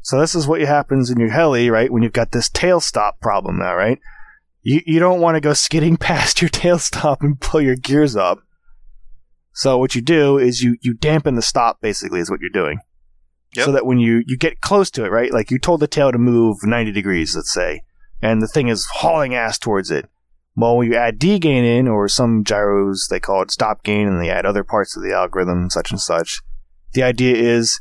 So 0.00 0.18
this 0.18 0.34
is 0.34 0.46
what 0.46 0.62
happens 0.62 1.10
in 1.10 1.20
your 1.20 1.30
heli, 1.30 1.68
right? 1.68 1.92
When 1.92 2.02
you've 2.02 2.12
got 2.12 2.32
this 2.32 2.48
tail 2.48 2.80
stop 2.80 3.20
problem 3.20 3.58
now, 3.58 3.74
right? 3.74 3.98
You 4.62 4.80
you 4.86 5.00
don't 5.00 5.20
want 5.20 5.36
to 5.36 5.40
go 5.40 5.52
skidding 5.52 5.96
past 5.98 6.40
your 6.40 6.48
tail 6.48 6.78
stop 6.78 7.22
and 7.22 7.38
pull 7.38 7.60
your 7.60 7.76
gears 7.76 8.16
up. 8.16 8.40
So 9.52 9.76
what 9.76 9.94
you 9.94 10.00
do 10.00 10.38
is 10.38 10.62
you 10.62 10.76
you 10.80 10.94
dampen 10.94 11.34
the 11.34 11.42
stop 11.42 11.82
basically 11.82 12.20
is 12.20 12.30
what 12.30 12.40
you're 12.40 12.48
doing. 12.48 12.78
Yep. 13.54 13.66
So 13.66 13.72
that 13.72 13.86
when 13.86 13.98
you 13.98 14.22
you 14.26 14.38
get 14.38 14.62
close 14.62 14.90
to 14.92 15.04
it, 15.04 15.10
right? 15.10 15.32
Like 15.32 15.50
you 15.50 15.58
told 15.58 15.80
the 15.80 15.86
tail 15.86 16.10
to 16.10 16.18
move 16.18 16.56
90 16.62 16.90
degrees, 16.90 17.36
let's 17.36 17.52
say, 17.52 17.82
and 18.22 18.40
the 18.40 18.48
thing 18.48 18.68
is 18.68 18.86
hauling 18.86 19.34
ass 19.34 19.58
towards 19.58 19.90
it. 19.90 20.08
Well, 20.56 20.76
when 20.76 20.90
you 20.90 20.96
add 20.96 21.18
D 21.18 21.38
gain 21.38 21.64
in, 21.64 21.88
or 21.88 22.06
some 22.08 22.44
gyros, 22.44 23.08
they 23.10 23.18
call 23.18 23.42
it 23.42 23.50
stop 23.50 23.82
gain, 23.82 24.06
and 24.06 24.20
they 24.20 24.30
add 24.30 24.46
other 24.46 24.62
parts 24.62 24.96
of 24.96 25.02
the 25.02 25.12
algorithm, 25.12 25.68
such 25.68 25.90
and 25.90 26.00
such. 26.00 26.40
The 26.92 27.02
idea 27.02 27.34
is 27.34 27.80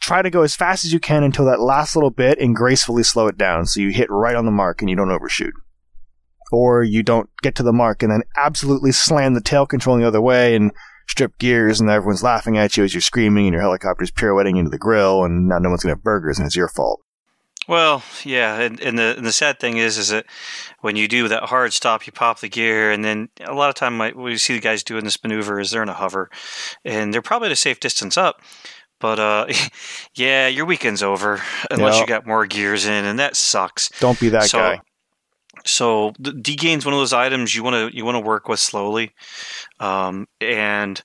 try 0.00 0.22
to 0.22 0.30
go 0.30 0.42
as 0.42 0.54
fast 0.54 0.84
as 0.84 0.92
you 0.92 1.00
can 1.00 1.24
until 1.24 1.44
that 1.46 1.60
last 1.60 1.96
little 1.96 2.10
bit 2.10 2.38
and 2.38 2.54
gracefully 2.54 3.02
slow 3.02 3.26
it 3.26 3.36
down 3.36 3.66
so 3.66 3.80
you 3.80 3.90
hit 3.90 4.08
right 4.08 4.36
on 4.36 4.44
the 4.44 4.52
mark 4.52 4.80
and 4.80 4.88
you 4.88 4.94
don't 4.94 5.10
overshoot. 5.10 5.52
Or 6.52 6.84
you 6.84 7.02
don't 7.02 7.28
get 7.42 7.56
to 7.56 7.64
the 7.64 7.72
mark 7.72 8.04
and 8.04 8.12
then 8.12 8.22
absolutely 8.36 8.92
slam 8.92 9.34
the 9.34 9.40
tail 9.40 9.66
control 9.66 9.96
the 9.96 10.06
other 10.06 10.20
way 10.20 10.54
and 10.54 10.70
strip 11.08 11.36
gears 11.38 11.80
and 11.80 11.90
everyone's 11.90 12.22
laughing 12.22 12.56
at 12.56 12.76
you 12.76 12.84
as 12.84 12.94
you're 12.94 13.00
screaming 13.00 13.46
and 13.46 13.52
your 13.52 13.62
helicopter's 13.62 14.12
pirouetting 14.12 14.56
into 14.56 14.70
the 14.70 14.78
grill 14.78 15.24
and 15.24 15.48
now 15.48 15.58
no 15.58 15.70
one's 15.70 15.82
going 15.82 15.92
to 15.92 15.98
have 15.98 16.04
burgers 16.04 16.38
and 16.38 16.46
it's 16.46 16.56
your 16.56 16.68
fault. 16.68 17.02
Well, 17.68 18.02
yeah, 18.24 18.60
and, 18.60 18.78
and 18.80 18.98
the 18.98 19.14
and 19.16 19.26
the 19.26 19.32
sad 19.32 19.58
thing 19.58 19.76
is, 19.78 19.98
is 19.98 20.08
that 20.10 20.26
when 20.80 20.94
you 20.96 21.08
do 21.08 21.26
that 21.28 21.44
hard 21.44 21.72
stop, 21.72 22.06
you 22.06 22.12
pop 22.12 22.38
the 22.40 22.48
gear, 22.48 22.90
and 22.92 23.04
then 23.04 23.28
a 23.44 23.54
lot 23.54 23.68
of 23.68 23.74
time, 23.74 23.98
what 23.98 24.14
we 24.16 24.36
see 24.38 24.54
the 24.54 24.60
guys 24.60 24.82
doing 24.84 25.04
this 25.04 25.22
maneuver 25.22 25.58
is 25.58 25.70
they're 25.70 25.82
in 25.82 25.88
a 25.88 25.92
hover, 25.94 26.30
and 26.84 27.12
they're 27.12 27.22
probably 27.22 27.46
at 27.46 27.52
a 27.52 27.56
safe 27.56 27.80
distance 27.80 28.16
up, 28.16 28.40
but 29.00 29.18
uh, 29.18 29.46
yeah, 30.14 30.46
your 30.46 30.64
weekend's 30.64 31.02
over 31.02 31.42
unless 31.70 31.94
Yeah. 31.96 32.00
you 32.02 32.06
got 32.06 32.26
more 32.26 32.46
gears 32.46 32.86
in, 32.86 33.04
and 33.04 33.18
that 33.18 33.34
sucks. 33.36 33.88
Don't 34.00 34.18
be 34.20 34.28
that 34.28 34.44
So- 34.44 34.58
guy. 34.58 34.80
So 35.64 36.12
the 36.18 36.32
D 36.32 36.54
gain's 36.54 36.84
one 36.84 36.92
of 36.94 37.00
those 37.00 37.14
items 37.14 37.54
you 37.54 37.64
want 37.64 37.90
to 37.90 37.96
you 37.96 38.04
want 38.04 38.14
to 38.14 38.20
work 38.20 38.46
with 38.46 38.60
slowly, 38.60 39.12
um, 39.80 40.28
and 40.40 41.02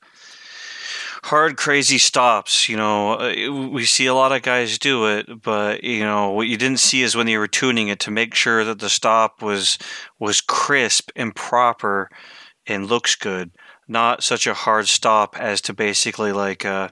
hard 1.24 1.58
crazy 1.58 1.98
stops. 1.98 2.68
You 2.68 2.78
know, 2.78 3.14
uh, 3.14 3.70
we 3.70 3.86
see 3.86 4.06
a 4.06 4.14
lot 4.14 4.32
of 4.32 4.42
guys 4.42 4.78
do 4.78 5.06
it, 5.08 5.42
but 5.42 5.84
you 5.84 6.02
know 6.02 6.32
what 6.32 6.48
you 6.48 6.58
didn't 6.58 6.80
see 6.80 7.02
is 7.02 7.16
when 7.16 7.26
they 7.26 7.38
were 7.38 7.48
tuning 7.48 7.88
it 7.88 8.00
to 8.02 8.12
make 8.12 8.34
sure 8.36 8.64
that 8.64 8.80
the 8.80 8.90
stop 8.90 9.42
was 9.42 9.78
was 10.20 10.42
crisp 10.42 11.12
and 11.16 11.36
proper 11.36 12.10
and 12.68 12.88
looks 12.88 13.16
good. 13.16 13.52
Not 13.88 14.24
such 14.24 14.48
a 14.48 14.54
hard 14.54 14.88
stop 14.88 15.38
as 15.40 15.62
to 15.62 15.74
basically 15.74 16.32
like. 16.32 16.66
Uh, 16.66 16.90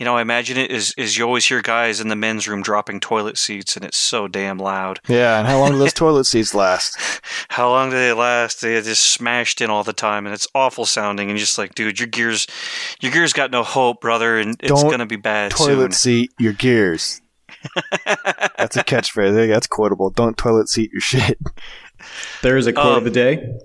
you 0.00 0.06
know, 0.06 0.16
I 0.16 0.22
imagine 0.22 0.56
it 0.56 0.70
is 0.70 0.94
is 0.96 1.18
you 1.18 1.26
always 1.26 1.44
hear 1.44 1.60
guys 1.60 2.00
in 2.00 2.08
the 2.08 2.16
men's 2.16 2.48
room 2.48 2.62
dropping 2.62 3.00
toilet 3.00 3.36
seats, 3.36 3.76
and 3.76 3.84
it's 3.84 3.98
so 3.98 4.28
damn 4.28 4.56
loud. 4.56 4.98
Yeah, 5.06 5.38
and 5.38 5.46
how 5.46 5.58
long 5.58 5.72
do 5.72 5.78
those 5.78 5.92
toilet 5.92 6.24
seats 6.24 6.54
last? 6.54 6.98
How 7.50 7.68
long 7.68 7.90
do 7.90 7.96
they 7.96 8.14
last? 8.14 8.62
They 8.62 8.80
just 8.80 9.04
smashed 9.04 9.60
in 9.60 9.68
all 9.68 9.84
the 9.84 9.92
time, 9.92 10.24
and 10.24 10.32
it's 10.34 10.48
awful 10.54 10.86
sounding. 10.86 11.28
And 11.28 11.38
just 11.38 11.58
like, 11.58 11.74
dude, 11.74 12.00
your 12.00 12.06
gears, 12.06 12.46
your 13.02 13.12
gears 13.12 13.34
got 13.34 13.50
no 13.50 13.62
hope, 13.62 14.00
brother, 14.00 14.38
and 14.38 14.56
it's 14.60 14.80
Don't 14.80 14.90
gonna 14.90 15.04
be 15.04 15.16
bad 15.16 15.50
Toilet 15.50 15.92
seat 15.92 16.32
your 16.38 16.54
gears. 16.54 17.20
That's 18.06 18.78
a 18.78 18.82
catchphrase. 18.82 19.48
That's 19.48 19.66
quotable. 19.66 20.08
Don't 20.08 20.38
toilet 20.38 20.70
seat 20.70 20.90
your 20.92 21.02
shit. 21.02 21.38
There 22.40 22.56
is 22.56 22.66
a 22.66 22.72
quote 22.72 22.86
Um, 22.86 22.98
of 22.98 23.04
the 23.04 23.10
day. 23.10 23.58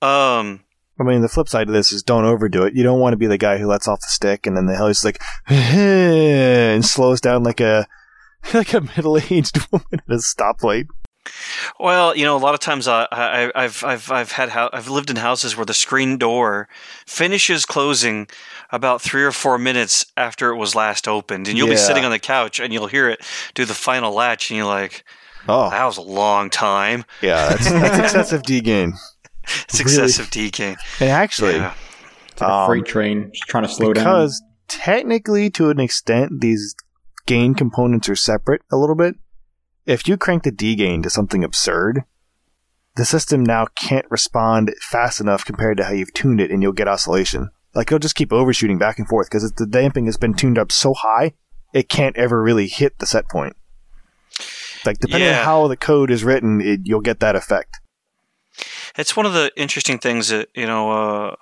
um, 0.00 0.60
I 1.00 1.04
mean, 1.04 1.20
the 1.20 1.28
flip 1.28 1.48
side 1.48 1.68
of 1.68 1.74
this 1.74 1.92
is 1.92 2.02
don't 2.02 2.24
overdo 2.24 2.64
it. 2.64 2.74
You 2.74 2.82
don't 2.82 2.98
want 3.00 3.12
to 3.12 3.16
be 3.18 3.26
the 3.26 3.38
guy 3.38 3.58
who 3.58 3.66
lets 3.66 3.86
off 3.86 4.00
the 4.00 4.08
stick 4.08 4.46
and 4.46 4.56
then 4.56 4.66
the 4.66 4.74
heli's 4.76 5.04
like 5.04 5.20
and 5.48 6.84
slows 6.84 7.20
down 7.20 7.42
like 7.44 7.60
a 7.60 7.86
like 8.54 8.72
a 8.74 8.80
middle-aged 8.80 9.58
woman 9.72 9.86
at 9.92 10.00
a 10.08 10.14
stoplight. 10.14 10.86
well, 11.78 12.16
you 12.16 12.24
know, 12.24 12.36
a 12.36 12.38
lot 12.38 12.54
of 12.54 12.60
times 12.60 12.88
uh, 12.88 13.06
I, 13.12 13.44
I, 13.54 13.64
I've, 13.64 13.84
I've, 13.84 14.10
I've 14.10 14.32
had, 14.32 14.48
hou- 14.50 14.70
I've 14.72 14.88
lived 14.88 15.10
in 15.10 15.16
houses 15.16 15.56
where 15.56 15.66
the 15.66 15.74
screen 15.74 16.16
door 16.18 16.68
finishes 17.06 17.66
closing 17.66 18.28
about 18.70 19.02
three 19.02 19.22
or 19.24 19.32
four 19.32 19.58
minutes 19.58 20.06
after 20.16 20.50
it 20.50 20.56
was 20.56 20.74
last 20.74 21.06
opened, 21.08 21.48
and 21.48 21.58
you'll 21.58 21.68
be 21.68 21.76
sitting 21.76 22.04
on 22.04 22.10
the 22.10 22.18
couch 22.18 22.60
and 22.60 22.72
you'll 22.72 22.86
hear 22.86 23.08
it 23.10 23.20
do 23.54 23.64
the 23.64 23.74
final 23.74 24.14
latch, 24.14 24.50
and 24.50 24.56
you're 24.56 24.66
like, 24.66 25.04
Oh, 25.50 25.70
that 25.70 25.84
was 25.84 25.96
a 25.96 26.02
long 26.02 26.50
time. 26.50 27.04
yeah, 27.22 27.48
that's, 27.50 27.70
that's 27.70 27.98
excessive 28.04 28.42
D 28.42 28.60
gain. 28.60 28.94
It's 29.64 29.78
Really? 29.80 29.82
excessive 29.92 30.30
decay. 30.30 30.76
And 31.00 31.10
actually, 31.10 31.56
Yeah. 31.56 31.74
It's 32.32 32.40
like 32.40 32.50
a 32.50 32.54
um, 32.54 32.66
freight 32.68 32.86
train 32.86 33.30
just 33.32 33.48
trying 33.48 33.64
to 33.64 33.68
slow 33.68 33.92
down. 33.92 34.04
because 34.04 34.42
technically, 34.68 35.50
to 35.50 35.70
an 35.70 35.80
extent, 35.80 36.40
these 36.40 36.74
gain 37.26 37.54
components 37.54 38.08
are 38.08 38.16
separate 38.16 38.62
a 38.70 38.76
little 38.76 38.94
bit. 38.94 39.16
If 39.86 40.06
you 40.06 40.16
crank 40.16 40.42
the 40.44 40.50
D 40.52 40.74
gain 40.76 41.02
to 41.02 41.10
something 41.10 41.42
absurd, 41.42 42.04
the 42.96 43.04
system 43.04 43.42
now 43.42 43.66
can't 43.80 44.06
respond 44.10 44.72
fast 44.90 45.20
enough 45.20 45.44
compared 45.44 45.76
to 45.78 45.84
how 45.84 45.92
you've 45.92 46.12
tuned 46.14 46.40
it, 46.40 46.50
and 46.50 46.62
you'll 46.62 46.72
get 46.72 46.88
oscillation. 46.88 47.50
Like 47.74 47.88
it'll 47.88 47.98
just 47.98 48.14
keep 48.14 48.32
overshooting 48.32 48.78
back 48.78 48.98
and 48.98 49.08
forth 49.08 49.28
because 49.30 49.50
the 49.52 49.66
damping 49.66 50.06
has 50.06 50.16
been 50.16 50.34
tuned 50.34 50.58
up 50.58 50.70
so 50.72 50.94
high, 50.94 51.32
it 51.72 51.88
can't 51.88 52.16
ever 52.16 52.42
really 52.42 52.66
hit 52.66 52.98
the 52.98 53.06
set 53.06 53.28
point. 53.28 53.56
Like 54.84 54.98
depending 54.98 55.28
Yeah. 55.28 55.40
on 55.40 55.44
how 55.44 55.68
the 55.68 55.76
code 55.76 56.10
is 56.10 56.22
written, 56.24 56.60
it, 56.60 56.80
you'll 56.84 57.00
get 57.00 57.20
that 57.20 57.34
effect. 57.36 57.77
It's 58.96 59.16
one 59.16 59.26
of 59.26 59.32
the 59.32 59.50
interesting 59.56 59.98
things 59.98 60.28
that 60.28 60.48
you 60.54 60.66
know. 60.66 60.90
Uh, 60.90 61.34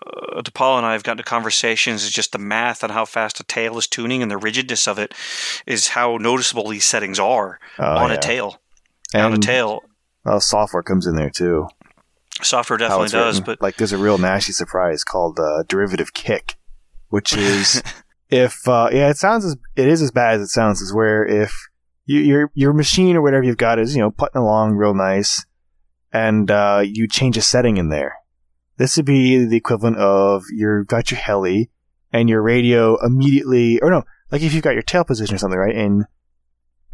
DePaul 0.43 0.77
and 0.77 0.85
I 0.87 0.93
have 0.93 1.03
gotten 1.03 1.17
to 1.19 1.23
conversations. 1.23 2.05
Is 2.05 2.11
just 2.11 2.33
the 2.33 2.39
math 2.39 2.85
on 2.85 2.91
how 2.91 3.05
fast 3.07 3.41
a 3.41 3.45
tail 3.45 3.79
is 3.79 3.87
tuning 3.87 4.23
and 4.23 4.31
the 4.31 4.37
rigidness 4.37 4.87
of 4.87 4.99
it 4.99 5.15
is 5.67 5.89
how 5.89 6.19
noticeable 6.19 6.69
these 6.69 6.85
settings 6.85 7.19
are 7.19 7.59
Oh, 7.79 7.85
on 7.97 8.11
yeah. 8.11 8.17
a 8.17 8.21
tail. 8.21 8.61
on 9.15 9.33
a 9.33 9.39
tail, 9.39 9.83
well, 10.25 10.41
software 10.41 10.83
comes 10.83 11.07
in 11.07 11.17
there 11.17 11.31
too. 11.31 11.69
software 12.43 12.77
definitely 12.77 13.09
does. 13.09 13.37
written. 13.39 13.45
But 13.45 13.63
like 13.63 13.77
there's 13.77 13.93
a 13.93 13.99
real 13.99 14.19
nasty 14.19 14.53
surprise 14.53 15.05
called 15.05 15.39
uh, 15.41 15.63
derivative 15.69 16.13
kick, 16.13 16.57
which 17.09 17.33
is 17.33 17.83
if 18.29 18.69
uh, 18.69 18.91
yeah, 18.93 19.09
it 19.09 19.17
sounds 19.17 19.45
as 19.47 19.57
it 19.75 19.89
is 19.89 20.03
as 20.03 20.11
bad 20.11 20.35
as 20.35 20.43
it 20.43 20.49
sounds. 20.49 20.83
Is 20.83 20.93
where 20.95 21.25
if 21.25 21.53
you, 22.05 22.21
your 22.21 22.51
your 22.55 22.73
machine 22.75 23.17
or 23.17 23.23
whatever 23.23 23.43
you've 23.45 23.57
got 23.57 23.79
is 23.79 23.97
you 23.97 24.03
know 24.03 24.11
putting 24.11 24.41
along 24.43 24.75
real 24.75 24.93
nice, 24.95 25.45
and 26.17 26.51
uh, 26.51 26.83
you 26.83 27.07
change 27.07 27.37
a 27.37 27.43
setting 27.43 27.77
in 27.77 27.91
there. 27.91 28.17
This 28.79 28.97
would 28.97 29.05
be 29.05 29.45
the 29.45 29.57
equivalent 29.57 29.99
of 29.99 30.45
you've 30.51 30.87
got 30.87 31.11
your 31.11 31.21
heli 31.21 31.71
and 32.11 32.29
your 32.29 32.41
radio 32.41 32.97
immediately, 33.05 33.79
or 33.81 33.91
no, 33.91 34.03
like 34.31 34.41
if 34.41 34.55
you've 34.55 34.65
got 34.65 34.73
your 34.73 34.83
tail 34.83 35.05
position 35.05 35.35
or 35.35 35.39
something, 35.39 35.59
right? 35.59 35.77
And 35.77 36.07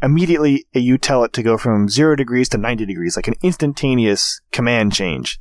immediately 0.01 0.65
you 0.73 0.97
tell 0.97 1.23
it 1.23 1.31
to 1.33 1.43
go 1.43 1.57
from 1.57 1.87
zero 1.87 2.17
degrees 2.17 2.49
to 2.49 2.57
90 2.57 2.85
degrees, 2.85 3.15
like 3.15 3.29
an 3.29 3.35
instantaneous 3.41 4.41
command 4.51 4.93
change. 4.93 5.39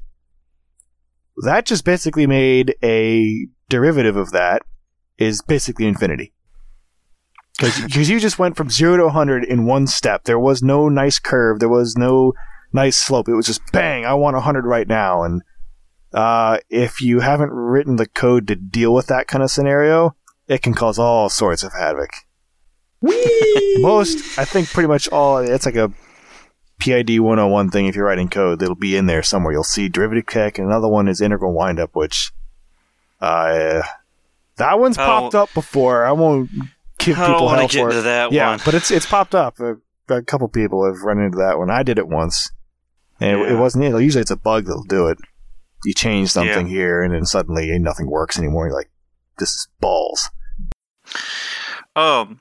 That 1.38 1.66
just 1.66 1.84
basically 1.84 2.28
made 2.28 2.76
a 2.84 3.48
derivative 3.68 4.16
of 4.16 4.30
that 4.30 4.62
is 5.18 5.42
basically 5.42 5.86
infinity. 5.86 6.32
Because 7.58 8.08
you 8.08 8.20
just 8.20 8.38
went 8.38 8.56
from 8.56 8.70
zero 8.70 8.96
to 8.96 9.04
100 9.04 9.44
in 9.44 9.66
one 9.66 9.86
step. 9.88 10.24
There 10.24 10.38
was 10.38 10.62
no 10.62 10.88
nice 10.88 11.18
curve. 11.18 11.58
There 11.58 11.68
was 11.68 11.96
no 11.96 12.32
nice 12.72 12.96
slope. 12.96 13.28
It 13.28 13.34
was 13.34 13.46
just 13.46 13.60
bang, 13.72 14.04
I 14.04 14.14
want 14.14 14.34
100 14.34 14.64
right 14.64 14.88
now. 14.88 15.22
And 15.22 15.42
uh, 16.12 16.58
if 16.70 17.00
you 17.00 17.20
haven't 17.20 17.50
written 17.50 17.96
the 17.96 18.06
code 18.06 18.46
to 18.48 18.56
deal 18.56 18.92
with 18.92 19.06
that 19.06 19.26
kind 19.26 19.42
of 19.42 19.50
scenario, 19.50 20.16
it 20.48 20.62
can 20.62 20.74
cause 20.74 20.98
all 20.98 21.28
sorts 21.28 21.62
of 21.62 21.72
havoc. 21.72 22.10
Most, 23.02 24.38
I 24.38 24.44
think, 24.44 24.68
pretty 24.68 24.88
much 24.88 25.08
all. 25.08 25.38
It's 25.38 25.66
like 25.66 25.76
a 25.76 25.92
PID 26.78 27.20
101 27.20 27.70
thing. 27.70 27.86
If 27.86 27.96
you're 27.96 28.06
writing 28.06 28.28
code, 28.28 28.62
it'll 28.62 28.74
be 28.74 28.96
in 28.96 29.06
there 29.06 29.22
somewhere. 29.22 29.52
You'll 29.52 29.64
see 29.64 29.88
derivative 29.88 30.26
kick, 30.26 30.58
and 30.58 30.68
another 30.68 30.88
one 30.88 31.08
is 31.08 31.20
integral 31.20 31.52
windup, 31.52 31.94
which 31.94 32.32
uh, 33.20 33.82
that 34.56 34.78
one's 34.78 34.98
I 34.98 35.06
popped 35.06 35.34
up 35.34 35.52
before. 35.54 36.04
I 36.04 36.12
won't 36.12 36.50
give 36.98 37.18
I 37.18 37.26
don't 37.26 37.34
people 37.34 37.46
want 37.46 37.58
hell 37.60 37.68
to 37.68 37.74
get 37.74 37.82
for 37.82 37.88
it. 37.88 37.92
into 37.92 38.02
that 38.02 38.32
yeah, 38.32 38.50
one. 38.50 38.60
but 38.64 38.74
it's 38.74 38.90
it's 38.90 39.06
popped 39.06 39.34
up. 39.34 39.58
A, 39.60 39.76
a 40.08 40.22
couple 40.22 40.48
people 40.48 40.84
have 40.84 41.02
run 41.02 41.18
into 41.18 41.38
that 41.38 41.58
one. 41.58 41.70
I 41.70 41.82
did 41.82 41.98
it 41.98 42.08
once, 42.08 42.50
and 43.22 43.40
it, 43.40 43.48
Yeah. 43.48 43.54
it 43.56 43.58
wasn't. 43.58 43.84
it. 43.84 44.02
Usually, 44.02 44.22
it's 44.22 44.30
a 44.30 44.36
bug 44.36 44.66
that'll 44.66 44.82
do 44.84 45.06
it. 45.08 45.18
You 45.84 45.94
change 45.94 46.30
something 46.30 46.66
here, 46.66 47.02
and 47.02 47.12
then 47.14 47.24
suddenly 47.24 47.76
nothing 47.78 48.08
works 48.10 48.38
anymore. 48.38 48.66
You're 48.66 48.76
like, 48.76 48.90
this 49.38 49.50
is 49.50 49.68
balls. 49.80 50.28
Um. 51.96 52.40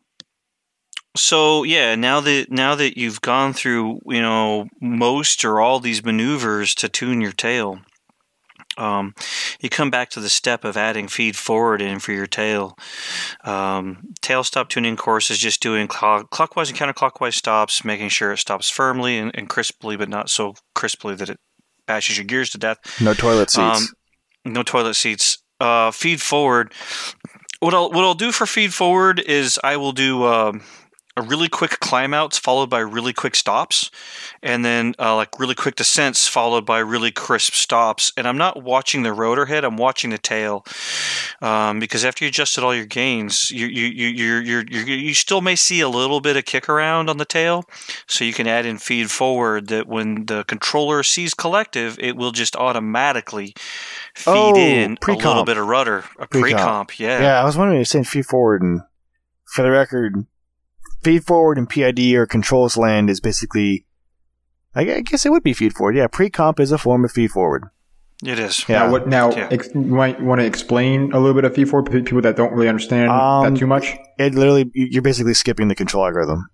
So 1.16 1.64
yeah, 1.64 1.96
now 1.96 2.22
that 2.22 2.50
now 2.52 2.76
that 2.76 2.98
you've 2.98 3.20
gone 3.22 3.52
through, 3.54 4.00
you 4.06 4.22
know, 4.22 4.70
most 4.80 5.44
or 5.44 5.60
all 5.60 5.80
these 5.82 6.06
maneuvers 6.06 6.74
to 6.76 6.88
tune 6.88 7.20
your 7.20 7.34
tail, 7.34 7.80
um, 8.82 9.14
you 9.60 9.70
come 9.70 9.92
back 9.92 10.10
to 10.12 10.20
the 10.20 10.30
step 10.30 10.64
of 10.64 10.76
adding 10.76 11.08
feed 11.08 11.36
forward 11.36 11.82
in 11.82 12.00
for 12.00 12.12
your 12.14 12.26
tail. 12.26 12.78
Um, 13.44 14.14
tail 14.22 14.44
stop 14.44 14.70
tuning 14.70 14.96
course 14.98 15.30
is 15.30 15.38
just 15.38 15.62
doing 15.62 15.88
clock, 15.88 16.32
clockwise 16.32 16.70
and 16.70 16.78
counterclockwise 16.78 17.36
stops, 17.36 17.86
making 17.86 18.10
sure 18.10 18.32
it 18.32 18.38
stops 18.38 18.72
firmly 18.72 19.20
and, 19.20 19.32
and 19.36 19.48
crisply, 19.48 19.96
but 19.96 20.10
not 20.10 20.30
so 20.30 20.56
crisply 20.74 21.14
that 21.16 21.30
it 21.30 21.40
bashes 21.86 22.18
your 22.18 22.26
gears 22.26 22.50
to 22.50 22.58
death. 22.58 22.80
No 23.00 23.14
toilet 23.14 23.52
seats. 23.52 23.82
Um, 23.82 24.54
no 24.54 24.64
toilet 24.64 24.96
seats. 24.96 25.38
Uh, 25.60 25.92
feed 25.92 26.20
forward. 26.20 26.74
what 27.60 27.76
I'll 27.76 27.92
what 27.92 28.04
I'll 28.04 28.16
do 28.16 28.32
for 28.32 28.48
feed 28.48 28.74
forward 28.74 29.20
is 29.20 29.60
I 29.64 29.78
will 29.78 29.92
do 29.92 30.26
um, 30.26 30.64
a 31.18 31.22
really 31.22 31.50
quick 31.50 31.80
climb 31.80 32.14
outs 32.14 32.38
followed 32.38 32.70
by 32.70 32.80
really 32.80 33.12
quick 33.14 33.36
stops, 33.36 33.92
and 34.42 34.64
then 34.64 34.94
uh, 34.98 35.16
like 35.16 35.40
really 35.40 35.56
quick 35.56 35.76
descents 35.76 36.28
followed 36.28 36.66
by 36.66 36.80
really 36.80 37.12
crisp 37.12 37.54
stops. 37.54 38.12
And 38.16 38.28
I'm 38.28 38.38
not 38.38 38.64
watching 38.64 39.04
the 39.04 39.12
rotor 39.14 39.46
head; 39.46 39.66
I'm 39.66 39.78
watching 39.78 40.12
the 40.12 40.18
tail, 40.18 40.66
um, 41.42 41.80
because 41.80 42.06
after 42.06 42.24
you 42.24 42.30
adjusted 42.30 42.64
all 42.64 42.74
your 42.74 42.86
gains, 42.86 43.52
you 43.52 43.68
you 43.68 43.88
you 43.88 44.08
you 44.08 44.36
you 44.40 44.64
you 44.70 44.96
you 44.96 45.14
still 45.14 45.42
may 45.42 45.56
see 45.56 45.82
a 45.82 45.90
little 45.90 46.22
bit 46.22 46.38
of 46.38 46.46
kick 46.46 46.70
around 46.70 47.10
on 47.10 47.18
the 47.18 47.26
tail, 47.26 47.66
so 48.08 48.24
you 48.24 48.34
can 48.34 48.48
add 48.48 48.66
in 48.66 48.78
feed 48.78 49.12
forward 49.12 49.68
that 49.68 49.88
when 49.88 50.26
the 50.28 50.44
controller 50.46 51.04
sees 51.04 51.34
collective, 51.34 51.98
it 52.00 52.16
will 52.16 52.32
just 52.32 52.56
automatically 52.56 53.54
feed 54.16 54.32
Oh, 54.32 54.56
in 54.56 54.78
a 54.78 54.82
little 54.82 54.96
pre-comp. 54.98 55.46
bit 55.46 55.58
of 55.58 55.68
rudder, 55.68 56.06
a 56.20 56.28
Pre-comp. 56.28 56.42
pre-comp. 56.90 57.00
Yeah. 57.00 57.22
Yeah, 57.22 57.42
I 57.42 57.44
was 57.44 57.58
wondering, 57.58 57.78
if 57.78 57.80
you're 57.80 57.86
saying 57.86 58.06
feed 58.06 58.26
forward, 58.26 58.62
and 58.62 58.82
for 59.54 59.62
the 59.64 59.72
record, 59.72 60.26
feed 61.04 61.24
forward 61.26 61.58
and 61.58 61.70
PID 61.70 62.14
or 62.16 62.26
controls 62.26 62.78
land 62.78 63.10
is 63.10 63.20
basically. 63.20 63.86
I 64.74 65.02
guess 65.02 65.26
it 65.26 65.32
would 65.32 65.44
be 65.44 65.54
feed 65.54 65.74
forward. 65.74 65.98
Yeah, 65.98 66.08
pre 66.08 66.30
comp 66.30 66.60
is 66.60 66.72
a 66.72 66.78
form 66.78 67.04
of 67.04 67.12
feed 67.12 67.32
forward. 67.32 67.66
It 68.24 68.40
is. 68.40 68.64
Yeah. 68.70 68.86
Now, 68.86 68.92
what, 68.92 69.08
now 69.08 69.32
Yeah. 69.32 69.50
ex- 69.52 69.70
you 69.76 69.82
might 69.82 70.22
want 70.22 70.40
to 70.40 70.46
explain 70.46 71.12
a 71.12 71.20
little 71.20 71.34
bit 71.34 71.44
of 71.44 71.54
feed 71.56 71.68
forward 71.70 71.92
for 71.92 72.00
people 72.02 72.22
that 72.22 72.38
don't 72.38 72.54
really 72.54 72.70
understand 72.70 73.10
Um, 73.12 73.54
that 73.54 73.60
too 73.60 73.68
much. 73.68 73.96
It 74.18 74.34
literally, 74.36 74.70
you- 74.74 74.88
you're 74.92 75.02
basically 75.02 75.34
skipping 75.34 75.68
the 75.68 75.76
control 75.76 76.06
algorithm. 76.06 76.48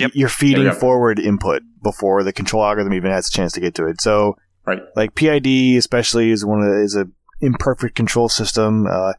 Yep. 0.00 0.12
You're 0.14 0.28
feeding 0.30 0.64
There 0.64 0.72
forward 0.72 1.18
input 1.20 1.62
before 1.82 2.24
the 2.24 2.32
control 2.32 2.64
algorithm 2.64 2.94
even 2.94 3.10
has 3.12 3.28
a 3.28 3.30
chance 3.30 3.52
to 3.52 3.60
get 3.60 3.74
to 3.76 3.86
it. 3.86 4.00
So, 4.00 4.36
Right. 4.66 4.80
like 4.96 5.14
PID 5.14 5.76
especially 5.76 6.30
is 6.30 6.44
one 6.44 6.60
of 6.60 6.66
the, 6.68 6.80
is 6.82 6.96
a 6.96 7.06
imperfect 7.40 7.94
control 7.94 8.28
system. 8.28 8.86
Uh, 8.90 9.12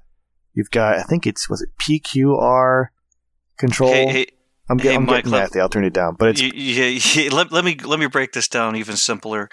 you've 0.53 0.71
got, 0.71 0.97
I 0.97 1.03
think 1.03 1.25
it's 1.27 1.49
was 1.49 1.61
it 1.61 1.69
PQR 1.81 2.87
control. 3.57 3.91
Hey, 3.93 4.07
hey, 4.07 4.25
I'm, 4.69 4.77
hey, 4.77 4.93
I'm 4.93 5.05
Mike, 5.05 5.23
getting 5.23 5.31
let-. 5.31 5.55
I'll 5.55 5.67
turn 5.69 5.83
it 5.83 5.93
down, 5.93 6.15
but 6.15 6.29
it's 6.29 6.41
y- 6.41 6.51
y- 6.53 6.99
y- 7.23 7.29
let, 7.35 7.51
let 7.51 7.65
me 7.65 7.75
let 7.75 7.99
me 7.99 8.05
break 8.05 8.33
this 8.33 8.47
down 8.47 8.75
even 8.75 8.95
simpler. 8.95 9.49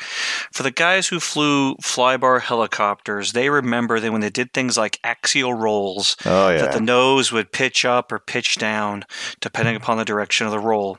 For 0.52 0.62
the 0.62 0.70
guys 0.70 1.08
who 1.08 1.20
flew 1.20 1.74
flybar 1.76 2.42
helicopters, 2.42 3.32
they 3.32 3.48
remember 3.48 3.98
that 3.98 4.12
when 4.12 4.20
they 4.20 4.30
did 4.30 4.52
things 4.52 4.76
like 4.76 5.00
axial 5.02 5.54
rolls, 5.54 6.16
oh 6.26 6.50
yeah. 6.50 6.58
that 6.58 6.72
the 6.72 6.80
nose 6.80 7.32
would 7.32 7.50
pitch 7.50 7.84
up 7.84 8.12
or 8.12 8.18
pitch 8.18 8.56
down 8.56 9.04
depending 9.40 9.74
upon 9.74 9.96
the 9.96 10.04
direction 10.04 10.46
of 10.46 10.52
the 10.52 10.58
roll. 10.58 10.98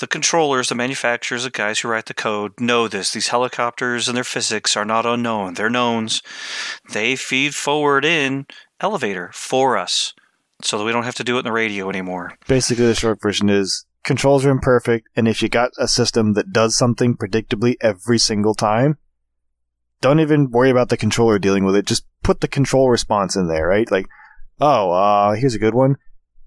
The 0.00 0.08
controllers, 0.08 0.68
the 0.68 0.74
manufacturers, 0.74 1.44
the 1.44 1.50
guys 1.50 1.80
who 1.80 1.88
write 1.88 2.06
the 2.06 2.14
code 2.14 2.60
know 2.60 2.88
this. 2.88 3.12
These 3.12 3.28
helicopters 3.28 4.08
and 4.08 4.16
their 4.16 4.24
physics 4.24 4.76
are 4.76 4.84
not 4.84 5.06
unknown. 5.06 5.54
They're 5.54 5.70
knowns. 5.70 6.20
They 6.92 7.14
feed 7.14 7.54
forward 7.54 8.04
in 8.04 8.46
elevator 8.80 9.30
for 9.32 9.76
us 9.78 10.14
so 10.64 10.78
that 10.78 10.84
we 10.84 10.92
don't 10.92 11.04
have 11.04 11.14
to 11.16 11.24
do 11.24 11.36
it 11.36 11.40
in 11.40 11.44
the 11.44 11.52
radio 11.52 11.88
anymore. 11.88 12.32
basically 12.48 12.86
the 12.86 12.94
short 12.94 13.20
version 13.20 13.48
is 13.48 13.84
controls 14.04 14.44
are 14.44 14.50
imperfect 14.50 15.08
and 15.16 15.28
if 15.28 15.42
you 15.42 15.48
got 15.48 15.70
a 15.78 15.86
system 15.86 16.32
that 16.34 16.52
does 16.52 16.76
something 16.76 17.16
predictably 17.16 17.76
every 17.80 18.18
single 18.18 18.54
time 18.54 18.96
don't 20.00 20.18
even 20.20 20.50
worry 20.50 20.70
about 20.70 20.88
the 20.88 20.96
controller 20.96 21.38
dealing 21.38 21.64
with 21.64 21.76
it. 21.76 21.86
Just 21.86 22.04
put 22.24 22.40
the 22.40 22.48
control 22.48 22.90
response 22.90 23.36
in 23.36 23.46
there 23.46 23.68
right? 23.68 23.88
Like 23.90 24.06
oh 24.60 24.90
uh 24.90 25.32
here's 25.34 25.54
a 25.54 25.60
good 25.60 25.74
one. 25.74 25.96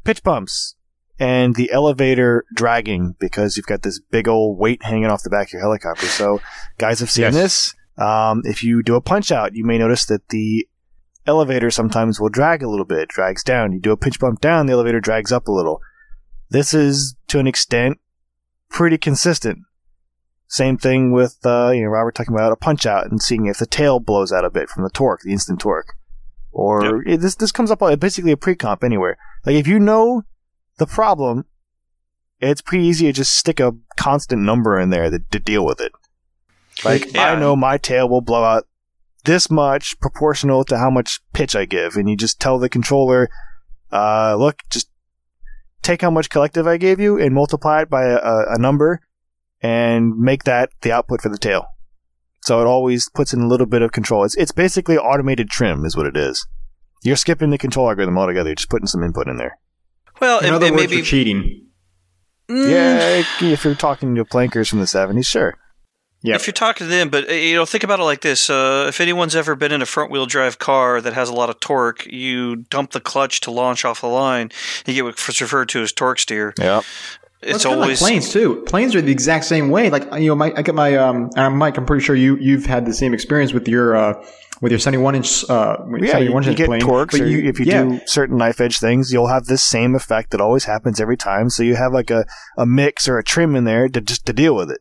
Pitch 0.04 0.22
bumps 0.24 0.76
and 1.18 1.56
the 1.56 1.72
elevator 1.72 2.44
dragging 2.54 3.16
because 3.20 3.56
you've 3.56 3.66
got 3.66 3.82
this 3.84 4.02
big 4.12 4.28
old 4.28 4.58
weight 4.60 4.84
hanging 4.84 5.06
off 5.06 5.24
the 5.24 5.30
back 5.30 5.48
of 5.48 5.54
your 5.54 5.62
helicopter. 5.62 6.08
So 6.08 6.42
guys 6.78 7.00
have 7.00 7.10
seen 7.10 7.24
Yes. 7.24 7.34
this. 7.34 7.74
Um, 7.98 8.42
if 8.44 8.62
you 8.62 8.84
do 8.84 8.96
a 8.96 9.02
punch 9.02 9.32
out 9.32 9.56
you 9.56 9.64
may 9.64 9.78
notice 9.78 10.06
that 10.08 10.28
the 10.28 10.68
elevator 11.28 11.72
sometimes 11.72 12.20
will 12.20 12.30
drag 12.30 12.64
a 12.64 12.70
little 12.70 12.86
bit, 12.86 13.10
drags 13.10 13.44
down. 13.44 13.72
You 13.72 13.80
do 13.80 13.92
a 13.92 13.98
pitch 13.98 14.20
bump 14.20 14.42
down, 14.42 14.66
the 14.66 14.74
elevator 14.74 15.00
drags 15.00 15.32
up 15.32 15.48
a 15.48 15.52
little. 15.52 15.82
This 16.50 16.74
is, 16.74 17.16
to 17.28 17.40
an 17.40 17.48
extent, 17.48 18.00
pretty 18.70 18.98
consistent. 18.98 19.60
Same 20.48 20.78
thing 20.78 21.12
with, 21.12 21.40
uh, 21.44 21.72
you 21.72 21.82
know, 21.82 21.90
Robert 21.90 22.14
talking 22.14 22.36
about 22.36 22.52
a 22.52 22.56
punch 22.56 22.86
out 22.86 23.10
and 23.10 23.22
seeing 23.22 23.48
if 23.48 23.58
the 23.58 23.66
tail 23.66 24.00
blows 24.00 24.32
out 24.32 24.46
a 24.46 24.52
bit 24.52 24.70
from 24.70 24.84
the 24.84 24.90
torque, 24.90 25.22
the 25.22 25.32
instant 25.32 25.60
torque. 25.60 25.96
Or 26.52 27.04
it, 27.04 27.20
this 27.20 27.36
this 27.36 27.52
comes 27.52 27.70
up 27.70 27.80
basically 28.00 28.32
a 28.32 28.38
pre-comp 28.38 28.84
anywhere. 28.84 29.18
Like 29.46 29.56
if 29.56 29.68
you 29.68 29.80
know 29.80 30.24
the 30.78 30.86
problem, 30.86 31.46
it's 32.40 32.62
pretty 32.62 32.86
easy 32.86 33.08
to 33.08 33.12
just 33.12 33.36
stick 33.36 33.60
a 33.60 33.76
constant 33.98 34.44
number 34.44 34.80
in 34.80 34.90
there 34.90 35.10
that, 35.10 35.30
to 35.32 35.40
deal 35.40 35.66
with 35.66 35.82
it. 35.82 35.92
Like 36.86 37.14
Yeah. 37.14 37.34
I 37.34 37.40
know 37.40 37.56
my 37.56 37.78
tail 37.78 38.08
will 38.08 38.22
blow 38.22 38.44
out 38.44 38.68
this 39.26 39.50
much 39.52 40.00
proportional 40.00 40.64
to 40.66 40.78
how 40.78 40.90
much 40.90 41.20
pitch 41.34 41.56
I 41.56 41.66
give, 41.66 41.96
and 41.96 42.10
you 42.10 42.16
just 42.16 42.40
tell 42.40 42.58
the 42.60 42.70
controller, 42.70 43.30
uh, 43.92 44.36
look, 44.38 44.60
just 44.70 44.90
take 45.82 46.02
how 46.02 46.10
much 46.12 46.30
collective 46.30 46.66
I 46.68 46.78
gave 46.78 47.00
you 47.00 47.20
and 47.20 47.34
multiply 47.34 47.82
it 47.82 47.90
by 47.90 48.06
a, 48.06 48.16
a, 48.18 48.54
a 48.56 48.58
number, 48.60 49.02
and 49.62 50.18
make 50.18 50.44
that 50.44 50.70
the 50.82 50.92
output 50.92 51.22
for 51.22 51.30
the 51.30 51.38
tail. 51.38 51.68
So 52.44 52.62
it 52.62 52.68
always 52.68 53.10
puts 53.10 53.34
in 53.34 53.42
a 53.42 53.48
little 53.48 53.66
bit 53.66 53.82
of 53.82 53.92
control. 53.92 54.24
It's 54.24 54.36
it's 54.36 54.52
basically 54.52 54.98
automated 54.98 55.50
trim, 55.50 55.84
is 55.86 55.98
what 55.98 56.06
it 56.06 56.16
is. 56.16 56.46
You're 57.04 57.16
skipping 57.16 57.50
the 57.50 57.58
control 57.58 57.90
algorithm 57.90 58.18
altogether. 58.18 58.50
You're 58.50 58.56
just 58.56 58.70
putting 58.70 58.88
some 58.88 59.04
input 59.04 59.28
in 59.28 59.38
there. 59.38 59.58
Well, 60.22 60.40
In 60.40 60.46
and, 60.46 60.56
other 60.56 60.68
and 60.68 60.76
words, 60.76 60.90
maybe 60.90 61.02
for 61.02 61.08
cheating. 61.08 61.68
Mm, 62.50 62.70
Yeah, 62.70 63.24
if 63.42 63.66
you're 63.66 63.76
talking 63.76 64.16
to 64.16 64.26
plankers 64.26 64.70
from 64.70 64.80
the 64.80 64.86
'70s, 64.86 65.26
sure. 65.26 65.58
Yeah. 66.26 66.36
If 66.36 66.48
you're 66.48 66.54
talking 66.54 66.86
to 66.88 66.90
them, 66.90 67.10
but 67.10 67.30
uh, 67.30 67.34
you 67.34 67.56
know, 67.56 67.66
think 67.66 67.84
about 67.84 68.00
it 68.00 68.04
like 68.04 68.22
this: 68.22 68.50
uh, 68.50 68.86
if 68.90 69.00
anyone's 69.00 69.36
ever 69.36 69.56
been 69.56 69.72
in 69.72 69.82
a 69.82 69.86
front-wheel 69.86 70.26
drive 70.26 70.60
car 70.60 71.00
that 71.02 71.14
has 71.14 71.30
a 71.30 71.34
lot 71.34 71.50
of 71.50 71.60
torque, 71.60 72.06
you 72.08 72.58
dump 72.58 72.92
the 72.92 73.00
clutch 73.00 73.42
to 73.42 73.52
launch 73.52 73.86
off 73.86 74.02
the 74.02 74.08
line. 74.08 74.52
You 74.86 74.94
get 74.94 75.04
what's 75.06 75.40
referred 75.42 75.70
to 75.70 75.82
as 75.82 75.92
torque 75.92 76.20
steer. 76.20 76.54
Yeah. 76.60 76.82
It's 77.42 77.64
kinda 77.64 77.80
always 77.80 78.02
like 78.02 78.10
planes 78.10 78.32
too. 78.34 78.64
Planes 78.66 78.96
are 78.96 79.02
the 79.02 79.12
exact 79.12 79.46
same 79.46 79.70
way. 79.70 79.92
Like 79.92 80.06
you 80.16 80.30
know, 80.30 80.36
my, 80.36 80.52
I 80.56 80.64
get 80.64 80.74
my 80.74 80.96
um, 80.96 81.30
and 81.36 81.56
Mike. 81.58 81.78
I'm 81.78 81.86
pretty 81.86 82.04
sure 82.04 82.16
you 82.16 82.38
you've 82.38 82.66
had 82.66 82.86
the 82.88 82.94
same 82.94 83.14
experience 83.14 83.54
with 83.54 83.68
your 83.68 83.96
uh, 83.96 84.26
with 84.62 84.72
your 84.72 84.80
71 84.80 85.14
inch 85.16 85.48
uh, 85.50 85.78
Yeah, 86.00 86.12
71 86.14 86.16
you, 86.24 86.28
you 86.30 86.50
inch 86.50 86.58
get 86.58 86.66
plane. 86.68 86.82
torques, 86.82 87.14
But 87.14 87.22
or 87.22 87.28
if 87.28 87.60
you 87.60 87.66
yeah, 87.66 87.84
do 87.84 88.00
certain 88.08 88.38
knife 88.38 88.60
edge 88.62 88.80
things, 88.80 89.12
you'll 89.12 89.28
have 89.28 89.46
this 89.46 89.62
same 89.62 89.94
effect 89.96 90.32
that 90.32 90.42
always 90.42 90.64
happens 90.64 91.00
every 91.00 91.18
time. 91.18 91.50
So 91.52 91.62
you 91.62 91.76
have 91.76 91.94
like 91.94 92.10
a, 92.10 92.26
a 92.58 92.66
mix 92.66 93.08
or 93.08 93.20
a 93.20 93.24
trim 93.24 93.56
in 93.56 93.66
there 93.66 93.90
to 93.90 94.02
just 94.02 94.26
to 94.26 94.34
deal 94.34 94.56
with 94.56 94.72
it. 94.72 94.80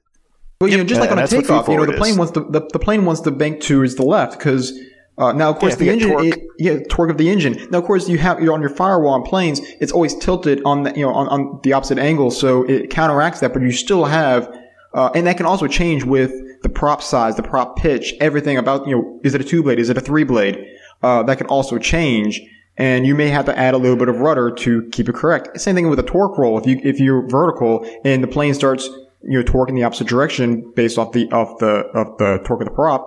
Well, 0.64 0.72
you 0.72 0.78
know, 0.78 0.84
just 0.84 0.98
Yeah, 0.98 1.08
like 1.08 1.12
on 1.12 1.18
a 1.18 1.26
takeoff, 1.26 1.68
you 1.68 1.76
know, 1.76 1.84
the 1.84 1.92
plane 1.92 2.14
forward 2.14 2.34
wants 2.34 2.50
the, 2.50 2.60
the, 2.60 2.68
the 2.72 2.78
plane 2.78 3.04
wants 3.04 3.20
to 3.22 3.30
bank 3.30 3.60
towards 3.60 3.96
the 3.96 4.02
left 4.02 4.38
because 4.38 4.72
uh, 5.16 5.32
now, 5.32 5.50
of 5.50 5.58
course, 5.58 5.74
if 5.74 5.78
the 5.78 5.90
engine, 5.90 6.10
torque. 6.10 6.24
it, 6.24 6.42
yeah, 6.58 6.78
torque 6.88 7.10
of 7.10 7.18
the 7.18 7.28
engine. 7.28 7.68
Now, 7.70 7.78
of 7.78 7.84
course, 7.84 8.08
you 8.08 8.18
have 8.18 8.42
you're 8.42 8.52
on 8.54 8.60
your 8.60 8.70
firewall 8.70 9.12
on 9.12 9.22
planes. 9.22 9.60
It's 9.78 9.92
always 9.92 10.14
tilted 10.14 10.62
on 10.64 10.84
the 10.84 10.90
you 10.96 11.04
know 11.04 11.12
on, 11.12 11.28
on 11.28 11.60
the 11.62 11.72
opposite 11.74 11.98
angle, 11.98 12.30
so 12.30 12.64
it 12.64 12.90
counteracts 12.90 13.40
that. 13.40 13.52
But 13.52 13.62
you 13.62 13.70
still 13.72 14.06
have, 14.06 14.52
uh, 14.94 15.10
and 15.14 15.26
that 15.26 15.36
can 15.36 15.46
also 15.46 15.66
change 15.66 16.02
with 16.02 16.32
the 16.62 16.68
prop 16.68 17.02
size, 17.02 17.36
the 17.36 17.42
prop 17.42 17.76
pitch, 17.76 18.14
everything 18.20 18.56
about 18.56 18.88
you 18.88 18.96
know, 18.96 19.20
is 19.22 19.34
it 19.34 19.40
a 19.40 19.44
two 19.44 19.62
blade, 19.62 19.78
is 19.78 19.90
it 19.90 19.96
a 19.96 20.00
three 20.00 20.24
blade? 20.24 20.66
Uh, 21.02 21.22
that 21.24 21.38
can 21.38 21.46
also 21.46 21.78
change. 21.78 22.40
And 22.76 23.06
you 23.06 23.14
may 23.14 23.28
have 23.28 23.44
to 23.44 23.56
add 23.56 23.74
a 23.74 23.78
little 23.78 23.96
bit 23.96 24.08
of 24.08 24.18
rudder 24.18 24.50
to 24.50 24.88
keep 24.90 25.08
it 25.08 25.14
correct. 25.14 25.60
Same 25.60 25.76
thing 25.76 25.88
with 25.88 26.00
a 26.00 26.02
torque 26.02 26.36
roll. 26.36 26.58
If 26.58 26.66
you 26.66 26.80
if 26.82 26.98
you're 26.98 27.28
vertical 27.28 27.88
and 28.04 28.20
the 28.20 28.26
plane 28.26 28.52
starts 28.52 28.88
you 29.26 29.38
know 29.38 29.42
torque 29.42 29.68
in 29.68 29.74
the 29.74 29.82
opposite 29.82 30.06
direction 30.06 30.72
based 30.74 30.98
off 30.98 31.12
the 31.12 31.28
of 31.30 31.58
the 31.58 31.84
of 31.94 32.18
the 32.18 32.40
torque 32.44 32.60
of 32.60 32.66
the 32.66 32.74
prop, 32.74 33.06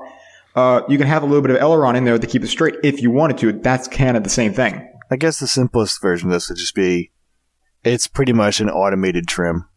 uh, 0.56 0.81
you 0.89 0.98
can 0.98 1.07
have 1.07 1.23
a 1.23 1.26
little 1.26 1.41
bit 1.41 1.52
of 1.52 1.57
aileron 1.57 1.95
in 1.95 2.03
there 2.03 2.18
to 2.18 2.27
keep 2.27 2.44
it 2.44 2.48
straight 2.48 2.76
if 2.84 3.02
you 3.02 3.11
wanted 3.11 3.38
to. 3.39 3.53
That's 3.53 3.88
kind 3.88 4.18
of 4.18 4.23
the 4.23 4.30
same 4.30 4.53
thing. 4.53 4.88
I 5.10 5.15
guess 5.15 5.39
the 5.39 5.48
simplest 5.48 6.02
version 6.02 6.30
of 6.30 6.34
this 6.34 6.49
would 6.49 6.57
just 6.57 6.76
be 6.76 7.11
it's 7.84 8.07
pretty 8.07 8.34
much 8.34 8.60
an 8.60 8.69
automated 8.69 9.27
trim. 9.27 9.68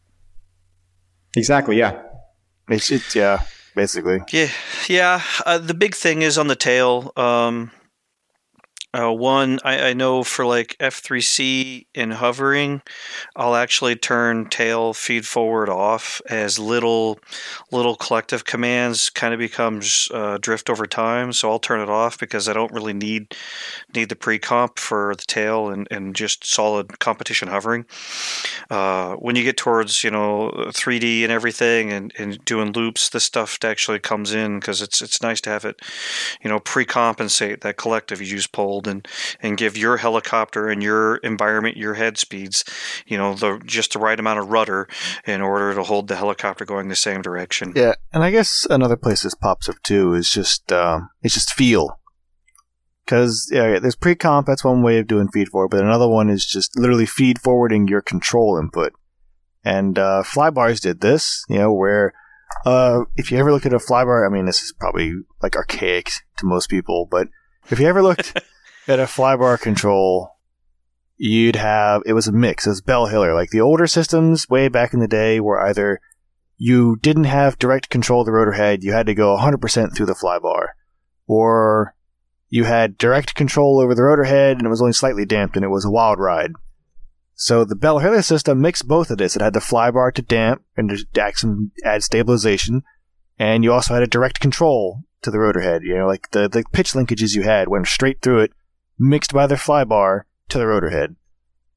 Exactly. 1.37 1.77
Yeah. 1.77 2.03
It's, 2.69 2.91
it's 2.91 3.15
yeah, 3.15 3.43
basically. 3.75 4.21
Yeah, 4.33 4.49
yeah. 4.89 5.23
Uh, 5.45 5.59
the 5.59 5.75
big 5.75 5.95
thing 5.95 6.23
is 6.23 6.39
on 6.39 6.47
the 6.47 6.57
tail. 6.57 7.13
Um, 7.17 7.71
uh, 8.93 9.13
one, 9.13 9.61
I, 9.65 9.91
I 9.91 9.93
know 9.93 10.25
for 10.25 10.45
like 10.45 10.77
F3C 10.81 11.87
in 11.95 12.11
hovering, 12.11 12.83
I'll 13.37 13.55
actually 13.55 13.95
turn 13.95 14.49
tail 14.49 14.95
feed 14.95 15.27
forward 15.27 15.69
off 15.69 16.21
as 16.29 16.59
little 16.59 17.21
little 17.71 17.95
collective 17.95 18.45
commands 18.45 19.09
kind 19.09 19.33
of 19.33 19.39
becomes 19.39 20.09
uh, 20.13 20.39
drift 20.39 20.69
over 20.69 20.87
time. 20.87 21.33
So 21.33 21.51
I'll 21.51 21.61
turn 21.61 21.81
it 21.81 21.89
off 21.89 22.19
because 22.19 22.49
I 22.49 22.53
don't 22.53 22.73
really 22.73 22.93
need 22.93 23.37
need 23.95 24.09
the 24.09 24.17
pre 24.17 24.41
comp 24.41 24.79
for 24.81 25.15
the 25.15 25.25
tail 25.25 25.69
and, 25.69 25.87
and 25.93 26.17
just 26.17 26.45
solid 26.45 26.99
competition 26.99 27.47
hovering. 27.47 27.87
Uh, 28.71 29.15
when 29.15 29.37
you 29.37 29.45
get 29.45 29.57
towards 29.57 30.03
you 30.03 30.11
know 30.11 30.51
3D 30.71 31.23
and 31.23 31.31
everything 31.31 31.93
and, 31.93 32.13
and 32.19 32.45
doing 32.45 32.73
loops, 32.73 33.09
this 33.11 33.25
stuff 33.25 33.57
actually 33.63 34.01
comes 34.01 34.33
in 34.33 34.59
because 34.59 34.83
it's 34.83 35.01
it's 35.01 35.23
nice 35.23 35.41
to 35.43 35.51
have 35.51 35.65
it, 35.65 35.81
you 36.43 36.51
know, 36.51 36.59
pre-compensate 36.59 37.61
that 37.61 37.77
collective 37.77 38.21
you 38.21 38.27
just 38.27 38.51
pulled 38.81 38.93
and 38.93 39.07
and 39.41 39.57
give 39.57 39.77
your 39.77 39.97
helicopter 39.99 40.69
and 40.69 40.83
your 40.83 41.17
environment 41.17 41.77
your 41.77 41.95
head 41.95 42.19
speeds, 42.19 42.65
you 43.07 43.17
know, 43.17 43.35
the 43.35 43.61
just 43.65 43.93
the 43.93 43.99
right 43.99 44.19
amount 44.19 44.39
of 44.39 44.49
rudder 44.49 44.89
in 45.27 45.41
order 45.41 45.75
to 45.75 45.83
hold 45.83 46.09
the 46.09 46.17
helicopter 46.17 46.65
going 46.65 46.89
the 46.89 46.97
same 46.97 47.23
direction. 47.23 47.73
Yeah, 47.75 47.95
and 48.13 48.23
I 48.23 48.31
guess 48.31 48.67
another 48.69 48.97
place 48.97 49.23
this 49.23 49.35
pops 49.35 49.69
up 49.69 49.77
too 49.83 50.15
is 50.15 50.31
just 50.31 50.73
um, 50.73 51.11
it's 51.23 51.35
just 51.35 51.53
feel. 51.53 51.97
Because 53.05 53.51
yeah, 53.53 53.81
there's 53.81 53.97
pre-comp. 53.97 54.47
That's 54.47 54.65
one 54.65 54.83
way 54.83 54.99
of 54.99 55.09
doing 55.09 55.29
feed 55.29 55.49
forward, 55.49 55.71
but 55.71 55.83
another 55.83 56.09
one 56.09 56.31
is 56.31 56.47
just 56.47 56.79
literally 56.79 57.07
feed 57.07 57.41
forwarding 57.41 57.89
your 57.89 58.03
control 58.03 58.57
input. 58.57 58.93
And 59.65 59.99
uh, 59.99 60.23
flybars 60.25 60.81
did 60.81 61.01
this, 61.01 61.45
you 61.49 61.59
know, 61.59 61.73
where 61.73 62.13
uh, 62.65 63.01
if 63.17 63.33
you 63.33 63.39
ever 63.39 63.53
look 63.53 63.67
at 63.67 63.73
a 63.73 63.79
flybar, 63.79 64.25
I 64.25 64.33
mean, 64.33 64.47
this 64.47 64.63
is 64.63 64.73
probably 64.73 65.15
like 65.43 65.57
archaic 65.57 66.11
to 66.37 66.47
most 66.47 66.71
people, 66.71 67.09
but 67.11 67.27
if 67.69 67.81
you 67.81 67.87
ever 67.87 68.03
looked 68.03 68.41
at 68.91 68.99
a 68.99 69.05
flybar 69.05 69.61
control, 69.61 70.37
you'd 71.17 71.57
have 71.57 72.03
it 72.07 72.13
was 72.13 72.27
a 72.27 72.33
mix. 72.33 72.67
It 72.67 72.71
was 72.71 72.81
Bell 72.81 73.07
Hiller. 73.07 73.35
Like 73.35 73.51
the 73.51 73.61
older 73.61 73.87
systems 73.87 74.49
way 74.49 74.69
back 74.69 74.93
in 74.93 75.01
the 75.01 75.09
day 75.09 75.41
were 75.41 75.65
either 75.65 76.01
you 76.57 76.97
didn't 76.97 77.25
have 77.25 77.59
direct 77.59 77.89
control 77.89 78.21
of 78.21 78.27
the 78.27 78.33
rotor 78.33 78.53
head, 78.53 78.85
you 78.85 78.93
had 78.93 79.07
to 79.07 79.15
go 79.15 79.37
100% 79.37 79.97
through 79.97 80.07
the 80.07 80.15
flybar, 80.15 80.69
or 81.27 81.95
you 82.51 82.65
had 82.65 82.99
direct 82.99 83.35
control 83.35 83.81
over 83.81 83.95
the 83.95 84.03
rotor 84.03 84.25
head 84.25 84.59
and 84.59 84.67
it 84.67 84.71
was 84.71 84.83
only 84.83 84.93
slightly 84.93 85.25
damped 85.25 85.57
and 85.57 85.65
it 85.65 85.69
was 85.69 85.85
a 85.85 85.91
wild 85.91 86.19
ride. 86.19 86.53
So 87.35 87.65
the 87.65 87.77
Bell 87.77 88.01
Hiller 88.01 88.21
system 88.21 88.61
mixed 88.61 88.87
both 88.87 89.11
of 89.11 89.17
this. 89.17 89.35
It 89.35 89.41
had 89.41 89.55
the 89.55 89.61
flybar 89.61 90.13
to 90.13 90.21
damp 90.21 90.63
and 90.77 90.91
to 90.91 91.23
add, 91.23 91.37
some, 91.37 91.73
add 91.85 92.03
stabilization, 92.03 92.83
and 93.39 93.65
you 93.65 93.73
also 93.73 93.95
had 93.95 94.03
a 94.03 94.07
direct 94.07 94.41
control 94.41 95.05
to 95.23 95.31
the 95.31 95.39
rotor 95.39 95.61
head. 95.61 95.83
You 95.83 95.97
know, 95.97 96.07
like 96.07 96.31
the, 96.33 96.49
the 96.49 96.65
pitch 96.73 96.93
linkages 96.93 97.35
you 97.35 97.43
had 97.43 97.69
went 97.69 97.87
straight 97.87 98.21
through 98.21 98.41
it, 98.41 98.53
mixed 99.01 99.33
by 99.33 99.47
the 99.47 99.57
flybar 99.57 100.23
to 100.51 100.59
the 100.59 100.67
rotor 100.67 100.91
head. 100.91 101.17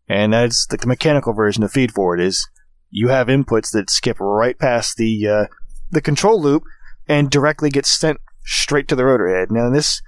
And 0.07 0.33
that's 0.33 0.67
the 0.67 0.77
mechanical 0.85 1.33
version 1.33 1.63
of 1.63 1.71
feed 1.71 1.93
forward 1.93 2.19
is 2.19 2.47
you 2.91 3.07
have 3.07 3.27
inputs 3.27 3.71
that 3.71 3.89
skip 3.89 4.19
right 4.19 4.59
past 4.59 4.97
the 4.97 5.27
uh, 5.27 5.45
the 5.89 6.01
control 6.01 6.39
loop 6.39 6.63
and 7.07 7.31
directly 7.31 7.69
get 7.69 7.85
sent 7.85 8.19
straight 8.43 8.87
to 8.89 8.95
the 8.95 9.05
rotor 9.05 9.33
head. 9.33 9.49
Now 9.49 9.69
this 9.69 10.01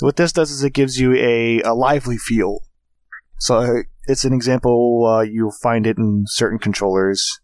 what 0.00 0.16
this 0.16 0.32
does 0.32 0.50
is 0.50 0.62
it 0.62 0.72
gives 0.72 0.98
you 0.98 1.14
a, 1.14 1.60
a 1.62 1.74
lively 1.74 2.16
feel. 2.16 2.60
So 3.38 3.82
it's 4.06 4.24
an 4.24 4.32
example 4.32 5.04
uh, 5.06 5.22
you'll 5.22 5.50
find 5.62 5.86
it 5.86 5.98
in 5.98 6.24
certain 6.26 6.58
controllers. 6.58 7.40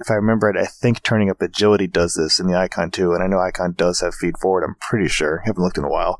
If 0.00 0.10
I 0.10 0.14
remember 0.14 0.50
it, 0.50 0.56
I 0.56 0.66
think 0.66 1.02
turning 1.02 1.30
up 1.30 1.40
agility 1.40 1.86
does 1.86 2.14
this 2.14 2.40
in 2.40 2.48
the 2.48 2.58
Icon 2.58 2.90
too, 2.90 3.12
and 3.12 3.22
I 3.22 3.28
know 3.28 3.38
Icon 3.38 3.74
does 3.76 4.00
have 4.00 4.14
feed 4.14 4.36
forward. 4.38 4.64
I'm 4.64 4.74
pretty 4.80 5.08
sure. 5.08 5.42
Haven't 5.46 5.62
looked 5.62 5.78
in 5.78 5.84
a 5.84 5.88
while, 5.88 6.18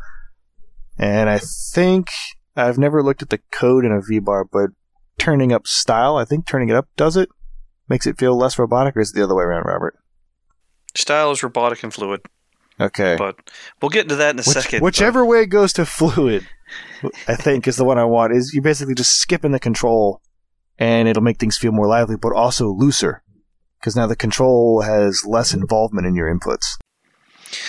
and 0.99 1.29
I 1.31 1.39
think 1.39 2.09
I've 2.57 2.79
never 2.79 3.03
looked 3.03 3.23
at 3.23 3.31
the 3.31 3.41
code 3.53 3.85
in 3.85 3.93
a 3.93 4.01
V-bar, 4.01 4.45
but 4.51 4.71
turning 5.19 5.53
up 5.53 5.67
style, 5.67 6.17
I 6.17 6.25
think 6.25 6.47
turning 6.47 6.69
it 6.69 6.77
up 6.77 6.89
does 6.97 7.17
it. 7.17 7.29
Makes 7.89 8.07
it 8.07 8.19
feel 8.19 8.37
less 8.37 8.59
robotic, 8.59 8.97
or 8.97 9.01
is 9.01 9.11
it 9.11 9.15
the 9.17 9.25
other 9.25 9.35
way 9.35 9.45
around, 9.45 9.65
Robert? 9.67 9.95
Style 10.97 11.31
is 11.33 11.43
robotic 11.43 11.83
and 11.83 11.93
fluid, 11.93 12.21
Okay. 12.81 13.17
but 13.19 13.37
we'll 13.83 13.89
get 13.91 14.05
into 14.05 14.17
that 14.17 14.31
in 14.31 14.39
a 14.39 14.43
Which- 14.43 14.47
second. 14.47 14.83
whichever 14.83 15.25
way 15.25 15.43
it 15.43 15.47
goes 15.47 15.73
to 15.75 15.85
fluid, 15.85 16.47
I 17.29 17.35
think 17.35 17.67
is 17.69 17.77
the 17.77 17.85
one 17.85 17.99
I 17.99 18.05
want. 18.05 18.33
Is 18.35 18.53
you 18.55 18.63
basically 18.63 18.95
just 18.95 19.17
skip 19.19 19.45
in 19.45 19.53
the 19.53 19.59
control, 19.61 20.23
and 20.79 21.09
it'll 21.09 21.23
make 21.23 21.39
things 21.39 21.59
feel 21.59 21.73
more 21.73 21.87
lively, 21.89 22.17
but 22.17 22.33
also 22.33 22.69
looser, 22.69 23.23
because 23.81 23.97
now 23.97 24.07
the 24.07 24.17
control 24.17 24.83
has 24.83 25.25
less 25.27 25.53
involvement 25.53 26.07
in 26.07 26.15
your 26.15 26.33
inputs. 26.35 26.77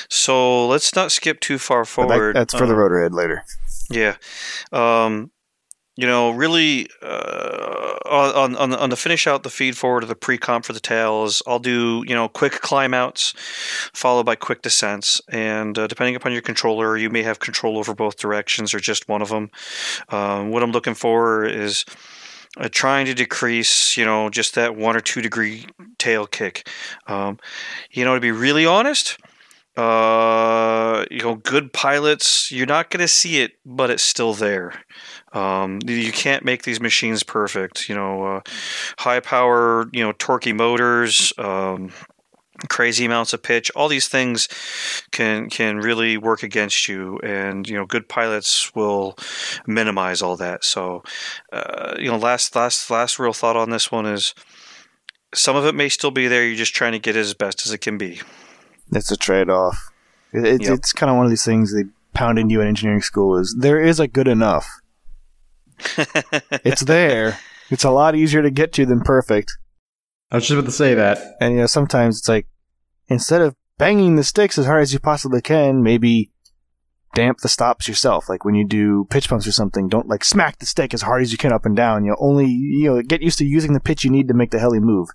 So 0.09 0.67
let's 0.67 0.95
not 0.95 1.11
skip 1.11 1.39
too 1.39 1.57
far 1.57 1.83
But 1.83 1.85
that- 1.85 1.93
forward. 2.15 2.35
that's 2.35 2.53
for 2.53 2.65
the 2.65 2.73
Uh, 2.73 2.77
rotor 2.77 3.01
head 3.01 3.13
later. 3.13 3.43
Yeah. 3.89 4.15
Um, 4.71 5.31
you 5.97 6.05
know, 6.07 6.31
really, 6.31 6.89
uh, 7.01 7.95
on, 8.05 8.55
on, 8.57 8.73
on 8.75 8.89
the 8.89 8.97
finish 8.97 9.27
out 9.27 9.43
the 9.43 9.49
feed 9.49 9.77
forward 9.77 10.03
of 10.03 10.09
the 10.09 10.15
pre 10.15 10.37
comp 10.37 10.65
for 10.65 10.73
the 10.73 10.79
tails, 10.81 11.41
I'll 11.47 11.59
do, 11.59 12.03
you 12.05 12.13
know, 12.13 12.27
quick 12.27 12.59
climb 12.61 12.93
outs 12.93 13.33
followed 13.93 14.25
by 14.25 14.35
quick 14.35 14.61
descents. 14.61 15.21
And 15.29 15.77
uh, 15.77 15.87
depending 15.87 16.15
upon 16.17 16.33
your 16.33 16.41
controller, 16.41 16.97
you 16.97 17.09
may 17.09 17.23
have 17.23 17.39
control 17.39 17.77
over 17.77 17.93
both 17.95 18.17
directions 18.17 18.73
or 18.73 18.79
just 18.79 19.07
one 19.07 19.21
of 19.21 19.29
them. 19.29 19.49
Um, 20.09 20.49
what 20.51 20.63
I'm 20.63 20.71
looking 20.73 20.95
for 20.95 21.45
is 21.45 21.85
uh, 22.57 22.67
trying 22.69 23.05
to 23.05 23.13
decrease, 23.13 23.95
you 23.95 24.03
know, 24.03 24.29
just 24.29 24.55
that 24.55 24.75
one 24.75 24.97
or 24.97 25.01
two 25.01 25.21
degree 25.21 25.65
tail 25.97 26.27
kick. 26.27 26.67
Um, 27.07 27.39
you 27.91 28.03
know, 28.03 28.15
to 28.15 28.21
be 28.21 28.31
really 28.31 28.65
honest, 28.65 29.17
uh, 29.77 31.05
you 31.11 31.19
know, 31.19 31.35
good 31.35 31.73
pilots, 31.73 32.51
you're 32.51 32.65
not 32.65 32.89
going 32.89 33.01
to 33.01 33.07
see 33.07 33.41
it, 33.41 33.53
but 33.65 33.89
it's 33.89 34.03
still 34.03 34.33
there. 34.33 34.73
Um, 35.33 35.79
you 35.85 36.13
can't 36.13 36.45
make 36.45 36.63
these 36.63 36.79
machines 36.79 37.23
perfect. 37.23 37.89
You 37.89 37.95
know, 37.95 38.23
uh, 38.23 38.41
high 38.99 39.19
power, 39.19 39.89
you 39.91 40.01
know, 40.01 40.13
torquey 40.13 40.55
motors, 40.55 41.33
um, 41.37 41.91
crazy 42.69 43.03
amounts 43.03 43.33
of 43.33 43.43
pitch. 43.43 43.69
All 43.75 43.89
these 43.89 44.07
things 44.07 44.47
can 45.11 45.49
can 45.49 45.77
really 45.77 46.17
work 46.17 46.41
against 46.41 46.87
you, 46.87 47.19
and 47.19 47.67
you 47.67 47.75
know, 47.75 47.85
good 47.85 48.07
pilots 48.07 48.73
will 48.73 49.17
minimize 49.67 50.21
all 50.21 50.37
that. 50.37 50.63
So, 50.63 51.03
uh, 51.51 51.95
you 51.99 52.09
know, 52.09 52.17
last 52.17 52.55
last 52.55 52.89
last 52.89 53.19
real 53.19 53.33
thought 53.33 53.57
on 53.57 53.69
this 53.69 53.91
one 53.91 54.05
is. 54.05 54.33
Some 55.33 55.57
of 55.57 55.65
it 55.65 55.75
may 55.75 55.89
still 55.89 56.11
be 56.11 56.29
there. 56.29 56.45
You're 56.45 56.55
just 56.55 56.75
trying 56.75 56.93
to 56.93 56.99
get 56.99 57.17
it 57.17 57.19
as 57.19 57.33
best 57.33 57.65
as 57.65 57.73
it 57.73 57.79
can 57.79 57.97
be. 57.97 58.21
It's 58.91 59.11
a 59.11 59.17
trade 59.17 59.49
off. 59.49 59.91
It, 60.33 60.45
it, 60.45 60.61
Yep. 60.63 60.73
It's 60.73 60.93
kind 60.93 61.09
of 61.09 61.17
one 61.17 61.25
of 61.25 61.31
these 61.31 61.45
things 61.45 61.73
they 61.73 61.83
pound 62.13 62.39
into 62.39 62.53
you 62.53 62.61
in 62.61 62.67
engineering 62.67 63.01
school 63.01 63.37
is 63.37 63.55
there 63.59 63.81
is 63.81 63.99
a 63.99 64.07
good 64.07 64.27
enough. 64.27 64.67
It's 66.63 66.81
there. 66.81 67.37
it's 67.69 67.83
a 67.83 67.91
lot 67.91 68.15
easier 68.15 68.41
to 68.41 68.51
get 68.51 68.73
to 68.73 68.85
than 68.85 69.01
perfect. 69.01 69.57
I 70.31 70.35
was 70.35 70.47
just 70.47 70.57
about 70.57 70.65
to 70.65 70.71
say 70.71 70.93
that. 70.95 71.35
And 71.39 71.53
you 71.53 71.59
know, 71.61 71.65
sometimes 71.67 72.19
it's 72.19 72.29
like 72.29 72.47
instead 73.07 73.41
of 73.41 73.55
banging 73.77 74.15
the 74.15 74.23
sticks 74.23 74.57
as 74.57 74.65
hard 74.65 74.81
as 74.81 74.93
you 74.93 74.99
possibly 74.99 75.41
can, 75.41 75.83
maybe 75.83 76.31
damp 77.13 77.39
the 77.39 77.49
stops 77.49 77.87
yourself. 77.87 78.29
Like 78.29 78.45
when 78.45 78.55
you 78.55 78.67
do 78.67 79.05
pitch 79.09 79.29
pumps 79.29 79.47
or 79.47 79.51
something, 79.51 79.87
don't 79.87 80.07
like 80.07 80.23
smack 80.23 80.59
the 80.59 80.65
stick 80.65 80.93
as 80.93 81.01
hard 81.01 81.21
as 81.21 81.31
you 81.31 81.37
can 81.37 81.53
up 81.53 81.65
and 81.65 81.75
down. 81.75 82.03
You 82.03 82.11
know, 82.11 82.17
only 82.19 82.47
you 82.47 82.93
know 82.93 83.01
get 83.01 83.21
used 83.21 83.37
to 83.39 83.45
using 83.45 83.73
the 83.73 83.79
pitch 83.79 84.03
you 84.03 84.11
need 84.11 84.27
to 84.27 84.33
make 84.33 84.51
the 84.51 84.59
heli 84.59 84.79
move. 84.79 85.09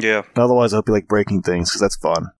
yeah. 0.00 0.22
Otherwise, 0.36 0.72
I 0.72 0.76
hope 0.76 0.88
you 0.88 0.94
like 0.94 1.08
breaking 1.08 1.42
things 1.42 1.70
because 1.70 1.80
that's 1.80 1.96
fun. 1.96 2.30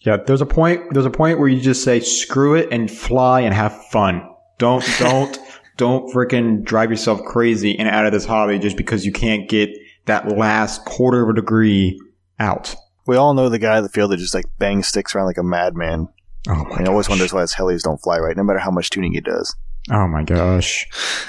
Yeah, 0.00 0.16
there's 0.16 0.40
a 0.40 0.46
point. 0.46 0.92
There's 0.92 1.06
a 1.06 1.10
point 1.10 1.38
where 1.38 1.48
you 1.48 1.60
just 1.60 1.82
say 1.82 2.00
screw 2.00 2.54
it 2.54 2.68
and 2.70 2.90
fly 2.90 3.40
and 3.40 3.52
have 3.54 3.84
fun. 3.86 4.22
Don't 4.58 4.84
don't 4.98 5.38
don't 5.76 6.12
freaking 6.12 6.62
drive 6.64 6.90
yourself 6.90 7.22
crazy 7.24 7.78
and 7.78 7.88
out 7.88 8.06
of 8.06 8.12
this 8.12 8.24
hobby 8.24 8.58
just 8.58 8.76
because 8.76 9.04
you 9.06 9.12
can't 9.12 9.48
get 9.48 9.70
that 10.06 10.36
last 10.36 10.84
quarter 10.84 11.22
of 11.22 11.30
a 11.30 11.34
degree 11.34 11.98
out. 12.38 12.74
We 13.06 13.16
all 13.16 13.34
know 13.34 13.48
the 13.48 13.58
guy 13.58 13.78
in 13.78 13.82
the 13.82 13.88
field 13.88 14.10
that 14.10 14.18
just 14.18 14.34
like 14.34 14.46
bangs 14.58 14.86
sticks 14.86 15.14
around 15.14 15.26
like 15.26 15.38
a 15.38 15.42
madman. 15.42 16.08
Oh 16.48 16.54
my 16.54 16.76
And 16.76 16.80
he 16.80 16.86
always 16.86 17.08
wonders 17.08 17.32
why 17.32 17.40
his 17.42 17.54
helis 17.54 17.82
don't 17.82 18.00
fly 18.00 18.18
right, 18.18 18.36
no 18.36 18.42
matter 18.42 18.58
how 18.58 18.70
much 18.70 18.90
tuning 18.90 19.12
he 19.12 19.20
does. 19.20 19.54
Oh 19.90 20.06
my 20.06 20.22
gosh. 20.22 20.86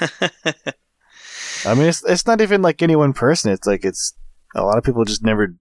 I 1.64 1.74
mean, 1.74 1.86
it's 1.86 2.02
it's 2.04 2.26
not 2.26 2.40
even 2.40 2.62
like 2.62 2.82
any 2.82 2.96
one 2.96 3.12
person. 3.12 3.52
It's 3.52 3.66
like 3.66 3.84
it's 3.84 4.14
a 4.54 4.62
lot 4.62 4.78
of 4.78 4.84
people 4.84 5.04
just 5.04 5.22
never. 5.24 5.54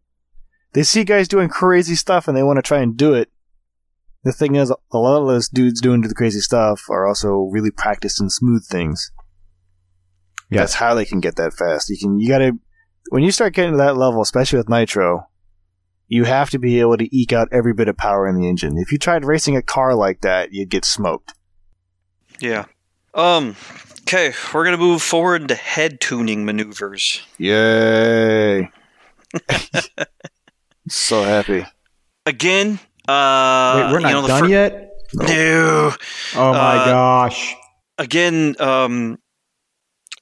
They 0.73 0.83
see 0.83 1.03
guys 1.03 1.27
doing 1.27 1.49
crazy 1.49 1.95
stuff 1.95 2.27
and 2.27 2.37
they 2.37 2.43
want 2.43 2.57
to 2.57 2.61
try 2.61 2.79
and 2.79 2.95
do 2.95 3.13
it. 3.13 3.29
The 4.23 4.33
thing 4.33 4.55
is, 4.55 4.69
a 4.69 4.97
lot 4.97 5.21
of 5.21 5.27
those 5.27 5.47
dudes 5.47 5.81
doing 5.81 6.01
the 6.01 6.13
crazy 6.13 6.41
stuff 6.41 6.83
are 6.89 7.07
also 7.07 7.49
really 7.51 7.71
practiced 7.71 8.21
in 8.21 8.29
smooth 8.29 8.65
things. 8.65 9.11
Yes. 10.49 10.59
That's 10.59 10.73
how 10.75 10.93
they 10.93 11.05
can 11.05 11.19
get 11.19 11.37
that 11.37 11.53
fast. 11.53 11.89
You 11.89 11.97
can, 11.97 12.19
you 12.19 12.27
gotta, 12.27 12.57
when 13.09 13.23
you 13.23 13.31
start 13.31 13.53
getting 13.53 13.71
to 13.71 13.77
that 13.77 13.95
level, 13.97 14.21
especially 14.21 14.57
with 14.57 14.69
nitro, 14.69 15.29
you 16.09 16.25
have 16.25 16.49
to 16.49 16.59
be 16.59 16.79
able 16.79 16.97
to 16.97 17.15
eke 17.15 17.31
out 17.31 17.47
every 17.51 17.73
bit 17.73 17.87
of 17.87 17.95
power 17.95 18.27
in 18.27 18.35
the 18.35 18.49
engine. 18.49 18.77
If 18.77 18.91
you 18.91 18.97
tried 18.97 19.23
racing 19.23 19.55
a 19.55 19.61
car 19.61 19.95
like 19.95 20.21
that, 20.21 20.51
you'd 20.51 20.69
get 20.69 20.83
smoked. 20.83 21.35
Yeah. 22.39 22.65
Um. 23.13 23.55
Okay, 24.01 24.33
we're 24.53 24.63
gonna 24.65 24.77
move 24.77 25.03
forward 25.03 25.47
to 25.49 25.55
head 25.55 26.01
tuning 26.01 26.43
maneuvers. 26.43 27.21
Yay! 27.37 28.69
so 30.89 31.23
happy. 31.23 31.65
Again. 32.25 32.79
Uh, 33.07 33.73
Wait, 33.87 33.91
we're 33.93 33.99
you 33.99 34.05
not 34.05 34.11
know, 34.11 34.21
the 34.23 34.27
done 34.27 34.43
fir- 34.43 34.49
yet. 34.49 34.91
No. 35.13 35.93
Oh 36.35 36.53
my 36.53 36.77
Uh, 36.77 36.85
gosh. 36.85 37.55
Again. 37.97 38.55
Um. 38.59 39.17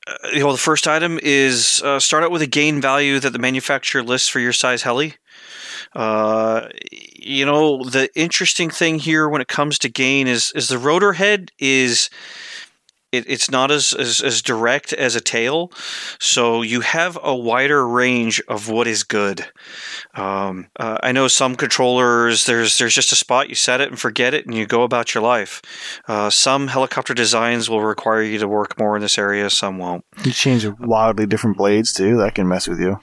uh, 0.08 0.14
You 0.34 0.40
know, 0.40 0.52
the 0.52 0.58
first 0.58 0.88
item 0.88 1.20
is 1.22 1.82
uh, 1.84 2.00
start 2.00 2.24
out 2.24 2.32
with 2.32 2.42
a 2.42 2.48
gain 2.48 2.80
value 2.82 3.20
that 3.20 3.32
the 3.34 3.40
manufacturer 3.40 4.04
lists 4.04 4.30
for 4.30 4.40
your 4.40 4.54
size 4.54 4.84
heli. 4.84 5.16
Uh, 5.96 6.68
you 6.92 7.46
know, 7.46 7.84
the 7.84 8.10
interesting 8.16 8.70
thing 8.70 9.00
here 9.00 9.28
when 9.28 9.42
it 9.42 9.48
comes 9.48 9.78
to 9.80 9.90
gain 9.90 10.28
is 10.28 10.52
is 10.56 10.68
the 10.70 10.78
rotor 10.78 11.14
head 11.14 11.52
is 11.60 12.10
it, 13.12 13.26
it's 13.28 13.50
not 13.50 13.72
as, 13.72 13.94
as 13.94 14.22
as 14.22 14.42
direct 14.42 14.92
as 14.94 15.16
a 15.16 15.22
tail, 15.22 15.72
so 16.20 16.62
you 16.62 16.82
have 16.82 17.18
a 17.24 17.36
wider 17.36 17.88
range 17.88 18.42
of 18.48 18.70
what 18.70 18.88
is 18.88 19.04
good. 19.04 19.46
Um, 20.14 20.68
uh, 20.78 20.98
I 21.02 21.12
know 21.12 21.28
some 21.28 21.56
controllers 21.56 22.46
there's 22.46 22.78
there's 22.78 22.94
just 22.94 23.12
a 23.12 23.16
spot 23.16 23.50
you 23.50 23.56
set 23.56 23.82
it 23.82 23.90
and 23.90 24.00
forget 24.00 24.34
it 24.34 24.46
and 24.46 24.54
you 24.54 24.66
go 24.66 24.84
about 24.84 25.14
your 25.14 25.24
life. 25.24 25.62
Uh, 26.08 26.30
some 26.30 26.68
helicopter 26.68 27.14
designs 27.14 27.70
will 27.70 27.82
require 27.82 28.22
you 28.22 28.40
to 28.40 28.48
work 28.48 28.78
more 28.78 28.96
in 28.96 29.02
this 29.02 29.18
area, 29.18 29.50
some 29.50 29.78
won't. 29.78 30.04
You 30.24 30.32
change 30.32 30.66
wildly 30.80 31.26
different 31.26 31.58
blades 31.58 31.94
too. 31.94 32.18
That 32.18 32.36
can 32.36 32.48
mess 32.48 32.68
with 32.68 32.80
you. 32.80 33.00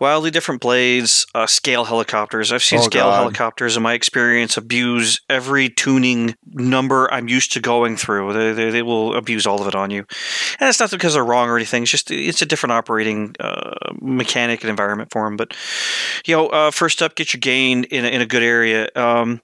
Wildly 0.00 0.30
different 0.30 0.60
blades, 0.60 1.26
uh, 1.34 1.46
scale 1.46 1.84
helicopters. 1.84 2.52
I've 2.52 2.62
seen 2.62 2.78
Oh, 2.78 2.82
scale 2.82 3.06
God. 3.06 3.20
helicopters 3.20 3.76
in 3.76 3.82
my 3.82 3.94
experience 3.94 4.56
abuse 4.56 5.20
every 5.28 5.68
tuning 5.68 6.34
number 6.46 7.12
I'm 7.12 7.28
used 7.28 7.52
to 7.52 7.60
going 7.60 7.96
through. 7.96 8.32
They, 8.32 8.52
they, 8.52 8.70
they 8.70 8.82
will 8.82 9.16
abuse 9.16 9.46
all 9.46 9.60
of 9.60 9.68
it 9.68 9.74
on 9.74 9.90
you. 9.90 10.04
And 10.60 10.68
it's 10.68 10.80
not 10.80 10.90
because 10.90 11.14
they're 11.14 11.24
wrong 11.24 11.48
or 11.48 11.56
anything. 11.56 11.82
It's 11.82 11.90
just 11.90 12.10
it's 12.10 12.42
a 12.42 12.46
different 12.46 12.72
operating 12.72 13.34
uh, 13.40 13.72
mechanic 14.00 14.62
and 14.62 14.70
environment 14.70 15.10
for 15.12 15.24
them. 15.24 15.36
But, 15.36 15.54
you 16.26 16.36
know, 16.36 16.48
uh, 16.48 16.70
first 16.70 17.02
up, 17.02 17.14
get 17.14 17.32
your 17.32 17.40
gain 17.40 17.84
in 17.84 18.04
a, 18.04 18.08
in 18.08 18.20
a 18.20 18.26
good 18.26 18.42
area. 18.42 18.88
Um, 18.94 19.40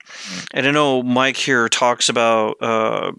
and 0.52 0.66
I 0.66 0.70
know 0.70 1.02
Mike 1.02 1.36
here 1.36 1.68
talks 1.68 2.08
about, 2.08 2.56
uh, 2.60 3.12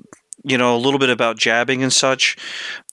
you 0.43 0.57
know, 0.57 0.75
a 0.75 0.79
little 0.79 0.99
bit 0.99 1.09
about 1.09 1.37
jabbing 1.37 1.83
and 1.83 1.91
such. 1.91 2.37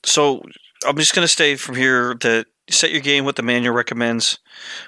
So 0.03 0.41
I'm 0.85 0.97
just 0.97 1.13
going 1.15 1.23
to 1.23 1.31
stay 1.31 1.55
from 1.55 1.75
here 1.75 2.15
that 2.21 2.47
set 2.69 2.91
your 2.91 3.01
gain 3.01 3.25
what 3.25 3.35
the 3.35 3.43
manual 3.43 3.73
recommends. 3.75 4.39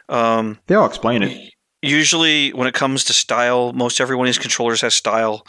Um, 0.09 0.59
They 0.67 0.75
all 0.75 0.85
explain 0.85 1.23
it. 1.23 1.53
usually, 1.81 2.51
when 2.53 2.67
it 2.67 2.73
comes 2.73 3.03
to 3.05 3.13
style, 3.13 3.73
most 3.73 3.99
every 4.01 4.15
one 4.15 4.25
of 4.25 4.29
these 4.29 4.39
controllers 4.39 4.81
has 4.81 4.93
style. 4.93 5.45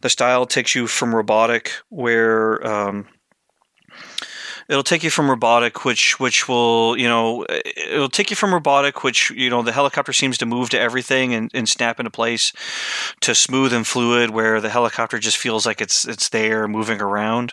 The 0.00 0.08
style 0.10 0.46
takes 0.46 0.74
you 0.74 0.86
from 0.86 1.14
robotic, 1.14 1.72
where 1.88 2.64
um, 2.66 3.08
it'll 4.70 4.84
take 4.84 5.02
you 5.02 5.10
from 5.10 5.28
robotic, 5.28 5.84
which 5.84 6.20
which 6.20 6.48
will 6.48 6.96
you 6.96 7.08
know 7.08 7.44
it'll 7.76 8.08
take 8.08 8.30
you 8.30 8.36
from 8.36 8.54
robotic, 8.54 9.02
which 9.02 9.30
you 9.30 9.50
know 9.50 9.62
the 9.62 9.72
helicopter 9.72 10.12
seems 10.12 10.38
to 10.38 10.46
move 10.46 10.70
to 10.70 10.80
everything 10.80 11.34
and, 11.34 11.50
and 11.52 11.68
snap 11.68 11.98
into 11.98 12.10
place, 12.10 12.52
to 13.20 13.34
smooth 13.34 13.72
and 13.72 13.86
fluid, 13.86 14.30
where 14.30 14.60
the 14.60 14.70
helicopter 14.70 15.18
just 15.18 15.36
feels 15.36 15.66
like 15.66 15.80
it's 15.80 16.06
it's 16.06 16.28
there 16.28 16.68
moving 16.68 17.00
around. 17.00 17.52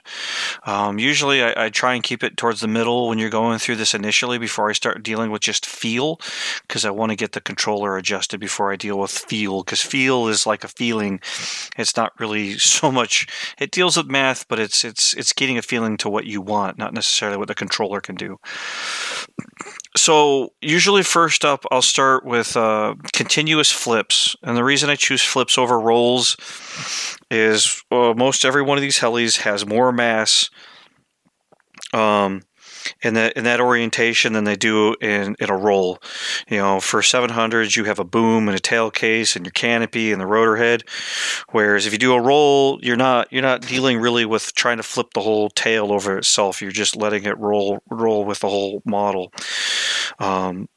Um, 0.63 0.99
usually, 0.99 1.43
I, 1.43 1.65
I 1.65 1.69
try 1.69 1.95
and 1.95 2.03
keep 2.03 2.23
it 2.23 2.37
towards 2.37 2.61
the 2.61 2.67
middle 2.67 3.09
when 3.09 3.17
you're 3.17 3.29
going 3.31 3.57
through 3.57 3.77
this 3.77 3.95
initially 3.95 4.37
before 4.37 4.69
I 4.69 4.73
start 4.73 5.03
dealing 5.03 5.31
with 5.31 5.41
just 5.41 5.65
feel, 5.65 6.19
because 6.67 6.85
I 6.85 6.91
want 6.91 7.09
to 7.09 7.15
get 7.15 7.31
the 7.31 7.41
controller 7.41 7.97
adjusted 7.97 8.39
before 8.39 8.71
I 8.71 8.75
deal 8.75 8.99
with 8.99 9.11
feel, 9.11 9.63
because 9.63 9.81
feel 9.81 10.27
is 10.27 10.45
like 10.45 10.63
a 10.63 10.67
feeling. 10.67 11.19
It's 11.77 11.97
not 11.97 12.13
really 12.19 12.53
so 12.59 12.91
much. 12.91 13.27
It 13.59 13.71
deals 13.71 13.97
with 13.97 14.07
math, 14.07 14.47
but 14.47 14.59
it's 14.59 14.85
it's 14.85 15.15
it's 15.15 15.33
getting 15.33 15.57
a 15.57 15.63
feeling 15.63 15.97
to 15.97 16.09
what 16.09 16.25
you 16.25 16.41
want, 16.41 16.77
not 16.77 16.93
necessarily 16.93 17.06
what 17.21 17.47
the 17.47 17.55
controller 17.55 18.01
can 18.01 18.15
do. 18.15 18.37
So 19.95 20.53
usually, 20.61 21.03
first 21.03 21.43
up, 21.43 21.65
I'll 21.71 21.81
start 21.81 22.25
with 22.25 22.55
uh, 22.55 22.95
continuous 23.13 23.71
flips, 23.71 24.35
and 24.43 24.55
the 24.55 24.63
reason 24.63 24.89
I 24.89 24.95
choose 24.95 25.23
flips 25.23 25.57
over 25.57 25.79
rolls 25.79 26.37
is 27.31 27.83
uh, 27.91 28.13
most 28.15 28.45
every 28.45 28.61
one 28.61 28.77
of 28.77 28.81
these 28.81 28.99
helis 28.99 29.37
has 29.41 29.65
more 29.65 29.91
mass 29.91 30.49
um, 31.93 32.43
in 33.01 33.13
that 33.15 33.33
in 33.33 33.43
that 33.43 33.59
orientation 33.59 34.33
than 34.33 34.43
they 34.43 34.55
do 34.55 34.95
in, 35.01 35.35
in 35.39 35.49
a 35.49 35.57
roll. 35.57 35.99
You 36.49 36.57
know, 36.57 36.79
for 36.79 37.01
700s, 37.01 37.75
you 37.75 37.85
have 37.85 37.99
a 37.99 38.03
boom 38.03 38.47
and 38.47 38.55
a 38.55 38.59
tail 38.59 38.91
case 38.91 39.35
and 39.35 39.45
your 39.45 39.51
canopy 39.51 40.11
and 40.11 40.21
the 40.21 40.27
rotor 40.27 40.55
head. 40.55 40.83
Whereas 41.51 41.85
if 41.85 41.93
you 41.93 41.99
do 41.99 42.13
a 42.13 42.21
roll, 42.21 42.79
you're 42.81 42.95
not 42.97 43.31
you're 43.31 43.41
not 43.41 43.61
dealing 43.61 43.99
really 43.99 44.25
with 44.25 44.53
trying 44.55 44.77
to 44.77 44.83
flip 44.83 45.07
the 45.13 45.21
whole 45.21 45.49
tail 45.49 45.91
over 45.91 46.17
itself. 46.17 46.61
You're 46.61 46.71
just 46.71 46.95
letting 46.95 47.23
it 47.25 47.37
roll 47.37 47.79
roll 47.89 48.25
with 48.25 48.39
the 48.39 48.49
whole 48.49 48.81
model. 48.85 49.31
Um, 50.19 50.67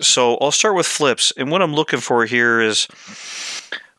so 0.00 0.36
I'll 0.38 0.50
start 0.50 0.74
with 0.74 0.86
flips, 0.86 1.32
and 1.36 1.50
what 1.50 1.62
I'm 1.62 1.74
looking 1.74 2.00
for 2.00 2.26
here 2.26 2.60
is, 2.60 2.88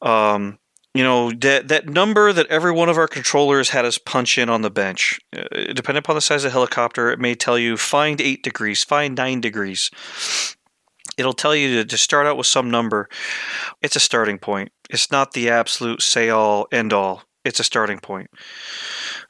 um, 0.01 0.59
you 0.95 1.03
know, 1.03 1.29
that 1.29 1.67
that 1.67 1.89
number 1.89 2.31
that 2.31 2.47
every 2.47 2.71
one 2.71 2.87
of 2.87 2.97
our 2.97 3.07
controllers 3.07 3.71
had 3.71 3.83
us 3.83 3.97
punch 3.97 4.37
in 4.37 4.49
on 4.49 4.61
the 4.61 4.69
bench. 4.71 5.19
Uh, 5.35 5.73
depending 5.73 5.99
upon 5.99 6.15
the 6.15 6.21
size 6.21 6.45
of 6.45 6.49
the 6.49 6.53
helicopter, 6.53 7.11
it 7.11 7.19
may 7.19 7.35
tell 7.35 7.59
you 7.59 7.75
find 7.75 8.21
eight 8.21 8.41
degrees, 8.41 8.81
find 8.81 9.13
nine 9.13 9.41
degrees. 9.41 9.91
It'll 11.17 11.33
tell 11.33 11.53
you 11.53 11.75
to, 11.75 11.85
to 11.85 11.97
start 11.97 12.27
out 12.27 12.37
with 12.37 12.47
some 12.47 12.71
number. 12.71 13.09
It's 13.81 13.97
a 13.97 13.99
starting 13.99 14.39
point. 14.39 14.71
It's 14.89 15.11
not 15.11 15.33
the 15.33 15.49
absolute 15.49 16.01
say 16.01 16.29
all 16.29 16.65
end 16.71 16.93
all. 16.93 17.23
It's 17.43 17.59
a 17.59 17.65
starting 17.65 17.99
point. 17.99 18.29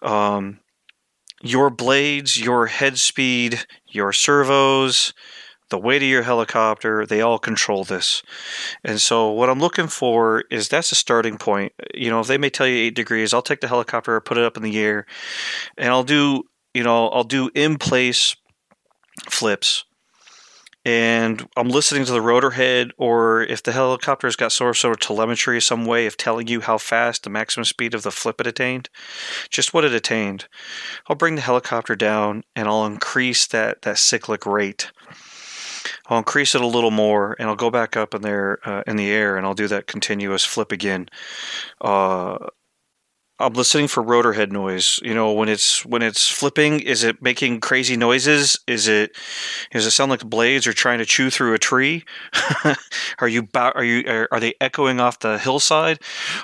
Um, 0.04 0.60
your 1.42 1.72
blades, 1.72 2.40
your 2.40 2.68
head 2.68 3.00
speed, 3.00 3.66
your 3.88 4.14
servos, 4.14 5.14
the 5.70 5.78
weight 5.80 6.04
of 6.04 6.08
your 6.08 6.24
helicopter, 6.24 7.06
they 7.06 7.22
all 7.22 7.40
control 7.40 7.84
this. 7.84 8.22
And 8.84 9.02
so 9.02 9.32
what 9.32 9.50
I'm 9.50 9.60
looking 9.60 9.88
for 9.88 10.44
is 10.52 10.70
that's 10.70 10.92
a 10.92 10.96
starting 10.96 11.38
point. 11.38 11.74
You 11.94 12.10
know, 12.10 12.20
if 12.20 12.28
they 12.28 12.38
may 12.38 12.50
tell 12.50 12.68
you 12.68 12.86
8 12.86 12.96
degrees, 12.96 13.34
I'll 13.34 13.42
take 13.42 13.62
the 13.62 13.68
helicopter, 13.68 14.20
put 14.22 14.38
it 14.38 14.44
up 14.44 14.58
in 14.58 14.64
the 14.64 14.78
air, 14.78 15.06
and 15.78 15.90
I'll 15.90 16.04
do, 16.04 16.44
you 16.74 16.84
know, 16.84 17.10
I'll 17.10 17.24
do 17.24 17.50
in 17.56 17.78
place 17.78 18.36
flips. 19.30 19.86
And 20.88 21.50
I'm 21.58 21.70
listening 21.70 22.06
to 22.06 22.12
the 22.12 22.22
rotor 22.22 22.52
head, 22.52 22.92
or 22.98 23.42
if 23.42 23.64
the 23.64 23.72
helicopter's 23.72 24.36
got 24.36 24.52
sort 24.52 24.70
of, 24.70 24.78
sort 24.78 24.94
of 24.94 25.00
telemetry, 25.00 25.60
some 25.60 25.88
way 25.88 26.06
of 26.06 26.16
telling 26.16 26.48
you 26.48 26.62
how 26.62 26.78
fast 26.78 27.24
the 27.24 27.32
maximum 27.32 27.66
speed 27.66 27.96
of 27.96 28.04
the 28.04 28.12
flip 28.12 28.40
it 28.40 28.46
attained, 28.46 28.90
just 29.50 29.74
what 29.74 29.84
it 29.84 29.94
attained. 29.94 30.46
I'll 31.08 31.16
bring 31.16 31.36
the 31.36 31.42
helicopter 31.42 31.96
down 31.96 32.44
and 32.56 32.68
I'll 32.68 32.86
increase 32.86 33.48
that, 33.48 33.82
that 33.82 33.98
cyclic 33.98 34.46
rate. 34.46 34.92
I'll 36.08 36.20
increase 36.20 36.56
it 36.56 36.62
a 36.62 36.68
little 36.68 36.92
more, 36.92 37.36
and 37.40 37.50
I'll 37.50 37.56
go 37.56 37.72
back 37.72 37.98
up 37.98 38.14
in 38.14 38.22
there 38.22 38.60
uh, 38.64 38.84
in 38.86 38.96
the 38.96 39.10
air, 39.10 39.38
and 39.38 39.46
I'll 39.46 39.54
do 39.54 39.68
that 39.68 39.88
continuous 39.88 40.46
flip 40.46 40.72
again. 40.72 41.10
Uh, 41.82 42.38
I'm 43.38 43.54
listening 43.54 43.90
for 43.90 44.02
rotor 44.02 44.32
head 44.32 44.54
noise. 44.54 44.98
You 45.04 45.14
know, 45.14 45.34
when 45.34 45.50
it's 45.50 45.86
when 45.86 46.02
it's 46.02 46.30
flipping, 46.30 46.80
is 46.80 47.04
it 47.04 47.22
making 47.22 47.60
crazy 47.60 47.98
noises? 47.98 48.58
Is 48.66 48.88
it 48.88 49.18
does 49.72 49.86
it 49.86 49.92
sound 49.92 50.10
like 50.10 50.24
blades 50.24 50.68
are 50.68 50.74
trying 50.74 51.00
to 51.00 51.06
chew 51.06 51.30
through 51.30 51.54
a 51.54 51.60
tree? 51.60 52.06
are 53.20 53.28
you 53.28 53.48
are 53.54 53.84
you 53.84 54.28
are, 54.32 54.40
they 54.40 54.54
echoing 54.62 55.02
off 55.02 55.20
the 55.20 55.38
hillside, 55.38 56.00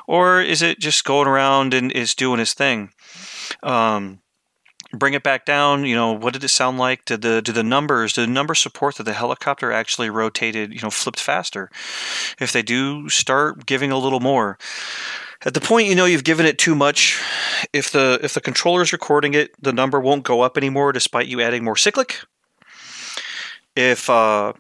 or 0.06 0.42
is 0.42 0.62
it 0.62 0.80
just 0.80 1.06
going 1.06 1.30
around 1.30 1.74
and 1.74 1.94
it's 1.94 2.14
doing 2.14 2.42
its 2.42 2.54
thing? 2.54 2.90
Um, 3.64 4.20
bring 4.94 5.14
it 5.14 5.24
back 5.24 5.46
down 5.46 5.86
you 5.86 5.96
know 5.96 6.12
what 6.12 6.34
did 6.34 6.44
it 6.44 6.50
sound 6.50 6.78
like? 6.78 7.06
Did 7.06 7.22
the 7.22 7.42
did 7.42 7.56
the 7.56 7.64
numbers 7.64 8.14
did 8.14 8.28
the 8.28 8.32
numbers 8.32 8.60
support 8.60 8.96
that 8.96 9.04
the 9.04 9.14
helicopter 9.14 9.72
actually 9.72 10.10
rotated 10.10 10.74
you 10.74 10.82
know 10.82 10.90
flipped 10.90 11.20
faster? 11.20 11.70
If 12.40 12.52
they 12.52 12.62
do 12.62 13.10
start 13.10 13.66
giving 13.66 13.92
a 13.92 13.98
little 13.98 14.20
more. 14.20 14.58
At 15.44 15.54
the 15.54 15.62
point 15.62 15.88
you 15.88 15.96
know 15.96 16.06
you've 16.06 16.24
given 16.24 16.46
it 16.46 16.58
too 16.58 16.76
much 16.76 17.22
if 17.74 17.92
the 17.92 18.20
if 18.22 18.34
the 18.34 18.42
controller 18.42 18.82
is 18.82 18.94
recording 18.94 19.34
it 19.34 19.52
the 19.62 19.74
number 19.74 20.00
won't 20.00 20.24
go 20.24 20.42
up 20.42 20.58
anymore 20.58 20.92
despite 20.92 21.28
you 21.28 21.42
adding 21.42 21.64
more 21.64 21.78
cyclic. 21.78 22.20
If 23.76 24.10
uh 24.10 24.54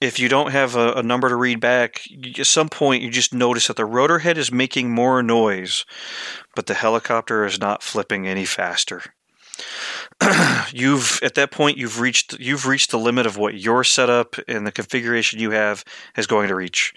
if 0.00 0.18
you 0.18 0.28
don't 0.28 0.52
have 0.52 0.76
a, 0.76 0.92
a 0.94 1.02
number 1.02 1.28
to 1.28 1.36
read 1.36 1.60
back, 1.60 2.02
you, 2.08 2.32
at 2.38 2.46
some 2.46 2.68
point 2.68 3.02
you 3.02 3.10
just 3.10 3.34
notice 3.34 3.66
that 3.66 3.76
the 3.76 3.84
rotor 3.84 4.20
head 4.20 4.38
is 4.38 4.52
making 4.52 4.90
more 4.90 5.22
noise, 5.22 5.84
but 6.54 6.66
the 6.66 6.74
helicopter 6.74 7.44
is 7.44 7.60
not 7.60 7.82
flipping 7.82 8.26
any 8.26 8.44
faster. 8.44 9.02
you've 10.72 11.20
at 11.22 11.34
that 11.34 11.50
point 11.50 11.76
you've 11.76 12.00
reached 12.00 12.38
you've 12.38 12.66
reached 12.66 12.90
the 12.90 12.98
limit 12.98 13.26
of 13.26 13.36
what 13.36 13.58
your 13.58 13.84
setup 13.84 14.36
and 14.46 14.66
the 14.66 14.72
configuration 14.72 15.38
you 15.38 15.50
have 15.50 15.84
is 16.16 16.26
going 16.26 16.48
to 16.48 16.54
reach. 16.54 16.94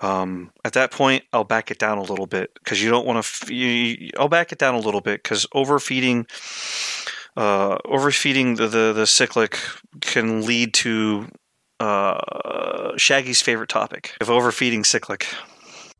Um, 0.00 0.50
at 0.64 0.72
that 0.74 0.90
point, 0.90 1.24
I'll 1.32 1.44
back 1.44 1.70
it 1.70 1.78
down 1.78 1.98
a 1.98 2.02
little 2.02 2.26
bit 2.26 2.52
because 2.54 2.82
you 2.82 2.90
don't 2.90 3.06
want 3.06 3.24
to. 3.24 4.10
I'll 4.18 4.28
back 4.28 4.52
it 4.52 4.58
down 4.58 4.74
a 4.74 4.80
little 4.80 5.00
bit 5.00 5.22
because 5.22 5.46
overfeeding. 5.54 6.26
Uh, 7.36 7.78
overfeeding 7.84 8.56
the, 8.56 8.66
the, 8.66 8.92
the 8.92 9.06
cyclic 9.06 9.56
can 10.00 10.44
lead 10.44 10.74
to 10.74 11.28
uh, 11.80 12.96
Shaggy's 12.96 13.40
favorite 13.42 13.68
topic 13.68 14.14
of 14.20 14.30
overfeeding 14.30 14.84
cyclic. 14.84 15.26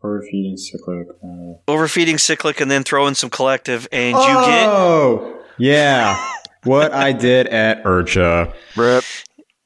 Overfeeding 0.02 0.56
cyclic. 0.56 1.08
uh, 1.22 1.54
Overfeeding 1.68 2.18
cyclic 2.18 2.60
and 2.60 2.70
then 2.70 2.84
throw 2.84 3.06
in 3.06 3.14
some 3.14 3.30
collective, 3.30 3.88
and 3.92 4.16
you 4.16 4.22
get 4.22 4.66
Oh, 4.68 5.42
yeah. 5.58 6.32
what 6.64 6.92
I 6.92 7.12
did 7.12 7.48
at 7.48 7.82
IRCHA. 7.84 8.52
Rip. 8.76 9.04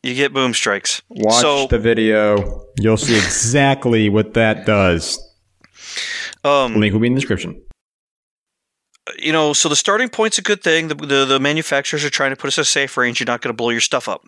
you 0.02 0.14
get 0.14 0.32
boom 0.32 0.52
strikes. 0.54 1.02
Watch 1.08 1.40
So- 1.40 1.66
the 1.68 1.78
video. 1.78 2.62
You'll 2.80 2.96
see 2.96 3.16
exactly 3.16 4.08
what 4.08 4.34
that 4.34 4.66
does. 4.66 5.18
Um, 6.42 6.74
Link 6.76 6.92
will 6.92 7.00
be 7.00 7.06
in 7.06 7.14
the 7.14 7.20
description. 7.20 7.60
you 9.18 9.32
know, 9.32 9.52
so 9.52 9.68
the 9.68 9.76
starting 9.76 10.08
point's 10.08 10.38
a 10.38 10.42
good 10.42 10.62
thing. 10.62 10.88
The, 10.88 10.94
the, 10.94 11.24
the 11.24 11.38
manufacturers 11.40 12.04
are 12.04 12.10
trying 12.10 12.30
to 12.30 12.36
put 12.36 12.48
us 12.48 12.58
at 12.58 12.62
a 12.62 12.64
safe 12.64 12.96
range. 12.96 13.20
You're 13.20 13.26
not 13.26 13.40
going 13.42 13.52
to 13.52 13.56
blow 13.56 13.70
your 13.70 13.80
stuff 13.80 14.08
up. 14.08 14.24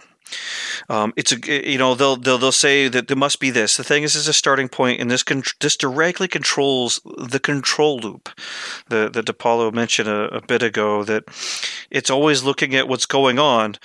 Um, 0.89 1.13
it's 1.17 1.33
a 1.33 1.71
you 1.71 1.79
know 1.79 1.95
they'll, 1.95 2.17
they'll 2.17 2.39
they'll 2.39 2.53
say 2.53 2.89
that 2.89 3.09
there 3.09 3.17
must 3.17 3.41
be 3.41 3.51
this. 3.51 3.77
The 3.77 3.85
thing 3.85 4.03
is, 4.03 4.15
is 4.15 4.29
a 4.29 4.33
starting 4.33 4.69
point, 4.69 5.01
and 5.01 5.11
this 5.11 5.23
con- 5.23 5.43
this 5.61 5.77
directly 5.77 6.29
controls 6.29 7.01
the 7.05 7.41
control 7.41 7.99
loop. 7.99 8.29
The 8.89 9.09
the 9.09 9.23
DePaulo 9.23 9.73
mentioned 9.73 10.09
a, 10.09 10.35
a 10.35 10.41
bit 10.41 10.63
ago 10.63 11.05
that 11.05 11.25
it's 11.91 12.11
always 12.11 12.45
looking 12.45 12.75
at 12.75 12.89
what's 12.89 13.07
going 13.07 13.39
on, 13.39 13.77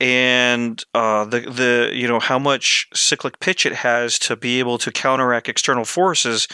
and 0.00 0.82
uh, 0.94 1.24
the 1.24 1.40
the 1.40 1.90
you 1.94 2.08
know 2.08 2.20
how 2.20 2.38
much 2.38 2.88
cyclic 2.94 3.38
pitch 3.40 3.66
it 3.66 3.74
has 3.74 4.18
to 4.20 4.36
be 4.36 4.58
able 4.58 4.78
to 4.78 4.90
counteract 4.90 5.48
external 5.48 5.84
forces 5.84 6.48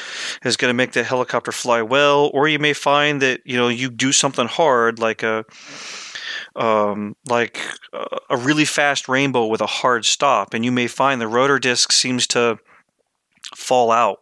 is 0.44 0.56
going 0.56 0.70
to 0.70 0.74
make 0.74 0.92
the 0.92 1.04
helicopter 1.04 1.52
fly 1.52 1.82
well. 1.82 2.30
Or 2.34 2.48
you 2.48 2.58
may 2.58 2.72
find 2.72 3.22
that 3.22 3.40
you 3.44 3.56
know 3.56 3.68
you 3.68 3.90
do 3.90 4.12
something 4.12 4.46
hard 4.46 4.98
like 4.98 5.22
a 5.22 5.44
um, 6.56 7.16
like 7.28 7.60
a 8.30 8.36
really 8.36 8.64
fast 8.64 9.08
rainbow 9.08 9.46
with 9.46 9.60
a 9.60 9.66
hard 9.66 10.04
stop, 10.04 10.54
and 10.54 10.64
you 10.64 10.72
may 10.72 10.86
find 10.86 11.20
the 11.20 11.28
rotor 11.28 11.58
disc 11.58 11.92
seems 11.92 12.26
to 12.28 12.58
fall 13.54 13.90
out. 13.90 14.18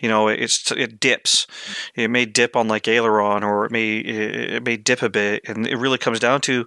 You 0.00 0.08
know, 0.08 0.28
it's 0.28 0.70
it 0.72 1.00
dips. 1.00 1.46
It 1.94 2.08
may 2.08 2.24
dip 2.24 2.56
on 2.56 2.68
like 2.68 2.88
aileron, 2.88 3.42
or 3.42 3.66
it 3.66 3.72
may 3.72 3.98
it 3.98 4.64
may 4.64 4.76
dip 4.76 5.02
a 5.02 5.10
bit, 5.10 5.42
and 5.46 5.66
it 5.66 5.76
really 5.76 5.98
comes 5.98 6.20
down 6.20 6.40
to 6.42 6.66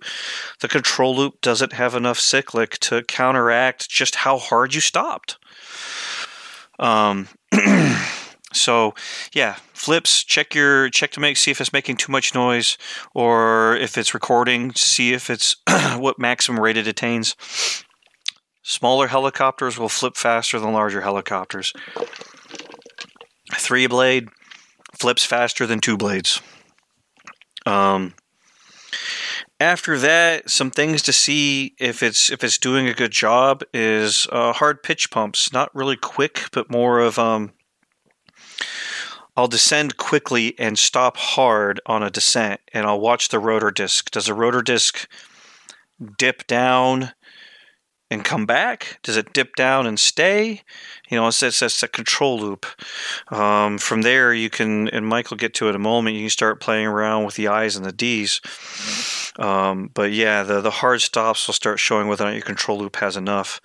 the 0.59 0.67
control 0.67 1.15
loop 1.15 1.41
doesn't 1.41 1.73
have 1.73 1.95
enough 1.95 2.19
cyclic 2.19 2.77
to 2.79 3.03
counteract 3.03 3.89
just 3.89 4.15
how 4.15 4.37
hard 4.37 4.73
you 4.73 4.81
stopped. 4.81 5.37
Um. 6.77 7.29
So, 8.55 8.93
yeah, 9.33 9.55
flips. 9.73 10.23
Check 10.23 10.55
your 10.55 10.89
check 10.89 11.11
to 11.11 11.19
make 11.19 11.37
see 11.37 11.51
if 11.51 11.61
it's 11.61 11.73
making 11.73 11.97
too 11.97 12.11
much 12.11 12.33
noise, 12.33 12.77
or 13.13 13.75
if 13.75 13.97
it's 13.97 14.13
recording. 14.13 14.73
See 14.73 15.13
if 15.13 15.29
it's 15.29 15.55
what 15.97 16.19
maximum 16.19 16.61
rate 16.61 16.77
it 16.77 16.87
attains. 16.87 17.35
Smaller 18.63 19.07
helicopters 19.07 19.77
will 19.77 19.89
flip 19.89 20.17
faster 20.17 20.59
than 20.59 20.73
larger 20.73 21.01
helicopters. 21.01 21.71
Three 23.53 23.85
blade 23.85 24.29
flips 24.93 25.23
faster 25.23 25.67
than 25.67 25.79
two 25.79 25.97
blades. 25.97 26.41
Um, 27.65 28.15
after 29.59 29.97
that, 29.99 30.49
some 30.49 30.71
things 30.71 31.01
to 31.03 31.13
see 31.13 31.75
if 31.79 32.03
it's 32.03 32.29
if 32.29 32.43
it's 32.43 32.57
doing 32.57 32.87
a 32.87 32.93
good 32.93 33.11
job 33.11 33.63
is 33.73 34.27
uh, 34.31 34.53
hard 34.53 34.83
pitch 34.83 35.11
pumps. 35.11 35.53
Not 35.53 35.73
really 35.73 35.95
quick, 35.95 36.49
but 36.51 36.69
more 36.69 36.99
of 36.99 37.17
um, 37.17 37.53
I'll 39.37 39.47
descend 39.47 39.97
quickly 39.97 40.57
and 40.57 40.79
stop 40.79 41.17
hard 41.17 41.81
on 41.85 42.03
a 42.03 42.09
descent, 42.09 42.61
and 42.73 42.85
I'll 42.85 42.99
watch 42.99 43.29
the 43.29 43.39
rotor 43.39 43.71
disc. 43.71 44.11
Does 44.11 44.27
the 44.27 44.33
rotor 44.33 44.61
disc 44.61 45.07
dip 46.17 46.47
down 46.47 47.11
and 48.11 48.23
come 48.23 48.45
back? 48.45 48.99
Does 49.03 49.17
it 49.17 49.33
dip 49.33 49.55
down 49.55 49.87
and 49.87 49.99
stay? 49.99 50.61
You 51.09 51.17
know, 51.17 51.27
it's, 51.27 51.41
it's, 51.41 51.61
it's 51.61 51.83
a 51.83 51.87
control 51.87 52.39
loop. 52.39 52.65
Um, 53.29 53.77
from 53.77 54.03
there, 54.03 54.33
you 54.33 54.49
can, 54.49 54.87
and 54.89 55.09
will 55.11 55.21
get 55.37 55.53
to 55.55 55.65
it 55.65 55.69
in 55.69 55.75
a 55.75 55.79
moment, 55.79 56.15
you 56.15 56.23
can 56.23 56.29
start 56.29 56.61
playing 56.61 56.87
around 56.87 57.25
with 57.25 57.35
the 57.35 57.47
I's 57.47 57.75
and 57.75 57.85
the 57.85 57.91
D's. 57.91 58.41
Um, 59.37 59.89
but 59.93 60.11
yeah, 60.11 60.43
the, 60.43 60.61
the 60.61 60.71
hard 60.71 61.01
stops 61.01 61.47
will 61.47 61.53
start 61.53 61.79
showing 61.79 62.07
whether 62.07 62.23
or 62.23 62.27
not 62.27 62.35
your 62.35 62.43
control 62.43 62.77
loop 62.77 62.97
has 62.97 63.17
enough. 63.17 63.59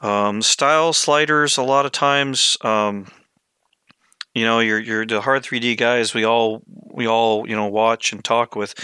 Um, 0.00 0.42
style 0.42 0.92
sliders, 0.92 1.56
a 1.56 1.62
lot 1.62 1.86
of 1.86 1.92
times, 1.92 2.56
um, 2.62 3.06
you 4.38 4.44
know, 4.44 4.60
you're 4.60 4.78
you're 4.78 5.06
the 5.06 5.20
hard 5.20 5.42
3D 5.42 5.76
guys 5.76 6.14
we 6.14 6.24
all 6.24 6.62
we 6.98 7.06
all 7.06 7.48
you 7.48 7.54
know 7.54 7.66
watch 7.66 8.12
and 8.12 8.24
talk 8.24 8.56
with. 8.56 8.74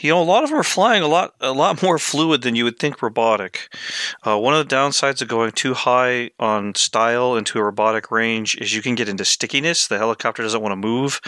You 0.00 0.10
know, 0.10 0.22
a 0.22 0.24
lot 0.24 0.44
of 0.44 0.50
them 0.50 0.58
are 0.58 0.64
flying 0.64 1.02
a 1.02 1.08
lot 1.08 1.34
a 1.40 1.52
lot 1.52 1.82
more 1.82 1.98
fluid 1.98 2.42
than 2.42 2.54
you 2.54 2.64
would 2.64 2.78
think 2.78 3.02
robotic. 3.02 3.74
Uh, 4.22 4.38
one 4.38 4.54
of 4.54 4.66
the 4.66 4.74
downsides 4.74 5.20
of 5.20 5.28
going 5.28 5.52
too 5.52 5.74
high 5.74 6.30
on 6.38 6.74
style 6.74 7.36
into 7.36 7.58
a 7.58 7.64
robotic 7.64 8.10
range 8.10 8.54
is 8.56 8.74
you 8.74 8.82
can 8.82 8.94
get 8.94 9.08
into 9.08 9.24
stickiness. 9.24 9.86
The 9.86 9.98
helicopter 9.98 10.42
doesn't 10.42 10.62
want 10.62 10.72
to 10.72 10.76
move, 10.76 11.20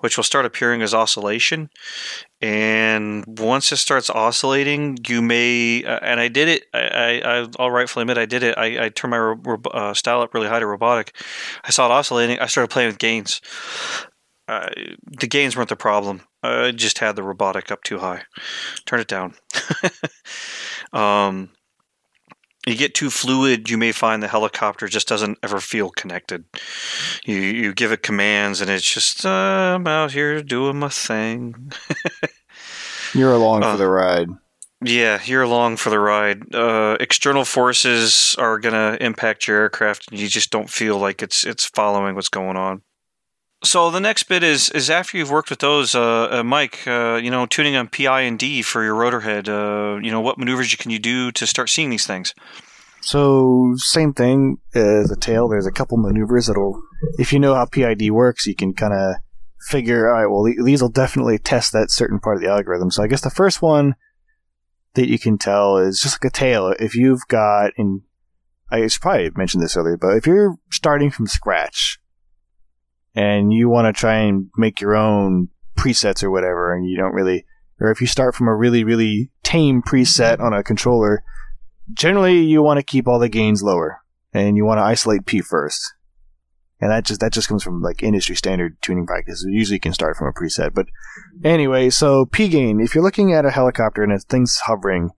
which 0.00 0.16
will 0.16 0.24
start 0.24 0.44
appearing 0.44 0.82
as 0.82 0.92
oscillation, 0.92 1.70
and 2.40 3.24
once 3.26 3.72
it 3.72 3.78
starts 3.78 4.10
oscillating, 4.10 4.98
you 5.08 5.20
may. 5.20 5.84
Uh, 5.84 5.98
and 6.02 6.20
I 6.20 6.28
did 6.28 6.48
it. 6.48 6.64
I, 6.72 7.20
I, 7.24 7.46
I'll 7.58 7.70
rightfully 7.70 8.02
admit 8.02 8.18
I 8.18 8.26
did 8.26 8.42
it. 8.42 8.56
I, 8.56 8.86
I 8.86 8.88
turned 8.90 9.10
my 9.10 9.18
ro- 9.18 9.62
uh, 9.72 9.94
style 9.94 10.20
up 10.20 10.34
really 10.34 10.48
high 10.48 10.60
to 10.60 10.66
robotic. 10.66 11.16
I 11.64 11.70
saw 11.70 11.86
it 11.86 11.92
oscillating. 11.92 12.38
I 12.38 12.46
started 12.46 12.70
playing 12.70 12.88
with 12.88 12.98
gains. 12.98 13.40
Uh, 14.46 14.70
the 15.20 15.26
gains 15.26 15.56
weren't 15.56 15.68
the 15.68 15.76
problem. 15.76 16.22
I 16.42 16.70
just 16.70 16.98
had 16.98 17.16
the 17.16 17.22
robotic 17.22 17.72
up 17.72 17.82
too 17.82 17.98
high. 17.98 18.22
Turn 18.86 19.00
it 19.00 19.08
down. 19.08 19.34
um, 20.92 21.50
you 22.68 22.76
get 22.78 22.94
too 22.94 23.10
fluid, 23.10 23.68
you 23.70 23.78
may 23.78 23.92
find 23.92 24.22
the 24.22 24.28
helicopter 24.28 24.88
just 24.88 25.08
doesn't 25.08 25.38
ever 25.42 25.60
feel 25.60 25.90
connected. 25.90 26.44
You 27.24 27.36
you 27.36 27.74
give 27.74 27.92
it 27.92 28.02
commands, 28.02 28.60
and 28.60 28.70
it's 28.70 28.92
just 28.92 29.24
uh, 29.26 29.28
I'm 29.76 29.86
out 29.86 30.12
here 30.12 30.42
doing 30.42 30.78
my 30.78 30.88
thing. 30.88 31.72
You're 33.14 33.32
along 33.32 33.62
Uh, 33.64 33.72
for 33.72 33.78
the 33.78 33.88
ride. 33.88 34.28
yeah, 34.84 35.20
you're 35.24 35.42
along 35.42 35.76
for 35.78 35.90
the 35.90 35.98
ride. 35.98 36.54
Uh, 36.54 36.96
external 37.00 37.44
forces 37.44 38.34
are 38.38 38.58
gonna 38.58 38.96
impact 39.00 39.46
your 39.48 39.58
aircraft, 39.58 40.10
and 40.10 40.20
you 40.20 40.28
just 40.28 40.50
don't 40.50 40.68
feel 40.70 40.98
like 40.98 41.22
it's 41.22 41.44
it's 41.44 41.64
following 41.64 42.14
what's 42.14 42.28
going 42.28 42.56
on. 42.56 42.82
So 43.64 43.90
the 43.90 44.00
next 44.00 44.24
bit 44.24 44.44
is 44.44 44.68
is 44.70 44.88
after 44.88 45.18
you've 45.18 45.30
worked 45.30 45.50
with 45.50 45.58
those, 45.58 45.94
uh, 45.94 46.28
uh, 46.30 46.42
Mike. 46.44 46.86
Uh, 46.86 47.20
you 47.22 47.30
know, 47.30 47.44
tuning 47.44 47.74
on 47.74 47.88
PI 47.88 48.20
and 48.20 48.38
D 48.38 48.62
for 48.62 48.84
your 48.84 48.94
rotor 48.94 49.20
head. 49.20 49.48
Uh, 49.48 49.98
you 50.00 50.10
know, 50.12 50.20
what 50.20 50.38
maneuvers 50.38 50.72
can 50.76 50.90
you 50.92 50.98
do 50.98 51.32
to 51.32 51.46
start 51.46 51.68
seeing 51.68 51.90
these 51.90 52.06
things? 52.06 52.34
So 53.00 53.74
same 53.76 54.12
thing 54.12 54.58
as 54.74 55.10
a 55.10 55.16
tail. 55.16 55.48
There's 55.48 55.66
a 55.66 55.72
couple 55.72 55.98
maneuvers 55.98 56.46
that'll, 56.46 56.80
if 57.18 57.32
you 57.32 57.38
know 57.38 57.54
how 57.54 57.66
PID 57.66 58.10
works, 58.10 58.46
you 58.46 58.54
can 58.54 58.74
kind 58.74 58.92
of 58.92 59.16
figure. 59.68 60.08
All 60.08 60.14
right, 60.14 60.26
well 60.26 60.64
these 60.64 60.82
will 60.82 60.88
definitely 60.88 61.38
test 61.38 61.72
that 61.72 61.90
certain 61.90 62.20
part 62.20 62.36
of 62.36 62.42
the 62.42 62.48
algorithm. 62.48 62.90
So 62.90 63.02
I 63.02 63.08
guess 63.08 63.22
the 63.22 63.30
first 63.30 63.60
one 63.60 63.94
that 64.94 65.08
you 65.08 65.18
can 65.18 65.36
tell 65.36 65.78
is 65.78 66.00
just 66.00 66.22
like 66.22 66.30
a 66.30 66.34
tail. 66.34 66.74
If 66.78 66.94
you've 66.94 67.26
got, 67.28 67.72
and 67.76 68.02
I 68.70 68.88
probably 69.00 69.30
mentioned 69.36 69.62
this 69.62 69.76
earlier, 69.76 69.96
but 69.96 70.16
if 70.16 70.26
you're 70.26 70.56
starting 70.70 71.10
from 71.10 71.26
scratch 71.26 71.98
and 73.18 73.52
you 73.52 73.68
want 73.68 73.86
to 73.86 73.98
try 73.98 74.18
and 74.18 74.50
make 74.56 74.80
your 74.80 74.94
own 74.94 75.48
presets 75.76 76.22
or 76.22 76.30
whatever, 76.30 76.74
and 76.74 76.88
you 76.88 76.96
don't 76.96 77.14
really, 77.14 77.44
or 77.80 77.90
if 77.90 78.00
you 78.00 78.06
start 78.06 78.34
from 78.34 78.48
a 78.48 78.54
really 78.54 78.84
really 78.84 79.30
tame 79.42 79.82
preset 79.82 80.40
on 80.40 80.52
a 80.52 80.62
controller 80.62 81.22
generally 81.92 82.38
you 82.38 82.62
want 82.62 82.78
to 82.78 82.84
keep 82.84 83.08
all 83.08 83.18
the 83.18 83.28
gains 83.28 83.62
lower 83.62 84.00
and 84.32 84.56
you 84.56 84.64
want 84.64 84.78
to 84.78 84.82
isolate 84.82 85.26
P 85.26 85.40
first. 85.40 85.94
And 86.80 86.92
that 86.92 87.04
just 87.04 87.20
that 87.20 87.32
just 87.32 87.48
comes 87.48 87.64
from 87.64 87.82
like 87.82 88.04
industry 88.04 88.36
standard 88.36 88.76
tuning 88.82 89.06
practices. 89.06 89.46
Usually 89.48 89.76
you 89.76 89.80
can 89.80 89.92
start 89.92 90.16
from 90.16 90.28
a 90.28 90.32
preset. 90.32 90.74
But 90.74 90.86
anyway, 91.42 91.90
so 91.90 92.26
P 92.26 92.48
gain, 92.48 92.80
if 92.80 92.94
you're 92.94 93.02
looking 93.02 93.32
at 93.32 93.44
a 93.44 93.50
helicopter 93.50 94.04
and 94.04 94.12
it's 94.12 94.24
things 94.24 94.60
hovering, 94.64 95.10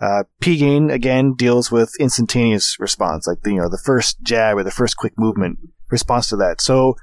uh, 0.00 0.24
P 0.40 0.56
gain 0.56 0.90
again 0.90 1.34
deals 1.34 1.70
with 1.70 1.92
instantaneous 2.00 2.78
response, 2.80 3.26
like 3.26 3.42
the, 3.42 3.50
you 3.50 3.60
know 3.60 3.68
the 3.68 3.82
first 3.84 4.22
jab 4.22 4.56
or 4.56 4.64
the 4.64 4.70
first 4.70 4.96
quick 4.96 5.12
movement 5.18 5.58
response 5.90 6.28
to 6.28 6.36
that. 6.36 6.62
So 6.62 6.94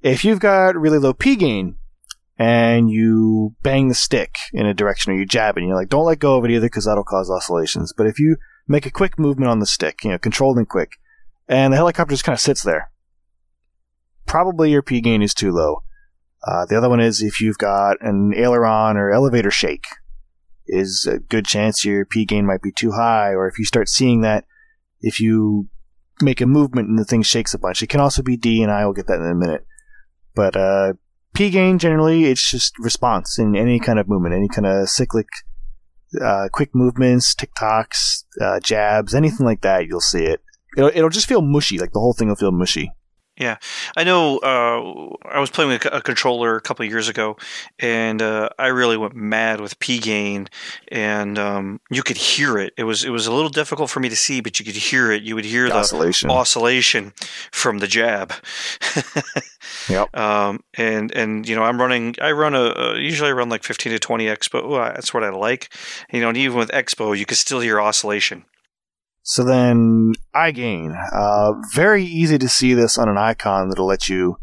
if 0.00 0.24
you've 0.24 0.40
got 0.40 0.76
really 0.76 0.98
low 0.98 1.12
P 1.12 1.36
gain 1.36 1.76
and 2.38 2.90
you 2.90 3.54
bang 3.62 3.88
the 3.88 3.94
stick 3.94 4.36
in 4.52 4.66
a 4.66 4.74
direction 4.74 5.12
or 5.12 5.16
you 5.16 5.26
jab 5.26 5.56
it, 5.56 5.60
and 5.60 5.68
you're 5.68 5.76
like, 5.76 5.88
don't 5.88 6.06
let 6.06 6.20
go 6.20 6.36
of 6.36 6.44
it 6.44 6.50
either 6.50 6.66
because 6.66 6.84
that'll 6.84 7.04
cause 7.04 7.30
oscillations. 7.30 7.92
But 7.96 8.06
if 8.06 8.18
you 8.18 8.36
make 8.68 8.86
a 8.86 8.90
quick 8.90 9.18
movement 9.18 9.50
on 9.50 9.58
the 9.58 9.66
stick, 9.66 10.04
you 10.04 10.10
know, 10.10 10.18
controlled 10.18 10.58
and 10.58 10.68
quick, 10.68 10.92
and 11.48 11.72
the 11.72 11.76
helicopter 11.76 12.12
just 12.12 12.24
kind 12.24 12.34
of 12.34 12.40
sits 12.40 12.62
there. 12.62 12.90
Probably 14.26 14.70
your 14.70 14.82
P 14.82 15.00
gain 15.00 15.22
is 15.22 15.34
too 15.34 15.50
low. 15.50 15.82
Uh, 16.46 16.66
the 16.66 16.76
other 16.76 16.88
one 16.88 17.00
is 17.00 17.22
if 17.22 17.40
you've 17.40 17.58
got 17.58 17.96
an 18.00 18.32
aileron 18.36 18.96
or 18.96 19.10
elevator 19.10 19.50
shake, 19.50 19.86
is 20.66 21.08
a 21.10 21.18
good 21.18 21.46
chance 21.46 21.84
your 21.84 22.04
P 22.04 22.24
gain 22.24 22.46
might 22.46 22.62
be 22.62 22.70
too 22.70 22.92
high. 22.92 23.30
Or 23.30 23.48
if 23.48 23.58
you 23.58 23.64
start 23.64 23.88
seeing 23.88 24.20
that, 24.20 24.44
if 25.00 25.18
you 25.18 25.68
make 26.20 26.40
a 26.40 26.46
movement 26.46 26.88
and 26.88 26.98
the 26.98 27.04
thing 27.04 27.22
shakes 27.22 27.54
a 27.54 27.58
bunch, 27.58 27.82
it 27.82 27.88
can 27.88 28.00
also 28.00 28.22
be 28.22 28.36
D, 28.36 28.62
and 28.62 28.70
I 28.70 28.84
will 28.84 28.92
get 28.92 29.06
that 29.06 29.20
in 29.20 29.26
a 29.26 29.34
minute. 29.34 29.66
But 30.38 30.56
uh, 30.56 30.92
P 31.34 31.50
gain 31.50 31.80
generally, 31.80 32.26
it's 32.26 32.48
just 32.48 32.78
response 32.78 33.40
in 33.40 33.56
any 33.56 33.80
kind 33.80 33.98
of 33.98 34.08
movement, 34.08 34.36
any 34.36 34.46
kind 34.46 34.68
of 34.68 34.88
cyclic 34.88 35.26
uh, 36.22 36.48
quick 36.52 36.76
movements, 36.76 37.34
tic-tocs, 37.34 38.22
uh, 38.40 38.60
jabs, 38.60 39.16
anything 39.16 39.44
like 39.44 39.62
that, 39.62 39.88
you'll 39.88 40.00
see 40.00 40.22
it. 40.22 40.40
It'll, 40.76 40.90
it'll 40.94 41.08
just 41.10 41.26
feel 41.26 41.42
mushy, 41.42 41.76
like 41.76 41.92
the 41.92 41.98
whole 41.98 42.12
thing 42.12 42.28
will 42.28 42.36
feel 42.36 42.52
mushy. 42.52 42.92
Yeah, 43.38 43.58
I 43.96 44.04
know. 44.04 44.38
Uh, 44.38 45.28
I 45.28 45.38
was 45.38 45.50
playing 45.50 45.70
with 45.70 45.86
a 45.86 46.00
controller 46.02 46.56
a 46.56 46.60
couple 46.60 46.84
of 46.84 46.90
years 46.90 47.08
ago, 47.08 47.36
and 47.78 48.20
uh, 48.20 48.48
I 48.58 48.66
really 48.66 48.96
went 48.96 49.14
mad 49.14 49.60
with 49.60 49.78
P 49.78 49.98
gain, 50.00 50.48
and 50.90 51.38
um, 51.38 51.80
you 51.90 52.02
could 52.02 52.16
hear 52.16 52.58
it. 52.58 52.72
It 52.76 52.84
was 52.84 53.04
it 53.04 53.10
was 53.10 53.26
a 53.26 53.32
little 53.32 53.50
difficult 53.50 53.90
for 53.90 54.00
me 54.00 54.08
to 54.08 54.16
see, 54.16 54.40
but 54.40 54.58
you 54.58 54.64
could 54.64 54.74
hear 54.74 55.12
it. 55.12 55.22
You 55.22 55.36
would 55.36 55.44
hear 55.44 55.68
the 55.68 55.76
Oscillation. 55.76 56.30
oscillation 56.30 57.12
from 57.52 57.78
the 57.78 57.86
jab. 57.86 58.32
Yep. 59.88 60.16
Um, 60.16 60.62
and 60.74 61.12
and 61.12 61.48
you 61.48 61.54
know 61.54 61.62
I'm 61.62 61.80
running. 61.80 62.14
I 62.20 62.32
run 62.32 62.54
a, 62.54 62.72
a 62.76 62.98
usually 62.98 63.30
I 63.30 63.32
run 63.32 63.48
like 63.48 63.64
15 63.64 63.92
to 63.92 63.98
20 63.98 64.26
expo. 64.26 64.68
Well, 64.68 64.92
that's 64.94 65.12
what 65.14 65.24
I 65.24 65.30
like. 65.30 65.70
You 66.12 66.20
know, 66.20 66.28
and 66.28 66.36
even 66.36 66.58
with 66.58 66.70
expo, 66.70 67.16
you 67.16 67.26
could 67.26 67.38
still 67.38 67.60
hear 67.60 67.80
oscillation. 67.80 68.44
So 69.22 69.44
then 69.44 70.14
I 70.34 70.52
gain. 70.52 70.94
Uh, 71.12 71.52
very 71.74 72.04
easy 72.04 72.38
to 72.38 72.48
see 72.48 72.74
this 72.74 72.96
on 72.96 73.08
an 73.08 73.18
icon 73.18 73.68
that'll 73.68 73.86
let 73.86 74.08
you 74.08 74.38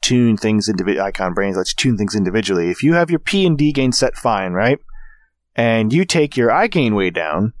tune 0.00 0.36
things 0.36 0.68
individually. 0.68 1.00
Icon 1.00 1.34
brains 1.34 1.56
let 1.56 1.68
you 1.68 1.74
tune 1.76 1.96
things 1.96 2.14
individually. 2.14 2.70
If 2.70 2.82
you 2.82 2.94
have 2.94 3.10
your 3.10 3.20
P 3.20 3.46
and 3.46 3.56
D 3.56 3.72
gain 3.72 3.92
set 3.92 4.16
fine, 4.16 4.52
right? 4.52 4.78
And 5.54 5.92
you 5.92 6.04
take 6.04 6.36
your 6.36 6.50
I 6.50 6.66
gain 6.66 6.94
way 6.94 7.10
down, 7.10 7.52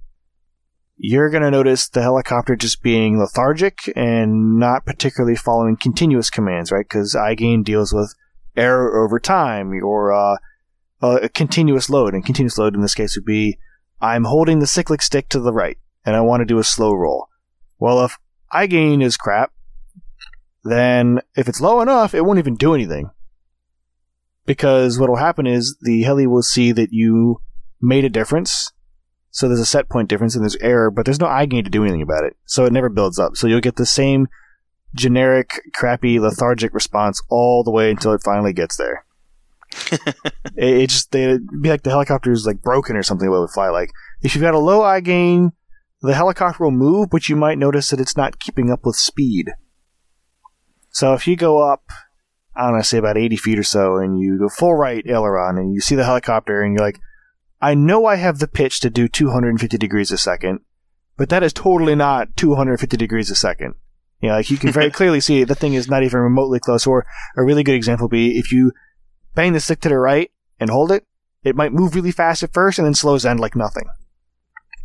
you're 0.96 1.30
going 1.30 1.42
to 1.42 1.50
notice 1.50 1.88
the 1.88 2.02
helicopter 2.02 2.56
just 2.56 2.82
being 2.82 3.18
lethargic 3.18 3.92
and 3.94 4.58
not 4.58 4.84
particularly 4.84 5.36
following 5.36 5.76
continuous 5.76 6.28
commands, 6.28 6.72
right? 6.72 6.84
Because 6.88 7.14
I 7.14 7.34
gain 7.34 7.62
deals 7.62 7.92
with 7.92 8.14
error 8.56 9.04
over 9.04 9.20
time 9.20 9.72
or 9.84 10.12
uh, 10.12 10.36
a 11.00 11.28
continuous 11.28 11.88
load. 11.88 12.14
And 12.14 12.26
continuous 12.26 12.58
load 12.58 12.74
in 12.74 12.80
this 12.80 12.94
case 12.94 13.16
would 13.16 13.24
be 13.24 13.58
I'm 14.00 14.24
holding 14.24 14.58
the 14.58 14.66
cyclic 14.66 15.02
stick 15.02 15.28
to 15.30 15.40
the 15.40 15.52
right 15.52 15.78
and 16.08 16.16
I 16.16 16.22
want 16.22 16.40
to 16.40 16.46
do 16.46 16.58
a 16.58 16.64
slow 16.64 16.94
roll. 16.94 17.28
Well, 17.78 18.02
if 18.02 18.16
I 18.50 18.66
gain 18.66 19.02
is 19.02 19.18
crap, 19.18 19.52
then 20.64 21.20
if 21.36 21.50
it's 21.50 21.60
low 21.60 21.82
enough, 21.82 22.14
it 22.14 22.24
won't 22.24 22.38
even 22.38 22.56
do 22.56 22.74
anything. 22.74 23.10
Because 24.46 24.98
what 24.98 25.10
will 25.10 25.16
happen 25.16 25.46
is 25.46 25.76
the 25.82 26.02
heli 26.04 26.26
will 26.26 26.42
see 26.42 26.72
that 26.72 26.94
you 26.94 27.42
made 27.78 28.06
a 28.06 28.08
difference. 28.08 28.72
So 29.30 29.48
there's 29.48 29.60
a 29.60 29.66
set 29.66 29.90
point 29.90 30.08
difference 30.08 30.34
and 30.34 30.42
there's 30.42 30.56
error, 30.56 30.90
but 30.90 31.04
there's 31.04 31.20
no 31.20 31.26
I 31.26 31.44
gain 31.44 31.64
to 31.64 31.70
do 31.70 31.82
anything 31.82 32.00
about 32.00 32.24
it. 32.24 32.38
So 32.46 32.64
it 32.64 32.72
never 32.72 32.88
builds 32.88 33.18
up. 33.18 33.36
So 33.36 33.46
you'll 33.46 33.60
get 33.60 33.76
the 33.76 33.84
same 33.84 34.28
generic, 34.94 35.60
crappy, 35.74 36.18
lethargic 36.18 36.72
response 36.72 37.20
all 37.28 37.62
the 37.62 37.70
way 37.70 37.90
until 37.90 38.14
it 38.14 38.22
finally 38.24 38.54
gets 38.54 38.78
there. 38.78 39.04
it, 39.92 40.14
it 40.56 40.88
just 40.88 41.12
they 41.12 41.38
be 41.60 41.68
like 41.68 41.82
the 41.82 41.90
helicopter 41.90 42.32
is 42.32 42.46
like 42.46 42.62
broken 42.62 42.96
or 42.96 43.02
something. 43.02 43.28
What 43.28 43.36
it 43.36 43.40
would 43.40 43.50
fly 43.50 43.68
like 43.68 43.90
if 44.22 44.34
you've 44.34 44.42
got 44.42 44.54
a 44.54 44.58
low 44.58 44.82
I 44.82 45.00
gain, 45.00 45.52
the 46.00 46.14
helicopter 46.14 46.64
will 46.64 46.70
move, 46.70 47.10
but 47.10 47.28
you 47.28 47.36
might 47.36 47.58
notice 47.58 47.90
that 47.90 48.00
it's 48.00 48.16
not 48.16 48.38
keeping 48.38 48.70
up 48.70 48.84
with 48.84 48.96
speed. 48.96 49.50
So 50.90 51.14
if 51.14 51.26
you 51.26 51.36
go 51.36 51.58
up, 51.58 51.84
I 52.54 52.66
don't 52.66 52.76
know, 52.76 52.82
say 52.82 52.98
about 52.98 53.18
80 53.18 53.36
feet 53.36 53.58
or 53.58 53.64
so, 53.64 53.96
and 53.96 54.18
you 54.18 54.38
go 54.38 54.48
full 54.48 54.74
right 54.74 55.04
aileron, 55.06 55.58
and 55.58 55.74
you 55.74 55.80
see 55.80 55.94
the 55.94 56.04
helicopter, 56.04 56.62
and 56.62 56.74
you're 56.74 56.84
like, 56.84 57.00
I 57.60 57.74
know 57.74 58.06
I 58.06 58.16
have 58.16 58.38
the 58.38 58.48
pitch 58.48 58.80
to 58.80 58.90
do 58.90 59.08
250 59.08 59.76
degrees 59.76 60.12
a 60.12 60.18
second, 60.18 60.60
but 61.16 61.28
that 61.30 61.42
is 61.42 61.52
totally 61.52 61.96
not 61.96 62.36
250 62.36 62.96
degrees 62.96 63.30
a 63.30 63.34
second. 63.34 63.74
You 64.20 64.28
know, 64.28 64.36
like 64.36 64.50
you 64.50 64.56
can 64.56 64.72
very 64.72 64.90
clearly 64.92 65.20
see 65.20 65.44
the 65.44 65.54
thing 65.54 65.74
is 65.74 65.88
not 65.88 66.04
even 66.04 66.20
remotely 66.20 66.60
close. 66.60 66.86
Or 66.86 67.04
a 67.36 67.42
really 67.42 67.64
good 67.64 67.74
example 67.74 68.04
would 68.04 68.12
be 68.12 68.38
if 68.38 68.52
you 68.52 68.72
bang 69.34 69.52
the 69.52 69.60
stick 69.60 69.80
to 69.80 69.88
the 69.88 69.98
right 69.98 70.30
and 70.60 70.70
hold 70.70 70.92
it, 70.92 71.06
it 71.42 71.56
might 71.56 71.72
move 71.72 71.94
really 71.94 72.12
fast 72.12 72.42
at 72.42 72.52
first 72.52 72.78
and 72.78 72.86
then 72.86 72.94
slows 72.94 73.24
down 73.24 73.38
like 73.38 73.56
nothing. 73.56 73.84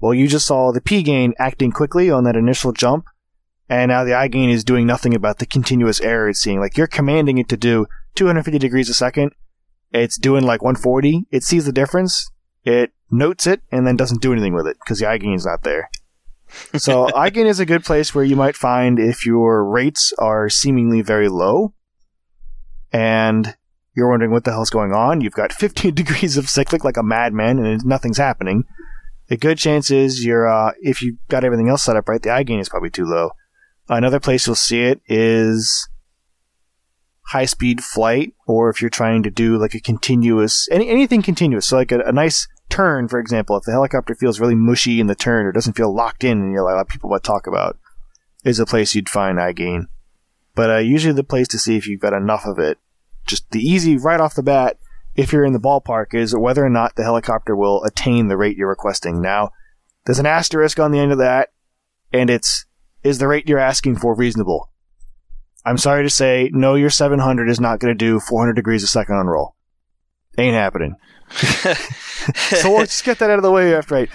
Well, 0.04 0.14
you 0.14 0.28
just 0.28 0.46
saw 0.46 0.74
the 0.74 0.82
P 0.82 1.02
gain 1.02 1.34
acting 1.40 1.72
quickly 1.72 2.12
on 2.12 2.26
that 2.26 2.36
initial 2.36 2.74
jump, 2.74 3.06
and 3.70 3.88
now 3.88 4.04
the 4.04 4.14
I 4.14 4.28
gain 4.28 4.50
is 4.50 4.66
doing 4.66 4.86
nothing 4.86 5.16
about 5.16 5.40
the 5.40 5.46
continuous 5.46 6.02
error 6.02 6.28
it's 6.28 6.42
seeing. 6.42 6.60
Like 6.60 6.76
you're 6.76 6.88
commanding 6.88 7.38
it 7.38 7.48
to 7.48 7.56
do 7.56 7.86
250 8.16 8.60
degrees 8.60 8.90
a 8.90 8.94
second, 8.94 9.32
it's 9.94 10.18
doing 10.18 10.44
like 10.44 10.62
140. 10.62 11.28
It 11.32 11.44
sees 11.44 11.66
the 11.66 11.72
difference, 11.72 12.30
it 12.66 12.92
notes 13.10 13.48
it, 13.48 13.62
and 13.72 13.88
then 13.88 13.96
doesn't 13.96 14.22
do 14.22 14.34
anything 14.34 14.54
with 14.54 14.68
it 14.68 14.76
because 14.84 15.00
the 15.00 15.08
I 15.08 15.18
gain 15.18 15.36
is 15.36 15.46
not 15.46 15.64
there. 15.64 15.90
so 16.76 17.08
I 17.16 17.30
gain 17.30 17.48
is 17.48 17.62
a 17.62 17.66
good 17.66 17.86
place 17.86 18.14
where 18.14 18.26
you 18.26 18.36
might 18.36 18.58
find 18.58 19.00
if 19.00 19.26
your 19.26 19.64
rates 19.64 20.12
are 20.20 20.50
seemingly 20.50 21.02
very 21.02 21.30
low, 21.30 21.76
and 22.92 23.56
you're 23.96 24.10
wondering 24.10 24.32
what 24.32 24.44
the 24.44 24.52
hell's 24.52 24.70
going 24.70 24.92
on. 24.92 25.22
You've 25.22 25.32
got 25.32 25.54
15 25.54 25.94
degrees 25.96 26.36
of 26.36 26.50
cyclic 26.50 26.84
like 26.84 26.98
a 26.98 27.04
madman, 27.04 27.58
and 27.58 27.86
nothing's 27.86 28.18
happening. 28.18 28.66
A 29.34 29.36
good 29.36 29.58
chance 29.58 29.90
is 29.90 30.24
you're 30.24 30.48
uh, 30.48 30.74
if 30.80 31.02
you've 31.02 31.18
got 31.28 31.44
everything 31.44 31.68
else 31.68 31.84
set 31.84 31.96
up 31.96 32.08
right, 32.08 32.22
the 32.22 32.30
I 32.30 32.44
gain 32.44 32.60
is 32.60 32.70
probably 32.70 32.92
too 32.92 33.06
low. 33.06 33.32
Another 33.90 34.20
place 34.20 34.46
you'll 34.46 34.56
see 34.56 34.82
it 34.82 35.02
is 35.08 35.90
high 37.30 37.46
speed 37.46 37.84
flight, 37.84 38.36
or 38.46 38.70
if 38.70 38.80
you're 38.80 38.92
trying 38.92 39.24
to 39.24 39.32
do 39.32 39.58
like 39.58 39.74
a 39.74 39.80
continuous 39.80 40.68
any 40.70 40.88
anything 40.88 41.24
continuous. 41.24 41.66
So 41.66 41.78
like 41.78 41.92
a, 41.92 42.02
a 42.02 42.12
nice 42.12 42.48
turn, 42.70 43.08
for 43.08 43.18
example, 43.18 43.58
if 43.58 43.64
the 43.64 43.72
helicopter 43.72 44.14
feels 44.14 44.40
really 44.40 44.54
mushy 44.54 45.00
in 45.00 45.08
the 45.08 45.16
turn 45.16 45.48
or 45.48 45.52
doesn't 45.52 45.74
feel 45.74 45.92
locked 45.92 46.24
in, 46.24 46.38
and 46.38 46.52
you're 46.52 46.64
like 46.64 46.88
people 46.88 47.10
would 47.10 47.24
talk 47.24 47.48
about, 47.48 47.80
is 48.46 48.60
a 48.60 48.68
place 48.68 48.94
you'd 48.94 49.10
find 49.10 49.42
I 49.42 49.52
gain. 49.52 49.88
But 50.54 50.70
uh, 50.70 50.78
usually 50.78 51.16
the 51.16 51.24
place 51.24 51.48
to 51.48 51.58
see 51.58 51.76
if 51.76 51.88
you've 51.88 52.02
got 52.02 52.14
enough 52.14 52.46
of 52.46 52.60
it, 52.60 52.78
just 53.26 53.50
the 53.50 53.62
easy 53.62 53.98
right 53.98 54.22
off 54.22 54.36
the 54.36 54.44
bat, 54.44 54.78
if 55.16 55.32
you're 55.32 55.46
in 55.46 55.54
the 55.54 55.60
ballpark, 55.60 56.14
is 56.14 56.36
whether 56.36 56.66
or 56.66 56.70
not 56.70 56.96
the 56.96 57.04
helicopter 57.04 57.56
will 57.56 57.84
attain 57.84 58.28
the 58.28 58.38
rate 58.38 58.58
you're 58.58 58.70
requesting. 58.70 59.22
Now, 59.22 59.50
there's 60.06 60.20
an 60.20 60.26
asterisk 60.26 60.80
on 60.80 60.92
the 60.92 61.00
end 61.00 61.12
of 61.12 61.18
that, 61.20 61.50
and 62.12 62.30
it's 62.30 62.66
is 63.04 63.18
the 63.20 63.28
rate 63.28 63.48
you're 63.50 63.60
asking 63.60 63.98
for 63.98 64.16
reasonable? 64.16 64.72
I'm 65.66 65.78
sorry 65.78 66.04
to 66.04 66.10
say, 66.10 66.50
no, 66.54 66.76
your 66.76 66.90
700 66.90 67.50
is 67.50 67.60
not 67.60 67.80
going 67.80 67.92
to 67.92 67.98
do 67.98 68.20
400 68.20 68.54
degrees 68.54 68.84
a 68.84 68.88
second 68.88 69.16
on 69.16 69.28
roll. 69.28 69.56
Ain't 70.38 70.56
happening. 70.56 70.96
so 71.32 72.80
just 72.80 73.04
get 73.04 73.20
that 73.20 73.30
out 73.30 73.38
of 73.40 73.44
the 73.44 73.52
way 73.52 73.76
after 73.76 73.96
right. 73.96 74.10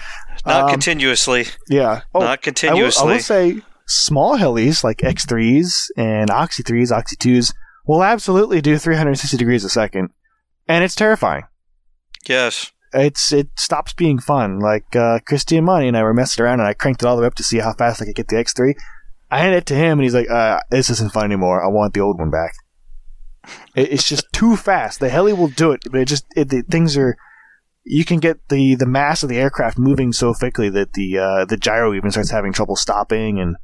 Not 0.45 0.63
Um, 0.65 0.69
continuously. 0.69 1.45
Yeah. 1.69 2.01
Oh, 2.13 2.19
Not 2.19 2.27
I 2.27 2.31
will, 2.31 2.37
continuously. 2.37 3.01
I 3.01 3.13
will 3.13 3.19
say 3.19 3.61
small 3.87 4.37
helis 4.37 4.83
like 4.83 4.97
X3s 4.99 5.87
and 5.97 6.29
Oxy 6.29 6.63
3s, 6.63 6.91
Oxy 6.91 7.15
2s 7.15 7.53
will 7.87 8.03
absolutely 8.03 8.61
do 8.61 8.77
360 8.77 9.37
degrees 9.37 9.63
a 9.63 9.69
second. 9.69 10.09
And 10.69 10.83
it's 10.83 10.95
terrifying. 10.95 11.43
yes. 12.27 12.71
It's 12.91 13.31
it 13.31 13.49
stops 13.55 13.93
being 13.93 14.17
fun. 14.19 14.59
Like 14.59 14.95
uh, 14.95 15.19
Christian 15.27 15.63
Money 15.63 15.87
and 15.87 15.95
I 15.95 16.01
were 16.01 16.13
messing 16.13 16.43
around, 16.43 16.59
and 16.59 16.67
I 16.67 16.73
cranked 16.73 17.03
it 17.03 17.05
all 17.05 17.15
the 17.15 17.21
way 17.21 17.27
up 17.27 17.35
to 17.35 17.43
see 17.43 17.59
how 17.59 17.73
fast 17.73 18.01
I 18.01 18.05
could 18.05 18.15
get 18.15 18.29
the 18.29 18.37
X3. 18.37 18.73
I 19.29 19.39
handed 19.39 19.57
it 19.57 19.65
to 19.67 19.75
him, 19.75 19.99
and 19.99 20.03
he's 20.03 20.15
like, 20.15 20.27
uh, 20.27 20.59
"This 20.71 20.89
isn't 20.89 21.11
fun 21.11 21.25
anymore. 21.25 21.63
I 21.63 21.67
want 21.67 21.93
the 21.93 21.99
old 21.99 22.17
one 22.17 22.31
back." 22.31 22.53
It, 23.75 23.91
it's 23.93 24.07
just 24.09 24.25
too 24.33 24.55
fast. 24.55 24.99
The 24.99 25.09
heli 25.09 25.33
will 25.33 25.49
do 25.49 25.71
it, 25.71 25.81
but 25.91 26.01
it 26.01 26.07
just 26.07 26.25
it, 26.35 26.49
the 26.49 26.63
things 26.63 26.97
are. 26.97 27.15
You 27.83 28.05
can 28.05 28.19
get 28.19 28.49
the 28.49 28.73
the 28.73 28.87
mass 28.87 29.21
of 29.21 29.29
the 29.29 29.37
aircraft 29.37 29.77
moving 29.77 30.11
so 30.11 30.33
quickly 30.33 30.69
that 30.71 30.93
the 30.93 31.19
uh, 31.19 31.45
the 31.45 31.57
gyro 31.57 31.93
even 31.93 32.09
starts 32.09 32.31
having 32.31 32.53
trouble 32.53 32.75
stopping, 32.75 33.39
and 33.39 33.55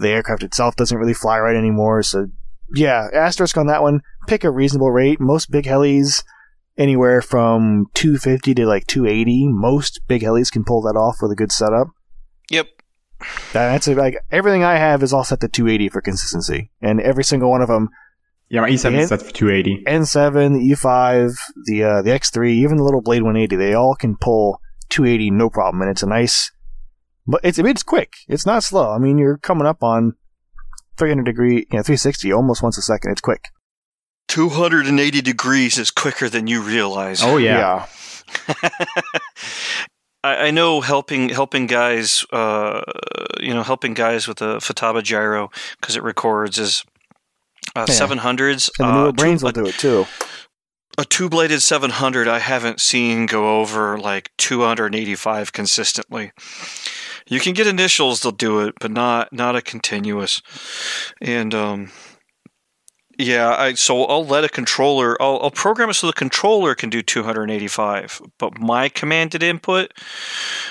the 0.00 0.10
aircraft 0.10 0.42
itself 0.42 0.76
doesn't 0.76 0.98
really 0.98 1.14
fly 1.14 1.38
right 1.38 1.56
anymore. 1.56 2.02
So 2.02 2.26
yeah, 2.74 3.08
asterisk 3.12 3.56
on 3.56 3.66
that 3.66 3.82
one. 3.82 4.00
Pick 4.26 4.44
a 4.44 4.50
reasonable 4.50 4.90
rate. 4.90 5.20
Most 5.20 5.50
big 5.50 5.64
helis 5.64 6.22
anywhere 6.76 7.20
from 7.22 7.86
250 7.94 8.54
to 8.54 8.66
like 8.66 8.86
280. 8.86 9.48
Most 9.48 10.00
big 10.06 10.22
helis 10.22 10.50
can 10.52 10.64
pull 10.64 10.82
that 10.82 10.96
off 10.96 11.16
with 11.22 11.32
a 11.32 11.36
good 11.36 11.50
setup. 11.52 11.88
Yep. 12.50 12.66
That's 13.52 13.88
it. 13.88 13.96
Like 13.96 14.18
everything 14.30 14.62
I 14.64 14.76
have 14.76 15.02
is 15.02 15.12
all 15.12 15.24
set 15.24 15.40
to 15.40 15.48
280 15.48 15.88
for 15.88 16.00
consistency, 16.00 16.70
and 16.80 17.00
every 17.00 17.24
single 17.24 17.50
one 17.50 17.62
of 17.62 17.68
them, 17.68 17.88
Yeah, 18.48 18.60
my 18.60 18.70
E7 18.70 18.92
Yeah. 18.92 18.98
is 19.00 19.08
set 19.08 19.22
for 19.22 19.32
280. 19.32 19.84
N7, 19.86 20.52
the 20.54 20.70
E5, 20.72 21.36
the 21.66 21.82
uh, 21.84 22.02
the 22.02 22.10
X3, 22.10 22.50
even 22.50 22.76
the 22.76 22.84
little 22.84 23.02
Blade 23.02 23.22
180, 23.22 23.56
they 23.56 23.74
all 23.74 23.94
can 23.96 24.16
pull 24.16 24.60
280 24.90 25.30
no 25.32 25.50
problem, 25.50 25.82
and 25.82 25.90
it's 25.90 26.02
a 26.02 26.06
nice. 26.06 26.52
But 27.26 27.40
it's 27.42 27.58
I 27.58 27.62
mean, 27.62 27.72
it's 27.72 27.82
quick. 27.82 28.14
It's 28.28 28.46
not 28.46 28.62
slow. 28.62 28.90
I 28.92 28.98
mean, 28.98 29.18
you're 29.18 29.36
coming 29.36 29.66
up 29.66 29.82
on 29.82 30.14
300 30.98 31.24
degree, 31.24 31.54
you 31.70 31.78
know, 31.78 31.82
360 31.82 32.32
almost 32.32 32.62
once 32.62 32.76
a 32.78 32.82
second. 32.82 33.12
It's 33.12 33.20
quick. 33.20 33.44
280 34.28 35.22
degrees 35.22 35.78
is 35.78 35.90
quicker 35.90 36.28
than 36.28 36.46
you 36.46 36.60
realize. 36.60 37.22
Oh 37.22 37.36
yeah. 37.38 37.86
I, 40.24 40.48
I 40.48 40.50
know 40.50 40.80
helping 40.80 41.28
helping 41.30 41.66
guys, 41.66 42.24
uh, 42.32 42.82
you 43.40 43.54
know, 43.54 43.62
helping 43.62 43.94
guys 43.94 44.26
with 44.28 44.38
the 44.38 44.56
Futaba 44.58 45.02
gyro 45.02 45.50
because 45.80 45.96
it 45.96 46.02
records 46.02 46.58
is 46.58 46.84
uh, 47.76 47.86
Yeah. 47.88 47.94
700s. 47.94 48.70
And 48.78 48.88
the 48.88 48.92
newer 48.92 49.08
uh, 49.08 49.12
brains 49.12 49.40
two, 49.40 49.46
will 49.46 49.52
do 49.52 49.66
it 49.66 49.74
too. 49.76 50.06
a 50.98 51.04
two 51.04 51.28
bladed 51.28 51.62
700 51.62 52.26
I 52.28 52.40
haven't 52.40 52.80
seen 52.80 53.26
go 53.26 53.60
over 53.60 53.98
like 53.98 54.30
285 54.38 55.52
consistently. 55.52 56.32
You 57.28 57.40
can 57.40 57.52
get 57.54 57.66
initials, 57.66 58.22
they'll 58.22 58.32
do 58.32 58.60
it, 58.60 58.74
but 58.80 58.90
not 58.90 59.32
not 59.32 59.56
a 59.56 59.62
continuous. 59.62 60.42
And 61.20 61.54
um, 61.54 61.90
yeah, 63.18 63.54
I 63.58 63.74
so 63.74 64.04
I'll 64.04 64.24
let 64.24 64.44
a 64.44 64.48
controller. 64.48 65.20
I'll, 65.20 65.40
I'll 65.42 65.50
program 65.50 65.90
it 65.90 65.94
so 65.94 66.06
the 66.06 66.12
controller 66.12 66.74
can 66.76 66.88
do 66.88 67.02
285, 67.02 68.22
but 68.38 68.58
my 68.60 68.88
commanded 68.88 69.42
input, 69.42 69.92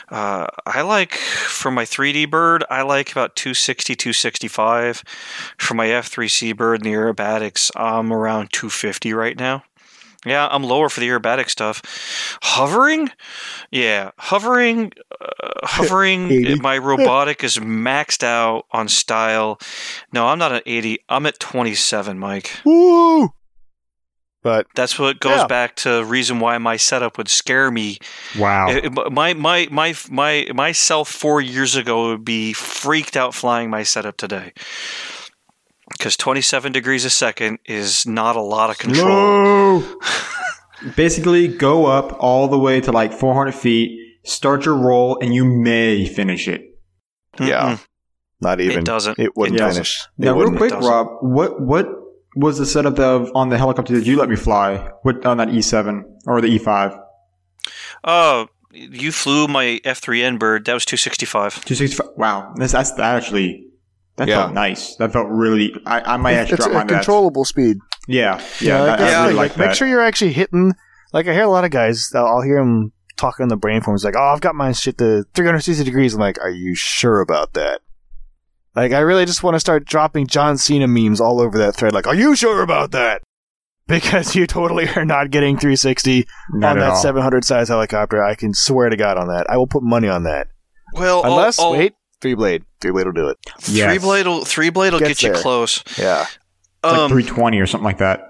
Uh, 0.09 0.47
I 0.65 0.81
like 0.81 1.13
for 1.15 1.69
my 1.71 1.83
3D 1.83 2.29
bird, 2.29 2.63
I 2.69 2.83
like 2.83 3.11
about 3.11 3.35
260, 3.35 3.95
265. 3.95 5.03
For 5.57 5.73
my 5.73 5.87
F3C 5.87 6.55
bird 6.55 6.79
and 6.79 6.85
the 6.85 6.95
aerobatics, 6.97 7.69
I'm 7.75 8.13
around 8.13 8.53
250 8.53 9.13
right 9.13 9.37
now. 9.37 9.63
Yeah, 10.27 10.47
I'm 10.51 10.63
lower 10.63 10.89
for 10.89 10.99
the 10.99 11.07
aerobatic 11.07 11.49
stuff. 11.49 11.81
Hovering, 12.41 13.09
yeah, 13.71 14.11
hovering, 14.19 14.91
uh, 15.21 15.27
hovering. 15.63 16.57
my 16.61 16.77
robotic 16.77 17.43
is 17.43 17.57
maxed 17.57 18.23
out 18.23 18.65
on 18.71 18.87
style. 18.87 19.59
No, 20.13 20.27
I'm 20.27 20.39
not 20.39 20.51
at 20.51 20.63
80. 20.65 20.99
I'm 21.09 21.25
at 21.25 21.39
27, 21.39 22.17
Mike. 22.19 22.51
Woo! 22.65 23.29
But 24.43 24.67
That's 24.75 24.97
what 24.97 25.19
goes 25.19 25.39
Yeah. 25.39 25.47
back 25.47 25.75
to 25.77 26.05
reason 26.05 26.39
why 26.39 26.57
my 26.57 26.77
setup 26.77 27.17
would 27.17 27.27
scare 27.27 27.69
me 27.69 27.97
Wow. 28.37 28.69
it- 28.69 28.93
my 29.11 29.33
my 29.33 29.67
my 29.71 29.93
my 30.09 30.47
myself 30.53 31.09
four 31.09 31.41
years 31.41 31.75
ago 31.75 32.09
would 32.09 32.23
be 32.23 32.53
freaked 32.53 33.17
out 33.17 33.33
flying 33.35 33.69
my 33.69 33.83
setup 33.83 34.15
today 34.15 34.53
because 35.97 36.15
27 36.17 36.71
degrees 36.71 37.05
a 37.05 37.09
second 37.09 37.59
is 37.65 38.05
not 38.05 38.35
a 38.35 38.41
lot 38.41 38.69
of 38.69 38.77
control. 38.77 39.79
No. 39.81 39.99
Basically, 40.95 41.47
go 41.47 41.85
up 41.87 42.15
all 42.19 42.47
the 42.47 42.59
way 42.59 42.79
to 42.81 42.91
like 42.91 43.11
400 43.11 43.51
feet, 43.53 43.99
start 44.25 44.65
your 44.65 44.75
roll, 44.75 45.17
and 45.19 45.33
you 45.33 45.43
may 45.43 46.05
finish 46.07 46.47
it. 46.47 46.61
Yeah. 47.39 47.75
Mm-mm. 47.77 47.85
not 48.41 48.59
even. 48.61 48.79
it 48.79 48.85
doesn't. 48.85 49.17
It 49.19 49.35
wouldn't 49.35 49.55
It 49.55 49.59
doesn't. 49.59 49.73
finish. 49.85 50.01
It 50.19 50.25
Now, 50.25 50.27
real 50.33 50.37
wouldn't. 50.37 50.57
quick, 50.57 50.69
doesn't. 50.71 50.89
Rob, 50.89 51.07
what 51.21 51.59
what 51.61 51.87
was 52.35 52.59
the 52.59 52.65
setup 52.67 52.99
of 52.99 53.31
on 53.33 53.49
the 53.49 53.57
helicopter 53.57 53.93
that 53.95 54.05
you 54.05 54.17
let 54.17 54.29
me 54.29 54.35
fly 54.35 54.91
with 55.03 55.25
on 55.25 55.37
that 55.37 55.47
E7 55.49 56.03
or 56.27 56.41
the 56.41 56.47
E 56.47 56.59
E5? 56.59 56.99
Oh, 58.03 58.47
you 58.71 59.11
flew 59.11 59.47
my 59.47 59.79
F3N 59.83 60.37
bird. 60.37 60.65
That 60.65 60.73
was 60.75 60.85
265. 60.85 61.65
265. 61.65 62.07
Wow, 62.17 62.53
that's 62.55 62.73
that's 62.73 62.91
that 62.93 63.15
actually 63.15 63.66
that 64.17 64.27
Yeah. 64.27 64.41
felt 64.43 64.53
nice. 64.53 64.95
That 64.97 65.13
felt 65.13 65.27
really. 65.29 65.73
I, 65.85 66.13
I 66.13 66.17
might 66.17 66.33
actually 66.33 66.57
drop 66.57 66.69
a 66.71 66.73
my 66.73 66.83
bets. 66.83 67.05
controllable 67.05 67.45
speed. 67.45 67.77
Yeah, 68.07 68.41
yeah, 68.61 68.81
like, 68.81 68.99
that, 68.99 69.07
I 69.07 69.11
yeah, 69.11 69.21
really 69.23 69.33
like, 69.33 69.57
like 69.57 69.67
make 69.67 69.75
sure 69.75 69.87
you're 69.87 70.01
actually 70.03 70.33
hitting. 70.33 70.73
Like 71.13 71.27
I 71.27 71.33
hear 71.33 71.43
a 71.43 71.49
lot 71.49 71.65
of 71.65 71.71
guys, 71.71 72.09
I'll 72.15 72.25
I'll 72.25 72.41
hear 72.41 72.57
them 72.59 72.91
talking 73.17 73.43
on 73.43 73.49
the 73.49 73.57
brain 73.57 73.81
forms 73.81 74.03
like, 74.05 74.15
"Oh, 74.17 74.31
I've 74.33 74.41
got 74.41 74.55
my 74.55 74.71
shit 74.71 74.97
to 74.99 75.23
360 75.33 75.83
degrees." 75.83 76.13
I'm 76.13 76.19
like, 76.19 76.39
"Are 76.41 76.49
you 76.49 76.73
sure 76.75 77.19
about 77.21 77.53
that?" 77.53 77.81
Like, 78.75 78.91
I 78.91 78.99
really 78.99 79.25
just 79.25 79.41
want 79.43 79.55
to 79.55 79.59
start 79.59 79.85
dropping 79.85 80.27
John 80.27 80.57
Cena 80.57 80.87
memes 80.87 81.19
all 81.19 81.41
over 81.41 81.57
that 81.57 81.75
thread. 81.75 81.93
Like, 81.93 82.07
"Are 82.07 82.15
you 82.15 82.35
sure 82.35 82.61
about 82.61 82.91
that?" 82.91 83.21
Because 83.87 84.35
you 84.35 84.45
totally 84.47 84.89
are 84.97 85.05
not 85.05 85.31
getting 85.31 85.55
360 85.57 86.27
Not 86.51 86.71
on 86.71 86.79
that 86.79 86.89
all. 86.89 86.95
700 86.97 87.45
size 87.45 87.69
helicopter. 87.69 88.21
I 88.21 88.35
can 88.35 88.53
swear 88.53 88.89
to 88.89 88.97
God 88.97 89.17
on 89.17 89.29
that. 89.29 89.49
I 89.49 89.55
will 89.55 89.65
put 89.67 89.81
money 89.81 90.09
on 90.09 90.23
that. 90.23 90.47
Well, 90.93 91.23
I'll- 91.23 91.31
Unless, 91.31 91.57
I'll- 91.57 91.71
wait, 91.71 91.93
three 92.21 92.33
blade, 92.35 92.63
three 92.81 92.91
blade 92.91 93.05
will 93.05 93.13
do 93.13 93.27
it. 93.29 93.37
Yes. 93.67 93.89
three 93.91 93.99
blade 93.99 94.27
will 94.27 94.45
three 94.45 94.69
blade 94.69 94.93
will 94.93 94.99
Gets 94.99 95.21
get 95.21 95.23
you 95.27 95.33
there. 95.33 95.41
close. 95.41 95.83
Yeah, 95.97 96.21
It's 96.23 96.37
like 96.83 96.93
Um, 96.93 97.09
320 97.09 97.59
or 97.59 97.65
something 97.67 97.85
like 97.85 97.99
that. 97.99 98.26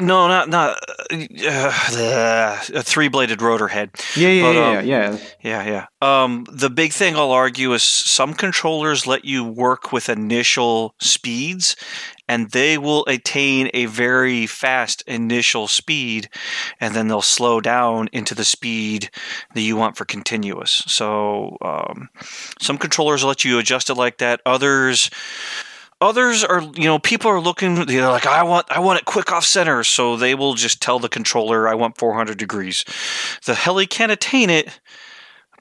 No, 0.00 0.28
not 0.28 0.48
not 0.48 0.78
uh, 1.10 2.60
a 2.74 2.82
three 2.82 3.08
bladed 3.08 3.42
rotor 3.42 3.68
head. 3.68 3.90
Yeah, 4.16 4.28
yeah, 4.28 4.42
But, 4.42 4.54
yeah, 4.54 4.78
um, 4.78 4.86
yeah. 4.86 5.18
Yeah, 5.42 5.86
yeah. 6.00 6.22
Um, 6.24 6.46
the 6.50 6.70
big 6.70 6.92
thing 6.92 7.16
I'll 7.16 7.32
argue 7.32 7.72
is 7.72 7.82
some 7.82 8.34
controllers 8.34 9.06
let 9.06 9.24
you 9.24 9.44
work 9.44 9.92
with 9.92 10.08
initial 10.08 10.94
speeds, 11.00 11.76
and 12.28 12.50
they 12.50 12.78
will 12.78 13.04
attain 13.06 13.70
a 13.74 13.86
very 13.86 14.46
fast 14.46 15.02
initial 15.06 15.66
speed, 15.66 16.28
and 16.80 16.94
then 16.94 17.08
they'll 17.08 17.22
slow 17.22 17.60
down 17.60 18.08
into 18.12 18.34
the 18.34 18.44
speed 18.44 19.10
that 19.54 19.62
you 19.62 19.76
want 19.76 19.96
for 19.96 20.04
continuous. 20.04 20.82
So 20.86 21.56
um, 21.62 22.10
some 22.60 22.78
controllers 22.78 23.24
let 23.24 23.44
you 23.44 23.58
adjust 23.58 23.90
it 23.90 23.94
like 23.94 24.18
that. 24.18 24.40
Others. 24.44 25.10
Others 26.00 26.44
are, 26.44 26.62
you 26.62 26.84
know, 26.84 26.98
people 26.98 27.30
are 27.30 27.40
looking. 27.40 27.86
They're 27.86 28.08
like, 28.08 28.26
I 28.26 28.42
want, 28.44 28.66
I 28.70 28.78
want 28.78 29.00
it 29.00 29.04
quick 29.04 29.32
off 29.32 29.44
center, 29.44 29.82
so 29.82 30.16
they 30.16 30.34
will 30.34 30.54
just 30.54 30.80
tell 30.80 30.98
the 31.00 31.08
controller, 31.08 31.68
I 31.68 31.74
want 31.74 31.98
400 31.98 32.38
degrees. 32.38 32.84
The 33.44 33.54
heli 33.54 33.86
can't 33.86 34.12
attain 34.12 34.48
it, 34.48 34.78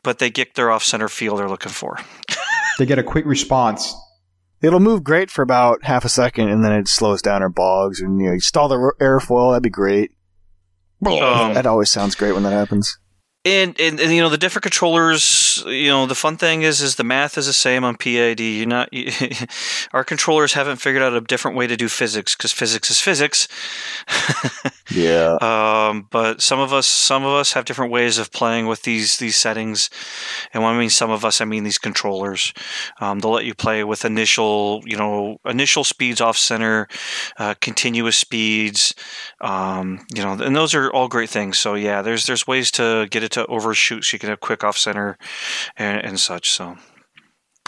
but 0.04 0.20
they 0.20 0.30
get 0.30 0.54
their 0.54 0.70
off 0.70 0.84
center 0.84 1.10
field 1.10 1.40
they're 1.40 1.50
looking 1.50 1.72
for. 1.72 1.98
They 2.78 2.86
get 2.86 3.00
a 3.00 3.04
quick 3.04 3.26
response. 3.26 3.96
it'll 4.62 4.80
move 4.80 5.04
great 5.04 5.32
for 5.32 5.42
about 5.42 5.84
half 5.84 6.06
a 6.06 6.10
second, 6.10 6.50
and 6.50 6.64
then 6.64 6.72
it 6.74 6.88
slows 6.88 7.24
down 7.24 7.42
or 7.42 7.50
bogs, 7.50 8.00
and 8.00 8.22
you 8.22 8.28
know, 8.28 8.34
you 8.34 8.40
stall 8.40 8.68
the 8.68 8.94
airfoil. 9.02 9.52
That'd 9.52 9.64
be 9.64 9.72
great. 9.72 10.12
Um, 11.04 11.56
that 11.56 11.66
always 11.66 11.90
sounds 11.90 12.14
great 12.14 12.34
when 12.34 12.44
that 12.44 12.52
happens. 12.52 13.00
And, 13.48 13.80
and 13.80 13.98
and 13.98 14.12
you 14.14 14.22
know 14.22 14.28
the 14.28 14.38
different 14.38 14.64
controllers. 14.64 15.64
You 15.66 15.88
know 15.88 16.06
the 16.06 16.16
fun 16.16 16.36
thing 16.36 16.64
is 16.64 16.82
is 16.82 16.96
the 16.96 17.06
math 17.06 17.38
is 17.38 17.46
the 17.46 17.54
same 17.54 17.86
on 17.86 17.96
PID. 17.96 18.42
You're 18.42 18.68
not 18.68 18.92
you, 18.92 19.12
our 19.94 20.04
controllers 20.04 20.52
haven't 20.52 20.78
figured 20.78 21.02
out 21.02 21.14
a 21.14 21.22
different 21.22 21.56
way 21.56 21.66
to 21.66 21.78
do 21.78 21.88
physics 21.88 22.36
because 22.36 22.52
physics 22.52 22.92
is 22.92 23.00
physics. 23.00 23.48
Yeah. 24.90 25.36
um, 25.42 26.08
but 26.12 26.42
some 26.42 26.60
of 26.60 26.72
us 26.72 26.88
some 26.88 27.26
of 27.26 27.34
us 27.34 27.54
have 27.54 27.66
different 27.66 27.92
ways 27.92 28.18
of 28.18 28.32
playing 28.32 28.68
with 28.68 28.84
these 28.84 29.18
these 29.18 29.36
settings. 29.36 29.90
And 30.54 30.64
when 30.64 30.74
I 30.74 30.80
mean 30.80 30.90
some 30.90 31.12
of 31.12 31.26
us, 31.26 31.42
I 31.42 31.46
mean 31.46 31.64
these 31.64 31.78
controllers. 31.78 32.54
Um, 33.02 33.20
they'll 33.20 33.32
let 33.32 33.46
you 33.46 33.54
play 33.54 33.84
with 33.84 34.06
initial 34.06 34.82
you 34.86 34.98
know 34.98 35.40
initial 35.46 35.84
speeds 35.84 36.22
off 36.22 36.38
center, 36.38 36.88
uh, 37.38 37.56
continuous 37.60 38.18
speeds. 38.18 38.94
Um, 39.42 40.06
you 40.16 40.24
know, 40.24 40.34
and 40.34 40.56
those 40.56 40.74
are 40.74 40.90
all 40.92 41.08
great 41.08 41.30
things. 41.30 41.58
So 41.58 41.76
yeah, 41.76 42.02
there's 42.02 42.26
there's 42.26 42.48
ways 42.48 42.72
to 42.72 43.08
get 43.12 43.24
it 43.24 43.32
to 43.34 43.37
overshoot 43.46 44.04
so 44.04 44.16
you 44.16 44.20
can 44.20 44.30
have 44.30 44.40
quick 44.40 44.64
off 44.64 44.78
center 44.78 45.18
and, 45.78 46.04
and 46.04 46.20
such. 46.20 46.50
So 46.50 46.78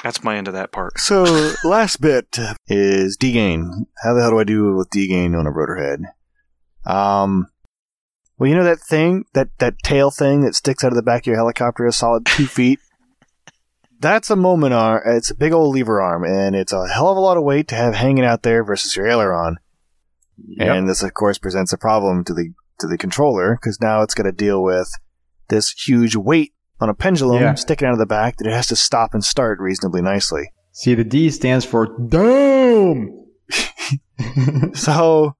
that's 0.04 0.24
my 0.24 0.38
end 0.38 0.48
of 0.48 0.54
that 0.54 0.72
part. 0.72 1.00
So 1.00 1.54
last 1.64 2.02
bit 2.02 2.38
is 2.68 3.18
D-gain. 3.18 3.88
How 4.04 4.14
the 4.14 4.22
hell 4.22 4.32
do 4.32 4.40
I 4.40 4.44
do 4.44 4.76
with 4.76 4.90
D-gain 4.90 5.36
on 5.36 5.46
a 5.46 5.52
rotor 5.52 5.76
head? 5.76 6.02
Um, 6.86 7.48
well, 8.38 8.50
you 8.50 8.56
know 8.56 8.64
that 8.64 8.80
thing, 8.80 9.26
that 9.34 9.50
that 9.60 9.80
tail 9.84 10.12
thing 10.12 10.42
that 10.42 10.56
sticks 10.56 10.84
out 10.84 10.94
of 10.94 10.96
the 10.96 11.04
back 11.04 11.24
of 11.24 11.28
your 11.28 11.36
helicopter 11.36 11.86
a 11.86 11.92
solid 11.92 12.26
two 12.26 12.48
feet. 12.48 12.80
That's 14.00 14.30
a 14.30 14.38
moment 14.38 14.74
arm. 14.74 15.02
It's 15.06 15.30
a 15.30 15.36
big 15.36 15.52
old 15.52 15.76
lever 15.76 16.02
arm, 16.02 16.24
and 16.24 16.56
it's 16.56 16.72
a 16.72 16.88
hell 16.88 17.10
of 17.10 17.18
a 17.18 17.22
lot 17.22 17.36
of 17.36 17.44
weight 17.44 17.68
to 17.68 17.76
have 17.76 17.96
hanging 17.96 18.24
out 18.24 18.44
there 18.44 18.64
versus 18.64 18.96
your 18.96 19.08
aileron. 19.08 19.58
Yep. 20.38 20.70
And 20.70 20.88
this, 20.88 21.04
of 21.04 21.14
course, 21.14 21.38
presents 21.38 21.74
a 21.74 21.78
problem 21.78 22.24
to 22.24 22.34
the 22.34 22.54
to 22.80 22.88
the 22.88 22.98
controller 22.98 23.56
because 23.56 23.82
now 23.82 24.02
it's 24.04 24.14
got 24.14 24.24
to 24.24 24.32
deal 24.32 24.64
with 24.64 24.90
this 25.50 25.72
huge 25.72 26.16
weight 26.16 26.54
on 26.80 26.90
a 26.90 26.94
pendulum 26.94 27.42
Yeah. 27.42 27.54
sticking 27.56 27.88
out 27.88 27.94
of 27.94 28.00
the 28.00 28.06
back 28.06 28.38
that 28.38 28.48
it 28.48 28.54
has 28.54 28.68
to 28.68 28.76
stop 28.76 29.14
and 29.14 29.24
start 29.24 29.60
reasonably 29.60 30.02
nicely. 30.02 30.52
See, 30.72 30.94
the 30.96 31.04
D 31.04 31.30
stands 31.30 31.66
for 31.66 31.88
dome. 32.08 33.26
So 34.76 35.36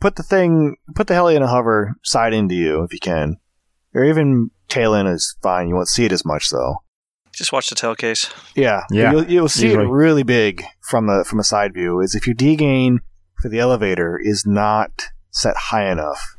put 0.00 0.16
the 0.16 0.22
thing, 0.22 0.76
put 0.94 1.06
the 1.06 1.14
heli 1.14 1.36
in 1.36 1.42
a 1.42 1.46
hover 1.46 1.94
side 2.02 2.32
into 2.34 2.54
you 2.54 2.82
if 2.82 2.92
you 2.92 2.98
can, 2.98 3.36
or 3.94 4.04
even 4.04 4.50
tail 4.68 4.94
in 4.94 5.06
is 5.06 5.36
fine. 5.42 5.68
You 5.68 5.74
won't 5.74 5.88
see 5.88 6.04
it 6.04 6.12
as 6.12 6.24
much 6.24 6.50
though. 6.50 6.82
Just 7.32 7.52
watch 7.52 7.68
the 7.68 7.74
tail 7.74 7.94
case. 7.94 8.30
Yeah, 8.54 8.84
Yeah, 8.90 9.12
You'll, 9.12 9.24
you'll 9.30 9.48
see 9.48 9.66
usually. 9.66 9.84
it 9.84 9.88
really 9.90 10.22
big 10.22 10.64
from 10.80 11.08
a 11.10 11.24
from 11.24 11.38
a 11.38 11.44
side 11.44 11.74
view. 11.74 12.00
Is 12.00 12.14
if 12.14 12.26
your 12.26 12.34
D 12.34 12.56
gain 12.56 13.00
for 13.40 13.48
the 13.50 13.58
elevator 13.58 14.18
is 14.18 14.44
not 14.46 14.90
set 15.30 15.54
high 15.56 15.90
enough, 15.90 16.36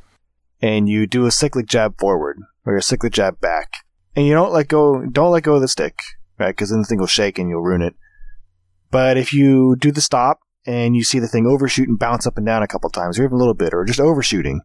and 0.61 0.89
you 0.89 1.05
do 1.05 1.25
a 1.27 1.31
cyclic 1.31 1.67
jab 1.67 1.99
forward 1.99 2.39
or 2.67 2.75
a 2.75 2.81
cyclic 2.81 3.13
jab 3.13 3.39
back, 3.39 3.71
and 4.15 4.27
you 4.27 4.33
don't 4.33 4.53
let 4.53 4.67
go, 4.67 5.05
don't 5.05 5.31
let 5.31 5.43
go 5.43 5.55
of 5.55 5.61
the 5.61 5.67
stick, 5.67 5.97
right? 6.37 6.49
Because 6.49 6.69
then 6.69 6.81
the 6.81 6.85
thing 6.85 6.99
will 6.99 7.07
shake 7.07 7.39
and 7.39 7.49
you'll 7.49 7.61
ruin 7.61 7.81
it. 7.81 7.95
But 8.91 9.17
if 9.17 9.33
you 9.33 9.75
do 9.79 9.91
the 9.91 10.01
stop 10.01 10.39
and 10.65 10.95
you 10.95 11.03
see 11.03 11.19
the 11.19 11.27
thing 11.27 11.47
overshoot 11.47 11.87
and 11.87 11.97
bounce 11.97 12.27
up 12.27 12.37
and 12.37 12.45
down 12.45 12.61
a 12.61 12.67
couple 12.67 12.89
times, 12.89 13.17
or 13.17 13.23
even 13.23 13.35
a 13.35 13.37
little 13.37 13.53
bit, 13.53 13.73
or 13.73 13.85
just 13.85 13.99
overshooting, 13.99 14.61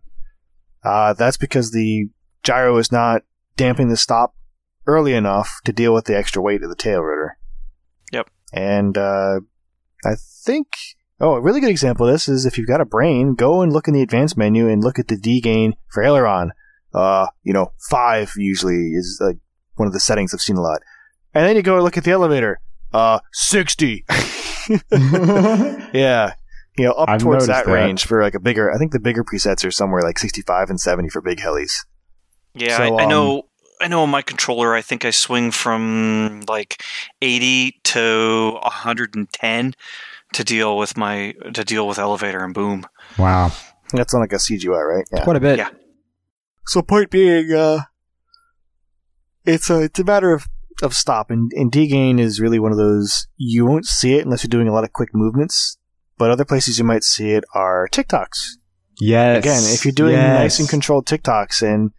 uh, 0.84 1.12
that's 1.14 1.36
because 1.36 1.70
the 1.70 2.08
gyro 2.42 2.76
is 2.78 2.90
not 2.90 3.22
damping 3.56 3.88
the 3.88 3.96
stop 3.96 4.34
early 4.86 5.14
enough 5.14 5.60
to 5.64 5.72
deal 5.72 5.94
with 5.94 6.06
the 6.06 6.16
extra 6.16 6.42
weight 6.42 6.62
of 6.62 6.68
the 6.68 6.76
tail 6.76 7.00
rotor. 7.00 7.38
Yep. 8.12 8.30
And 8.52 8.98
uh, 8.98 9.40
I 10.04 10.14
think, 10.16 10.66
oh, 11.20 11.34
a 11.34 11.40
really 11.40 11.60
good 11.60 11.70
example 11.70 12.06
of 12.06 12.12
this 12.12 12.28
is 12.28 12.46
if 12.46 12.58
you've 12.58 12.66
got 12.66 12.80
a 12.80 12.84
brain, 12.84 13.34
go 13.34 13.62
and 13.62 13.72
look 13.72 13.86
in 13.86 13.94
the 13.94 14.02
advanced 14.02 14.36
menu 14.36 14.68
and 14.68 14.82
look 14.82 14.98
at 14.98 15.08
the 15.08 15.16
D 15.16 15.40
gain 15.40 15.74
for 15.88 16.02
aileron. 16.02 16.52
Uh, 16.94 17.26
you 17.42 17.52
know, 17.52 17.72
five 17.90 18.32
usually 18.36 18.92
is 18.92 19.18
like 19.20 19.36
one 19.76 19.86
of 19.86 19.92
the 19.92 20.00
settings 20.00 20.34
I've 20.34 20.40
seen 20.40 20.56
a 20.56 20.60
lot. 20.62 20.82
And 21.34 21.46
then 21.46 21.56
you 21.56 21.62
go 21.62 21.80
look 21.82 21.96
at 21.96 22.04
the 22.04 22.10
elevator. 22.10 22.60
Uh, 22.92 23.20
60. 23.32 24.04
yeah. 25.92 26.34
You 26.76 26.84
know, 26.86 26.92
up 26.92 27.08
I've 27.08 27.20
towards 27.20 27.46
that, 27.46 27.66
that. 27.66 27.72
range 27.72 28.04
for 28.04 28.22
like 28.22 28.34
a 28.34 28.40
bigger, 28.40 28.72
I 28.72 28.78
think 28.78 28.92
the 28.92 29.00
bigger 29.00 29.24
presets 29.24 29.64
are 29.64 29.70
somewhere 29.70 30.02
like 30.02 30.18
65 30.18 30.70
and 30.70 30.80
70 30.80 31.08
for 31.08 31.20
big 31.20 31.38
helis. 31.38 31.72
Yeah, 32.54 32.76
So, 32.76 32.82
I, 32.82 33.00
I 33.00 33.04
um, 33.04 33.08
know. 33.08 33.42
I 33.80 33.88
know 33.88 34.04
on 34.04 34.10
my 34.10 34.22
controller, 34.22 34.76
I 34.76 34.80
think 34.80 35.04
I 35.04 35.10
swing 35.10 35.50
from 35.50 36.42
like 36.48 36.84
80 37.20 37.80
to 37.82 38.58
110 38.62 39.74
to 40.34 40.44
deal 40.44 40.76
with 40.78 40.96
my 40.96 41.34
to 41.52 41.64
deal 41.64 41.88
with 41.88 41.98
elevator 41.98 42.44
and 42.44 42.54
boom. 42.54 42.86
wow, 43.18 43.50
That's 43.92 44.14
on 44.14 44.20
like 44.20 44.32
a 44.32 44.36
CGI, 44.36 44.96
right? 44.96 45.04
Yeah. 45.12 45.24
quite 45.24 45.34
a 45.36 45.40
bit. 45.40 45.58
Yeah. 45.58 45.70
So 46.66 46.80
point 46.82 47.10
being, 47.10 47.52
uh, 47.52 47.80
it's 49.44 49.70
a 49.70 49.82
it's 49.82 49.98
a 49.98 50.04
matter 50.04 50.32
of 50.32 50.46
of 50.82 50.94
stop 50.94 51.30
and, 51.30 51.52
and 51.54 51.70
D-gain 51.70 52.18
is 52.18 52.40
really 52.40 52.58
one 52.58 52.72
of 52.72 52.78
those 52.78 53.28
you 53.36 53.64
won't 53.66 53.86
see 53.86 54.14
it 54.14 54.24
unless 54.24 54.42
you're 54.42 54.48
doing 54.48 54.68
a 54.68 54.72
lot 54.72 54.84
of 54.84 54.92
quick 54.92 55.10
movements 55.14 55.76
but 56.18 56.30
other 56.30 56.44
places 56.44 56.78
you 56.78 56.84
might 56.84 57.04
see 57.04 57.30
it 57.32 57.44
are 57.54 57.86
tic-tocs 57.88 58.56
Yes. 59.00 59.38
again 59.38 59.62
if 59.74 59.84
you're 59.84 59.92
doing 59.92 60.14
yes. 60.14 60.38
nice 60.38 60.60
and 60.60 60.68
controlled 60.68 61.06
tic-tocs 61.06 61.62
and 61.62 61.90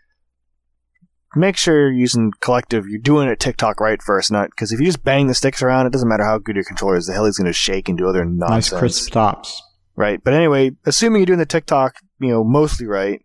make 1.35 1.56
sure 1.56 1.76
you're 1.91 1.91
using 1.99 2.31
collective 2.41 2.88
you're 2.88 2.99
doing 2.99 3.30
it 3.30 3.40
tic-toc 3.40 3.80
right 3.80 4.02
first 4.02 4.31
not 4.31 4.49
because 4.49 4.72
if 4.72 4.80
you 4.80 4.85
just 4.85 5.03
bang 5.03 5.27
the 5.27 5.34
sticks 5.34 5.61
around 5.61 5.85
it 5.85 5.94
doesn't 5.94 6.10
matter 6.10 6.26
how 6.26 6.38
good 6.38 6.56
your 6.56 6.65
controller 6.65 6.95
is 6.98 7.06
the 7.07 7.14
hell 7.14 7.26
is 7.26 7.38
going 7.38 7.48
to 7.48 7.53
shake 7.53 7.88
and 7.88 7.98
do 7.98 8.07
other 8.10 8.26
nonsense. 8.26 8.72
nice 8.72 8.80
crisp 8.80 9.03
stops. 9.07 9.61
right 9.95 10.22
but 10.23 10.34
anyway 10.34 10.72
assuming 10.85 11.22
you're 11.22 11.26
doing 11.27 11.40
the 11.40 11.45
tic-toc 11.45 11.95
you 12.19 12.30
know 12.30 12.44
mostly 12.44 12.85
right 12.88 13.22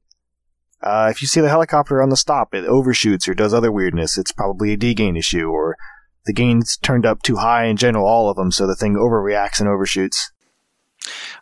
uh, 0.82 1.08
if 1.10 1.20
you 1.20 1.28
see 1.28 1.40
the 1.40 1.48
helicopter 1.48 2.02
on 2.02 2.08
the 2.08 2.16
stop, 2.16 2.54
it 2.54 2.64
overshoots 2.64 3.28
or 3.28 3.34
does 3.34 3.52
other 3.52 3.72
weirdness. 3.72 4.16
It's 4.16 4.32
probably 4.32 4.72
a 4.72 4.76
D-gain 4.76 5.16
issue, 5.16 5.48
or 5.48 5.76
the 6.26 6.32
gain's 6.32 6.76
turned 6.76 7.04
up 7.06 7.22
too 7.22 7.36
high 7.36 7.64
in 7.64 7.76
general, 7.76 8.06
all 8.06 8.30
of 8.30 8.36
them, 8.36 8.50
so 8.50 8.66
the 8.66 8.76
thing 8.76 8.94
overreacts 8.94 9.60
and 9.60 9.68
overshoots. 9.68 10.30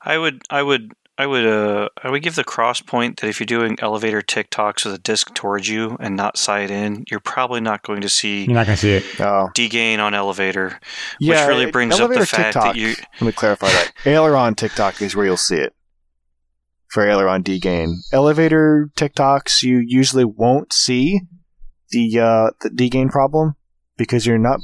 I 0.02 0.16
would, 0.16 0.42
I 0.48 0.62
would, 0.62 0.92
I 1.18 1.26
would, 1.26 1.46
uh, 1.46 1.88
I 2.02 2.10
would 2.10 2.22
give 2.22 2.34
the 2.34 2.44
cross 2.44 2.80
point 2.80 3.20
that 3.20 3.28
if 3.28 3.40
you're 3.40 3.46
doing 3.46 3.78
elevator 3.80 4.22
tic-tocs 4.22 4.84
with 4.84 4.94
a 4.94 4.98
disc 4.98 5.34
towards 5.34 5.68
you 5.68 5.96
and 5.98 6.14
not 6.14 6.36
side 6.36 6.70
in, 6.70 7.04
you're 7.10 7.20
probably 7.20 7.60
not 7.60 7.82
going 7.82 8.02
to 8.02 8.08
see 8.08 8.44
You're 8.44 8.54
not 8.54 8.66
gonna 8.66 8.76
see 8.76 8.92
it. 8.92 9.04
Oh, 9.20 9.48
D-gain 9.54 9.98
on 9.98 10.14
elevator, 10.14 10.78
yeah. 11.18 11.40
which 11.40 11.48
really 11.48 11.64
it- 11.64 11.72
brings 11.72 11.98
up 11.98 12.10
the 12.10 12.26
fact 12.26 12.54
tic-toc, 12.54 12.62
that 12.64 12.76
you. 12.76 12.94
Let 13.20 13.22
me 13.22 13.32
clarify 13.32 13.68
that. 13.68 13.92
Aileron 14.04 14.54
tic-toc 14.54 15.02
is 15.02 15.16
where 15.16 15.26
you'll 15.26 15.36
see 15.36 15.56
it 15.56 15.74
for 16.96 17.06
aileron 17.06 17.42
D-gain. 17.42 18.00
Elevator 18.10 18.88
tic-tocs, 18.96 19.62
you 19.62 19.84
usually 19.86 20.24
won't 20.24 20.72
see 20.72 21.20
the 21.90 22.18
uh, 22.18 22.50
the 22.62 22.70
D-gain 22.70 23.10
problem 23.10 23.54
because 23.98 24.24
you're 24.24 24.38
not 24.38 24.60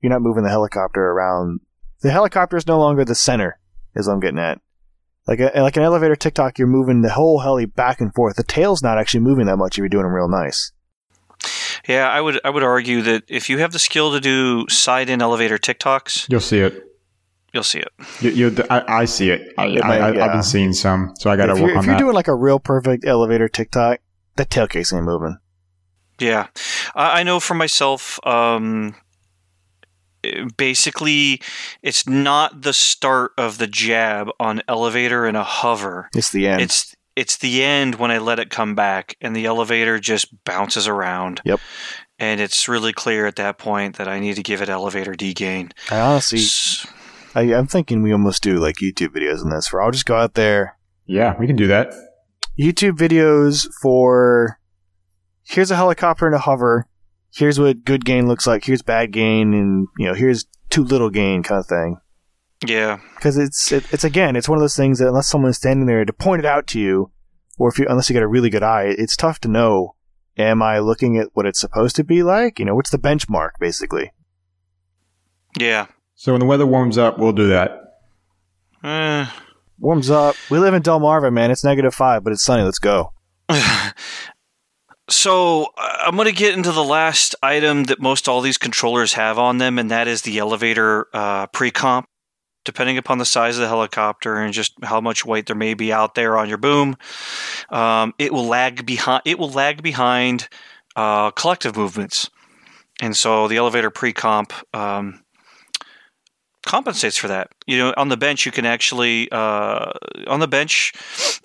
you're 0.00 0.10
not 0.10 0.22
moving 0.22 0.42
the 0.42 0.48
helicopter 0.48 1.02
around. 1.02 1.60
The 2.00 2.12
helicopter 2.12 2.56
is 2.56 2.66
no 2.66 2.78
longer 2.78 3.04
the 3.04 3.14
center, 3.14 3.60
is 3.94 4.06
what 4.06 4.14
I'm 4.14 4.20
getting 4.20 4.38
at. 4.38 4.58
Like 5.28 5.40
a, 5.40 5.52
like 5.60 5.76
an 5.76 5.82
elevator 5.82 6.16
tic-toc, 6.16 6.58
you're 6.58 6.66
moving 6.66 7.02
the 7.02 7.10
whole 7.10 7.40
heli 7.40 7.66
back 7.66 8.00
and 8.00 8.14
forth. 8.14 8.36
The 8.36 8.42
tail's 8.42 8.82
not 8.82 8.96
actually 8.96 9.20
moving 9.20 9.44
that 9.44 9.58
much 9.58 9.74
if 9.74 9.78
you're 9.80 9.90
doing 9.90 10.04
them 10.04 10.14
real 10.14 10.30
nice. 10.30 10.72
Yeah, 11.86 12.08
I 12.08 12.22
would, 12.22 12.40
I 12.42 12.48
would 12.48 12.62
argue 12.62 13.02
that 13.02 13.24
if 13.28 13.50
you 13.50 13.58
have 13.58 13.72
the 13.72 13.78
skill 13.78 14.12
to 14.12 14.20
do 14.20 14.66
side 14.70 15.10
in 15.10 15.20
elevator 15.20 15.58
tic-tocs, 15.58 16.26
You'll 16.30 16.40
see 16.40 16.60
it. 16.60 16.89
You'll 17.52 17.64
see 17.64 17.80
it. 17.80 17.88
You, 18.20 18.30
you, 18.30 18.56
I, 18.70 19.00
I 19.00 19.04
see 19.06 19.30
it. 19.30 19.52
I, 19.58 19.66
It 19.66 19.84
I, 19.84 19.88
might- 19.88 20.00
I, 20.00 20.08
I've 20.08 20.14
yeah. 20.16 20.32
been 20.32 20.42
seeing 20.42 20.72
some, 20.72 21.14
so 21.18 21.30
I 21.30 21.36
got 21.36 21.46
to 21.46 21.52
If 21.52 21.58
work 21.60 21.68
you're, 21.68 21.78
on 21.78 21.84
if 21.84 21.86
you're 21.86 21.94
that. 21.94 22.00
doing 22.00 22.14
like 22.14 22.28
a 22.28 22.34
real 22.34 22.60
perfect 22.60 23.04
elevator 23.04 23.48
tic-toc, 23.48 24.00
the 24.36 24.44
tail 24.44 24.66
case 24.68 24.92
ain't 24.92 25.04
moving. 25.04 25.38
Yeah, 26.20 26.46
I, 26.94 27.20
I 27.20 27.22
know 27.24 27.40
for 27.40 27.54
myself. 27.54 28.24
Um, 28.26 28.94
basically, 30.56 31.40
it's 31.82 32.06
not 32.06 32.62
the 32.62 32.72
start 32.72 33.32
of 33.38 33.58
the 33.58 33.66
jab 33.66 34.28
on 34.38 34.62
elevator 34.68 35.26
and 35.26 35.36
a 35.36 35.44
hover. 35.44 36.08
It's 36.14 36.30
the 36.30 36.46
end. 36.46 36.62
It's 36.62 36.94
it's 37.16 37.38
the 37.38 37.62
end 37.62 37.96
when 37.96 38.10
I 38.10 38.18
let 38.18 38.38
it 38.38 38.50
come 38.50 38.74
back, 38.74 39.16
and 39.20 39.34
the 39.34 39.46
elevator 39.46 39.98
just 39.98 40.28
bounces 40.44 40.86
around. 40.86 41.40
Yep. 41.44 41.60
And 42.18 42.40
it's 42.40 42.68
really 42.68 42.92
clear 42.92 43.26
at 43.26 43.36
that 43.36 43.58
point 43.58 43.96
that 43.96 44.06
I 44.06 44.20
need 44.20 44.36
to 44.36 44.42
give 44.42 44.60
it 44.60 44.68
elevator 44.68 45.14
D-gain. 45.14 45.72
I 45.90 46.00
honestly, 46.00 46.38
S- 46.40 46.86
I, 47.34 47.54
I'm 47.54 47.66
thinking 47.66 48.02
we 48.02 48.12
almost 48.12 48.42
do 48.42 48.58
like 48.58 48.76
YouTube 48.76 49.08
videos 49.08 49.44
on 49.44 49.50
this, 49.50 49.72
where 49.72 49.82
I'll 49.82 49.90
just 49.90 50.06
go 50.06 50.16
out 50.16 50.34
there, 50.34 50.78
yeah, 51.06 51.36
we 51.38 51.46
can 51.46 51.56
do 51.56 51.66
that. 51.68 51.92
YouTube 52.58 52.96
videos 52.96 53.68
for 53.80 54.58
here's 55.44 55.70
a 55.70 55.76
helicopter 55.76 56.26
and 56.26 56.34
a 56.34 56.38
hover, 56.38 56.86
here's 57.32 57.58
what 57.58 57.84
good 57.84 58.04
gain 58.04 58.26
looks 58.26 58.46
like, 58.46 58.64
here's 58.64 58.82
bad 58.82 59.12
gain, 59.12 59.54
and 59.54 59.88
you 59.98 60.06
know 60.06 60.14
here's 60.14 60.46
too 60.70 60.84
little 60.84 61.10
gain 61.10 61.42
kind 61.42 61.60
of 61.60 61.66
thing. 61.66 61.96
Yeah, 62.66 62.98
Because 63.14 63.38
it's 63.38 63.72
it, 63.72 63.90
it's 63.92 64.04
again, 64.04 64.36
it's 64.36 64.48
one 64.48 64.58
of 64.58 64.62
those 64.62 64.76
things 64.76 64.98
that 64.98 65.08
unless 65.08 65.28
someone's 65.28 65.56
standing 65.56 65.86
there 65.86 66.04
to 66.04 66.12
point 66.12 66.40
it 66.40 66.46
out 66.46 66.66
to 66.68 66.80
you, 66.80 67.10
or 67.58 67.68
if 67.68 67.78
you 67.78 67.86
unless 67.88 68.10
you 68.10 68.14
got 68.14 68.22
a 68.22 68.28
really 68.28 68.50
good 68.50 68.62
eye, 68.62 68.94
it's 68.98 69.16
tough 69.16 69.40
to 69.40 69.48
know. 69.48 69.94
Am 70.38 70.62
I 70.62 70.78
looking 70.78 71.18
at 71.18 71.28
what 71.32 71.44
it's 71.44 71.60
supposed 71.60 71.96
to 71.96 72.04
be 72.04 72.22
like? 72.22 72.58
You 72.58 72.64
know, 72.64 72.74
what's 72.74 72.90
the 72.90 72.98
benchmark 72.98 73.50
basically? 73.58 74.12
yeah. 75.58 75.86
So 76.20 76.34
when 76.34 76.40
the 76.40 76.46
weather 76.46 76.66
warms 76.66 76.98
up, 76.98 77.18
we'll 77.18 77.32
do 77.32 77.48
that. 77.48 77.94
Eh. 78.84 79.26
Warms 79.78 80.10
up. 80.10 80.36
We 80.50 80.58
live 80.58 80.74
in 80.74 80.82
Delmarva, 80.82 81.32
man. 81.32 81.50
It's 81.50 81.64
negative 81.64 81.94
five, 81.94 82.22
but 82.22 82.34
it's 82.34 82.42
sunny. 82.42 82.62
Let's 82.62 82.78
go. 82.78 83.14
So 85.08 85.64
uh, 85.76 85.96
I'm 86.06 86.14
going 86.14 86.28
to 86.28 86.32
get 86.32 86.54
into 86.54 86.70
the 86.70 86.84
last 86.84 87.34
item 87.42 87.82
that 87.84 88.00
most 88.00 88.28
all 88.28 88.42
these 88.42 88.58
controllers 88.58 89.14
have 89.14 89.40
on 89.40 89.58
them, 89.58 89.76
and 89.76 89.90
that 89.90 90.06
is 90.06 90.22
the 90.22 90.38
elevator 90.38 91.08
uh, 91.12 91.48
pre-comp. 91.48 92.06
Depending 92.64 92.96
upon 92.96 93.18
the 93.18 93.24
size 93.24 93.56
of 93.56 93.62
the 93.62 93.66
helicopter 93.66 94.36
and 94.36 94.54
just 94.54 94.72
how 94.84 95.00
much 95.00 95.24
weight 95.24 95.46
there 95.46 95.56
may 95.56 95.74
be 95.74 95.92
out 95.92 96.14
there 96.14 96.38
on 96.38 96.48
your 96.48 96.58
boom, 96.58 96.96
um, 97.70 98.14
it 98.18 98.32
will 98.32 98.46
lag 98.46 98.86
behind. 98.86 99.22
It 99.24 99.36
will 99.36 99.50
lag 99.50 99.82
behind 99.82 100.48
uh, 100.94 101.32
collective 101.32 101.76
movements, 101.76 102.30
and 103.02 103.16
so 103.16 103.48
the 103.48 103.56
elevator 103.56 103.90
pre-comp 103.90 104.52
um, 104.72 105.24
compensates 106.70 107.16
for 107.16 107.26
that. 107.26 107.50
You 107.66 107.78
know, 107.78 107.94
on 107.96 108.10
the 108.10 108.16
bench, 108.16 108.46
you 108.46 108.52
can 108.52 108.64
actually 108.64 109.28
uh, 109.32 109.90
on 110.28 110.38
the 110.38 110.46
bench 110.46 110.92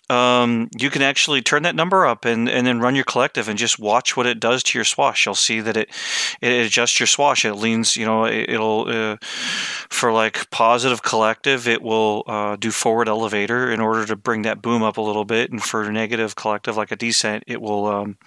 um, 0.09 0.69
you 0.77 0.91
can 0.91 1.01
actually 1.01 1.41
turn 1.41 1.63
that 1.63 1.73
number 1.73 2.05
up 2.05 2.25
and, 2.25 2.47
and 2.47 2.67
then 2.67 2.79
run 2.79 2.93
your 2.93 3.05
collective 3.05 3.49
and 3.49 3.57
just 3.57 3.79
watch 3.79 4.15
what 4.15 4.27
it 4.27 4.39
does 4.39 4.61
to 4.63 4.77
your 4.77 4.85
swash. 4.85 5.25
You'll 5.25 5.33
see 5.33 5.61
that 5.61 5.75
it 5.75 5.89
it 6.41 6.65
adjusts 6.65 6.99
your 6.99 7.07
swash. 7.07 7.43
It 7.43 7.55
leans, 7.55 7.95
you 7.95 8.05
know, 8.05 8.25
it, 8.25 8.59
will 8.59 8.85
uh, 8.87 9.17
for 9.89 10.11
like 10.11 10.49
positive 10.51 11.01
collective, 11.01 11.67
it 11.67 11.81
will 11.81 12.23
uh, 12.27 12.55
do 12.55 12.69
forward 12.69 13.07
elevator 13.07 13.71
in 13.71 13.79
order 13.79 14.05
to 14.05 14.15
bring 14.15 14.43
that 14.43 14.61
boom 14.61 14.83
up 14.83 14.97
a 14.97 15.01
little 15.01 15.25
bit, 15.25 15.51
and 15.51 15.61
for 15.61 15.91
negative 15.91 16.35
collective, 16.35 16.77
like 16.77 16.91
a 16.91 16.95
descent, 16.95 17.43
it 17.47 17.59
will 17.59 17.87
um, 17.87 18.17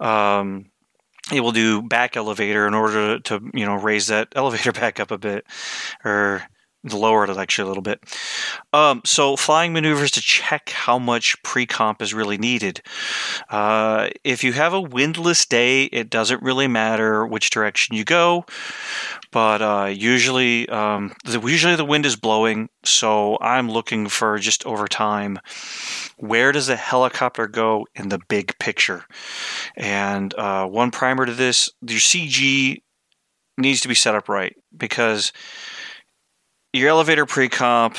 um, 0.00 0.69
it 1.32 1.40
will 1.40 1.52
do 1.52 1.82
back 1.82 2.16
elevator 2.16 2.66
in 2.66 2.74
order 2.74 3.18
to, 3.20 3.40
you 3.54 3.64
know 3.64 3.74
raise 3.74 4.08
that 4.08 4.28
elevator 4.36 4.72
back 4.72 5.00
up 5.00 5.10
a 5.10 5.18
bit 5.18 5.46
or 6.04 6.42
lower 6.84 7.24
it 7.24 7.36
actually 7.36 7.64
a 7.64 7.68
little 7.68 7.82
bit. 7.82 8.02
Um, 8.72 9.02
so 9.04 9.36
flying 9.36 9.72
maneuvers 9.72 10.10
to 10.12 10.20
check 10.20 10.70
how 10.70 10.98
much 10.98 11.40
pre-comp 11.42 12.00
is 12.00 12.14
really 12.14 12.38
needed. 12.38 12.80
Uh, 13.50 14.08
if 14.24 14.42
you 14.42 14.52
have 14.52 14.72
a 14.72 14.80
windless 14.80 15.44
day, 15.44 15.84
it 15.84 16.10
doesn't 16.10 16.42
really 16.42 16.68
matter 16.68 17.26
which 17.26 17.50
direction 17.50 17.96
you 17.96 18.04
go, 18.04 18.44
but 19.30 19.62
uh, 19.62 19.86
usually, 19.86 20.68
um, 20.68 21.12
the, 21.24 21.40
usually 21.40 21.76
the 21.76 21.84
wind 21.84 22.06
is 22.06 22.16
blowing. 22.16 22.68
So 22.84 23.38
I'm 23.40 23.70
looking 23.70 24.08
for 24.08 24.38
just 24.38 24.64
over 24.66 24.88
time. 24.88 25.38
Where 26.16 26.52
does 26.52 26.66
the 26.66 26.76
helicopter 26.76 27.46
go 27.46 27.86
in 27.94 28.08
the 28.08 28.20
big 28.28 28.58
picture? 28.58 29.04
And 29.76 30.34
uh, 30.34 30.66
one 30.66 30.90
primer 30.90 31.26
to 31.26 31.34
this: 31.34 31.70
your 31.82 32.00
CG 32.00 32.82
needs 33.58 33.80
to 33.82 33.88
be 33.88 33.94
set 33.94 34.14
up 34.14 34.28
right 34.28 34.56
because 34.76 35.32
your 36.72 36.88
elevator 36.88 37.26
pre-comp 37.26 37.96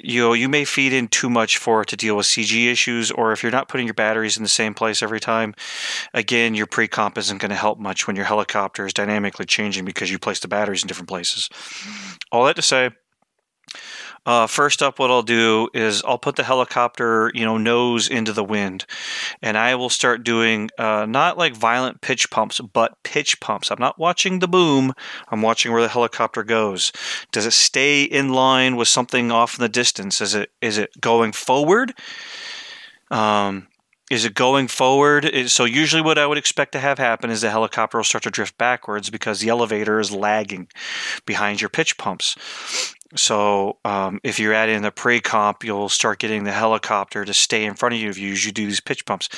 you 0.00 0.20
know, 0.20 0.32
you 0.32 0.48
may 0.48 0.64
feed 0.64 0.92
in 0.92 1.08
too 1.08 1.28
much 1.28 1.58
for 1.58 1.82
it 1.82 1.88
to 1.88 1.96
deal 1.96 2.16
with 2.16 2.26
CG 2.26 2.70
issues, 2.70 3.10
or 3.10 3.32
if 3.32 3.42
you're 3.42 3.52
not 3.52 3.68
putting 3.68 3.86
your 3.86 3.94
batteries 3.94 4.36
in 4.36 4.42
the 4.42 4.48
same 4.48 4.74
place 4.74 5.02
every 5.02 5.20
time, 5.20 5.54
again, 6.14 6.54
your 6.54 6.66
pre-comp 6.66 7.18
isn't 7.18 7.38
going 7.38 7.50
to 7.50 7.56
help 7.56 7.78
much 7.78 8.06
when 8.06 8.16
your 8.16 8.24
helicopter 8.24 8.86
is 8.86 8.92
dynamically 8.92 9.46
changing 9.46 9.84
because 9.84 10.10
you 10.10 10.18
place 10.18 10.40
the 10.40 10.48
batteries 10.48 10.82
in 10.82 10.88
different 10.88 11.08
places. 11.08 11.48
All 12.30 12.44
that 12.44 12.56
to 12.56 12.62
say, 12.62 12.90
uh, 14.28 14.46
first 14.46 14.82
up, 14.82 14.98
what 14.98 15.10
I'll 15.10 15.22
do 15.22 15.70
is 15.72 16.02
I'll 16.04 16.18
put 16.18 16.36
the 16.36 16.44
helicopter, 16.44 17.32
you 17.34 17.46
know, 17.46 17.56
nose 17.56 18.10
into 18.10 18.34
the 18.34 18.44
wind, 18.44 18.84
and 19.40 19.56
I 19.56 19.74
will 19.74 19.88
start 19.88 20.22
doing 20.22 20.68
uh, 20.76 21.06
not 21.08 21.38
like 21.38 21.56
violent 21.56 22.02
pitch 22.02 22.30
pumps, 22.30 22.60
but 22.60 23.02
pitch 23.04 23.40
pumps. 23.40 23.70
I'm 23.70 23.80
not 23.80 23.98
watching 23.98 24.40
the 24.40 24.46
boom. 24.46 24.92
I'm 25.28 25.40
watching 25.40 25.72
where 25.72 25.80
the 25.80 25.88
helicopter 25.88 26.44
goes. 26.44 26.92
Does 27.32 27.46
it 27.46 27.54
stay 27.54 28.02
in 28.02 28.28
line 28.28 28.76
with 28.76 28.88
something 28.88 29.32
off 29.32 29.58
in 29.58 29.62
the 29.62 29.68
distance? 29.70 30.20
Is 30.20 30.34
it 30.34 30.50
is 30.60 30.76
it 30.76 31.00
going 31.00 31.32
forward? 31.32 31.94
Um, 33.10 33.68
is 34.10 34.24
it 34.24 34.34
going 34.34 34.68
forward? 34.68 35.30
So 35.48 35.64
usually, 35.64 36.02
what 36.02 36.18
I 36.18 36.26
would 36.26 36.38
expect 36.38 36.72
to 36.72 36.80
have 36.80 36.98
happen 36.98 37.30
is 37.30 37.40
the 37.40 37.50
helicopter 37.50 37.96
will 37.96 38.04
start 38.04 38.24
to 38.24 38.30
drift 38.30 38.58
backwards 38.58 39.08
because 39.08 39.40
the 39.40 39.48
elevator 39.48 40.00
is 40.00 40.12
lagging 40.12 40.68
behind 41.24 41.62
your 41.62 41.70
pitch 41.70 41.96
pumps. 41.96 42.36
So 43.16 43.78
um, 43.86 44.20
if 44.22 44.38
you're 44.38 44.52
adding 44.52 44.82
the 44.82 44.90
pre-comp, 44.90 45.64
you'll 45.64 45.88
start 45.88 46.18
getting 46.18 46.44
the 46.44 46.52
helicopter 46.52 47.24
to 47.24 47.32
stay 47.32 47.64
in 47.64 47.74
front 47.74 47.94
of 47.94 48.00
you 48.00 48.10
if 48.10 48.18
you 48.18 48.28
usually 48.28 48.52
do 48.52 48.66
these 48.66 48.80
pitch 48.80 49.06
pumps. 49.06 49.30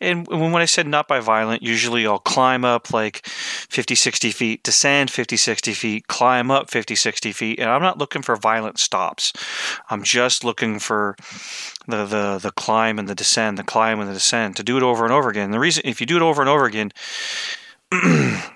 And 0.00 0.26
when 0.28 0.56
I 0.56 0.64
said 0.64 0.86
not 0.86 1.08
by 1.08 1.18
violent, 1.18 1.62
usually 1.62 2.06
I'll 2.06 2.20
climb 2.20 2.64
up 2.64 2.92
like 2.92 3.26
50, 3.26 3.96
60 3.96 4.30
feet, 4.30 4.62
descend 4.62 5.10
50, 5.10 5.36
60 5.36 5.72
feet, 5.72 6.06
climb 6.06 6.52
up 6.52 6.70
50, 6.70 6.94
60 6.94 7.32
feet. 7.32 7.58
And 7.58 7.68
I'm 7.68 7.82
not 7.82 7.98
looking 7.98 8.22
for 8.22 8.36
violent 8.36 8.78
stops. 8.78 9.32
I'm 9.90 10.04
just 10.04 10.44
looking 10.44 10.78
for 10.78 11.16
the, 11.88 12.06
the, 12.06 12.38
the 12.40 12.52
climb 12.52 12.98
and 12.98 13.08
the 13.08 13.14
descend, 13.16 13.58
the 13.58 13.64
climb 13.64 13.98
and 13.98 14.08
the 14.08 14.14
descend 14.14 14.54
to 14.56 14.62
do 14.62 14.76
it 14.76 14.84
over 14.84 15.04
and 15.04 15.12
over 15.12 15.28
again. 15.28 15.50
The 15.50 15.58
reason, 15.58 15.82
if 15.84 16.00
you 16.00 16.06
do 16.06 16.16
it 16.16 16.22
over 16.22 16.42
and 16.42 16.48
over 16.48 16.64
again, 16.64 16.92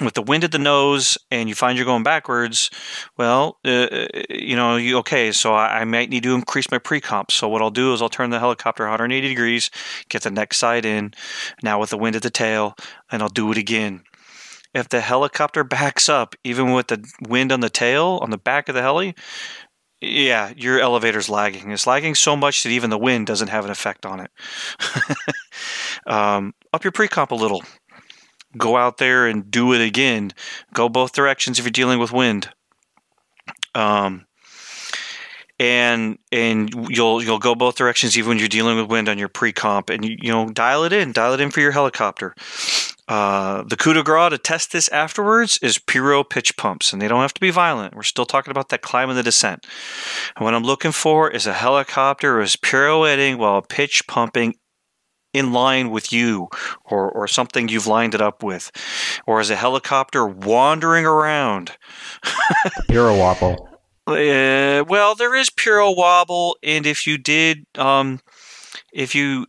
with 0.00 0.14
the 0.14 0.22
wind 0.22 0.44
at 0.44 0.52
the 0.52 0.58
nose 0.58 1.18
and 1.30 1.48
you 1.48 1.54
find 1.54 1.76
you're 1.76 1.84
going 1.84 2.02
backwards, 2.02 2.70
well, 3.16 3.58
uh, 3.64 4.06
you 4.30 4.54
know, 4.56 4.76
you 4.76 4.98
okay, 4.98 5.32
so 5.32 5.54
I, 5.54 5.80
I, 5.80 5.84
might 5.84 6.10
need 6.10 6.22
to 6.22 6.34
increase 6.34 6.70
my 6.70 6.78
pre-comp. 6.78 7.30
So 7.30 7.48
what 7.48 7.62
I'll 7.62 7.70
do 7.70 7.92
is 7.92 8.00
I'll 8.00 8.08
turn 8.08 8.30
the 8.30 8.38
helicopter 8.38 8.84
180 8.84 9.28
degrees, 9.28 9.70
get 10.08 10.22
the 10.22 10.30
next 10.30 10.58
side 10.58 10.84
in, 10.84 11.14
now 11.62 11.80
with 11.80 11.90
the 11.90 11.98
wind 11.98 12.16
at 12.16 12.22
the 12.22 12.30
tail, 12.30 12.74
and 13.10 13.22
I'll 13.22 13.28
do 13.28 13.50
it 13.50 13.58
again. 13.58 14.02
If 14.74 14.88
the 14.88 15.00
helicopter 15.00 15.64
backs 15.64 16.08
up, 16.08 16.34
even 16.44 16.72
with 16.72 16.88
the 16.88 17.04
wind 17.26 17.52
on 17.52 17.60
the 17.60 17.70
tail, 17.70 18.18
on 18.22 18.30
the 18.30 18.38
back 18.38 18.68
of 18.68 18.74
the 18.74 18.82
heli, 18.82 19.14
yeah, 20.00 20.52
your 20.56 20.78
elevator's 20.78 21.28
lagging. 21.28 21.72
It's 21.72 21.86
lagging 21.86 22.14
so 22.14 22.36
much 22.36 22.62
that 22.62 22.70
even 22.70 22.90
the 22.90 22.98
wind 22.98 23.26
doesn't 23.26 23.48
have 23.48 23.64
an 23.64 23.70
effect 23.70 24.06
on 24.06 24.20
it. 24.20 24.30
um, 26.06 26.54
up 26.72 26.84
your 26.84 26.92
pre-comp 26.92 27.32
a 27.32 27.34
little 27.34 27.64
go 28.58 28.76
out 28.76 28.98
there 28.98 29.26
and 29.26 29.50
do 29.50 29.72
it 29.72 29.80
again. 29.80 30.32
Go 30.74 30.88
both 30.88 31.12
directions 31.12 31.58
if 31.58 31.64
you're 31.64 31.70
dealing 31.70 31.98
with 31.98 32.12
wind. 32.12 32.50
Um, 33.74 34.26
and 35.60 36.18
and 36.30 36.72
you'll 36.88 37.22
you'll 37.22 37.38
go 37.38 37.54
both 37.54 37.76
directions 37.76 38.16
even 38.16 38.30
when 38.30 38.38
you're 38.38 38.48
dealing 38.48 38.76
with 38.76 38.90
wind 38.90 39.08
on 39.08 39.18
your 39.18 39.28
pre-comp, 39.28 39.90
and 39.90 40.04
you, 40.04 40.16
you 40.20 40.30
know 40.30 40.48
dial 40.50 40.84
it 40.84 40.92
in, 40.92 41.12
dial 41.12 41.34
it 41.34 41.40
in 41.40 41.50
for 41.50 41.60
your 41.60 41.72
helicopter. 41.72 42.34
Uh, 43.08 43.64
the 43.66 43.76
coup 43.76 43.94
de 43.94 44.02
grace 44.02 44.30
to 44.30 44.38
test 44.38 44.70
this 44.70 44.88
afterwards 44.90 45.58
is 45.62 45.78
piro 45.78 46.22
pitch 46.22 46.56
pumps, 46.56 46.92
and 46.92 47.00
they 47.00 47.08
don't 47.08 47.22
have 47.22 47.34
to 47.34 47.40
be 47.40 47.50
violent. 47.50 47.94
We're 47.94 48.02
still 48.02 48.26
talking 48.26 48.50
about 48.50 48.68
that 48.68 48.82
climb 48.82 49.08
and 49.08 49.18
the 49.18 49.22
descent. 49.22 49.66
And 50.36 50.44
what 50.44 50.54
I'm 50.54 50.62
looking 50.62 50.92
for 50.92 51.30
is 51.30 51.46
a 51.46 51.54
helicopter 51.54 52.40
is 52.40 52.54
pirouetting 52.56 53.38
while 53.38 53.62
pitch 53.62 54.06
pumping 54.06 54.56
in 55.32 55.52
line 55.52 55.90
with 55.90 56.12
you 56.12 56.48
or, 56.84 57.10
or 57.10 57.28
something 57.28 57.68
you've 57.68 57.86
lined 57.86 58.14
it 58.14 58.20
up 58.20 58.42
with, 58.42 58.70
or 59.26 59.40
as 59.40 59.50
a 59.50 59.56
helicopter 59.56 60.26
wandering 60.26 61.04
around. 61.04 61.72
Piro 62.88 63.16
wobble. 63.16 63.68
Uh, 64.06 64.84
well, 64.88 65.14
there 65.14 65.34
is 65.34 65.50
piro 65.50 65.90
wobble, 65.90 66.56
and 66.62 66.86
if 66.86 67.06
you 67.06 67.18
did, 67.18 67.66
um, 67.76 68.20
if 68.90 69.14
you. 69.14 69.46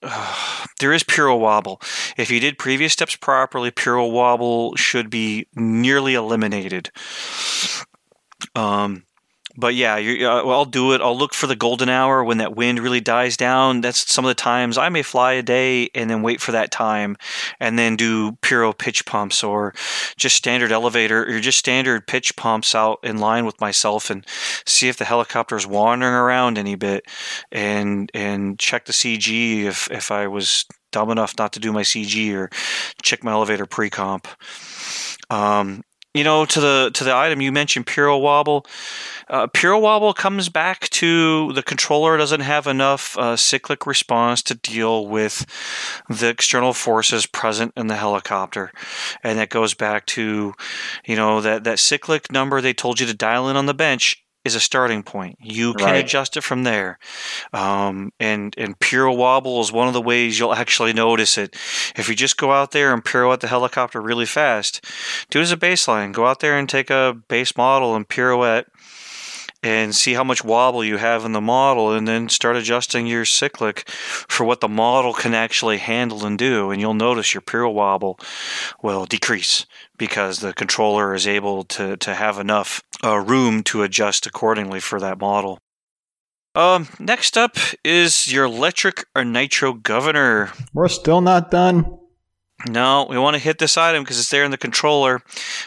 Uh, 0.00 0.64
there 0.80 0.92
is 0.92 1.02
piro 1.02 1.36
wobble. 1.36 1.80
If 2.16 2.30
you 2.30 2.38
did 2.38 2.56
previous 2.56 2.92
steps 2.92 3.16
properly, 3.16 3.72
piro 3.72 4.06
wobble 4.06 4.76
should 4.76 5.10
be 5.10 5.48
nearly 5.56 6.14
eliminated. 6.14 6.92
Um, 8.54 9.02
but 9.58 9.74
yeah, 9.74 9.96
uh, 9.96 10.44
well, 10.46 10.52
I'll 10.52 10.64
do 10.64 10.92
it. 10.92 11.00
I'll 11.00 11.18
look 11.18 11.34
for 11.34 11.48
the 11.48 11.56
golden 11.56 11.88
hour 11.88 12.22
when 12.22 12.38
that 12.38 12.54
wind 12.54 12.78
really 12.78 13.00
dies 13.00 13.36
down. 13.36 13.80
That's 13.80 14.10
some 14.10 14.24
of 14.24 14.28
the 14.28 14.36
times 14.36 14.78
I 14.78 14.88
may 14.88 15.02
fly 15.02 15.32
a 15.32 15.42
day 15.42 15.90
and 15.96 16.08
then 16.08 16.22
wait 16.22 16.40
for 16.40 16.52
that 16.52 16.70
time, 16.70 17.16
and 17.58 17.76
then 17.76 17.96
do 17.96 18.32
Piro 18.40 18.72
pitch 18.72 19.04
pumps 19.04 19.42
or 19.42 19.74
just 20.16 20.36
standard 20.36 20.70
elevator 20.70 21.24
or 21.24 21.40
just 21.40 21.58
standard 21.58 22.06
pitch 22.06 22.36
pumps 22.36 22.72
out 22.72 23.00
in 23.02 23.18
line 23.18 23.44
with 23.46 23.60
myself 23.60 24.10
and 24.10 24.24
see 24.64 24.88
if 24.88 24.96
the 24.96 25.04
helicopter 25.04 25.56
is 25.56 25.66
wandering 25.66 26.14
around 26.14 26.56
any 26.56 26.76
bit, 26.76 27.04
and 27.50 28.12
and 28.14 28.60
check 28.60 28.84
the 28.84 28.92
CG 28.92 29.64
if 29.64 29.90
if 29.90 30.12
I 30.12 30.28
was 30.28 30.66
dumb 30.92 31.10
enough 31.10 31.34
not 31.36 31.52
to 31.54 31.60
do 31.60 31.72
my 31.72 31.82
CG 31.82 32.32
or 32.32 32.48
check 33.02 33.24
my 33.24 33.32
elevator 33.32 33.66
pre 33.66 33.90
comp. 33.90 34.28
Um, 35.30 35.82
you 36.18 36.24
know, 36.24 36.44
to 36.44 36.60
the 36.60 36.90
to 36.94 37.04
the 37.04 37.14
item 37.14 37.40
you 37.40 37.52
mentioned, 37.52 37.86
Piro 37.86 38.18
Wobble. 38.18 38.66
Uh, 39.28 39.46
Wobble 39.62 40.12
comes 40.12 40.48
back 40.48 40.88
to 40.88 41.52
the 41.52 41.62
controller 41.62 42.16
doesn't 42.16 42.40
have 42.40 42.66
enough 42.66 43.16
uh, 43.16 43.36
cyclic 43.36 43.86
response 43.86 44.42
to 44.42 44.54
deal 44.54 45.06
with 45.06 45.46
the 46.08 46.28
external 46.28 46.72
forces 46.72 47.26
present 47.26 47.72
in 47.76 47.86
the 47.86 47.96
helicopter, 47.96 48.72
and 49.22 49.38
that 49.38 49.48
goes 49.48 49.74
back 49.74 50.06
to, 50.06 50.54
you 51.06 51.14
know, 51.14 51.40
that 51.40 51.62
that 51.64 51.78
cyclic 51.78 52.32
number 52.32 52.60
they 52.60 52.74
told 52.74 52.98
you 52.98 53.06
to 53.06 53.14
dial 53.14 53.48
in 53.48 53.56
on 53.56 53.66
the 53.66 53.74
bench 53.74 54.24
is 54.48 54.54
a 54.54 54.60
starting 54.60 55.02
point. 55.02 55.38
You 55.40 55.74
can 55.74 55.86
right. 55.86 56.04
adjust 56.04 56.36
it 56.36 56.40
from 56.40 56.64
there. 56.64 56.98
Um, 57.52 58.12
and 58.18 58.54
and 58.58 58.78
piro 58.80 59.12
wobble 59.14 59.60
is 59.60 59.70
one 59.70 59.86
of 59.86 59.94
the 59.94 60.02
ways 60.02 60.38
you'll 60.38 60.54
actually 60.54 60.92
notice 60.92 61.38
it. 61.38 61.54
If 61.96 62.08
you 62.08 62.14
just 62.14 62.36
go 62.36 62.50
out 62.50 62.72
there 62.72 62.92
and 62.92 63.04
pirouette 63.04 63.40
the 63.40 63.46
helicopter 63.46 64.00
really 64.00 64.26
fast, 64.26 64.84
do 65.30 65.38
it 65.38 65.42
as 65.42 65.52
a 65.52 65.56
baseline. 65.56 66.12
Go 66.12 66.26
out 66.26 66.40
there 66.40 66.58
and 66.58 66.68
take 66.68 66.90
a 66.90 67.16
base 67.28 67.56
model 67.56 67.94
and 67.94 68.08
pirouette 68.08 68.66
and 69.62 69.94
see 69.94 70.14
how 70.14 70.24
much 70.24 70.44
wobble 70.44 70.84
you 70.84 70.98
have 70.98 71.24
in 71.24 71.32
the 71.32 71.40
model 71.40 71.92
and 71.92 72.06
then 72.06 72.28
start 72.28 72.56
adjusting 72.56 73.06
your 73.06 73.24
cyclic 73.24 73.88
for 73.90 74.44
what 74.44 74.60
the 74.60 74.68
model 74.68 75.12
can 75.12 75.34
actually 75.34 75.78
handle 75.78 76.24
and 76.24 76.38
do 76.38 76.70
and 76.70 76.80
you'll 76.80 76.94
notice 76.94 77.34
your 77.34 77.40
piro 77.40 77.70
wobble 77.70 78.18
will 78.82 79.04
decrease 79.04 79.66
because 79.98 80.38
the 80.38 80.54
controller 80.54 81.14
is 81.14 81.26
able 81.26 81.64
to, 81.64 81.96
to 81.98 82.14
have 82.14 82.38
enough 82.38 82.82
uh, 83.04 83.18
room 83.18 83.62
to 83.64 83.82
adjust 83.82 84.26
accordingly 84.26 84.80
for 84.80 85.00
that 85.00 85.18
model. 85.18 85.58
Um, 86.54 86.88
next 86.98 87.36
up 87.36 87.56
is 87.84 88.32
your 88.32 88.44
electric 88.44 89.04
or 89.14 89.24
nitro 89.24 89.74
governor. 89.74 90.50
We're 90.72 90.88
still 90.88 91.20
not 91.20 91.50
done. 91.50 91.98
No, 92.68 93.06
we 93.08 93.18
want 93.18 93.34
to 93.34 93.42
hit 93.42 93.58
this 93.58 93.76
item 93.76 94.02
because 94.02 94.18
it's 94.18 94.30
there 94.30 94.44
in 94.44 94.50
the 94.50 94.58
controller. 94.58 95.22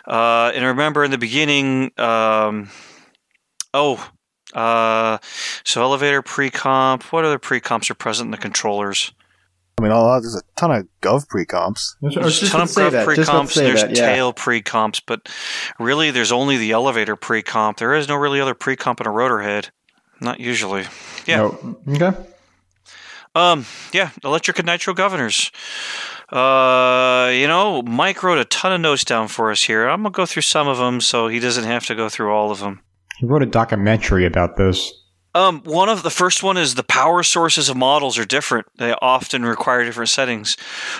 Uh, 0.06 0.52
and 0.54 0.66
remember 0.66 1.06
in 1.06 1.12
the 1.12 1.18
beginning, 1.18 1.92
um, 1.98 2.70
oh, 3.74 4.12
uh, 4.54 5.20
so 5.64 5.82
elevator 5.82 6.22
pre-comp. 6.22 7.04
What 7.14 7.24
other 7.24 7.40
pre-comps 7.40 7.90
are 7.90 7.96
present 7.96 8.28
in 8.28 8.32
the 8.32 8.38
controllers? 8.38 9.14
I 9.82 9.84
mean, 9.84 9.92
all, 9.94 10.22
there's 10.22 10.36
a 10.36 10.44
ton 10.56 10.72
of 10.72 10.88
Gov 11.02 11.28
pre-comps. 11.28 11.98
There's 12.02 12.16
a 12.16 12.48
ton 12.50 12.62
of 12.62 12.70
Gov 12.70 13.04
pre-comps. 13.04 13.56
There's 13.56 13.82
that, 13.82 13.98
yeah. 13.98 14.14
tail 14.14 14.32
pre-comps, 14.32 15.00
but 15.00 15.28
really, 15.80 16.12
there's 16.12 16.32
only 16.32 16.58
the 16.58 16.72
elevator 16.72 17.16
pre-comp. 17.16 17.80
There 17.80 17.96
is 17.96 18.08
no 18.08 18.16
really 18.16 18.40
other 18.40 18.54
pre-comp 18.54 19.02
in 19.02 19.08
a 19.08 19.12
rotor 19.12 19.42
head. 19.42 19.70
Not 20.20 20.40
usually. 20.40 20.86
Yeah. 21.26 21.38
No. 21.38 21.80
Okay. 21.88 22.16
Um. 23.34 23.66
Yeah. 23.92 24.12
Electric 24.24 24.60
and 24.60 24.68
nitro 24.68 24.94
governors. 24.94 25.52
Uh, 26.32 27.32
you 27.34 27.48
know, 27.48 27.82
Mike 27.82 28.22
wrote 28.22 28.38
a 28.38 28.46
ton 28.46 28.72
of 28.72 28.82
notes 28.82 29.04
down 29.04 29.30
for 29.30 29.50
us 29.50 29.64
here. 29.64 29.88
I'm 29.88 30.04
gonna 30.04 30.12
go 30.12 30.28
through 30.28 30.44
some 30.44 30.68
of 30.68 30.78
them 30.78 31.02
so 31.02 31.28
he 31.28 31.40
doesn't 31.40 31.64
have 31.64 31.88
to 31.88 31.96
go 31.96 32.08
through 32.08 32.32
all 32.32 32.52
of 32.52 32.60
them. 32.60 32.82
He 33.18 33.26
wrote 33.26 33.42
a 33.42 33.48
documentary 33.48 34.28
about 34.28 34.58
this. 34.58 34.94
Um, 35.34 35.62
one 35.64 35.90
of 35.90 36.04
the 36.04 36.10
first 36.10 36.44
one 36.44 36.58
is 36.58 36.76
the 36.76 36.84
power 36.84 37.24
sources 37.24 37.70
of 37.70 37.78
models 37.78 38.18
are 38.18 38.26
different. 38.26 38.68
They 38.78 38.94
often 39.02 39.44
require 39.44 39.86
different 39.86 40.10
settings. 40.10 40.58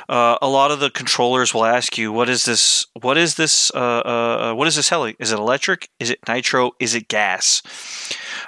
Uh, 0.08 0.38
a 0.42 0.48
lot 0.48 0.72
of 0.72 0.80
the 0.80 0.90
controllers 0.90 1.54
will 1.54 1.66
ask 1.66 1.98
you, 1.98 2.12
"What 2.12 2.30
is 2.30 2.46
this? 2.46 2.86
What 3.02 3.18
is 3.18 3.36
this? 3.36 3.72
Uh, 3.74 4.02
uh, 4.06 4.52
uh 4.52 4.54
what 4.54 4.68
is 4.68 4.76
this 4.76 4.90
heli? 4.90 5.16
Is 5.20 5.32
it 5.32 5.40
electric? 5.40 5.90
Is 6.00 6.10
it 6.10 6.20
nitro? 6.28 6.72
Is 6.80 6.96
it 6.96 7.08
gas?" 7.08 7.62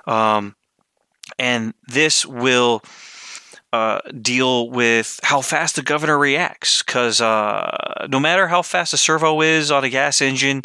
Um, 0.07 0.55
and 1.37 1.73
this 1.87 2.25
will 2.25 2.81
uh, 3.73 3.99
deal 4.21 4.69
with 4.69 5.19
how 5.23 5.41
fast 5.41 5.75
the 5.75 5.81
governor 5.81 6.17
reacts. 6.17 6.83
Because 6.83 7.19
uh, 7.19 8.05
no 8.07 8.19
matter 8.19 8.47
how 8.47 8.61
fast 8.61 8.93
a 8.93 8.97
servo 8.97 9.41
is 9.41 9.71
on 9.71 9.83
a 9.83 9.89
gas 9.89 10.21
engine, 10.21 10.61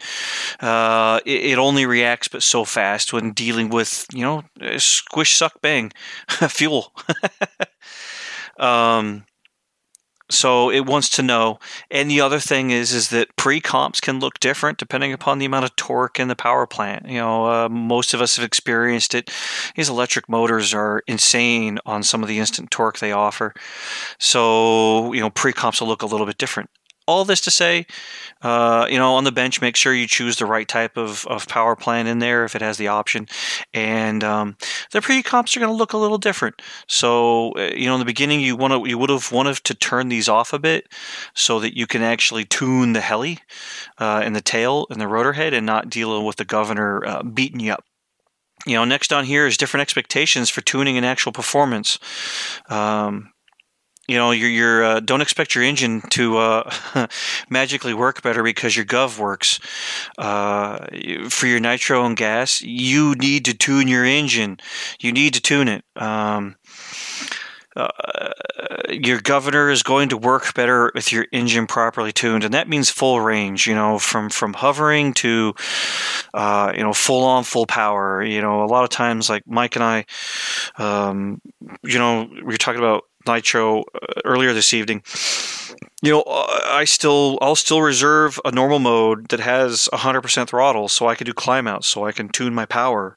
uh, 0.60 1.18
it, 1.24 1.52
it, 1.52 1.58
only 1.58 1.86
reacts 1.86 2.28
but 2.28 2.42
so 2.42 2.64
fast 2.64 3.14
when 3.14 3.32
dealing 3.32 3.70
with 3.70 4.06
you 4.12 4.20
know 4.20 4.44
squish, 4.76 5.34
suck, 5.34 5.58
bang 5.62 5.90
fuel. 6.28 6.92
um, 8.58 9.24
so 10.30 10.70
it 10.70 10.86
wants 10.86 11.08
to 11.10 11.22
know. 11.22 11.58
And 11.90 12.10
the 12.10 12.20
other 12.20 12.38
thing 12.38 12.70
is, 12.70 12.92
is 12.92 13.08
that 13.08 13.34
pre-comps 13.36 14.00
can 14.00 14.20
look 14.20 14.40
different 14.40 14.78
depending 14.78 15.12
upon 15.12 15.38
the 15.38 15.46
amount 15.46 15.64
of 15.64 15.76
torque 15.76 16.20
in 16.20 16.28
the 16.28 16.36
power 16.36 16.66
plant. 16.66 17.08
You 17.08 17.18
know, 17.18 17.46
uh, 17.46 17.68
most 17.68 18.14
of 18.14 18.20
us 18.20 18.36
have 18.36 18.44
experienced 18.44 19.14
it. 19.14 19.30
These 19.74 19.88
electric 19.88 20.28
motors 20.28 20.74
are 20.74 21.02
insane 21.06 21.78
on 21.86 22.02
some 22.02 22.22
of 22.22 22.28
the 22.28 22.38
instant 22.38 22.70
torque 22.70 22.98
they 22.98 23.12
offer. 23.12 23.54
So 24.18 25.12
you 25.12 25.20
know, 25.20 25.30
pre-comps 25.30 25.80
will 25.80 25.88
look 25.88 26.02
a 26.02 26.06
little 26.06 26.26
bit 26.26 26.38
different 26.38 26.70
all 27.08 27.24
this 27.24 27.40
to 27.40 27.50
say, 27.50 27.86
uh, 28.42 28.86
you 28.88 28.98
know, 28.98 29.14
on 29.14 29.24
the 29.24 29.32
bench, 29.32 29.60
make 29.60 29.76
sure 29.76 29.94
you 29.94 30.06
choose 30.06 30.36
the 30.36 30.46
right 30.46 30.68
type 30.68 30.96
of, 30.96 31.26
of 31.26 31.48
power 31.48 31.74
plant 31.74 32.06
in 32.06 32.18
there 32.18 32.44
if 32.44 32.54
it 32.54 32.60
has 32.60 32.76
the 32.76 32.88
option. 32.88 33.26
And 33.72 34.22
um, 34.22 34.56
the 34.92 35.00
pre-comps 35.00 35.56
are 35.56 35.60
going 35.60 35.72
to 35.72 35.76
look 35.76 35.94
a 35.94 35.98
little 35.98 36.18
different. 36.18 36.60
So, 36.86 37.52
uh, 37.52 37.72
you 37.74 37.86
know, 37.86 37.94
in 37.94 37.98
the 37.98 38.04
beginning, 38.04 38.40
you 38.40 38.54
want 38.54 38.72
to 38.72 38.88
you 38.88 38.98
would 38.98 39.10
have 39.10 39.32
wanted 39.32 39.56
to 39.56 39.74
turn 39.74 40.08
these 40.08 40.28
off 40.28 40.52
a 40.52 40.58
bit 40.58 40.86
so 41.34 41.58
that 41.60 41.76
you 41.76 41.86
can 41.86 42.02
actually 42.02 42.44
tune 42.44 42.92
the 42.92 43.00
heli 43.00 43.38
uh, 43.98 44.20
and 44.22 44.36
the 44.36 44.42
tail 44.42 44.86
and 44.90 45.00
the 45.00 45.08
rotor 45.08 45.32
head 45.32 45.54
and 45.54 45.64
not 45.64 45.88
dealing 45.88 46.24
with 46.24 46.36
the 46.36 46.44
governor 46.44 47.04
uh, 47.06 47.22
beating 47.22 47.60
you 47.60 47.72
up 47.72 47.84
you 48.66 48.74
know, 48.74 48.84
next 48.84 49.12
on 49.12 49.24
here 49.24 49.46
is 49.46 49.56
different 49.56 49.82
expectations 49.82 50.50
for 50.50 50.60
tuning 50.62 50.96
and 50.96 51.06
actual 51.06 51.30
performance. 51.30 51.98
Um, 52.68 53.30
you 54.08 54.16
know, 54.16 54.30
you're, 54.30 54.48
you're 54.48 54.84
uh, 54.84 55.00
don't 55.00 55.20
expect 55.20 55.54
your 55.54 55.62
engine 55.62 56.00
to 56.10 56.38
uh, 56.38 56.70
magically 57.50 57.92
work 57.92 58.22
better 58.22 58.42
because 58.42 58.74
your 58.74 58.86
gov 58.86 59.18
works. 59.18 59.60
Uh, 60.16 60.86
for 61.28 61.46
your 61.46 61.60
nitro 61.60 62.04
and 62.04 62.16
gas, 62.16 62.62
you 62.62 63.14
need 63.16 63.44
to 63.44 63.54
tune 63.54 63.86
your 63.86 64.04
engine. 64.04 64.58
You 64.98 65.12
need 65.12 65.34
to 65.34 65.42
tune 65.42 65.68
it. 65.68 65.84
Um, 65.94 66.56
uh, 67.76 68.32
your 68.88 69.20
governor 69.20 69.70
is 69.70 69.82
going 69.82 70.08
to 70.08 70.16
work 70.16 70.52
better 70.54 70.90
with 70.94 71.12
your 71.12 71.26
engine 71.30 71.66
properly 71.66 72.10
tuned, 72.10 72.42
and 72.42 72.54
that 72.54 72.68
means 72.68 72.90
full 72.90 73.20
range. 73.20 73.66
You 73.66 73.74
know, 73.74 73.98
from 73.98 74.30
from 74.30 74.54
hovering 74.54 75.12
to 75.14 75.54
uh, 76.34 76.72
you 76.74 76.82
know 76.82 76.92
full 76.92 77.24
on 77.24 77.44
full 77.44 77.66
power. 77.66 78.22
You 78.22 78.40
know, 78.40 78.64
a 78.64 78.66
lot 78.66 78.84
of 78.84 78.90
times, 78.90 79.28
like 79.28 79.42
Mike 79.46 79.76
and 79.76 79.84
I, 79.84 80.06
um, 80.78 81.40
you 81.84 81.98
know, 81.98 82.28
we're 82.42 82.56
talking 82.56 82.80
about 82.80 83.04
nitro 83.28 83.82
uh, 83.82 84.20
earlier 84.24 84.52
this 84.52 84.72
evening 84.74 85.02
you 86.00 86.12
know, 86.12 86.22
I 86.26 86.84
still 86.84 87.38
I'll 87.40 87.56
still 87.56 87.82
reserve 87.82 88.38
a 88.44 88.52
normal 88.52 88.78
mode 88.78 89.28
that 89.30 89.40
has 89.40 89.88
100% 89.92 90.46
throttle, 90.48 90.88
so 90.88 91.08
I 91.08 91.16
can 91.16 91.24
do 91.26 91.32
climb 91.32 91.66
out, 91.66 91.84
so 91.84 92.06
I 92.06 92.12
can 92.12 92.28
tune 92.28 92.54
my 92.54 92.66
power. 92.66 93.16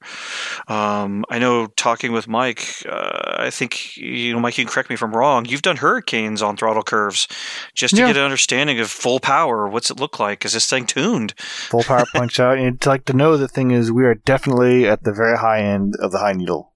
Um, 0.68 1.24
I 1.30 1.38
know 1.38 1.68
talking 1.68 2.12
with 2.12 2.28
Mike, 2.28 2.84
uh, 2.90 3.36
I 3.38 3.52
think 3.52 3.98
you 3.98 4.34
know, 4.34 4.40
Mike, 4.40 4.58
you 4.58 4.66
can 4.66 4.74
correct 4.74 4.90
me 4.90 4.96
if 4.96 5.04
I'm 5.04 5.16
wrong. 5.16 5.46
You've 5.46 5.62
done 5.62 5.78
hurricanes 5.78 6.42
on 6.42 6.58
throttle 6.58 6.82
curves 6.82 7.28
just 7.76 7.96
to 7.96 8.02
Yeah. 8.02 8.08
get 8.08 8.18
an 8.18 8.24
understanding 8.24 8.80
of 8.80 8.90
full 8.90 9.20
power. 9.20 9.68
What's 9.68 9.92
it 9.92 10.00
look 10.00 10.20
like? 10.20 10.44
Is 10.44 10.54
this 10.54 10.68
thing 10.68 10.88
tuned? 10.88 11.36
Full 11.38 11.84
power 11.84 12.06
punch 12.14 12.40
out. 12.40 12.58
And 12.58 12.76
it's 12.78 12.88
like 12.88 13.06
to 13.06 13.14
know 13.14 13.38
the 13.38 13.48
thing 13.48 13.70
is 13.70 13.92
we 13.92 14.06
are 14.06 14.16
definitely 14.16 14.88
at 14.88 15.04
the 15.04 15.14
very 15.14 15.38
high 15.38 15.60
end 15.62 15.96
of 16.00 16.12
the 16.12 16.18
high 16.20 16.34
needle. 16.34 16.71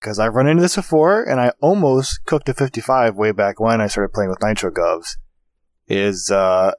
Because 0.00 0.18
I've 0.18 0.34
run 0.34 0.46
into 0.46 0.62
this 0.62 0.76
before, 0.76 1.22
and 1.22 1.40
I 1.40 1.52
almost 1.60 2.24
cooked 2.24 2.48
a 2.48 2.54
55 2.54 3.16
way 3.16 3.32
back 3.32 3.58
when 3.58 3.80
I 3.80 3.88
started 3.88 4.12
playing 4.12 4.30
with 4.30 4.42
Nitro 4.42 4.70
Govs. 4.70 5.16
Is 5.88 6.30
uh, 6.30 6.72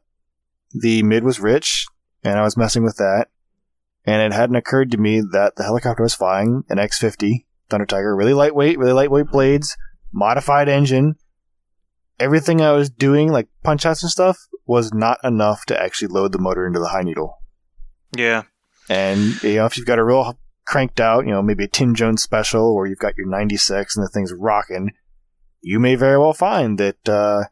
the 0.72 1.04
mid 1.04 1.24
was 1.24 1.40
rich, 1.40 1.86
and 2.24 2.40
I 2.40 2.44
was 2.44 2.56
messing 2.56 2.84
with 2.84 2.98
that, 2.98 3.28
and 4.06 4.22
it 4.22 4.36
hadn't 4.36 4.56
occurred 4.56 4.92
to 4.92 4.98
me 4.98 5.22
that 5.32 5.56
the 5.56 5.64
helicopter 5.64 6.04
was 6.04 6.16
flying 6.16 6.64
an 6.70 6.78
X50 6.78 7.46
Thunder 7.70 7.86
Tiger, 7.86 8.16
really 8.16 8.34
lightweight, 8.34 8.78
really 8.78 8.94
lightweight 8.94 9.28
blades, 9.28 9.78
modified 10.12 10.70
engine. 10.70 11.16
Everything 12.20 12.62
I 12.62 12.72
was 12.72 12.90
doing, 12.90 13.32
like 13.32 13.48
punch 13.64 13.86
outs 13.86 14.04
and 14.04 14.12
stuff, 14.12 14.38
was 14.66 14.94
not 14.94 15.20
enough 15.24 15.66
to 15.66 15.82
actually 15.82 16.10
load 16.10 16.32
the 16.32 16.40
motor 16.40 16.68
into 16.68 16.80
the 16.80 16.90
high 16.90 17.02
needle. 17.02 17.38
Yeah. 18.16 18.44
And 18.90 19.42
you 19.44 19.56
know, 19.56 19.66
if 19.66 19.78
you've 19.78 19.86
got 19.86 20.00
a 20.00 20.04
real 20.04 20.38
cranked 20.70 21.00
out, 21.00 21.26
you 21.26 21.32
know, 21.32 21.42
maybe 21.42 21.64
a 21.64 21.68
Tim 21.68 21.96
Jones 21.96 22.22
special, 22.22 22.64
or 22.64 22.86
you've 22.86 23.00
got 23.00 23.18
your 23.18 23.28
96 23.28 23.98
and 23.98 24.06
the 24.06 24.10
thing's 24.10 24.32
rocking, 24.32 24.92
you 25.62 25.80
may 25.80 25.96
very 25.96 26.20
well 26.20 26.32
find 26.32 26.78
that, 26.78 27.10
uh, 27.10 27.46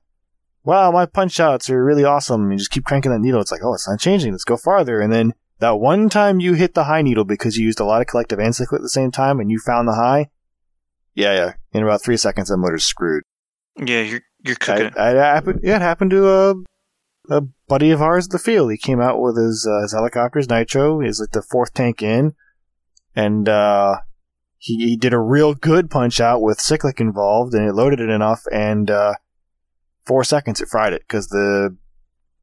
wow, 0.64 0.92
my 0.92 1.08
punch 1.08 1.40
outs 1.40 1.68
are 1.68 1.84
really 1.84 2.04
awesome. 2.04 2.44
And 2.44 2.52
you 2.52 2.60
just 2.60 2.70
keep 2.70 2.86
cranking 2.86 3.12
that 3.12 3.20
needle. 3.20 3.42
It's 3.42 3.52
like, 3.52 3.64
oh, 3.64 3.74
it's 3.74 3.90
not 3.90 4.00
changing. 4.00 4.34
Let's 4.34 4.44
go 4.44 4.56
farther. 4.56 5.02
And 5.02 5.12
then 5.12 5.34
that 5.58 5.80
one 5.80 6.10
time 6.10 6.40
you 6.40 6.54
hit 6.54 6.76
the 6.76 6.84
high 6.84 7.02
needle 7.02 7.26
because 7.26 7.58
you 7.58 7.66
used 7.66 7.80
a 7.80 7.86
lot 7.86 8.02
of 8.02 8.08
collective 8.08 8.38
and 8.38 8.56
cyclic 8.56 8.80
at 8.80 8.84
the 8.84 8.90
same 8.90 9.10
time 9.10 9.40
and 9.40 9.50
you 9.50 9.60
found 9.60 9.88
the 9.88 9.96
high, 9.96 10.30
yeah, 11.16 11.34
yeah. 11.34 11.54
In 11.74 11.82
about 11.82 12.04
three 12.04 12.18
seconds, 12.18 12.50
that 12.50 12.58
motor's 12.58 12.84
screwed. 12.84 13.24
Yeah, 13.76 14.02
you're 14.02 14.22
you're 14.46 14.56
I, 14.62 14.66
cooking. 14.66 14.86
it. 14.86 14.98
I, 14.98 15.10
I 15.10 15.34
happened, 15.34 15.62
yeah, 15.64 15.78
it 15.78 15.82
happened 15.82 16.12
to 16.12 16.30
a, 16.30 16.54
a 17.32 17.42
buddy 17.68 17.90
of 17.90 18.04
ours 18.04 18.28
at 18.28 18.32
the 18.32 18.38
field. 18.38 18.70
He 18.70 18.78
came 18.78 19.02
out 19.02 19.20
with 19.20 19.36
his, 19.36 19.68
uh, 19.68 19.82
his 19.82 19.94
helicopters, 19.94 20.48
Nitro. 20.48 21.00
He's 21.00 21.20
like 21.20 21.32
the 21.32 21.42
fourth 21.42 21.74
tank 21.74 22.04
in. 22.04 22.36
And 23.18 23.50
uh, 23.50 23.98
he, 24.60 24.90
he 24.90 24.96
did 24.96 25.12
a 25.12 25.20
real 25.20 25.56
good 25.56 25.90
punch 25.90 26.22
out 26.22 26.44
with 26.44 26.62
cyclic 26.62 27.02
involved, 27.02 27.56
and 27.56 27.68
it 27.68 27.74
loaded 27.74 28.00
it 28.00 28.12
enough. 28.12 28.44
And 28.52 28.92
uh, 28.92 29.16
four 30.06 30.24
seconds, 30.24 30.62
it 30.62 30.70
fried 30.70 30.94
it 30.94 31.02
because 31.02 31.30
the 31.30 31.76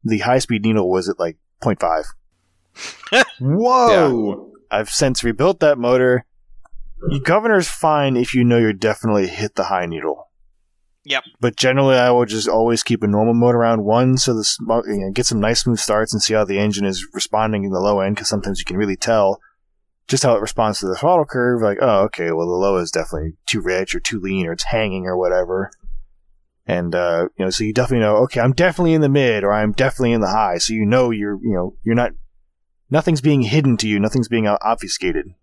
the 0.03 0.19
high 0.19 0.41
speed 0.41 0.63
needle 0.63 0.91
was 0.91 1.09
at 1.09 1.19
like 1.21 1.39
0.5. 1.63 2.05
Whoa! 3.41 4.53
I've 4.69 4.91
since 4.91 5.23
rebuilt 5.23 5.61
that 5.61 5.79
motor. 5.79 6.27
Your 7.09 7.21
governor's 7.21 7.69
fine 7.69 8.17
if 8.17 8.35
you 8.35 8.43
know 8.43 8.59
you're 8.59 8.73
definitely 8.73 9.29
hit 9.29 9.55
the 9.55 9.65
high 9.65 9.87
needle. 9.87 10.31
Yep. 11.05 11.23
But 11.39 11.55
generally, 11.55 11.97
I 11.97 12.11
will 12.11 12.25
just 12.25 12.49
always 12.49 12.83
keep 12.83 13.05
a 13.05 13.07
normal 13.07 13.35
mode 13.35 13.55
around 13.55 13.85
one, 13.85 14.17
so 14.17 14.35
the 14.35 14.43
sm- 14.43 14.71
you 14.87 14.99
know, 14.99 15.11
get 15.13 15.27
some 15.27 15.39
nice 15.39 15.61
smooth 15.61 15.79
starts 15.79 16.13
and 16.13 16.21
see 16.21 16.35
how 16.35 16.45
the 16.45 16.59
engine 16.59 16.85
is 16.85 17.07
responding 17.13 17.63
in 17.63 17.71
the 17.71 17.79
low 17.79 18.01
end. 18.01 18.17
Because 18.17 18.29
sometimes 18.29 18.59
you 18.59 18.65
can 18.65 18.77
really 18.77 18.97
tell 18.97 19.39
just 20.09 20.23
how 20.23 20.35
it 20.37 20.41
responds 20.41 20.81
to 20.81 20.87
the 20.87 20.95
throttle 20.95 21.25
curve. 21.25 21.63
Like, 21.63 21.79
oh, 21.81 22.03
okay, 22.05 22.31
well 22.33 22.47
the 22.47 22.53
low 22.53 22.77
is 22.77 22.91
definitely 22.91 23.35
too 23.47 23.61
rich 23.61 23.95
or 23.95 24.01
too 24.01 24.21
lean 24.21 24.47
or 24.47 24.53
it's 24.53 24.65
hanging 24.65 25.07
or 25.07 25.17
whatever. 25.17 25.71
And 26.67 26.95
uh, 26.95 27.29
you 27.37 27.45
know, 27.45 27.51
so 27.51 27.65
you 27.65 27.73
definitely 27.73 28.05
know, 28.05 28.17
okay, 28.25 28.41
I'm 28.41 28.53
definitely 28.53 28.95
in 28.95 29.01
the 29.01 29.09
mid 29.09 29.45
or 29.45 29.53
I'm 29.53 29.73
definitely 29.73 30.13
in 30.13 30.21
the 30.21 30.29
high. 30.29 30.59
So 30.59 30.73
you 30.73 30.87
know 30.87 31.11
you're, 31.11 31.39
you 31.43 31.53
know, 31.53 31.77
you're 31.83 31.95
not, 31.95 32.13
nothing's 32.91 33.21
being 33.21 33.43
hidden 33.43 33.77
to 33.79 33.89
you, 33.89 34.01
nothing's 34.01 34.29
being 34.29 34.47
obfuscated. 34.47 35.35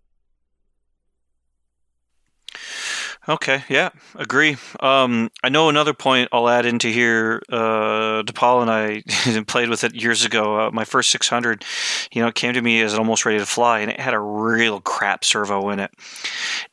Okay, 3.31 3.63
yeah, 3.69 3.91
agree. 4.15 4.57
Um, 4.81 5.31
I 5.41 5.47
know 5.47 5.69
another 5.69 5.93
point 5.93 6.27
I'll 6.33 6.49
add 6.49 6.65
into 6.65 6.89
here. 6.89 7.41
Uh, 7.49 8.23
DePaul 8.23 8.61
and 8.61 8.69
I 8.69 9.43
played 9.47 9.69
with 9.69 9.85
it 9.85 9.95
years 9.95 10.25
ago. 10.25 10.67
Uh, 10.67 10.71
my 10.71 10.83
first 10.83 11.11
600, 11.11 11.63
you 12.11 12.21
know, 12.21 12.27
it 12.27 12.35
came 12.35 12.51
to 12.51 12.61
me 12.61 12.81
as 12.81 12.93
almost 12.93 13.25
ready 13.25 13.39
to 13.39 13.45
fly, 13.45 13.79
and 13.79 13.89
it 13.89 14.01
had 14.01 14.13
a 14.13 14.19
real 14.19 14.81
crap 14.81 15.23
servo 15.23 15.69
in 15.69 15.79
it. 15.79 15.91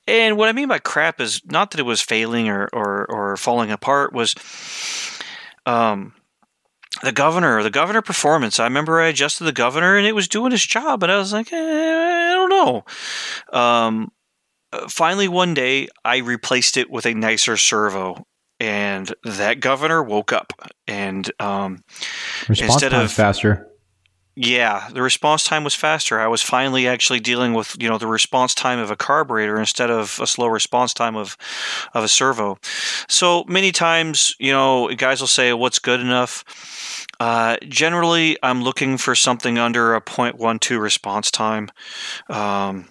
And 0.09 0.37
what 0.37 0.49
I 0.49 0.53
mean 0.53 0.67
by 0.67 0.81
crap 0.81 1.21
is 1.21 1.41
not 1.45 1.71
that 1.71 1.79
it 1.79 1.85
was 1.85 2.01
failing 2.01 2.49
or 2.49 2.69
or, 2.73 3.07
or 3.09 3.37
falling 3.37 3.71
apart. 3.71 4.13
Was 4.13 4.35
um, 5.65 6.13
the 7.05 7.13
governor, 7.13 7.63
the 7.63 7.71
governor 7.71 8.03
performance. 8.03 8.59
I 8.59 8.65
remember 8.65 9.01
I 9.01 9.09
adjusted 9.09 9.45
the 9.45 9.53
governor, 9.53 9.97
and 9.97 10.09
it 10.09 10.15
was 10.17 10.27
doing 10.27 10.53
its 10.53 10.67
job, 10.67 11.05
and 11.05 11.13
I 11.13 11.19
was 11.19 11.33
like, 11.33 11.53
eh, 11.53 11.57
I 11.57 12.35
don't 12.35 12.51
know. 12.51 12.85
Um, 13.57 14.11
uh, 14.73 14.89
finally 14.89 15.29
one 15.29 15.55
day 15.55 15.89
I 16.05 16.19
replaced 16.19 16.77
it 16.77 16.91
with 16.91 17.07
a 17.07 17.15
nicer 17.15 17.57
servo 17.57 18.27
and 18.61 19.13
that 19.25 19.61
governor 19.61 20.03
woke 20.03 20.33
up 20.33 20.53
and 20.87 21.31
um, 21.41 21.83
Instead 22.49 22.93
of- 22.93 23.13
faster. 23.13 23.67
yeah 24.35 24.89
the 24.93 25.03
response 25.03 25.45
time 25.45 25.65
was 25.65 25.75
faster. 25.75 26.21
I 26.21 26.27
was 26.29 26.43
finally 26.43 26.87
actually 26.89 27.21
dealing 27.21 27.55
with 27.55 27.77
you 27.81 27.89
know 27.89 27.99
the 27.99 28.07
response 28.07 28.55
time 28.55 28.79
of 28.79 28.91
a 28.91 28.97
carburetor 28.97 29.59
instead 29.59 29.91
of 29.91 30.19
a 30.21 30.27
slow 30.27 30.47
response 30.49 30.93
time 30.95 31.17
of 31.17 31.37
of 31.95 32.05
a 32.05 32.09
servo. 32.09 32.59
So 33.09 33.45
many 33.49 33.73
times 33.73 34.35
you 34.39 34.53
know 34.53 34.89
guys 34.97 35.21
will 35.21 35.29
say 35.29 35.53
what's 35.53 35.79
good 35.79 36.01
enough? 36.01 36.45
Uh, 37.21 37.57
generally 37.69 38.37
i'm 38.45 38.63
looking 38.63 38.97
for 38.97 39.15
something 39.17 39.59
under 39.59 39.95
a 39.97 40.01
0.12 40.01 40.81
response 40.81 41.31
time. 41.33 41.69
Um, 42.29 42.87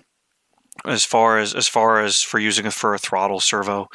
as 0.85 1.03
far 1.05 1.39
as 1.39 1.53
as 1.53 1.67
far 1.67 2.03
as 2.03 2.21
for 2.21 2.39
using 2.39 2.65
it 2.65 2.73
for 2.73 2.93
a 2.93 2.99
throttle 2.99 3.39
servo. 3.39 3.89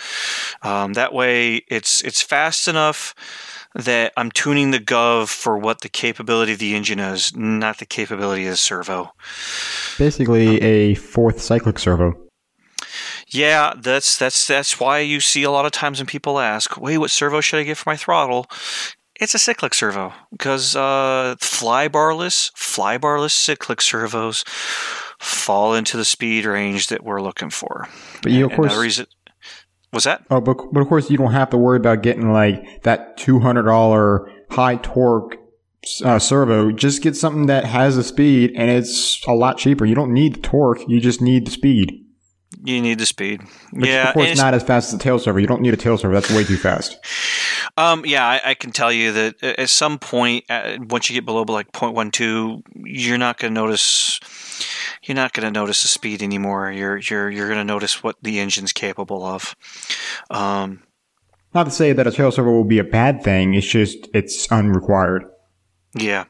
Um, 0.63 0.95
that 0.95 1.13
way, 1.13 1.63
it's 1.69 2.03
it's 2.03 2.23
fast 2.23 2.69
enough 2.69 3.15
that 3.75 4.13
I'm 4.17 4.31
tuning 4.31 4.71
the 4.71 4.79
gov 4.79 5.29
for 5.29 5.57
what 5.59 5.81
the 5.81 5.89
capability 5.89 6.53
of 6.53 6.59
the 6.59 6.75
engine 6.75 6.99
is, 6.99 7.35
not 7.35 7.79
the 7.79 7.87
capability 7.87 8.45
of 8.45 8.53
the 8.53 8.57
servo. 8.57 9.13
Basically, 9.99 10.61
a 10.61 10.95
fourth 10.95 11.41
cyclic 11.41 11.79
servo. 11.79 12.15
Yeah, 13.29 13.75
that's 13.79 14.19
that's 14.19 14.47
that's 14.47 14.79
why 14.79 14.99
you 14.99 15.21
see 15.21 15.43
a 15.43 15.51
lot 15.51 15.65
of 15.65 15.73
times 15.73 15.99
when 15.99 16.07
people 16.07 16.39
ask, 16.39 16.77
"Wait, 16.77 16.99
what 16.99 17.11
servo 17.11 17.41
should 17.41 17.61
I 17.61 17.65
get 17.65 17.79
for 17.79 17.89
my 17.91 17.97
throttle?" 17.97 18.47
It's 19.21 19.35
a 19.35 19.39
cyclic 19.39 19.73
servo 19.73 20.13
because 20.33 20.75
uh, 20.75 21.37
fly 21.41 21.87
barless, 21.89 22.51
fly 22.55 22.99
barless 22.99 23.33
cyclic 23.33 23.81
servos 23.81 24.45
fall 25.23 25.75
into 25.75 25.97
the 25.97 26.05
speed 26.05 26.45
range 26.45 26.89
that 26.89 27.05
we're 27.05 27.23
looking 27.23 27.51
for. 27.51 27.89
But 28.23 28.33
you, 28.33 28.47
of 28.47 28.51
And 28.53 28.57
course, 28.61 28.75
the 28.75 28.81
reason 28.81 29.07
was 29.93 30.05
that 30.05 30.25
oh, 30.31 30.41
but, 30.41 30.57
but 30.73 30.81
of 30.81 30.89
course, 30.89 31.11
you 31.11 31.17
don't 31.17 31.33
have 31.33 31.51
to 31.51 31.57
worry 31.59 31.77
about 31.77 32.03
getting 32.03 32.33
like 32.33 32.83
that 32.83 33.17
two 33.17 33.41
hundred 33.41 33.65
dollar 33.65 34.31
high 34.51 34.77
torque 34.77 35.37
uh, 36.05 36.19
servo. 36.19 36.73
Just 36.73 37.03
get 37.03 37.17
something 37.17 37.47
that 37.47 37.65
has 37.65 37.97
the 37.97 38.05
speed, 38.05 38.53
and 38.57 38.71
it's 38.71 39.23
a 39.27 39.33
lot 39.33 39.59
cheaper. 39.59 39.85
You 39.85 39.95
don't 39.95 40.13
need 40.13 40.35
the 40.37 40.41
torque; 40.41 40.81
you 40.89 41.01
just 41.01 41.21
need 41.23 41.47
the 41.47 41.51
speed. 41.51 41.99
you 42.65 42.81
need 42.81 42.99
the 42.99 43.07
speed. 43.07 43.43
But 43.73 43.89
yeah, 43.89 44.09
of 44.09 44.15
course, 44.15 44.25
it's- 44.27 44.39
not 44.39 44.55
as 44.55 44.63
fast 44.63 44.89
as 44.89 44.95
a 44.95 44.99
tail 44.99 45.19
servo. 45.19 45.39
You 45.39 45.47
don't 45.47 45.61
need 45.63 45.75
a 45.75 45.77
tail 45.77 45.97
servo; 45.99 46.15
that's 46.15 46.31
way 46.31 46.45
too 46.45 46.57
fast. 46.57 46.97
Um, 47.79 48.05
yeah, 48.05 48.27
I, 48.27 48.51
I 48.51 48.55
can 48.55 48.71
tell 48.71 48.93
you 48.93 49.13
that 49.13 49.43
at 49.43 49.71
some 49.71 49.99
point, 49.99 50.45
uh, 50.51 50.77
once 50.91 51.09
you 51.09 51.15
get 51.15 51.25
below 51.25 51.43
like 51.49 51.73
0.12, 51.73 52.61
you're 52.85 53.17
not 53.17 53.39
going 53.39 53.55
to 53.55 53.61
notice. 53.61 54.21
You're 55.05 55.17
not 55.17 55.33
going 55.33 55.45
to 55.45 55.51
notice 55.51 55.83
the 55.83 55.89
speed 55.89 56.23
anymore. 56.23 56.71
You're 56.71 56.99
you're 56.99 57.31
you're 57.31 57.49
going 57.49 57.59
to 57.59 57.65
notice 57.65 58.03
what 58.03 58.17
the 58.23 58.39
engine's 58.39 58.73
capable 58.73 59.25
of. 59.25 59.57
Um, 60.31 60.83
Not 61.55 61.65
to 61.65 61.71
say 61.71 61.93
that 61.93 62.07
a 62.07 62.13
tail 62.13 62.31
server 62.31 62.53
will 62.53 62.65
be 62.65 62.79
a 62.79 62.85
bad 62.85 63.23
thing. 63.23 63.55
It's 63.55 63.67
just 63.67 64.09
it's 64.15 64.51
unrequired. 64.53 65.25
yeah. 65.95 66.25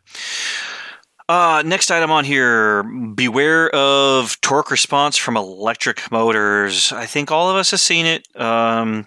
Uh, 1.33 1.63
next 1.65 1.91
item 1.91 2.11
on 2.11 2.27
here: 2.27 2.83
beware 2.83 3.75
of 3.75 4.39
torque 4.43 4.71
response 4.71 5.17
from 5.17 5.35
electric 5.35 6.13
motors. 6.13 6.93
I 6.93 7.07
think 7.07 7.31
all 7.31 7.49
of 7.49 7.57
us 7.57 7.71
have 7.71 7.81
seen 7.81 8.05
it. 8.05 8.29
Um, 8.39 9.07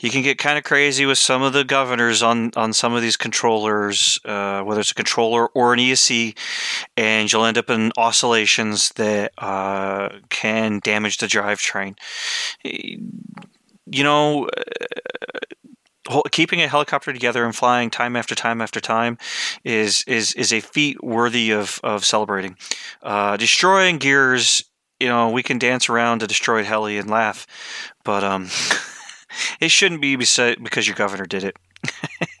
you 0.00 0.10
can 0.10 0.22
get 0.22 0.36
kind 0.36 0.58
of 0.58 0.64
crazy 0.64 1.06
with 1.06 1.16
some 1.16 1.42
of 1.42 1.52
the 1.52 1.62
governors 1.62 2.24
on 2.24 2.50
on 2.56 2.72
some 2.72 2.92
of 2.92 3.02
these 3.02 3.16
controllers, 3.16 4.18
uh, 4.24 4.62
whether 4.62 4.80
it's 4.80 4.90
a 4.90 4.96
controller 4.96 5.46
or 5.50 5.72
an 5.72 5.78
ESC, 5.78 6.36
and 6.96 7.32
you'll 7.32 7.44
end 7.44 7.56
up 7.56 7.70
in 7.70 7.92
oscillations 7.96 8.88
that 8.96 9.30
uh, 9.38 10.08
can 10.30 10.80
damage 10.82 11.18
the 11.18 11.26
drivetrain. 11.26 11.96
you 12.64 14.02
know, 14.02 14.48
uh, 14.48 14.86
keeping 16.30 16.60
a 16.60 16.68
helicopter 16.68 17.12
together 17.12 17.44
and 17.44 17.54
flying 17.54 17.90
time 17.90 18.16
after 18.16 18.34
time 18.34 18.60
after 18.60 18.80
time 18.80 19.18
is 19.64 20.04
is 20.06 20.32
is 20.34 20.52
a 20.52 20.60
feat 20.60 21.02
worthy 21.02 21.50
of 21.50 21.80
of 21.82 22.04
celebrating. 22.04 22.56
Uh, 23.02 23.36
destroying 23.36 23.98
gears, 23.98 24.64
you 25.00 25.08
know, 25.08 25.30
we 25.30 25.42
can 25.42 25.58
dance 25.58 25.88
around 25.88 26.22
a 26.22 26.26
destroyed 26.26 26.66
heli 26.66 26.98
and 26.98 27.10
laugh, 27.10 27.46
but 28.04 28.22
um, 28.22 28.48
it 29.60 29.70
shouldn't 29.70 30.00
be 30.00 30.16
because 30.16 30.86
your 30.86 30.96
governor 30.96 31.26
did 31.26 31.44
it. 31.44 31.56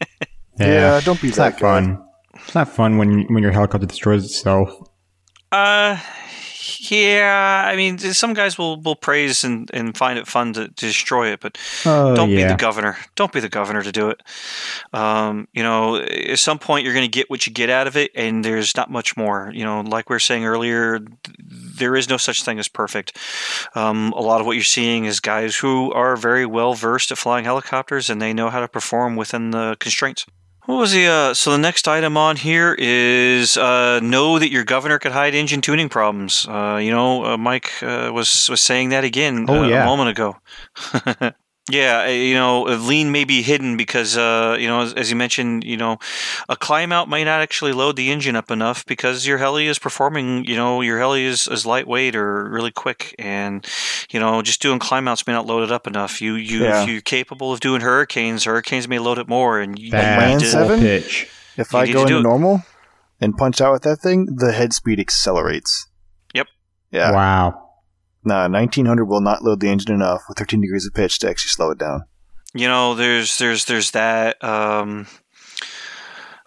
Yeah, 0.58 1.00
don't 1.00 1.20
be 1.20 1.28
It's 1.28 1.36
that 1.36 1.54
not 1.54 1.60
fun. 1.60 2.04
It's 2.34 2.54
not 2.54 2.68
fun 2.68 2.98
when 2.98 3.24
when 3.32 3.42
your 3.42 3.52
helicopter 3.52 3.86
destroys 3.86 4.24
itself. 4.24 4.70
Uh, 5.50 5.98
yeah. 6.90 7.64
I 7.66 7.76
mean, 7.76 7.98
some 7.98 8.34
guys 8.34 8.58
will, 8.58 8.80
will 8.80 8.96
praise 8.96 9.44
and, 9.44 9.70
and 9.72 9.96
find 9.96 10.18
it 10.18 10.26
fun 10.26 10.52
to, 10.54 10.68
to 10.68 10.86
destroy 10.86 11.32
it, 11.32 11.40
but 11.40 11.58
Oh 11.84 12.14
don't 12.14 12.28
be 12.28 12.42
the 12.42 12.56
governor. 12.56 12.96
Don't 13.14 13.32
be 13.32 13.40
the 13.40 13.48
governor 13.48 13.82
to 13.82 13.92
do 13.92 14.10
it. 14.10 14.22
Um, 14.92 15.48
you 15.52 15.62
know, 15.62 15.96
at 15.96 16.38
some 16.38 16.58
point 16.58 16.84
you're 16.84 16.94
going 16.94 17.04
to 17.04 17.10
get 17.10 17.30
what 17.30 17.46
you 17.46 17.52
get 17.52 17.70
out 17.70 17.86
of 17.86 17.96
it, 17.96 18.10
and 18.14 18.44
there's 18.44 18.76
not 18.76 18.90
much 18.90 19.16
more. 19.16 19.50
You 19.54 19.64
know, 19.64 19.80
like 19.80 20.08
we 20.08 20.14
were 20.14 20.20
saying 20.20 20.44
earlier, 20.44 20.98
th- 20.98 21.36
there 21.38 21.96
is 21.96 22.08
no 22.08 22.16
such 22.16 22.42
thing 22.42 22.58
as 22.58 22.68
perfect. 22.68 23.16
Um, 23.74 24.12
a 24.12 24.20
lot 24.20 24.40
of 24.40 24.46
what 24.46 24.52
you're 24.52 24.62
seeing 24.64 25.04
is 25.04 25.20
guys 25.20 25.56
who 25.56 25.92
are 25.92 26.16
very 26.16 26.46
well 26.46 26.74
versed 26.74 27.10
at 27.12 27.18
flying 27.18 27.44
helicopters, 27.44 28.10
and 28.10 28.20
they 28.20 28.32
know 28.32 28.50
how 28.50 28.60
to 28.60 28.68
perform 28.68 29.16
within 29.16 29.50
the 29.50 29.76
constraints. 29.80 30.26
What 30.66 30.76
was 30.76 30.92
the 30.92 31.06
uh, 31.06 31.34
so 31.34 31.50
the 31.52 31.58
next 31.58 31.86
item 31.86 32.16
on 32.16 32.36
here 32.36 32.74
is 32.78 33.58
uh, 33.58 34.00
know 34.00 34.38
that 34.38 34.50
your 34.50 34.64
governor 34.64 34.98
could 34.98 35.12
hide 35.12 35.34
engine 35.34 35.60
tuning 35.60 35.90
problems. 35.90 36.46
Uh, 36.48 36.76
you 36.82 36.90
know, 36.90 37.24
uh, 37.24 37.36
Mike 37.36 37.70
uh, 37.82 38.10
was 38.14 38.48
was 38.48 38.62
saying 38.62 38.88
that 38.88 39.04
again 39.04 39.44
Oh, 39.48 39.64
uh, 39.64 39.68
yeah. 39.68 39.82
a 39.82 39.84
moment 39.84 40.08
ago. 40.08 40.36
yeah, 41.70 42.04
uh, 42.06 42.10
you 42.10 42.34
know, 42.34 42.62
lean 42.64 43.10
may 43.10 43.24
be 43.24 43.40
hidden 43.42 43.76
because 43.78 44.16
uh, 44.18 44.56
you 44.60 44.66
know, 44.68 44.82
as, 44.82 44.92
as 44.94 45.10
you 45.10 45.16
mentioned, 45.16 45.64
you 45.64 45.76
know, 45.78 45.98
a 46.48 46.56
climb 46.56 46.92
out 46.92 47.08
might 47.08 47.24
not 47.24 47.40
actually 47.40 47.72
load 47.72 47.96
the 47.96 48.10
engine 48.10 48.36
up 48.36 48.50
enough 48.50 48.84
because 48.84 49.26
your 49.26 49.38
heli 49.38 49.66
is 49.66 49.78
performing. 49.78 50.44
You 50.44 50.56
know, 50.56 50.82
your 50.82 50.98
heli 50.98 51.24
is, 51.24 51.46
is 51.48 51.64
lightweight 51.64 52.14
or 52.16 52.48
really 52.50 52.70
quick, 52.70 53.14
and 53.18 53.66
you 54.10 54.20
know, 54.20 54.42
just 54.42 54.60
doing 54.60 54.78
climb 54.78 55.08
outs 55.08 55.26
may 55.26 55.32
not 55.32 55.46
load 55.46 55.62
it 55.62 55.72
up 55.72 55.86
enough. 55.86 56.20
You 56.20 56.34
you 56.34 56.64
Yeah. 56.64 56.82
if 56.82 56.88
you're 56.88 57.00
capable 57.00 57.52
of 57.52 57.60
doing 57.60 57.80
hurricanes, 57.80 58.44
hurricanes 58.44 58.86
may 58.86 58.98
load 58.98 59.18
it 59.18 59.26
more, 59.28 59.58
and 59.60 59.78
you, 59.78 59.90
That's 59.90 60.20
Man 60.20 60.40
you 60.40 60.46
seven? 60.46 60.80
pitch. 60.80 61.28
If 61.56 61.72
You 61.72 61.78
I 61.78 61.86
go 61.86 61.92
to 61.92 61.92
do 61.92 62.00
into 62.02 62.18
it. 62.18 62.22
normal 62.24 62.62
and 63.20 63.36
punch 63.38 63.60
out 63.62 63.72
with 63.72 63.82
that 63.84 64.00
thing, 64.00 64.26
the 64.36 64.52
head 64.52 64.72
speed 64.74 65.00
accelerates. 65.00 65.86
Yep. 66.34 66.48
Yeah. 66.90 67.12
Wow. 67.12 67.63
Nah, 68.24 68.48
1900 68.48 69.04
will 69.04 69.20
not 69.20 69.42
load 69.42 69.60
the 69.60 69.68
engine 69.68 69.92
enough 69.94 70.22
with 70.28 70.38
13 70.38 70.60
degrees 70.60 70.86
of 70.86 70.94
pitch 70.94 71.18
to 71.20 71.28
actually 71.28 71.50
slow 71.50 71.70
it 71.70 71.78
down. 71.78 72.04
you 72.54 72.68
know 72.68 72.94
there's 72.94 73.36
there's 73.38 73.64
there's 73.64 73.90
that 73.90 74.42
um 74.44 75.06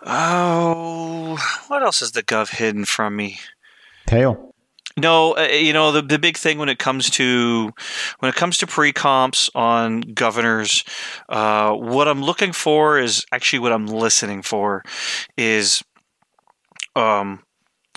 oh 0.05 1.37
what 1.67 1.83
else 1.83 2.01
is 2.01 2.11
the 2.13 2.23
gov 2.23 2.49
hidden 2.49 2.85
from 2.85 3.15
me 3.15 3.39
Tail. 4.05 4.53
no 4.97 5.35
uh, 5.35 5.47
you 5.47 5.73
know 5.73 5.91
the, 5.91 6.01
the 6.01 6.17
big 6.19 6.37
thing 6.37 6.57
when 6.59 6.69
it 6.69 6.79
comes 6.79 7.09
to 7.09 7.71
when 8.19 8.29
it 8.29 8.35
comes 8.35 8.57
to 8.59 8.67
pre-comps 8.67 9.49
on 9.53 10.01
governors 10.01 10.83
uh, 11.29 11.71
what 11.73 12.07
i'm 12.07 12.23
looking 12.23 12.53
for 12.53 12.97
is 12.99 13.25
actually 13.33 13.59
what 13.59 13.73
i'm 13.73 13.87
listening 13.87 14.41
for 14.41 14.83
is 15.37 15.83
um 16.95 17.43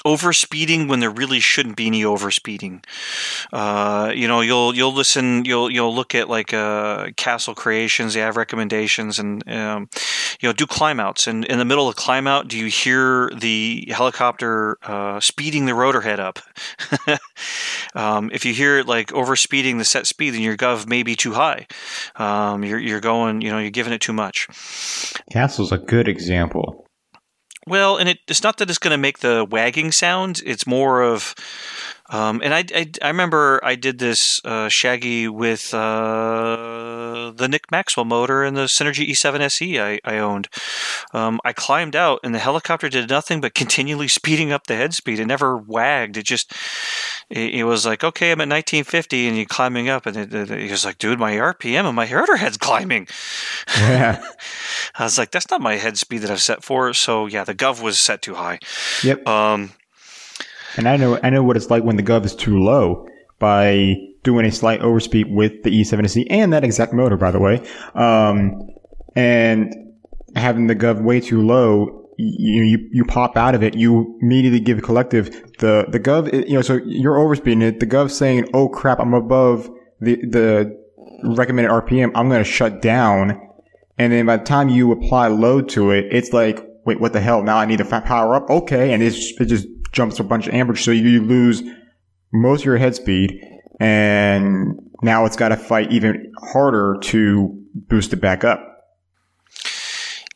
overspeeding 0.05 0.89
when 0.89 1.01
there 1.01 1.11
really 1.11 1.41
shouldn't 1.41 1.77
be 1.77 1.87
any 1.87 2.03
overspeeding 2.03 2.83
uh, 3.53 4.13
you 4.15 4.29
know, 4.29 4.41
you'll 4.41 4.75
you'll 4.75 4.93
listen, 4.93 5.45
you'll 5.45 5.71
you'll 5.71 5.95
look 5.95 6.15
at 6.15 6.29
like 6.29 6.53
uh, 6.53 7.11
Castle 7.17 7.55
Creations. 7.55 8.15
They 8.15 8.21
have 8.21 8.37
recommendations, 8.37 9.19
and 9.19 9.49
um, 9.51 9.89
you 10.41 10.49
know, 10.49 10.53
do 10.53 10.67
climb 10.67 11.01
outs. 11.01 11.27
And 11.27 11.45
in 11.45 11.59
the 11.59 11.65
middle 11.65 11.89
of 11.89 11.97
climb 11.97 12.27
out, 12.27 12.49
do 12.49 12.59
you 12.59 12.67
hear 12.67 13.31
the 13.31 13.89
helicopter 13.91 14.79
uh, 14.83 15.21
speeding 15.21 15.67
the 15.67 15.75
rotor 15.75 16.01
head 16.01 16.21
up? 16.21 16.39
um, 17.95 18.31
if 18.33 18.45
you 18.45 18.55
hear 18.55 18.79
it 18.79 18.87
like 18.87 19.09
overspeeding 19.09 19.79
the 19.79 19.85
set 19.85 20.07
speed, 20.07 20.35
then 20.35 20.43
your 20.43 20.57
gov 20.57 20.89
may 20.89 21.03
be 21.03 21.17
too 21.17 21.33
high. 21.33 21.67
Um, 22.17 22.65
you're 22.65 22.79
you're 22.79 23.01
going, 23.01 23.41
you 23.41 23.51
know, 23.51 23.59
you're 23.59 23.71
giving 23.71 23.93
it 23.93 24.01
too 24.01 24.13
much. 24.13 24.49
Castle's 25.33 25.73
a 25.73 25.79
good 25.79 26.09
example. 26.09 26.90
Well, 27.71 27.99
and 27.99 28.09
it, 28.09 28.19
it's 28.27 28.43
not 28.43 28.57
that 28.57 28.69
it's 28.69 28.81
going 28.81 28.91
to 28.91 28.99
make 28.99 29.21
the 29.21 29.47
wagging 29.49 29.93
sound. 29.93 30.43
It's 30.45 30.67
more 30.67 31.03
of, 31.03 31.37
um, 32.11 32.41
and 32.43 32.53
I, 32.53 32.65
I, 32.75 32.91
I 33.03 33.09
remember 33.09 33.61
I 33.63 33.77
did 33.77 33.99
this 33.99 34.41
uh, 34.45 34.69
Shaggy 34.69 35.29
with 35.29 35.73
uh, 35.73 37.33
the 37.37 37.49
Nick 37.49 37.71
Maxwell 37.71 38.05
motor 38.05 38.43
and 38.43 38.57
the 38.57 38.65
Synergy 38.65 39.09
E7 39.09 39.41
SE 39.41 39.79
I, 39.79 40.01
I 40.05 40.19
owned. 40.19 40.49
Um, 41.15 41.41
I 41.45 41.53
climbed 41.53 41.95
out 41.95 42.21
and 42.25 42.35
the 42.35 42.41
helicopter 42.41 42.89
did 42.89 43.09
nothing 43.09 43.41
but 43.41 43.55
continually 43.61 44.09
speeding 44.09 44.51
up 44.51 44.67
the 44.67 44.75
head 44.75 44.93
speed. 44.93 45.21
It 45.21 45.27
never 45.27 45.57
wagged. 45.57 46.17
It 46.17 46.25
just, 46.25 46.53
it, 47.31 47.55
it 47.55 47.65
was 47.65 47.87
like, 47.87 48.03
okay, 48.03 48.33
I'm 48.33 48.41
at 48.41 48.49
1950 48.49 49.29
and 49.29 49.37
you're 49.37 49.47
climbing 49.47 49.89
up. 49.89 50.07
And 50.07 50.17
it, 50.17 50.35
it, 50.35 50.51
it 50.51 50.71
was 50.71 50.85
like, 50.85 50.99
dude, 50.99 51.21
my 51.21 51.35
RPM 51.35 51.85
and 51.85 51.95
my 51.95 52.13
rotor 52.13 52.37
head's 52.37 52.57
climbing. 52.57 53.07
Yeah. 53.79 54.21
I 54.97 55.05
was 55.05 55.17
like, 55.17 55.31
that's 55.31 55.51
not 55.51 55.61
my 55.61 55.77
head 55.77 55.97
speed 55.97 56.19
that 56.19 56.31
I've 56.31 56.43
set 56.43 56.65
for. 56.65 56.93
So 56.93 57.27
yeah, 57.27 57.45
the 57.45 57.55
gov 57.55 57.81
was 57.81 57.99
set 58.01 58.21
too 58.21 58.35
high. 58.35 58.59
yep. 59.05 59.27
Um, 59.29 59.71
And 60.81 60.89
I 60.89 60.97
know 60.97 61.21
I 61.23 61.29
know 61.29 61.43
what 61.43 61.59
it's 61.59 61.69
like 61.69 61.85
when 61.85 61.97
the 61.97 62.03
gov 62.03 62.25
is 62.25 62.35
too 62.35 62.59
low 62.59 63.07
by 63.39 63.97
doing 64.23 64.47
a 64.47 64.51
slight 64.51 64.81
overspeed 64.81 65.31
with 65.31 65.63
the 65.63 65.71
E7C 65.71 66.27
and 66.31 66.55
that 66.55 66.65
exact 66.65 66.95
motor, 66.95 67.19
by 67.19 67.31
the 67.31 67.39
way. 67.39 67.63
Um, 67.95 68.67
and 69.15 69.75
having 70.37 70.69
the 70.69 70.75
gov 70.75 71.03
way 71.03 71.21
too 71.21 71.43
low, 71.43 72.09
you, 72.17 72.63
you 72.63 72.89
you 72.91 73.05
pop 73.05 73.37
out 73.37 73.55
of 73.55 73.63
it. 73.63 73.75
You 73.75 74.19
immediately 74.23 74.59
give 74.59 74.81
collective 74.83 75.29
the 75.59 75.85
the 75.87 76.01
gov. 76.01 76.33
You 76.49 76.55
know, 76.55 76.63
so 76.63 76.81
you're 76.87 77.17
overspeeding 77.17 77.63
it. 77.63 77.81
The 77.81 77.87
gov 77.87 78.11
saying, 78.11 78.49
"Oh 78.55 78.71
crap, 78.71 79.01
I'm 79.01 79.13
above 79.13 79.69
the 80.01 80.17
the 80.17 80.81
recommended 81.25 81.71
RPM. 81.71 82.11
I'm 82.15 82.31
going 82.31 82.43
to 82.43 82.51
shut 82.51 82.81
down." 82.81 83.39
And 83.99 84.15
then 84.15 84.25
by 84.25 84.39
the 84.39 84.45
time 84.45 84.71
you 84.71 84.93
apply 84.93 85.29
load 85.29 85.69
to 85.71 85.91
it, 85.91 86.07
it's 86.11 86.33
like, 86.33 86.67
wait, 86.87 87.01
what 87.01 87.13
the 87.13 87.21
hell? 87.21 87.43
Now 87.43 87.59
I 87.59 87.67
need 87.67 87.79
to 87.79 87.85
power 87.85 88.35
up. 88.35 88.49
Okay, 88.49 88.95
and 88.95 89.03
it's, 89.03 89.39
it 89.39 89.45
just 89.45 89.67
jumps 89.93 90.21
a 90.21 90.25
bunch 90.25 90.47
of 90.47 90.55
amperage, 90.55 90.85
so 90.85 90.91
you 90.91 91.23
lose 91.23 91.63
most 92.33 92.61
of 92.61 92.67
your 92.67 92.77
head 92.77 92.95
speed, 92.95 93.43
and 93.81 94.79
now 95.03 95.25
it's 95.25 95.37
got 95.37 95.49
to 95.49 95.57
fight 95.57 95.91
even 95.91 96.33
harder 96.53 96.99
to 97.03 97.57
boost 97.75 98.13
it 98.13 98.21
back 98.21 98.45
up. 98.45 98.67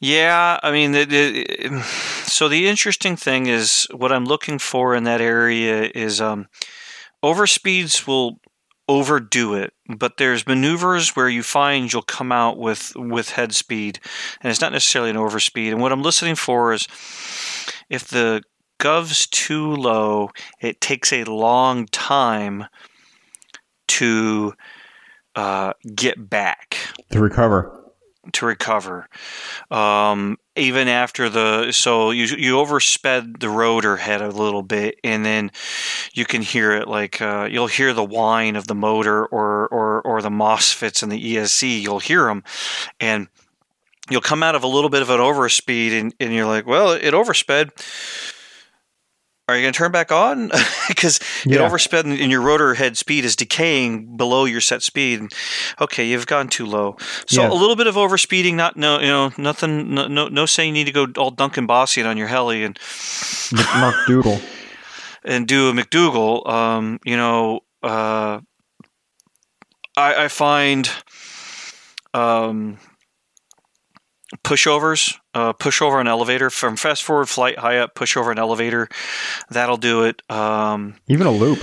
yeah, 0.01 0.59
I 0.62 0.72
mean, 0.72 0.93
the, 0.93 1.05
the, 1.05 1.82
so 2.24 2.48
the 2.48 2.68
interesting 2.68 3.16
thing 3.16 3.47
is 3.47 3.86
what 3.94 4.12
I'm 4.12 4.24
looking 4.24 4.59
for 4.59 4.94
in 4.94 5.05
that 5.05 5.20
area 5.20 5.90
is 5.94 6.20
um, 6.20 6.48
overspeeds 7.22 8.06
will 8.06 8.40
overdo 8.89 9.55
it, 9.55 9.72
but 9.97 10.16
there's 10.18 10.47
maneuvers 10.47 11.16
where 11.16 11.28
you 11.28 11.43
find 11.43 11.93
you'll 11.93 12.02
come 12.02 12.32
out 12.32 12.59
with 12.59 12.93
with 12.97 13.31
head 13.31 13.55
speed, 13.55 13.98
and 14.40 14.51
it's 14.51 14.60
not 14.60 14.72
necessarily 14.72 15.10
an 15.10 15.16
overspeed. 15.16 15.70
And 15.70 15.81
what 15.81 15.93
I'm 15.93 16.02
listening 16.02 16.35
for 16.35 16.72
is 16.72 16.86
if 17.89 18.09
the 18.09 18.43
gov's 18.78 19.26
too 19.26 19.74
low, 19.74 20.30
it 20.60 20.80
takes 20.80 21.12
a 21.12 21.24
long 21.24 21.86
time 21.86 22.66
to 23.88 24.55
uh, 25.36 25.72
get 25.94 26.28
back 26.30 26.76
To 27.10 27.20
recover. 27.20 27.80
to 28.32 28.46
recover. 28.46 29.09
Um, 29.70 30.38
even 30.56 30.86
after 30.88 31.28
the 31.28 31.72
so 31.72 32.10
you 32.12 32.24
you 32.36 32.55
oversped 32.55 33.40
the 33.40 33.48
rotor 33.48 33.96
head 33.96 34.22
a 34.22 34.28
little 34.28 34.62
bit, 34.62 34.98
and 35.02 35.24
then 35.24 35.51
you 36.12 36.24
can 36.24 36.40
hear 36.42 36.72
it 36.72 36.86
like 36.88 37.20
uh, 37.20 37.48
you'll 37.51 37.66
hear 37.66 37.92
the 37.92 38.05
whine 38.05 38.55
of 38.56 38.66
the 38.68 38.74
motor 38.74 39.26
or 39.26 39.66
or 39.68 40.01
or 40.02 40.22
the 40.22 40.30
MOSFETs 40.30 41.02
and 41.02 41.10
the 41.10 41.34
ESC. 41.34 41.80
You'll 41.82 41.98
hear 41.98 42.24
them, 42.26 42.44
and 43.01 43.26
you'll 44.09 44.20
come 44.20 44.42
out 44.42 44.55
of 44.55 44.62
a 44.62 44.68
little 44.68 44.90
bit 44.90 45.02
of 45.02 45.10
an 45.10 45.18
overspeed, 45.18 45.90
and, 45.98 46.14
and 46.20 46.32
you're 46.32 46.46
like, 46.46 46.66
well, 46.66 46.92
it 46.92 47.12
oversped. 47.14 47.70
Are 49.46 49.56
you 49.56 49.62
going 49.62 49.72
to 49.74 49.78
turn 49.78 49.92
back 49.92 50.10
on? 50.10 50.50
Because 50.88 51.16
it 51.46 51.52
Yeah. 51.52 51.58
oversped 51.68 52.04
and 52.04 52.30
your 52.30 52.42
rotor 52.42 52.74
head 52.74 52.96
speed 52.98 53.24
is 53.24 53.36
decaying 53.36 54.16
below 54.18 54.44
your 54.44 54.60
set 54.60 54.82
speed. 54.82 55.20
And, 55.20 55.32
okay, 55.80 56.06
you've 56.06 56.26
gone 56.26 56.48
too 56.48 56.66
low. 56.66 56.96
So 57.26 57.40
Yeah. 57.42 57.50
a 57.50 57.54
little 57.54 57.74
bit 57.74 57.86
of 57.86 57.94
overspeeding, 57.94 58.54
not 58.54 58.76
no, 58.76 59.00
you 59.00 59.06
know, 59.06 59.32
nothing, 59.38 59.94
no, 59.94 60.06
no, 60.08 60.28
no 60.28 60.44
saying 60.44 60.76
you 60.76 60.84
need 60.84 60.92
to 60.94 61.06
go 61.06 61.06
all 61.20 61.30
Dunkan 61.30 61.66
Bossion 61.66 62.04
on 62.06 62.18
your 62.18 62.26
heli 62.28 62.64
and 62.64 62.78
Doodle. 64.06 64.40
and 65.24 65.48
do 65.48 65.70
a 65.70 65.72
McDougal. 65.72 66.46
Um, 66.46 67.00
you 67.04 67.16
know, 67.16 67.60
uh, 67.82 68.40
I, 69.96 70.24
I 70.24 70.28
find 70.28 70.90
um, 72.12 72.78
pushovers, 74.44 75.18
uh, 75.35 75.52
push 75.52 75.82
over 75.82 76.01
an 76.01 76.06
elevator 76.06 76.48
from 76.51 76.77
fast 76.77 77.02
forward 77.02 77.28
flight, 77.28 77.59
high 77.59 77.78
up, 77.78 77.94
push 77.94 78.16
over 78.16 78.31
an 78.31 78.39
elevator. 78.39 78.89
That'll 79.51 79.77
do 79.77 80.05
it. 80.05 80.23
Um, 80.31 80.97
Even 81.09 81.27
a 81.27 81.31
loop. 81.31 81.59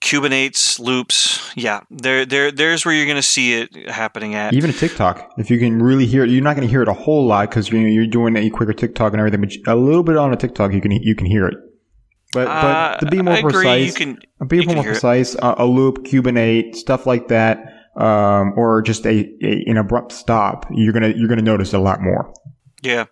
Cuban 0.00 0.32
eights, 0.32 0.80
loops, 0.80 1.52
yeah, 1.56 1.80
there, 1.90 2.24
there, 2.24 2.50
there's 2.50 2.86
where 2.86 2.94
you're 2.94 3.04
going 3.04 3.16
to 3.16 3.22
see 3.22 3.60
it 3.60 3.90
happening 3.90 4.34
at. 4.34 4.54
Even 4.54 4.70
a 4.70 4.72
tic-toc, 4.72 5.30
if 5.36 5.50
you 5.50 5.58
can 5.58 5.82
really 5.82 6.06
hear 6.06 6.24
it, 6.24 6.30
you're 6.30 6.42
not 6.42 6.56
going 6.56 6.66
to 6.66 6.70
hear 6.70 6.80
it 6.80 6.88
a 6.88 6.94
whole 6.94 7.26
lot 7.26 7.50
because 7.50 7.68
you're 7.68 7.86
you're 7.86 8.06
doing 8.06 8.34
a 8.36 8.48
quicker 8.48 8.72
tic-toc 8.72 9.12
and 9.12 9.20
everything. 9.20 9.42
But 9.42 9.74
a 9.74 9.74
little 9.76 10.02
bit 10.02 10.16
on 10.16 10.32
a 10.32 10.36
tic-toc, 10.36 10.72
you 10.72 10.80
can 10.80 10.90
you 10.92 11.14
can 11.14 11.26
hear 11.26 11.46
it. 11.46 11.54
But 12.32 12.46
Uh, 12.46 12.96
but 12.98 13.06
to 13.06 13.10
be 13.10 13.20
more 13.20 13.34
I 13.34 13.42
precise, 13.42 13.86
you 13.88 13.92
can- 13.92 14.18
be 14.48 14.64
more 14.64 14.82
precise, 14.82 15.36
uh, 15.36 15.56
a 15.58 15.66
loop, 15.66 16.06
Cuban 16.06 16.38
eight, 16.38 16.76
stuff 16.76 17.04
like 17.06 17.28
that, 17.28 17.58
um, 17.98 18.54
or 18.56 18.80
just 18.80 19.04
a, 19.04 19.28
a 19.42 19.64
an 19.66 19.76
abrupt 19.76 20.12
stop, 20.12 20.64
you're 20.70 20.94
gonna 20.94 21.12
you're 21.14 21.28
gonna 21.28 21.42
notice 21.42 21.74
a 21.74 21.78
lot 21.78 22.00
more. 22.00 22.32
Yeah, 22.82 23.06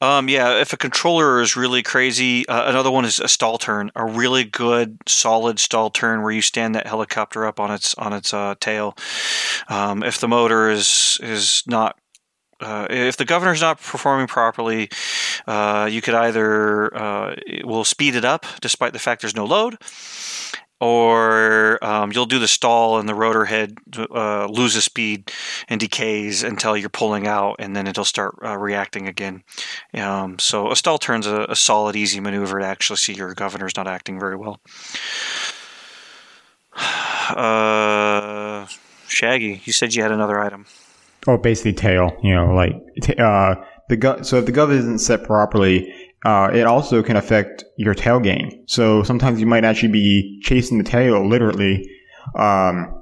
um, 0.00 0.28
yeah. 0.30 0.60
If 0.60 0.72
a 0.72 0.78
controller 0.78 1.42
is 1.42 1.54
really 1.54 1.82
crazy, 1.82 2.48
uh, 2.48 2.70
another 2.70 2.90
one 2.90 3.04
is 3.04 3.20
a 3.20 3.28
stall 3.28 3.58
turn, 3.58 3.90
a 3.94 4.04
really 4.04 4.44
good, 4.44 4.96
solid 5.06 5.58
stall 5.58 5.90
turn 5.90 6.22
where 6.22 6.32
you 6.32 6.40
stand 6.40 6.74
that 6.74 6.86
helicopter 6.86 7.44
up 7.44 7.60
on 7.60 7.70
its 7.70 7.94
on 7.96 8.14
its 8.14 8.32
uh, 8.32 8.54
tail. 8.60 8.96
Um, 9.68 10.02
if 10.02 10.18
the 10.18 10.28
motor 10.28 10.70
is 10.70 11.18
is 11.22 11.62
not 11.66 11.98
uh, 12.60 12.86
if 12.90 13.16
the 13.16 13.24
governor's 13.24 13.60
not 13.60 13.80
performing 13.80 14.26
properly, 14.26 14.88
uh, 15.46 15.88
you 15.90 16.00
could 16.00 16.14
either 16.14 16.94
uh, 16.96 17.34
will 17.64 17.84
speed 17.84 18.14
it 18.14 18.24
up 18.24 18.46
despite 18.60 18.92
the 18.92 18.98
fact 18.98 19.20
there's 19.20 19.36
no 19.36 19.44
load, 19.44 19.76
or 20.80 21.82
um, 21.84 22.10
you'll 22.12 22.26
do 22.26 22.38
the 22.38 22.48
stall 22.48 22.98
and 22.98 23.08
the 23.08 23.14
rotor 23.14 23.44
head 23.44 23.76
uh, 23.96 24.46
loses 24.46 24.84
speed 24.84 25.30
and 25.68 25.78
decays 25.78 26.42
until 26.42 26.76
you're 26.76 26.88
pulling 26.88 27.26
out, 27.26 27.56
and 27.58 27.76
then 27.76 27.86
it'll 27.86 28.04
start 28.04 28.36
uh, 28.42 28.56
reacting 28.56 29.06
again. 29.06 29.42
Um, 29.94 30.38
so 30.38 30.70
a 30.70 30.76
stall 30.76 30.98
turn's 30.98 31.26
a, 31.26 31.46
a 31.50 31.56
solid, 31.56 31.96
easy 31.96 32.20
maneuver 32.20 32.58
to 32.60 32.64
actually 32.64 32.96
see 32.96 33.12
your 33.12 33.34
governor's 33.34 33.76
not 33.76 33.86
acting 33.86 34.18
very 34.18 34.36
well. 34.36 34.60
Uh, 37.30 38.66
Shaggy, 39.06 39.60
you 39.64 39.72
said 39.72 39.94
you 39.94 40.02
had 40.02 40.10
another 40.10 40.40
item. 40.40 40.66
Oh, 41.28 41.36
basically 41.36 41.74
tail. 41.74 42.16
You 42.24 42.34
know, 42.34 42.54
like 42.54 42.72
t- 43.02 43.14
uh, 43.16 43.54
the 43.88 43.96
gu- 43.96 44.24
so 44.24 44.38
if 44.38 44.46
the 44.46 44.52
gov 44.52 44.72
isn't 44.72 44.98
set 44.98 45.22
properly, 45.22 45.94
uh, 46.24 46.50
it 46.52 46.66
also 46.66 47.02
can 47.02 47.16
affect 47.16 47.64
your 47.76 47.94
tail 47.94 48.20
gain. 48.20 48.64
So 48.66 49.02
sometimes 49.02 49.40
you 49.40 49.46
might 49.46 49.64
actually 49.64 49.92
be 49.92 50.40
chasing 50.42 50.78
the 50.78 50.84
tail, 50.84 51.26
literally. 51.26 51.88
Um, 52.38 52.96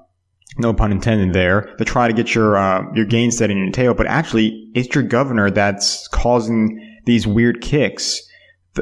no 0.58 0.72
pun 0.72 0.92
intended 0.92 1.32
there. 1.32 1.74
To 1.76 1.84
try 1.84 2.08
to 2.08 2.14
get 2.14 2.34
your 2.34 2.56
uh, 2.56 2.84
your 2.94 3.04
gain 3.04 3.30
set 3.30 3.50
in 3.50 3.58
your 3.58 3.70
tail, 3.70 3.94
but 3.94 4.06
actually 4.06 4.70
it's 4.74 4.94
your 4.94 5.04
governor 5.04 5.50
that's 5.50 6.08
causing 6.08 6.84
these 7.06 7.26
weird 7.26 7.60
kicks 7.60 8.20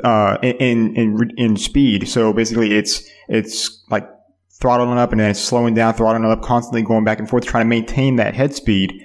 uh, 0.02 0.38
in 0.42 0.94
in 0.96 1.30
in 1.36 1.56
speed. 1.56 2.08
So 2.08 2.32
basically, 2.32 2.74
it's 2.74 3.02
it's 3.28 3.82
like 3.90 4.08
throttling 4.60 4.98
up 4.98 5.12
and 5.12 5.20
then 5.20 5.30
it's 5.30 5.40
slowing 5.40 5.74
down, 5.74 5.94
throttling 5.94 6.30
up, 6.30 6.42
constantly 6.42 6.82
going 6.82 7.04
back 7.04 7.18
and 7.18 7.28
forth, 7.28 7.44
trying 7.44 7.64
to 7.64 7.68
maintain 7.68 8.16
that 8.16 8.34
head 8.34 8.54
speed. 8.54 9.02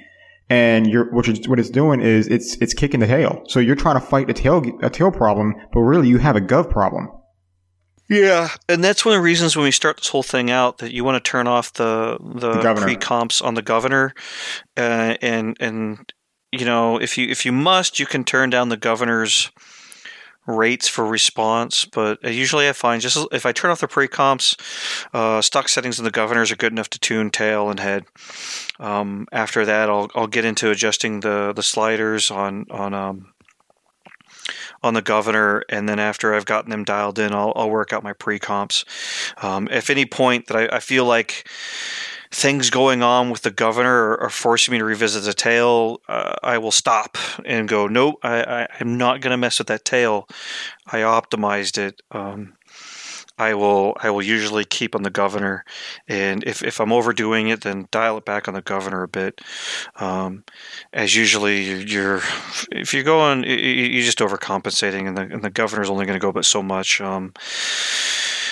And 0.51 0.85
you're, 0.85 1.09
what, 1.13 1.27
you're, 1.27 1.49
what 1.49 1.59
it's 1.59 1.69
doing 1.69 2.01
is 2.01 2.27
it's 2.27 2.57
it's 2.57 2.73
kicking 2.73 2.99
the 2.99 3.07
tail. 3.07 3.41
So 3.47 3.61
you're 3.61 3.77
trying 3.77 3.95
to 3.95 4.05
fight 4.05 4.29
a 4.29 4.33
tail 4.33 4.61
a 4.83 4.89
tail 4.89 5.09
problem, 5.09 5.55
but 5.71 5.79
really 5.79 6.09
you 6.09 6.17
have 6.17 6.35
a 6.35 6.41
gov 6.41 6.69
problem. 6.69 7.09
Yeah, 8.09 8.49
and 8.67 8.83
that's 8.83 9.05
one 9.05 9.15
of 9.15 9.19
the 9.19 9.23
reasons 9.23 9.55
when 9.55 9.63
we 9.63 9.71
start 9.71 9.95
this 9.95 10.09
whole 10.09 10.23
thing 10.23 10.51
out 10.51 10.79
that 10.79 10.91
you 10.91 11.05
want 11.05 11.23
to 11.23 11.31
turn 11.31 11.47
off 11.47 11.71
the 11.71 12.17
the, 12.19 12.61
The 12.61 12.81
pre 12.81 12.97
comps 12.97 13.41
on 13.41 13.53
the 13.53 13.61
governor, 13.61 14.13
uh, 14.75 15.15
and 15.21 15.55
and 15.61 16.13
you 16.51 16.65
know 16.65 16.99
if 16.99 17.17
you 17.17 17.29
if 17.29 17.45
you 17.45 17.53
must, 17.53 17.99
you 17.99 18.05
can 18.05 18.25
turn 18.25 18.49
down 18.49 18.67
the 18.67 18.75
governor's 18.75 19.51
rates 20.47 20.87
for 20.87 21.05
response. 21.05 21.85
But 21.85 22.23
usually, 22.23 22.67
I 22.67 22.73
find 22.73 23.01
just 23.01 23.27
if 23.31 23.45
I 23.45 23.51
turn 23.51 23.71
off 23.71 23.81
the 23.81 23.87
pre 23.87 24.07
comps, 24.07 24.55
uh, 25.13 25.41
stock 25.41 25.69
settings 25.69 25.99
in 25.99 26.05
the 26.05 26.11
governors 26.11 26.51
are 26.51 26.55
good 26.55 26.71
enough 26.71 26.89
to 26.91 26.99
tune 26.99 27.29
tail 27.29 27.69
and 27.69 27.79
head. 27.79 28.05
Um, 28.79 29.27
after 29.31 29.65
that, 29.65 29.89
I'll 29.89 30.09
I'll 30.15 30.27
get 30.27 30.45
into 30.45 30.71
adjusting 30.71 31.21
the 31.21 31.53
the 31.53 31.63
sliders 31.63 32.31
on 32.31 32.65
on 32.69 32.93
um, 32.93 33.33
on 34.83 34.93
the 34.93 35.01
governor, 35.01 35.63
and 35.69 35.87
then 35.87 35.99
after 35.99 36.33
I've 36.33 36.45
gotten 36.45 36.71
them 36.71 36.83
dialed 36.83 37.19
in, 37.19 37.33
I'll, 37.33 37.53
I'll 37.55 37.69
work 37.69 37.93
out 37.93 38.03
my 38.03 38.13
pre 38.13 38.39
comps. 38.39 38.85
Um, 39.41 39.67
if 39.71 39.89
any 39.89 40.05
point 40.05 40.47
that 40.47 40.57
I, 40.57 40.77
I 40.77 40.79
feel 40.79 41.05
like 41.05 41.47
things 42.31 42.69
going 42.69 43.03
on 43.03 43.29
with 43.29 43.41
the 43.41 43.51
governor 43.51 44.17
are, 44.17 44.29
forcing 44.29 44.71
me 44.71 44.77
to 44.77 44.85
revisit 44.85 45.23
the 45.23 45.33
tail, 45.33 46.01
uh, 46.07 46.35
I 46.41 46.57
will 46.57 46.71
stop 46.71 47.17
and 47.45 47.67
go, 47.67 47.87
nope, 47.87 48.15
I, 48.23 48.67
I'm 48.79 48.97
not 48.97 49.19
going 49.21 49.31
to 49.31 49.37
mess 49.37 49.57
with 49.59 49.67
that 49.67 49.83
tail. 49.85 50.27
I 50.87 50.99
optimized 50.99 51.77
it. 51.77 52.01
Um, 52.11 52.53
I 53.37 53.55
will 53.55 53.97
I 53.99 54.11
will 54.11 54.21
usually 54.21 54.65
keep 54.65 54.93
on 54.93 55.01
the 55.01 55.09
governor, 55.09 55.65
and 56.07 56.43
if, 56.43 56.61
if 56.61 56.79
I'm 56.79 56.91
overdoing 56.93 57.47
it, 57.47 57.61
then 57.61 57.87
dial 57.89 58.17
it 58.17 58.25
back 58.25 58.47
on 58.47 58.53
the 58.53 58.61
governor 58.61 59.01
a 59.01 59.07
bit. 59.07 59.41
Um, 59.95 60.43
as 60.93 61.15
usually 61.15 61.63
you- 61.63 61.77
you're 61.77 62.21
if 62.71 62.93
you're 62.93 63.03
going, 63.03 63.43
you're 63.43 64.03
just 64.03 64.19
overcompensating, 64.19 65.07
and 65.07 65.17
the 65.17 65.21
and 65.21 65.41
the 65.43 65.49
governor's 65.49 65.89
only 65.89 66.05
going 66.05 66.19
to 66.19 66.23
go 66.23 66.31
but 66.31 66.45
so 66.45 66.61
much. 66.61 67.01
Um, 67.01 67.33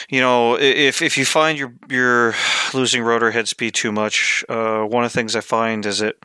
you 0.10 0.22
know, 0.22 0.58
if 0.58 1.02
if 1.02 1.18
you 1.18 1.26
find 1.26 1.58
you're 1.58 1.74
you're 1.90 2.34
losing 2.74 3.04
rotor 3.04 3.32
head 3.32 3.48
speed 3.48 3.76
too 3.76 3.92
much, 3.92 4.44
uh, 4.50 4.82
one 4.82 5.04
of 5.04 5.12
the 5.12 5.18
things 5.18 5.36
I 5.36 5.42
find 5.42 5.86
is 5.86 6.02
it 6.02 6.22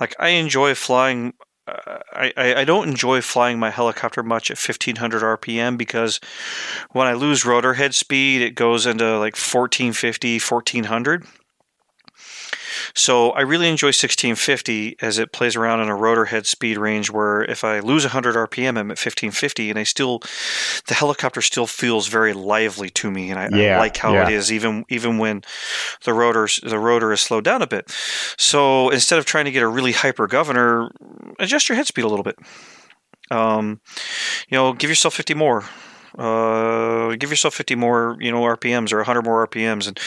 like 0.00 0.14
I 0.18 0.30
enjoy 0.30 0.74
flying. 0.74 1.34
Uh, 1.66 1.98
I, 2.12 2.32
I 2.36 2.54
I 2.60 2.64
don't 2.64 2.88
enjoy 2.88 3.20
flying 3.20 3.58
my 3.58 3.70
helicopter 3.70 4.22
much 4.22 4.50
at 4.50 4.58
1500 4.58 5.22
RPM 5.22 5.76
because 5.76 6.18
when 6.92 7.06
I 7.06 7.12
lose 7.12 7.44
rotor 7.44 7.74
head 7.74 7.94
speed, 7.94 8.42
it 8.42 8.54
goes 8.54 8.86
into 8.86 9.18
like 9.18 9.36
1450, 9.36 10.38
1400. 10.40 11.26
So 12.94 13.30
I 13.30 13.40
really 13.42 13.68
enjoy 13.68 13.88
1650 13.88 14.96
as 15.00 15.18
it 15.18 15.32
plays 15.32 15.56
around 15.56 15.80
in 15.80 15.88
a 15.88 15.94
rotor 15.94 16.26
head 16.26 16.46
speed 16.46 16.78
range 16.78 17.10
where 17.10 17.42
if 17.42 17.64
I 17.64 17.80
lose 17.80 18.04
100 18.04 18.34
RPM, 18.34 18.78
I'm 18.78 18.90
at 18.90 18.98
1550, 18.98 19.70
and 19.70 19.78
I 19.78 19.84
still, 19.84 20.20
the 20.88 20.94
helicopter 20.94 21.40
still 21.40 21.66
feels 21.66 22.08
very 22.08 22.32
lively 22.32 22.90
to 22.90 23.10
me, 23.10 23.30
and 23.30 23.38
I, 23.38 23.74
I 23.74 23.78
like 23.78 23.96
how 23.96 24.14
yeah. 24.14 24.28
it 24.28 24.32
is 24.32 24.52
even 24.52 24.84
even 24.88 25.18
when 25.18 25.42
the 26.04 26.12
rotor 26.12 26.48
the 26.62 26.78
rotor 26.78 27.12
is 27.12 27.20
slowed 27.20 27.44
down 27.44 27.62
a 27.62 27.66
bit. 27.66 27.90
So 28.36 28.90
instead 28.90 29.18
of 29.18 29.24
trying 29.24 29.46
to 29.46 29.50
get 29.50 29.62
a 29.62 29.68
really 29.68 29.92
hyper 29.92 30.26
governor, 30.26 30.90
adjust 31.38 31.68
your 31.68 31.76
head 31.76 31.86
speed 31.86 32.04
a 32.04 32.08
little 32.08 32.24
bit. 32.24 32.36
Um, 33.30 33.80
you 34.48 34.56
know, 34.56 34.72
give 34.72 34.90
yourself 34.90 35.14
50 35.14 35.34
more. 35.34 35.64
Uh, 36.18 37.16
give 37.16 37.30
yourself 37.30 37.54
50 37.54 37.74
more, 37.74 38.16
you 38.20 38.30
know, 38.30 38.42
RPMs 38.42 38.92
or 38.92 38.98
100 38.98 39.22
more 39.22 39.46
RPMs, 39.46 39.88
and 39.88 39.98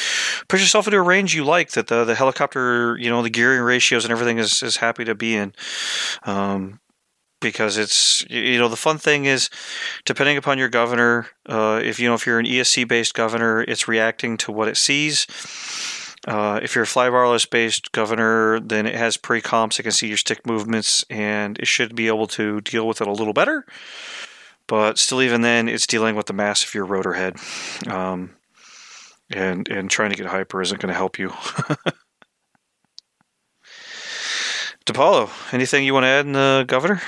push 0.47 0.61
yourself 0.61 0.87
into 0.87 0.97
a 0.97 1.01
range 1.01 1.35
you 1.35 1.43
like 1.43 1.71
that 1.71 1.87
the 1.87 2.03
the 2.05 2.15
helicopter, 2.15 2.97
you 2.97 3.09
know, 3.09 3.21
the 3.21 3.29
gearing 3.29 3.61
ratios 3.61 4.05
and 4.05 4.11
everything 4.11 4.37
is 4.37 4.63
is 4.63 4.77
happy 4.77 5.05
to 5.05 5.15
be 5.15 5.35
in. 5.35 5.53
Um, 6.23 6.79
because 7.39 7.77
it's 7.77 8.25
you 8.29 8.57
know 8.57 8.67
the 8.67 8.75
fun 8.75 8.97
thing 8.97 9.25
is 9.25 9.49
depending 10.05 10.37
upon 10.37 10.57
your 10.57 10.69
governor 10.69 11.27
uh, 11.47 11.79
if 11.83 11.99
you 11.99 12.07
know 12.07 12.15
if 12.15 12.25
you're 12.25 12.39
an 12.39 12.45
esc 12.45 12.87
based 12.87 13.13
governor 13.13 13.61
it's 13.61 13.87
reacting 13.87 14.37
to 14.37 14.51
what 14.51 14.67
it 14.67 14.77
sees 14.77 15.27
uh, 16.27 16.59
if 16.63 16.73
you're 16.73 16.83
a 16.83 16.87
flybarless 16.87 17.49
based 17.49 17.91
governor 17.91 18.59
then 18.59 18.85
it 18.85 18.95
has 18.95 19.17
pre-comps 19.17 19.79
it 19.79 19.83
can 19.83 19.91
see 19.91 20.07
your 20.07 20.17
stick 20.17 20.45
movements 20.47 21.05
and 21.09 21.59
it 21.59 21.67
should 21.67 21.95
be 21.95 22.07
able 22.07 22.27
to 22.27 22.59
deal 22.61 22.87
with 22.87 23.01
it 23.01 23.07
a 23.07 23.11
little 23.13 23.33
better 23.33 23.65
but 24.67 24.97
still 24.97 25.21
even 25.21 25.41
then 25.41 25.67
it's 25.67 25.87
dealing 25.87 26.15
with 26.15 26.25
the 26.25 26.33
mass 26.33 26.63
of 26.63 26.73
your 26.73 26.85
rotor 26.85 27.13
head 27.13 27.35
um, 27.87 28.35
and 29.29 29.67
and 29.69 29.89
trying 29.89 30.09
to 30.09 30.15
get 30.15 30.25
hyper 30.25 30.61
isn't 30.61 30.79
going 30.81 30.91
to 30.91 30.97
help 30.97 31.17
you 31.17 31.31
DiPaolo, 34.87 35.29
anything 35.53 35.83
you 35.83 35.93
want 35.93 36.05
to 36.05 36.07
add 36.07 36.25
in 36.25 36.31
the 36.31 36.63
governor? 36.65 37.01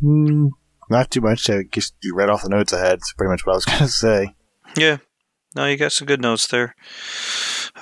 Hmm, 0.00 0.46
not 0.88 1.10
too 1.10 1.20
much. 1.20 1.50
I 1.50 1.64
guess 1.64 1.92
you 2.00 2.14
read 2.14 2.30
off 2.30 2.44
the 2.44 2.48
notes 2.48 2.72
ahead. 2.72 2.94
It's 2.98 3.12
pretty 3.12 3.30
much 3.30 3.44
what 3.44 3.54
I 3.54 3.56
was 3.56 3.64
going 3.66 3.78
to 3.78 3.88
say. 3.88 4.34
Yeah. 4.76 4.98
No, 5.56 5.66
you 5.66 5.76
got 5.76 5.92
some 5.92 6.06
good 6.06 6.20
notes 6.20 6.46
there. 6.46 6.76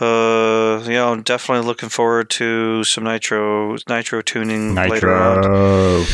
Uh, 0.00 0.82
yeah, 0.88 1.06
I'm 1.06 1.22
definitely 1.22 1.66
looking 1.66 1.88
forward 1.90 2.30
to 2.30 2.82
some 2.84 3.04
nitro 3.04 3.76
nitro 3.88 4.22
tuning 4.22 4.74
later 4.74 5.12
on. 5.12 5.44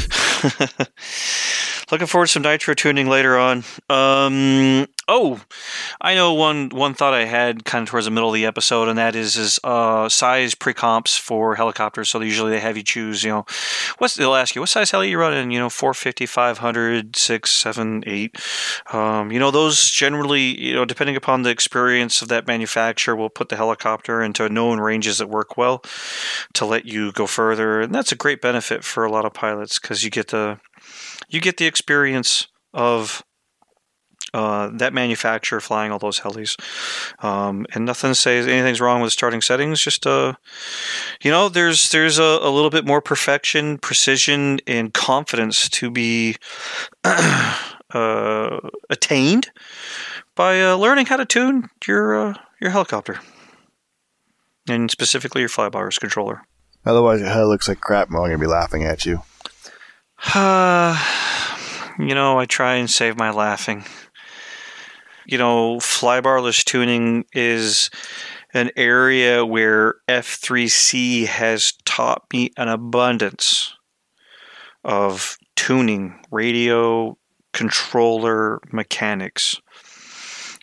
Looking 1.90 2.06
forward 2.06 2.26
to 2.26 2.32
some 2.32 2.42
nitro 2.42 2.74
tuning 2.74 3.08
later 3.08 3.36
on. 3.36 3.64
Um, 3.88 4.86
oh, 5.08 5.40
I 6.00 6.14
know 6.14 6.34
one 6.34 6.68
one 6.68 6.94
thought 6.94 7.14
I 7.14 7.24
had 7.24 7.64
kind 7.64 7.82
of 7.82 7.88
towards 7.90 8.06
the 8.06 8.12
middle 8.12 8.28
of 8.28 8.34
the 8.34 8.46
episode, 8.46 8.88
and 8.88 8.96
that 8.96 9.16
is 9.16 9.36
is 9.36 9.58
uh, 9.64 10.08
size 10.08 10.54
pre-comps 10.54 11.16
for 11.16 11.56
helicopters. 11.56 12.08
So 12.08 12.20
usually 12.20 12.52
they 12.52 12.60
have 12.60 12.76
you 12.76 12.84
choose, 12.84 13.24
you 13.24 13.30
know, 13.30 13.46
what's 13.98 14.14
they'll 14.14 14.36
ask 14.36 14.54
you 14.54 14.60
what 14.60 14.68
size 14.68 14.92
heli 14.92 15.10
you 15.10 15.18
running, 15.18 15.50
you 15.50 15.58
know, 15.58 15.68
450, 15.68 16.26
500, 16.26 17.16
6, 17.16 17.50
7, 17.50 18.04
8. 18.06 18.36
Um, 18.92 19.32
you 19.32 19.40
know, 19.40 19.50
those 19.50 19.90
generally, 19.90 20.60
you 20.60 20.74
know, 20.74 20.84
depending 20.84 21.16
upon 21.16 21.42
the 21.42 21.50
experience 21.50 22.22
of 22.22 22.28
that 22.28 22.46
manufacturer, 22.46 23.16
will 23.16 23.30
put 23.30 23.48
the 23.48 23.56
helicopter 23.56 24.22
into 24.22 24.48
known 24.48 24.78
ranges 24.78 25.18
that 25.18 25.28
work 25.28 25.56
well 25.56 25.82
to 26.54 26.64
let 26.64 26.84
you 26.86 27.10
go 27.10 27.26
further, 27.26 27.80
and 27.80 27.92
that's 27.92 28.12
a 28.12 28.16
great 28.16 28.40
benefit 28.40 28.84
for 28.84 29.04
a 29.04 29.10
lot 29.10 29.24
of 29.24 29.34
pilots 29.34 29.80
because 29.80 30.04
you 30.04 30.10
get 30.10 30.28
the 30.28 30.60
you 31.30 31.40
get 31.40 31.56
the 31.56 31.66
experience 31.66 32.48
of 32.74 33.24
uh, 34.32 34.70
that 34.74 34.92
manufacturer 34.92 35.60
flying 35.60 35.90
all 35.90 35.98
those 35.98 36.20
helis. 36.20 36.56
Um, 37.24 37.66
and 37.74 37.84
nothing 37.84 38.14
says 38.14 38.46
anything's 38.46 38.80
wrong 38.80 39.00
with 39.00 39.12
starting 39.12 39.40
settings. 39.40 39.80
Just 39.80 40.06
uh, 40.06 40.34
you 41.22 41.30
know, 41.30 41.48
there's 41.48 41.90
there's 41.90 42.18
a, 42.18 42.22
a 42.22 42.50
little 42.50 42.70
bit 42.70 42.86
more 42.86 43.00
perfection, 43.00 43.78
precision, 43.78 44.60
and 44.66 44.94
confidence 44.94 45.68
to 45.70 45.90
be 45.90 46.36
uh, 47.04 48.60
attained 48.88 49.50
by 50.34 50.62
uh, 50.62 50.76
learning 50.76 51.06
how 51.06 51.16
to 51.16 51.24
tune 51.24 51.68
your 51.86 52.28
uh, 52.28 52.34
your 52.60 52.70
helicopter, 52.70 53.18
and 54.68 54.90
specifically 54.90 55.40
your 55.40 55.48
flybars 55.48 55.98
controller. 55.98 56.42
Otherwise, 56.86 57.20
your 57.20 57.30
head 57.30 57.44
looks 57.44 57.68
like 57.68 57.80
crap, 57.80 58.08
and 58.08 58.14
we're 58.14 58.20
all 58.20 58.26
gonna 58.26 58.38
be 58.38 58.46
laughing 58.46 58.84
at 58.84 59.04
you. 59.04 59.22
You 61.98 62.14
know, 62.14 62.38
I 62.38 62.46
try 62.46 62.76
and 62.76 62.88
save 62.88 63.18
my 63.18 63.30
laughing. 63.30 63.84
You 65.26 65.36
know, 65.36 65.76
flybarless 65.76 66.64
tuning 66.64 67.26
is 67.34 67.90
an 68.54 68.70
area 68.74 69.44
where 69.44 69.96
F3C 70.08 71.26
has 71.26 71.72
taught 71.84 72.24
me 72.32 72.52
an 72.56 72.68
abundance 72.68 73.74
of 74.82 75.36
tuning, 75.56 76.18
radio, 76.30 77.18
controller 77.52 78.60
mechanics. 78.72 79.60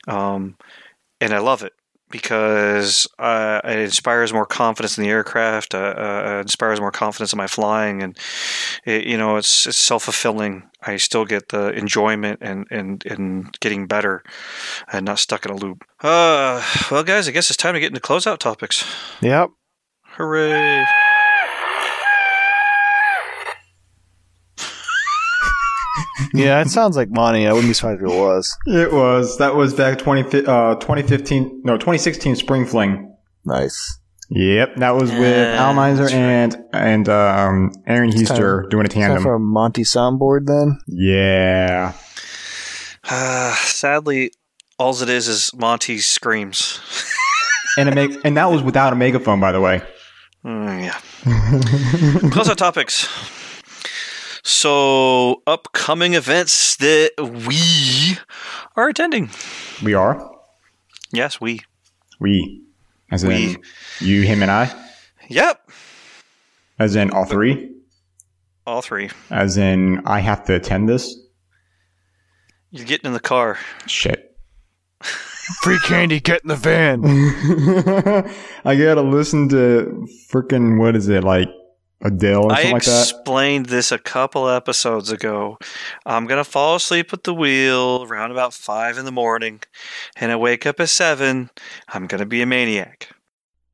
Um, 0.08 0.58
and 1.22 1.34
I 1.34 1.38
love 1.38 1.62
it 1.62 1.74
because 2.10 3.08
uh, 3.20 3.62
it 3.64 3.80
inspires 3.80 4.32
more 4.32 4.46
confidence 4.46 4.98
in 4.98 5.04
the 5.04 5.10
aircraft. 5.10 5.76
Uh, 5.76 5.94
uh, 5.98 6.40
inspires 6.42 6.80
more 6.80 6.92
confidence 6.92 7.34
in 7.34 7.38
my 7.38 7.48
flying, 7.48 8.02
and 8.02 8.18
it, 8.86 9.06
you 9.06 9.18
know, 9.18 9.38
it's 9.38 9.68
it's 9.68 9.78
self 9.78 10.04
fulfilling. 10.04 10.70
I 10.82 10.98
still 10.98 11.26
get 11.26 11.50
the 11.50 11.70
enjoyment 11.74 12.40
and 12.42 12.68
and 12.72 13.06
and 13.06 13.58
getting 13.60 13.88
better, 13.88 14.24
and 14.92 15.06
not 15.06 15.20
stuck 15.20 15.46
in 15.46 15.52
a 15.52 15.56
loop. 15.56 15.84
Uh, 16.02 16.64
well, 16.92 17.04
guys, 17.04 17.28
I 17.28 17.32
guess 17.32 17.50
it's 17.50 17.58
time 17.58 17.74
to 17.74 17.80
get 17.80 17.90
into 17.90 18.02
closeout 18.02 18.40
topics. 18.40 18.86
Yep. 19.22 19.50
Hooray! 20.18 20.86
Yeah, 26.34 26.62
it 26.62 26.70
sounds 26.70 26.96
like 26.98 27.10
Monty. 27.10 27.48
I 27.48 27.54
wouldn't 27.54 27.70
be 27.70 27.74
surprised 27.74 28.02
if 28.02 28.10
it 28.10 28.16
was. 28.18 28.58
It 28.66 28.92
was. 28.92 29.38
That 29.38 29.56
was 29.56 29.74
back 29.74 29.98
20, 30.00 30.46
uh, 30.46 30.76
2015, 30.76 31.62
no, 31.64 31.74
2016 31.78 32.36
Spring 32.36 32.66
Fling. 32.66 33.16
Nice. 33.46 34.00
Yep, 34.30 34.76
that 34.78 34.92
was 34.96 35.10
with 35.12 35.22
Yeah, 35.22 35.64
Al 35.66 35.74
Miser 35.74 36.02
that's 36.04 36.14
right. 36.14 36.20
and 36.22 36.58
and 36.74 37.08
um, 37.10 37.72
Aaron 37.88 38.10
Heuster 38.12 38.70
doing 38.70 38.86
a 38.86 38.90
tandem. 38.90 39.24
for 39.24 39.36
a 39.36 39.40
Monty 39.40 39.84
soundboard 39.84 40.48
then? 40.48 40.80
yeah, 40.88 41.94
Uh, 43.10 43.54
sadly, 43.60 44.32
all 44.78 45.02
it 45.02 45.08
is 45.10 45.30
is 45.30 45.54
Monty 45.54 46.00
screams. 46.00 46.82
and 47.78 47.88
a 47.88 47.96
meg- 47.96 48.20
and 48.26 48.36
that 48.36 48.52
was 48.52 48.62
without 48.62 48.92
a 48.92 48.98
megaphone, 48.98 49.40
by 49.40 49.54
the 49.54 49.62
way. 49.62 49.82
Mm, 50.44 50.84
yeah. 50.84 51.00
Closeout 52.30 52.58
topics. 52.58 53.08
So, 54.48 55.44
upcoming 55.46 56.14
events 56.14 56.78
that 56.78 57.12
we 57.20 58.18
are 58.78 58.88
attending. 58.88 59.30
We 59.84 59.94
are 59.94 60.32
Yes, 61.12 61.42
we. 61.42 61.60
we, 62.22 62.64
as 63.12 63.26
in 63.26 63.62
you, 64.00 64.22
him, 64.22 64.42
and 64.42 64.50
I, 64.50 64.74
Yep. 65.28 65.70
as 66.80 66.96
in 66.96 67.12
all 67.12 67.26
three, 67.26 67.76
All 68.66 68.82
three. 68.82 69.10
as 69.30 69.58
in 69.58 70.02
I 70.06 70.22
have 70.22 70.46
to 70.46 70.56
attend 70.56 70.88
this. 70.88 71.14
You're 72.72 72.86
getting 72.86 73.08
in 73.08 73.14
the 73.14 73.20
car. 73.20 73.60
Shit. 73.86 74.34
Free 75.62 75.80
candy, 75.84 76.22
get 76.22 76.42
in 76.44 76.48
the 76.48 76.56
van. 76.56 77.04
I 78.64 78.76
gotta 78.78 79.02
listen 79.02 79.50
to 79.50 80.08
freaking 80.32 80.80
what 80.80 80.96
is 80.96 81.10
it 81.10 81.26
like 81.26 81.50
Adele 82.02 82.46
or 82.46 82.52
I 82.52 82.56
something 82.56 82.72
like 82.74 82.84
that. 82.84 82.92
I 82.92 83.02
explained 83.02 83.66
this 83.68 83.92
a 83.92 83.98
couple 83.98 84.48
episodes 84.50 85.12
ago. 85.12 85.58
I'm 86.06 86.26
going 86.28 86.44
to 86.44 86.50
fall 86.50 86.76
asleep 86.76 87.12
at 87.14 87.24
the 87.24 87.34
wheel 87.34 88.06
around 88.08 88.32
about 88.32 88.54
5 88.54 88.98
in 88.98 89.06
the 89.06 89.12
morning, 89.12 89.62
and 90.16 90.32
I 90.32 90.36
wake 90.36 90.66
up 90.66 90.80
at 90.80 90.90
7. 90.90 91.50
I'm 91.90 92.08
going 92.08 92.20
to 92.20 92.26
be 92.26 92.42
a 92.42 92.46
maniac. 92.46 93.10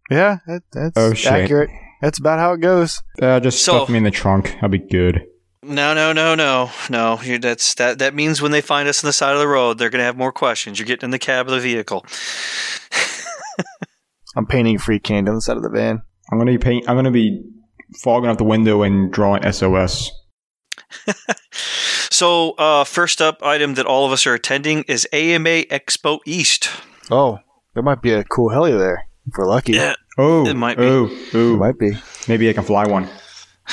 yeah, 0.10 0.38
that, 0.48 0.64
that's 0.72 0.98
Oh, 0.98 1.14
shit. 1.14 1.32
accurate. 1.34 1.70
That's 2.02 2.20
about 2.20 2.40
how 2.40 2.54
it 2.54 2.62
goes. 2.62 3.02
Uh, 3.22 3.40
just 3.40 3.64
So- 3.64 3.78
stuff 3.80 3.90
me 3.90 3.98
in 3.98 4.04
the 4.04 4.12
trunk. 4.12 4.56
I'll 4.62 4.70
be 4.70 4.80
good. 4.80 5.26
No, 5.66 5.94
no, 5.94 6.12
no, 6.12 6.36
no, 6.36 6.72
no. 6.90 7.22
You, 7.24 7.40
that's 7.40 7.76
that. 7.76 7.98
That 8.00 8.14
means 8.14 8.42
when 8.42 8.52
they 8.52 8.60
find 8.60 8.90
us 8.90 9.02
on 9.02 9.08
the 9.08 9.14
side 9.14 9.32
of 9.34 9.40
the 9.40 9.48
road, 9.48 9.78
they're 9.78 9.90
gonna 9.90 10.04
have 10.04 10.18
more 10.18 10.34
questions. 10.34 10.78
You're 10.78 10.86
getting 10.86 11.08
in 11.08 11.12
the 11.12 11.18
cab 11.20 11.48
of 11.48 11.54
the 11.54 11.62
vehicle. 11.62 12.06
I'm 14.36 14.46
painting 14.46 14.78
free 14.78 15.00
candy 15.00 15.30
on 15.30 15.36
the 15.36 15.42
side 15.42 15.56
of 15.58 15.64
the 15.64 15.70
van. 15.70 16.02
I'm 16.32 16.38
gonna 16.38 16.52
be 16.52 16.58
paint. 16.58 16.90
I'm 16.90 16.96
gonna 16.98 17.12
be 17.12 17.42
fogging 18.02 18.30
up 18.30 18.38
the 18.38 18.44
window 18.44 18.82
and 18.84 19.12
drawing 19.12 19.50
SOS. 19.52 20.12
So, 22.12 22.52
uh, 22.52 22.84
first 22.84 23.22
up 23.24 23.42
item 23.42 23.74
that 23.74 23.88
all 23.88 24.06
of 24.06 24.12
us 24.12 24.28
are 24.28 24.36
attending 24.36 24.84
is 24.84 25.08
AMA 25.12 25.64
Expo 25.64 26.20
East. 26.28 26.70
Oh, 27.10 27.40
there 27.74 27.82
might 27.82 28.04
be 28.04 28.12
a 28.14 28.24
cool 28.24 28.50
heli 28.50 28.72
there 28.72 29.08
if 29.26 29.34
we're 29.36 29.48
lucky. 29.48 29.74
Yeah, 29.74 29.96
Oh, 30.20 30.46
It 30.48 30.56
might 30.56 30.78
be. 30.78 30.84
Oh, 30.86 31.06
It 31.08 31.30
oh. 31.34 31.58
might 31.58 31.80
be. 31.80 31.94
Maybe 32.28 32.48
I 32.50 32.54
can 32.54 32.64
fly 32.66 32.86
one. 32.86 33.10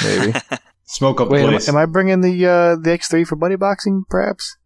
Maybe. 0.03 0.33
Smoke 0.87 1.21
up 1.21 1.29
Wait, 1.29 1.41
the 1.41 1.45
am, 1.45 1.51
place. 1.51 1.69
am 1.69 1.77
I 1.77 1.85
bringing 1.85 2.23
the 2.23 2.47
uh, 2.47 2.77
the 2.77 2.91
X3 2.99 3.27
for 3.27 3.37
buddy 3.37 3.57
boxing? 3.57 4.05
Perhaps. 4.09 4.57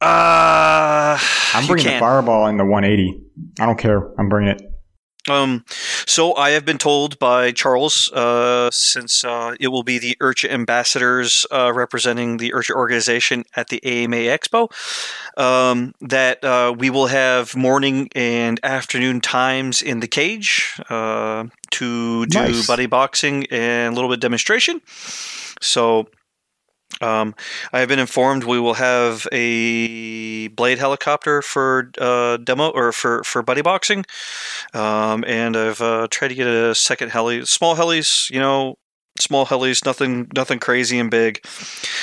uh, 0.00 1.18
I'm 1.54 1.66
bringing 1.66 1.84
the 1.84 1.90
can't. 1.90 2.00
fireball 2.00 2.46
in 2.46 2.56
the 2.56 2.64
180. 2.64 3.20
I 3.60 3.66
don't 3.66 3.78
care. 3.78 4.18
I'm 4.18 4.30
bringing 4.30 4.52
it. 4.56 4.62
Um, 5.28 5.64
so 6.06 6.34
I 6.34 6.50
have 6.50 6.64
been 6.64 6.78
told 6.78 7.18
by 7.18 7.52
Charles, 7.52 8.10
uh, 8.12 8.70
since 8.72 9.24
uh, 9.24 9.54
it 9.60 9.68
will 9.68 9.82
be 9.82 9.98
the 9.98 10.16
IRCHA 10.20 10.50
ambassadors 10.50 11.46
uh, 11.50 11.72
representing 11.74 12.38
the 12.38 12.52
IRCHA 12.52 12.74
organization 12.74 13.44
at 13.54 13.68
the 13.68 13.84
AMA 13.84 14.16
Expo, 14.16 14.70
um, 15.36 15.94
that 16.00 16.42
uh, 16.42 16.74
we 16.76 16.90
will 16.90 17.06
have 17.08 17.54
morning 17.54 18.08
and 18.14 18.58
afternoon 18.62 19.20
times 19.20 19.82
in 19.82 20.00
the 20.00 20.08
cage 20.08 20.80
uh, 20.88 21.44
to 21.70 22.26
do 22.26 22.38
Nice. 22.38 22.66
buddy 22.66 22.86
boxing 22.86 23.46
and 23.50 23.92
a 23.92 23.94
little 23.94 24.10
bit 24.10 24.20
demonstration. 24.20 24.80
So. 25.60 26.08
Um, 27.00 27.34
I 27.72 27.80
have 27.80 27.88
been 27.88 27.98
informed 27.98 28.44
we 28.44 28.60
will 28.60 28.74
have 28.74 29.26
a 29.32 30.48
blade 30.48 30.78
helicopter 30.78 31.42
for 31.42 31.90
uh, 31.98 32.36
demo 32.38 32.70
or 32.70 32.92
for, 32.92 33.22
for 33.24 33.42
buddy 33.42 33.62
boxing. 33.62 34.04
Um, 34.74 35.24
and 35.26 35.56
I've 35.56 35.80
uh, 35.80 36.08
tried 36.10 36.28
to 36.28 36.34
get 36.34 36.46
a 36.46 36.74
second 36.74 37.10
heli, 37.10 37.44
small 37.46 37.76
helis, 37.76 38.30
you 38.30 38.40
know, 38.40 38.76
small 39.18 39.46
helis, 39.46 39.84
nothing, 39.84 40.28
nothing 40.34 40.58
crazy 40.58 40.98
and 40.98 41.10
big, 41.10 41.44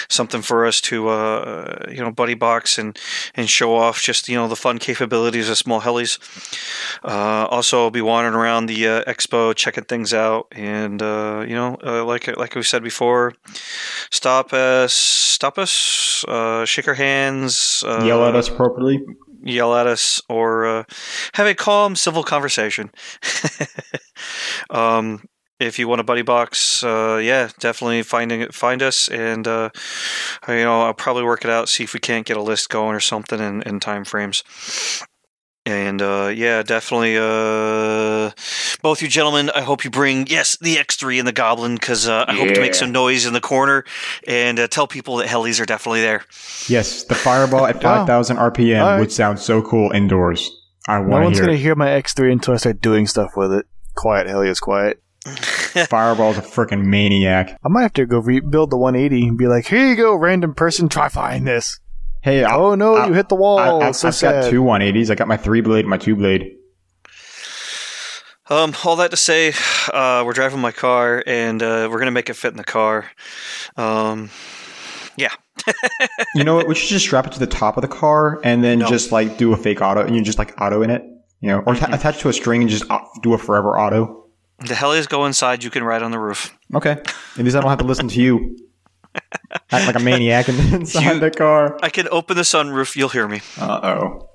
something 0.09 0.41
for 0.41 0.65
us 0.65 0.79
to, 0.81 1.07
uh, 1.09 1.85
you 1.89 1.97
know, 2.01 2.11
buddy 2.11 2.33
box 2.35 2.77
and 2.77 2.97
and 3.35 3.49
show 3.49 3.75
off 3.75 4.01
just 4.01 4.27
you 4.29 4.35
know 4.35 4.47
the 4.47 4.55
fun 4.55 4.77
capabilities 4.77 5.49
of 5.49 5.57
small 5.57 5.81
helis. 5.81 6.19
Uh, 7.03 7.45
also, 7.47 7.83
I'll 7.83 7.91
be 7.91 8.01
wandering 8.01 8.35
around 8.35 8.67
the 8.67 8.87
uh, 8.87 9.03
expo, 9.05 9.55
checking 9.55 9.85
things 9.85 10.13
out, 10.13 10.47
and 10.51 11.01
uh, 11.01 11.43
you 11.47 11.55
know, 11.55 11.77
uh, 11.83 12.03
like 12.05 12.27
like 12.37 12.55
we 12.55 12.63
said 12.63 12.83
before, 12.83 13.33
stop 14.11 14.53
us, 14.53 14.93
stop 14.93 15.57
us, 15.57 16.23
uh, 16.27 16.65
shake 16.65 16.87
our 16.87 16.93
hands, 16.93 17.83
uh, 17.85 18.03
Yell 18.03 18.23
at 18.25 18.35
us 18.35 18.47
appropriately. 18.49 18.99
yell 19.43 19.73
at 19.75 19.87
us 19.87 20.21
or 20.29 20.65
uh, 20.65 20.83
have 21.33 21.47
a 21.47 21.53
calm 21.55 21.95
civil 21.95 22.23
conversation 22.23 22.91
um, 24.69 25.23
if 25.59 25.79
you 25.79 25.87
want 25.87 26.01
a 26.01 26.03
buddy 26.03 26.21
box 26.21 26.83
uh, 26.83 27.19
yeah 27.21 27.49
definitely 27.59 28.03
finding 28.03 28.41
it 28.41 28.53
find 28.53 28.81
us 28.81 29.07
and 29.09 29.47
uh, 29.47 29.69
you 30.47 30.55
know 30.55 30.81
i'll 30.81 30.93
probably 30.93 31.23
work 31.23 31.43
it 31.43 31.51
out 31.51 31.69
see 31.69 31.83
if 31.83 31.93
we 31.93 31.99
can't 31.99 32.25
get 32.25 32.37
a 32.37 32.41
list 32.41 32.69
going 32.69 32.95
or 32.95 32.99
something 32.99 33.39
in, 33.39 33.61
in 33.63 33.79
time 33.79 34.03
frames 34.05 34.43
and 35.65 36.01
uh, 36.01 36.31
yeah, 36.33 36.63
definitely. 36.63 37.17
Uh, 37.17 38.31
both 38.81 39.01
you 39.01 39.09
gentlemen, 39.09 39.49
I 39.53 39.63
hope 39.63 39.83
you 39.83 39.89
bring 39.89 40.25
yes 40.27 40.55
the 40.61 40.77
X3 40.77 41.19
and 41.19 41.27
the 41.27 41.33
Goblin 41.33 41.75
because 41.75 42.07
uh, 42.07 42.23
I 42.25 42.33
hope 42.35 42.53
to 42.53 42.61
make 42.61 42.73
some 42.73 42.93
noise 42.93 43.25
in 43.25 43.33
the 43.33 43.41
corner 43.41 43.83
and 44.25 44.59
uh, 44.59 44.67
tell 44.69 44.87
people 44.87 45.17
that 45.17 45.27
helis 45.27 45.59
are 45.61 45.65
definitely 45.65 45.99
there. 45.99 46.23
Yes, 46.69 47.03
the 47.03 47.15
fireball 47.15 47.65
at 47.65 47.75
Wow. 47.83 48.05
5,000 48.05 48.37
RPM 48.37 48.81
All 48.81 48.87
right. 48.91 48.99
would 48.99 49.11
sound 49.11 49.39
so 49.41 49.61
cool 49.61 49.91
indoors. 49.91 50.49
I 50.87 50.99
want. 50.99 51.09
No 51.09 51.19
one's 51.23 51.37
hear 51.37 51.47
gonna 51.47 51.57
it. 51.57 51.61
hear 51.61 51.75
my 51.75 51.87
X3 51.87 52.31
until 52.31 52.53
I 52.53 52.57
start 52.57 52.79
doing 52.79 53.05
stuff 53.05 53.31
with 53.35 53.51
it. 53.51 53.65
Quiet, 53.93 54.27
heli 54.27 54.47
is 54.47 54.61
quiet. 54.61 55.01
Fireball's 55.87 56.37
a 56.37 56.41
freaking 56.41 56.85
maniac. 56.85 57.57
I 57.63 57.67
might 57.69 57.81
have 57.83 57.93
to 57.93 58.05
go 58.05 58.19
rebuild 58.19 58.69
the 58.71 58.77
180 58.77 59.27
and 59.27 59.37
be 59.37 59.47
like, 59.47 59.67
"Here 59.67 59.85
you 59.89 59.95
go, 59.95 60.15
random 60.15 60.53
person, 60.53 60.89
try 60.89 61.09
flying 61.09 61.43
this." 61.43 61.79
Hey, 62.21 62.43
I, 62.43 62.55
Oh 62.55 62.75
no, 62.75 62.95
I- 62.95 63.07
you 63.07 63.13
hit 63.13 63.29
the 63.29 63.35
wall. 63.35 63.59
I, 63.81 63.85
have 63.85 63.95
so 63.95 64.07
I've 64.09 64.15
sad. 64.15 64.43
got 64.43 64.49
two 64.49 64.63
180s. 64.63 65.09
I 65.11 65.15
got 65.15 65.27
my 65.27 65.37
three 65.37 65.61
blade, 65.61 65.81
and 65.81 65.89
my 65.89 65.97
two 65.97 66.15
blade. 66.15 66.53
Um, 68.49 68.73
all 68.85 68.95
that 68.95 69.11
to 69.11 69.17
say, 69.17 69.53
uh, 69.93 70.23
we're 70.25 70.31
driving 70.33 70.59
my 70.61 70.71
car 70.71 71.21
and 71.27 71.61
uh, 71.61 71.89
we're 71.91 71.99
gonna 71.99 72.11
make 72.11 72.29
it 72.29 72.35
fit 72.35 72.51
in 72.51 72.57
the 72.57 72.63
car. 72.63 73.05
Um, 73.75 74.29
yeah. 75.17 75.31
You 76.35 76.43
know 76.43 76.55
what? 76.55 76.67
We 76.67 76.75
should 76.75 76.89
just 76.89 77.05
strap 77.05 77.25
it 77.27 77.33
to 77.33 77.39
the 77.39 77.47
top 77.47 77.77
of 77.77 77.81
the 77.81 77.87
car 77.87 78.39
and 78.43 78.63
then 78.63 78.79
No. 78.79 78.87
just 78.87 79.11
like 79.11 79.37
do 79.37 79.53
a 79.53 79.57
fake 79.57 79.81
auto 79.81 80.01
and 80.01 80.15
you 80.15 80.21
just 80.21 80.37
like 80.37 80.59
auto 80.61 80.81
in 80.83 80.89
it. 80.91 81.01
You 81.41 81.49
know, 81.49 81.57
or 81.59 81.73
Mm-hmm. 81.73 81.93
attach 81.93 82.19
to 82.19 82.29
a 82.29 82.33
string 82.33 82.61
and 82.61 82.69
just 82.69 82.89
uh, 82.89 82.99
do 83.21 83.33
a 83.33 83.37
forever 83.37 83.77
auto. 83.77 84.26
The 84.59 84.73
helis 84.73 85.07
go 85.07 85.25
inside. 85.25 85.63
You 85.63 85.69
can 85.69 85.83
ride 85.83 86.01
on 86.03 86.11
the 86.11 86.19
roof. 86.19 86.57
Okay. 86.73 86.91
At 86.91 87.37
least 87.37 87.55
I 87.55 87.61
don't 87.61 87.69
have 87.69 87.79
to 87.79 87.85
listen 87.85 88.07
to 88.09 88.21
you 88.21 88.57
act 89.71 89.85
like 89.87 89.95
a 89.95 89.99
maniac 89.99 90.49
inside 90.49 91.13
You- 91.13 91.19
the 91.19 91.31
car. 91.31 91.77
I 91.83 91.89
can 91.89 92.07
open 92.11 92.37
the 92.37 92.43
sunroof. 92.43 92.95
You'll 92.95 93.09
hear 93.09 93.27
me. 93.27 93.41
Uh 93.59 93.79
oh. 93.83 94.29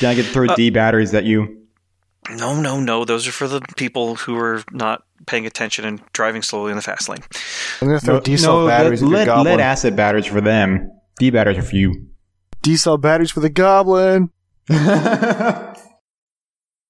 Then 0.00 0.10
I 0.10 0.14
get 0.14 0.24
to 0.26 0.30
throw 0.32 0.46
D 0.54 0.70
batteries 0.70 1.12
at 1.14 1.24
you. 1.24 1.56
No, 2.30 2.60
no, 2.60 2.80
no. 2.80 3.04
Those 3.04 3.26
are 3.26 3.32
for 3.32 3.48
the 3.48 3.60
people 3.76 4.14
who 4.14 4.36
are 4.38 4.62
not 4.70 5.02
paying 5.26 5.46
attention 5.46 5.84
and 5.84 6.00
driving 6.12 6.42
slowly 6.42 6.70
in 6.70 6.76
the 6.76 6.82
fast 6.82 7.08
lane. 7.08 7.18
I'm 7.80 7.88
gonna 7.88 8.00
throw 8.00 8.20
diesel 8.20 8.66
batteries 8.66 9.02
at 9.02 9.08
your 9.08 9.18
lead, 9.18 9.24
goblin. 9.26 9.56
lead 9.56 9.60
acid 9.62 9.96
batteries 9.96 10.26
for 10.26 10.40
them. 10.40 10.90
D 11.18 11.30
batteries 11.30 11.58
are 11.58 11.62
for 11.62 11.76
you. 11.76 12.06
diesel 12.62 12.98
batteries 12.98 13.30
for 13.30 13.40
the 13.40 13.48
goblin. 13.50 14.30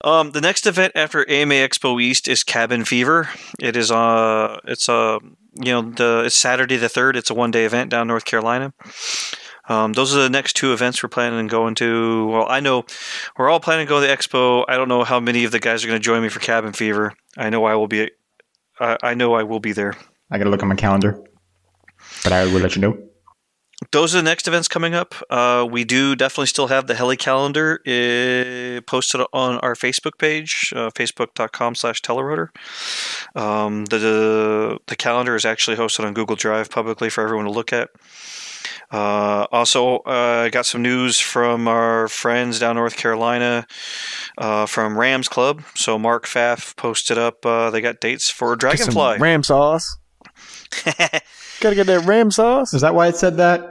Um, 0.02 0.30
the 0.30 0.40
next 0.40 0.66
event 0.66 0.92
after 0.94 1.28
AMA 1.28 1.54
Expo 1.54 2.00
East 2.00 2.26
is 2.26 2.42
Cabin 2.42 2.84
Fever. 2.84 3.28
It 3.58 3.76
is 3.76 3.90
uh, 3.90 4.58
it's 4.64 4.88
uh, 4.88 5.18
you 5.54 5.72
know, 5.72 5.82
the 5.82 6.22
it's 6.26 6.36
Saturday 6.36 6.76
the 6.76 6.88
third. 6.88 7.16
It's 7.16 7.30
a 7.30 7.34
one 7.34 7.50
day 7.50 7.64
event 7.64 7.90
down 7.90 8.06
North 8.06 8.24
Carolina. 8.24 8.72
Um, 9.68 9.92
those 9.92 10.16
are 10.16 10.22
the 10.22 10.30
next 10.30 10.54
two 10.54 10.72
events 10.72 11.02
we're 11.02 11.10
planning 11.10 11.38
on 11.38 11.46
going 11.46 11.74
to. 11.76 12.26
Well, 12.28 12.46
I 12.48 12.60
know 12.60 12.84
we're 13.36 13.50
all 13.50 13.60
planning 13.60 13.86
to 13.86 13.88
go 13.88 14.00
to 14.00 14.06
the 14.06 14.12
expo. 14.12 14.64
I 14.68 14.76
don't 14.76 14.88
know 14.88 15.04
how 15.04 15.20
many 15.20 15.44
of 15.44 15.52
the 15.52 15.60
guys 15.60 15.84
are 15.84 15.86
going 15.86 16.00
to 16.00 16.04
join 16.04 16.22
me 16.22 16.28
for 16.28 16.40
Cabin 16.40 16.72
Fever. 16.72 17.12
I 17.36 17.50
know 17.50 17.64
I 17.64 17.74
will 17.74 17.88
be. 17.88 18.10
I 18.78 18.96
I 19.02 19.14
know 19.14 19.34
I 19.34 19.42
will 19.42 19.60
be 19.60 19.72
there. 19.72 19.94
I 20.30 20.38
gotta 20.38 20.50
look 20.50 20.62
at 20.62 20.68
my 20.68 20.76
calendar. 20.76 21.22
But 22.24 22.32
I 22.32 22.46
will 22.46 22.60
let 22.60 22.74
you 22.74 22.80
know. 22.80 23.09
Those 23.92 24.14
are 24.14 24.18
the 24.18 24.24
next 24.24 24.46
events 24.46 24.68
coming 24.68 24.94
up. 24.94 25.14
Uh, 25.30 25.66
we 25.68 25.84
do 25.84 26.14
definitely 26.14 26.46
still 26.46 26.68
have 26.68 26.86
the 26.86 26.94
heli 26.94 27.16
calendar 27.16 27.80
uh, 27.86 28.80
posted 28.82 29.22
on 29.32 29.58
our 29.58 29.74
Facebook 29.74 30.18
page, 30.18 30.72
uh, 30.76 30.90
facebook.com 30.90 31.74
slash 31.74 32.02
telerotor. 32.02 32.48
Um, 33.34 33.86
the, 33.86 33.98
the 33.98 34.78
the 34.86 34.96
calendar 34.96 35.34
is 35.34 35.44
actually 35.44 35.76
hosted 35.76 36.04
on 36.04 36.14
Google 36.14 36.36
Drive 36.36 36.70
publicly 36.70 37.10
for 37.10 37.22
everyone 37.22 37.46
to 37.46 37.50
look 37.50 37.72
at. 37.72 37.88
Uh, 38.92 39.46
also, 39.52 39.98
uh, 39.98 40.42
I 40.46 40.48
got 40.50 40.66
some 40.66 40.82
news 40.82 41.18
from 41.18 41.68
our 41.68 42.08
friends 42.08 42.58
down 42.58 42.76
North 42.76 42.96
Carolina 42.96 43.66
uh, 44.36 44.66
from 44.66 44.98
Rams 44.98 45.28
Club. 45.28 45.62
So 45.74 45.98
Mark 45.98 46.26
Pfaff 46.26 46.76
posted 46.76 47.16
up. 47.16 47.46
Uh, 47.46 47.70
they 47.70 47.80
got 47.80 48.00
dates 48.00 48.30
for 48.30 48.56
Dragonfly. 48.56 49.18
ram 49.18 49.42
sauce. 49.42 49.96
Gotta 51.60 51.74
get 51.76 51.86
that 51.86 52.04
ram 52.06 52.30
sauce. 52.30 52.74
Is 52.74 52.80
that 52.80 52.94
why 52.94 53.08
it 53.08 53.16
said 53.16 53.36
that? 53.36 53.69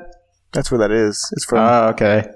That's 0.54 0.72
where 0.72 0.80
that 0.80 0.92
is. 0.92 1.28
It's 1.34 1.46
from. 1.46 1.60
Oh, 1.60 1.88
okay. 1.90 2.28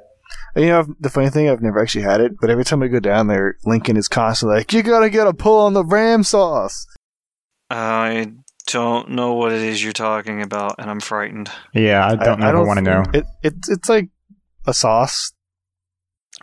And, 0.55 0.63
you 0.63 0.71
know, 0.71 0.85
the 0.99 1.09
funny 1.09 1.29
thing, 1.29 1.49
I've 1.49 1.61
never 1.61 1.81
actually 1.81 2.03
had 2.03 2.21
it, 2.21 2.33
but 2.39 2.49
every 2.49 2.63
time 2.63 2.83
I 2.83 2.87
go 2.87 2.99
down 2.99 3.27
there, 3.27 3.57
Lincoln 3.65 3.97
is 3.97 4.07
constantly 4.07 4.57
like, 4.57 4.73
"You 4.73 4.83
gotta 4.83 5.09
get 5.09 5.27
a 5.27 5.33
pull 5.33 5.59
on 5.59 5.73
the 5.73 5.83
ram 5.83 6.23
sauce." 6.23 6.85
I 7.69 8.33
don't 8.67 9.09
know 9.09 9.33
what 9.33 9.51
it 9.51 9.61
is 9.61 9.83
you're 9.83 9.93
talking 9.93 10.41
about, 10.41 10.75
and 10.77 10.89
I'm 10.89 10.99
frightened. 10.99 11.49
Yeah, 11.73 12.05
I 12.05 12.15
don't 12.15 12.39
know 12.39 12.49
if 12.49 12.55
I 12.55 12.59
want 12.59 12.77
to 12.77 12.83
know. 12.83 13.03
It, 13.13 13.25
it 13.41 13.53
it's 13.67 13.89
like 13.89 14.09
a 14.67 14.73
sauce. 14.73 15.31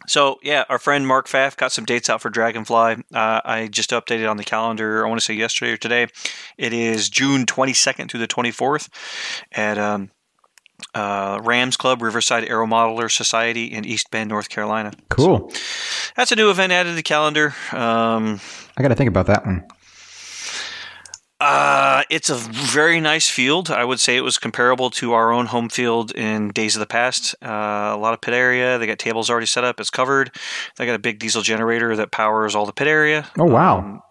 So 0.06 0.38
yeah, 0.42 0.64
our 0.68 0.78
friend 0.78 1.06
Mark 1.06 1.28
Pfaff 1.28 1.56
got 1.56 1.72
some 1.72 1.84
dates 1.84 2.08
out 2.08 2.20
for 2.20 2.30
Dragonfly. 2.30 3.04
Uh, 3.14 3.40
I 3.44 3.68
just 3.70 3.90
updated 3.90 4.28
on 4.30 4.36
the 4.36 4.44
calendar. 4.44 5.04
I 5.04 5.08
want 5.08 5.20
to 5.20 5.24
say 5.24 5.34
yesterday 5.34 5.72
or 5.72 5.76
today. 5.76 6.06
It 6.58 6.72
is 6.72 7.08
June 7.08 7.46
22nd 7.46 8.10
through 8.10 8.20
the 8.20 8.28
24th 8.28 8.88
at 9.52 9.78
um, 9.78 10.10
uh, 10.94 11.40
Rams 11.42 11.76
Club 11.76 12.02
Riverside 12.02 12.44
Aero 12.44 12.66
Modeler 12.66 13.10
Society 13.10 13.66
in 13.66 13.84
East 13.84 14.10
Bend, 14.10 14.28
North 14.28 14.48
Carolina. 14.48 14.92
Cool. 15.08 15.52
That's 16.16 16.32
a 16.32 16.36
new 16.36 16.50
event 16.50 16.72
added 16.72 16.90
to 16.90 16.96
the 16.96 17.02
calendar. 17.02 17.54
Um, 17.72 18.40
I 18.76 18.82
gotta 18.82 18.94
think 18.94 19.08
about 19.08 19.26
that 19.26 19.44
one. 19.46 19.64
Uh, 21.40 22.02
it's 22.10 22.28
a 22.28 22.34
very 22.34 23.00
nice 23.00 23.28
field. 23.28 23.70
I 23.70 23.82
would 23.82 23.98
say 23.98 24.14
it 24.16 24.20
was 24.20 24.36
comparable 24.36 24.90
to 24.90 25.14
our 25.14 25.32
own 25.32 25.46
home 25.46 25.70
field 25.70 26.12
in 26.12 26.48
days 26.50 26.76
of 26.76 26.80
the 26.80 26.86
past. 26.86 27.34
Uh, 27.42 27.92
a 27.94 27.96
lot 27.96 28.12
of 28.12 28.20
pit 28.20 28.34
area. 28.34 28.76
They 28.78 28.86
got 28.86 28.98
tables 28.98 29.30
already 29.30 29.46
set 29.46 29.64
up. 29.64 29.80
It's 29.80 29.88
covered. 29.88 30.30
They 30.76 30.84
got 30.84 30.94
a 30.94 30.98
big 30.98 31.18
diesel 31.18 31.40
generator 31.40 31.96
that 31.96 32.10
powers 32.10 32.54
all 32.54 32.66
the 32.66 32.74
pit 32.74 32.86
area. 32.86 33.26
Oh 33.38 33.46
wow. 33.46 33.78
Um, 33.78 34.02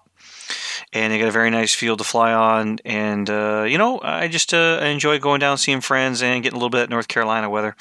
and 0.94 1.14
they 1.14 1.20
got 1.20 1.28
a 1.28 1.32
very 1.32 1.50
nice 1.50 1.74
field 1.74 2.00
to 2.00 2.04
fly 2.04 2.34
on. 2.34 2.80
And 2.86 3.30
uh, 3.30 3.66
you 3.68 3.78
know, 3.78 4.00
I 4.02 4.28
just 4.28 4.54
uh, 4.54 4.80
I 4.82 4.88
enjoy 4.88 5.20
going 5.20 5.40
down, 5.40 5.58
seeing 5.58 5.82
friends, 5.82 6.22
and 6.22 6.44
getting 6.44 6.56
a 6.56 6.60
little 6.60 6.70
bit 6.70 6.84
of 6.84 6.90
North 6.90 7.08
Carolina 7.08 7.50
weather. 7.50 7.76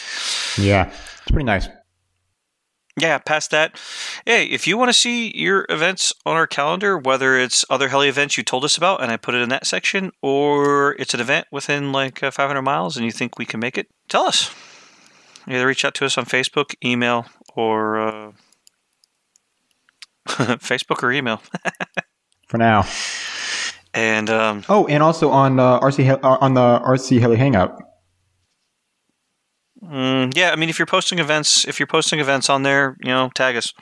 yeah, 0.59 0.93
it's 1.23 1.31
pretty 1.31 1.45
nice. 1.45 1.69
Yeah, 3.01 3.19
past 3.19 3.53
that. 3.53 3.79
Hey, 4.27 4.47
if 4.47 4.67
you 4.67 4.77
want 4.77 4.89
to 4.89 4.93
see 4.93 5.37
your 5.37 5.67
events 5.69 6.13
on 6.27 6.35
our 6.37 6.49
calendar, 6.49 6.99
whether 6.99 7.39
it's 7.39 7.65
other 7.71 7.89
heli 7.89 8.09
events 8.09 8.37
you 8.37 8.43
told 8.43 8.65
us 8.65 8.77
about 8.77 9.01
and 9.01 9.13
I 9.13 9.17
put 9.17 9.37
it 9.37 9.43
in 9.43 9.51
that 9.51 9.67
section, 9.67 10.11
or 10.21 10.97
it's 10.99 11.15
an 11.15 11.21
event 11.21 11.47
within 11.53 11.93
like 11.93 12.23
uh, 12.23 12.33
500 12.33 12.61
miles 12.63 12.97
and 12.97 13.07
you 13.07 13.13
think 13.13 13.39
we 13.39 13.47
can 13.47 13.61
make 13.61 13.79
it, 13.79 13.87
tell 14.09 14.25
us. 14.25 14.53
Either 15.47 15.67
reach 15.67 15.85
out 15.85 15.95
to 15.95 16.05
us 16.05 16.19
on 16.19 16.27
Facebook, 16.27 16.75
email, 16.85 17.27
or 17.55 17.99
uh, 18.01 18.33
Facebook 20.29 21.03
or 21.03 21.13
email. 21.13 21.41
For 22.49 22.59
now. 22.59 22.87
And 23.95 24.31
um, 24.31 24.65
Oh, 24.69 24.87
and 24.87 25.03
also 25.03 25.31
on 25.31 25.59
uh, 25.59 25.81
RC 25.81 26.09
uh, 26.23 26.39
on 26.41 26.55
the 26.55 26.81
RC 26.81 27.21
Heli 27.21 27.37
Hangout. 27.37 27.83
mm, 29.83 30.35
yeah, 30.37 30.51
I 30.51 30.57
mean, 30.57 30.69
if 30.69 30.79
you're 30.79 30.87
posting 30.87 31.19
events, 31.19 31.67
if 31.67 31.79
you're 31.81 31.87
posting 31.87 32.21
events 32.21 32.49
on 32.51 32.63
there, 32.63 32.97
you 33.03 33.11
know, 33.11 33.31
tag 33.35 33.57
us, 33.57 33.73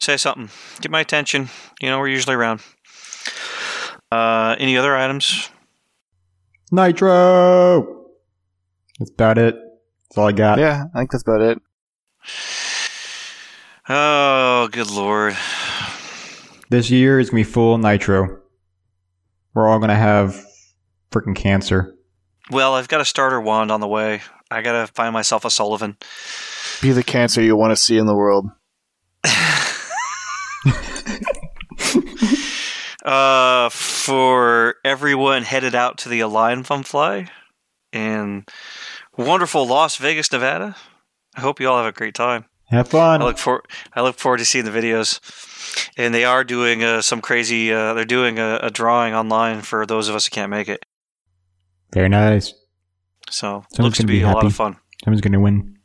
say 0.00 0.16
something, 0.16 0.48
get 0.80 0.90
my 0.90 1.00
attention. 1.00 1.48
You 1.80 1.88
know, 1.90 1.98
we're 1.98 2.08
usually 2.08 2.34
around. 2.36 2.60
Uh, 4.10 4.56
any 4.58 4.76
other 4.76 4.96
items? 4.96 5.48
Nitro. 6.72 8.04
That's 8.98 9.10
about 9.10 9.38
it. 9.38 9.54
That's 9.54 10.18
all 10.18 10.26
I 10.28 10.32
got. 10.32 10.58
Yeah, 10.58 10.84
I 10.94 10.98
think 11.00 11.10
that's 11.10 11.22
about 11.22 11.40
it. 11.42 11.58
Oh, 13.88 14.68
good 14.72 14.90
lord. 14.90 15.36
This 16.68 16.90
year 16.90 17.20
is 17.20 17.30
gonna 17.30 17.40
be 17.40 17.44
full 17.44 17.78
nitro. 17.78 18.40
We're 19.54 19.68
all 19.68 19.78
gonna 19.78 19.94
have 19.94 20.44
freaking 21.10 21.36
cancer. 21.36 21.94
Well, 22.50 22.74
I've 22.74 22.88
got 22.88 23.00
a 23.00 23.04
starter 23.04 23.40
wand 23.40 23.70
on 23.70 23.80
the 23.80 23.88
way. 23.88 24.22
I 24.50 24.62
gotta 24.62 24.86
find 24.92 25.12
myself 25.12 25.44
a 25.44 25.50
Sullivan. 25.50 25.96
Be 26.82 26.92
the 26.92 27.02
cancer 27.02 27.40
you 27.40 27.56
want 27.56 27.70
to 27.72 27.76
see 27.76 27.98
in 27.98 28.06
the 28.06 28.14
world. 28.16 28.48
Uh, 33.06 33.68
for 33.68 34.74
everyone 34.84 35.44
headed 35.44 35.76
out 35.76 35.96
to 35.96 36.08
the 36.08 36.18
Align 36.18 36.64
Fun 36.64 36.82
Fly 36.82 37.30
in 37.92 38.44
wonderful 39.16 39.64
Las 39.64 39.94
Vegas, 39.94 40.32
Nevada. 40.32 40.74
I 41.36 41.40
hope 41.40 41.60
you 41.60 41.68
all 41.68 41.76
have 41.76 41.86
a 41.86 41.96
great 41.96 42.16
time. 42.16 42.46
Have 42.66 42.88
fun. 42.88 43.22
I 43.22 43.24
look 43.24 43.38
for 43.38 43.62
I 43.94 44.02
look 44.02 44.18
forward 44.18 44.38
to 44.38 44.44
seeing 44.44 44.64
the 44.64 44.70
videos. 44.70 45.20
And 45.96 46.14
they 46.14 46.24
are 46.24 46.42
doing 46.42 46.82
uh, 46.82 47.02
some 47.02 47.20
crazy. 47.20 47.72
Uh, 47.72 47.94
they're 47.94 48.04
doing 48.04 48.38
a, 48.38 48.58
a 48.62 48.70
drawing 48.70 49.14
online 49.14 49.62
for 49.62 49.86
those 49.86 50.08
of 50.08 50.14
us 50.14 50.26
who 50.26 50.30
can't 50.30 50.50
make 50.50 50.68
it. 50.68 50.84
Very 51.92 52.08
nice. 52.08 52.54
So 53.30 53.64
Someone's 53.72 53.78
looks 53.78 53.96
to 53.98 54.02
gonna 54.02 54.12
be, 54.12 54.18
be 54.18 54.24
a 54.24 54.30
lot 54.30 54.46
of 54.46 54.54
fun. 54.54 54.76
Someone's 55.04 55.20
gonna 55.20 55.40
win. 55.40 55.76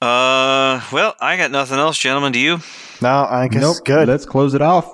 Uh, 0.00 0.82
well, 0.92 1.14
I 1.20 1.36
got 1.36 1.50
nothing 1.50 1.78
else, 1.78 1.98
gentlemen. 1.98 2.32
Do 2.32 2.40
you? 2.40 2.58
No, 3.00 3.26
I 3.28 3.48
guess 3.48 3.62
nope. 3.62 3.84
good. 3.84 4.08
Let's 4.08 4.26
close 4.26 4.54
it 4.54 4.62
off. 4.62 4.86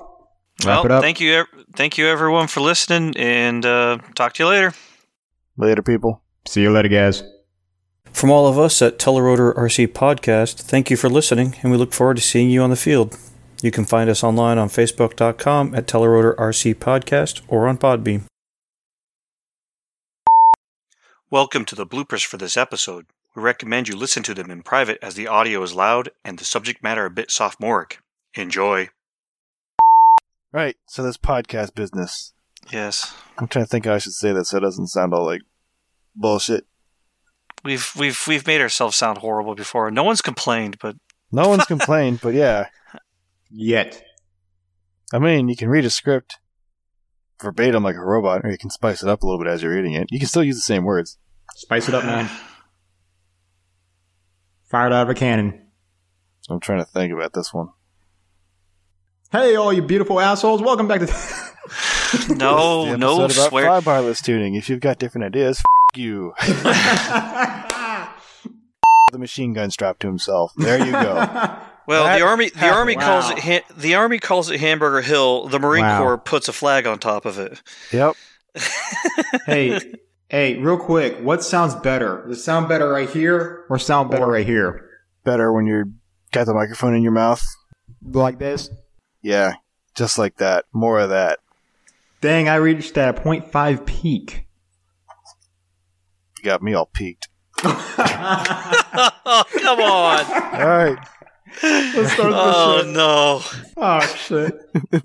Wrap 0.65 0.65
well, 0.65 0.85
it 0.85 0.91
up. 0.91 1.01
thank 1.01 1.19
you, 1.19 1.45
thank 1.75 1.97
you 1.97 2.05
everyone 2.07 2.47
for 2.47 2.59
listening, 2.59 3.15
and 3.17 3.65
uh, 3.65 3.97
talk 4.15 4.33
to 4.33 4.43
you 4.43 4.49
later. 4.49 4.73
Later, 5.57 5.81
people. 5.81 6.21
See 6.47 6.61
you 6.61 6.71
later, 6.71 6.89
guys. 6.89 7.23
From 8.11 8.31
all 8.31 8.47
of 8.47 8.59
us 8.59 8.81
at 8.81 8.99
Telerotor 8.99 9.55
RC 9.55 9.87
Podcast, 9.89 10.61
thank 10.61 10.89
you 10.89 10.97
for 10.97 11.09
listening, 11.09 11.55
and 11.61 11.71
we 11.71 11.77
look 11.77 11.93
forward 11.93 12.17
to 12.17 12.21
seeing 12.23 12.49
you 12.49 12.61
on 12.61 12.69
the 12.69 12.75
field. 12.75 13.17
You 13.61 13.71
can 13.71 13.85
find 13.85 14.09
us 14.09 14.23
online 14.23 14.57
on 14.57 14.69
Facebook.com 14.69 15.73
at 15.75 15.87
Telerotor 15.87 16.35
RC 16.35 16.75
Podcast 16.75 17.41
or 17.47 17.67
on 17.67 17.77
Podbean. 17.77 18.23
Welcome 21.29 21.63
to 21.65 21.75
the 21.75 21.85
bloopers 21.85 22.25
for 22.25 22.37
this 22.37 22.57
episode. 22.57 23.05
We 23.35 23.41
recommend 23.41 23.87
you 23.87 23.95
listen 23.95 24.23
to 24.23 24.33
them 24.33 24.49
in 24.49 24.63
private 24.63 24.97
as 25.01 25.15
the 25.15 25.27
audio 25.27 25.61
is 25.61 25.75
loud 25.75 26.09
and 26.25 26.39
the 26.39 26.45
subject 26.45 26.81
matter 26.81 27.05
a 27.05 27.11
bit 27.11 27.31
sophomoric. 27.31 27.99
Enjoy. 28.33 28.89
Right. 30.51 30.75
So 30.87 31.03
this 31.03 31.17
podcast 31.17 31.75
business. 31.75 32.33
Yes, 32.71 33.15
I'm 33.37 33.47
trying 33.47 33.65
to 33.65 33.69
think 33.69 33.85
how 33.85 33.93
I 33.93 33.99
should 33.99 34.13
say 34.13 34.33
this 34.33 34.49
so 34.49 34.57
it 34.57 34.61
doesn't 34.61 34.87
sound 34.87 35.13
all 35.13 35.25
like 35.25 35.41
bullshit. 36.15 36.65
We've 37.63 37.91
we've 37.97 38.21
we've 38.27 38.47
made 38.47 38.61
ourselves 38.61 38.95
sound 38.95 39.17
horrible 39.19 39.55
before. 39.55 39.91
No 39.91 40.03
one's 40.03 40.21
complained, 40.21 40.77
but 40.81 40.95
No 41.31 41.47
one's 41.49 41.65
complained, 41.65 42.19
but 42.21 42.33
yeah. 42.33 42.67
Yet. 43.51 44.01
I 45.13 45.19
mean, 45.19 45.49
you 45.49 45.55
can 45.55 45.69
read 45.69 45.85
a 45.85 45.89
script. 45.89 46.37
verbatim 47.41 47.83
like 47.83 47.95
a 47.95 48.01
robot, 48.05 48.41
or 48.43 48.51
you 48.51 48.57
can 48.57 48.69
spice 48.69 49.01
it 49.03 49.09
up 49.09 49.23
a 49.23 49.25
little 49.25 49.43
bit 49.43 49.51
as 49.51 49.61
you're 49.63 49.73
reading 49.73 49.93
it. 49.93 50.07
You 50.11 50.19
can 50.19 50.27
still 50.27 50.43
use 50.43 50.55
the 50.55 50.61
same 50.61 50.83
words. 50.83 51.17
Spice 51.55 51.87
it 51.89 51.95
up, 51.95 52.05
man. 52.05 52.29
Fired 54.69 54.93
out 54.93 55.03
of 55.03 55.09
a 55.09 55.13
cannon. 55.15 55.65
I'm 56.49 56.59
trying 56.59 56.79
to 56.79 56.85
think 56.85 57.11
about 57.11 57.33
this 57.33 57.53
one. 57.53 57.69
Hey, 59.31 59.55
all 59.55 59.73
you 59.73 59.81
beautiful 59.81 60.19
assholes! 60.19 60.61
Welcome 60.61 60.87
back 60.87 61.01
to. 61.01 61.07
No, 62.29 62.89
The 62.89 62.97
no 62.97 63.21
episode 63.23 63.37
about 63.39 63.49
swear. 63.49 63.65
flybarless 63.69 64.23
tuning. 64.23 64.55
If 64.55 64.67
you've 64.67 64.79
got 64.79 64.97
different 64.97 65.25
ideas, 65.25 65.59
f- 65.59 65.63
you. 65.97 66.33
the 69.11 69.17
machine 69.17 69.53
gun 69.53 69.71
strapped 69.71 70.01
to 70.01 70.07
himself. 70.07 70.53
There 70.57 70.83
you 70.85 70.91
go. 70.91 71.55
Well, 71.87 72.03
That 72.03 72.19
the 72.19 72.23
army 72.25 72.49
the 72.49 72.59
happened. 72.59 72.77
army 72.77 72.95
calls 72.97 73.31
it 73.31 73.39
ha- 73.39 73.73
the 73.75 73.95
army 73.95 74.19
calls 74.19 74.51
it 74.51 74.59
Hamburger 74.59 75.01
Hill. 75.01 75.47
The 75.47 75.57
Marine 75.57 75.85
Wow. 75.85 75.97
Corps 76.03 76.17
puts 76.19 76.47
a 76.47 76.53
flag 76.53 76.85
on 76.85 76.99
top 76.99 77.25
of 77.25 77.39
it. 77.39 77.63
yep. 77.91 78.13
hey, 79.47 79.95
hey, 80.29 80.59
real 80.59 80.77
quick, 80.77 81.17
what 81.21 81.43
sounds 81.43 81.73
better? 81.73 82.25
Does 82.27 82.37
it 82.37 82.41
sound 82.43 82.67
better 82.69 82.87
right 82.91 83.09
here 83.09 83.65
or 83.71 83.79
sound 83.79 84.11
better 84.11 84.25
Or- 84.25 84.33
right 84.33 84.45
here? 84.45 84.87
Better 85.23 85.51
when 85.51 85.65
you're 85.65 85.85
got 86.31 86.45
the 86.45 86.53
microphone 86.53 86.93
in 86.93 87.01
your 87.01 87.11
mouth. 87.11 87.41
Like 88.03 88.37
this? 88.37 88.69
Yeah, 89.23 89.53
just 89.95 90.19
like 90.19 90.35
that. 90.37 90.65
More 90.71 90.99
of 90.99 91.09
that. 91.09 91.39
Dang, 92.21 92.47
I 92.49 92.57
reached 92.57 92.93
that 92.93 93.15
0.5 93.23 93.85
peak. 93.87 94.45
You 96.39 96.45
got 96.45 96.63
me 96.63 96.73
all 96.73 96.85
peaked. 96.85 97.27
oh, 97.65 99.43
come 99.61 99.79
on! 99.81 100.25
All 100.55 100.67
right. 100.67 100.97
Let's 101.61 102.13
start 102.13 102.31
oh 102.33 102.83
no! 102.85 103.41
Oh 103.75 103.99
shit! 104.15 104.53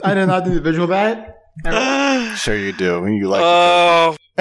I 0.05 0.15
did 0.15 0.27
not 0.27 0.45
do 0.45 0.55
the 0.55 0.61
visual 0.61 0.87
that. 0.89 1.41
Sure 2.37 2.57
you 2.57 2.73
do. 2.73 3.05
You 3.07 3.29
like 3.29 3.43
oh, 3.43 4.17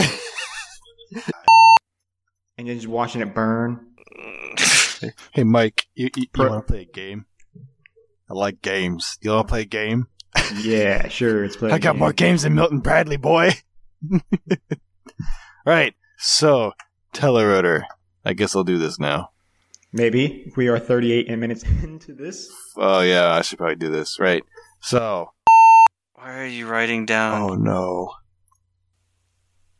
And 2.57 2.67
then 2.67 2.75
just 2.75 2.87
watching 2.87 3.21
it 3.21 3.33
burn. 3.33 3.87
Hey, 5.31 5.43
Mike, 5.43 5.87
you, 5.95 6.09
you, 6.15 6.27
you 6.37 6.49
want 6.49 6.67
to 6.67 6.71
play 6.71 6.81
a 6.81 6.85
game? 6.85 7.25
I 8.29 8.33
like 8.33 8.61
games. 8.61 9.17
You 9.21 9.31
want 9.31 9.47
to 9.47 9.51
play 9.51 9.61
a 9.61 9.65
game? 9.65 10.07
Yeah, 10.61 11.07
sure. 11.07 11.43
It's 11.43 11.61
I 11.61 11.79
got 11.79 11.97
more 11.97 12.13
games 12.13 12.43
than 12.43 12.53
Milton 12.55 12.79
Bradley, 12.79 13.17
boy. 13.17 13.53
right. 15.65 15.95
So, 16.27 16.71
Telerotor. 17.13 17.83
I 18.23 18.31
guess 18.31 18.55
I'll 18.55 18.63
do 18.63 18.77
this 18.77 18.97
now. 18.97 19.31
Maybe 19.91 20.53
we 20.55 20.69
are 20.69 20.79
38 20.79 21.29
minutes 21.37 21.63
into 21.83 22.13
this. 22.13 22.49
Oh, 22.77 23.01
yeah, 23.01 23.29
I 23.33 23.41
should 23.41 23.57
probably 23.57 23.75
do 23.75 23.89
this. 23.91 24.19
Right. 24.21 24.43
So, 24.79 25.31
why 26.13 26.39
are 26.39 26.45
you 26.47 26.65
writing 26.67 27.05
down? 27.05 27.41
oh 27.41 27.55
no. 27.55 28.13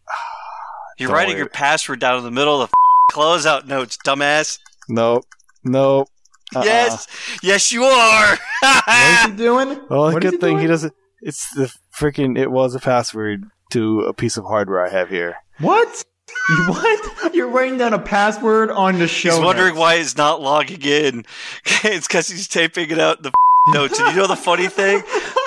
You're 1.00 1.08
don't 1.08 1.16
writing 1.16 1.34
worry. 1.36 1.40
your 1.40 1.50
password 1.50 2.00
down 2.02 2.18
in 2.18 2.26
the 2.26 2.32
middle 2.32 2.62
of 2.62 2.70
the 2.70 2.76
closeout 3.16 3.66
notes, 3.66 3.98
dumbass. 4.06 4.60
Nope. 4.90 5.26
Nope. 5.64 6.10
Uh-uh. 6.54 6.64
Yes, 6.66 7.08
yes, 7.42 7.72
you 7.72 7.86
are. 7.86 8.38
What 8.62 8.84
is 8.90 9.32
he 9.32 9.32
doing? 9.38 9.80
Well, 9.90 10.12
What 10.12 10.24
is 10.24 10.32
good 10.32 10.34
he 10.42 10.46
thing 10.46 10.60
he 10.60 10.68
doesn't. 10.68 10.94
It's 11.22 11.50
the 11.56 11.74
freaking. 11.98 12.38
It 12.38 12.52
was 12.52 12.76
a 12.76 12.80
password 12.80 13.46
to 13.72 14.02
a 14.02 14.14
piece 14.14 14.36
of 14.36 14.44
hardware 14.44 14.86
I 14.86 14.90
have 14.90 15.10
here. 15.10 15.38
What? 15.60 16.04
You- 16.50 16.66
What? 16.74 17.34
You're 17.34 17.48
writing 17.48 17.78
down 17.78 17.94
a 17.94 18.00
password 18.00 18.70
on 18.72 19.00
the 19.00 19.08
show. 19.08 19.32
He's 19.32 19.40
wondering 19.40 19.70
notes. 19.70 19.80
why 19.80 19.98
he's 19.98 20.18
not 20.18 20.42
logging 20.42 20.82
in. 20.82 21.26
it's 21.84 22.08
because 22.08 22.28
he's 22.28 22.48
taping 22.48 22.90
it 22.92 23.00
out 23.00 23.18
in 23.18 23.24
the 23.24 23.32
notes. 23.74 24.00
And 24.00 24.10
you 24.12 24.18
know 24.22 24.28
the 24.28 24.36
funny 24.36 24.68
thing? 24.68 25.02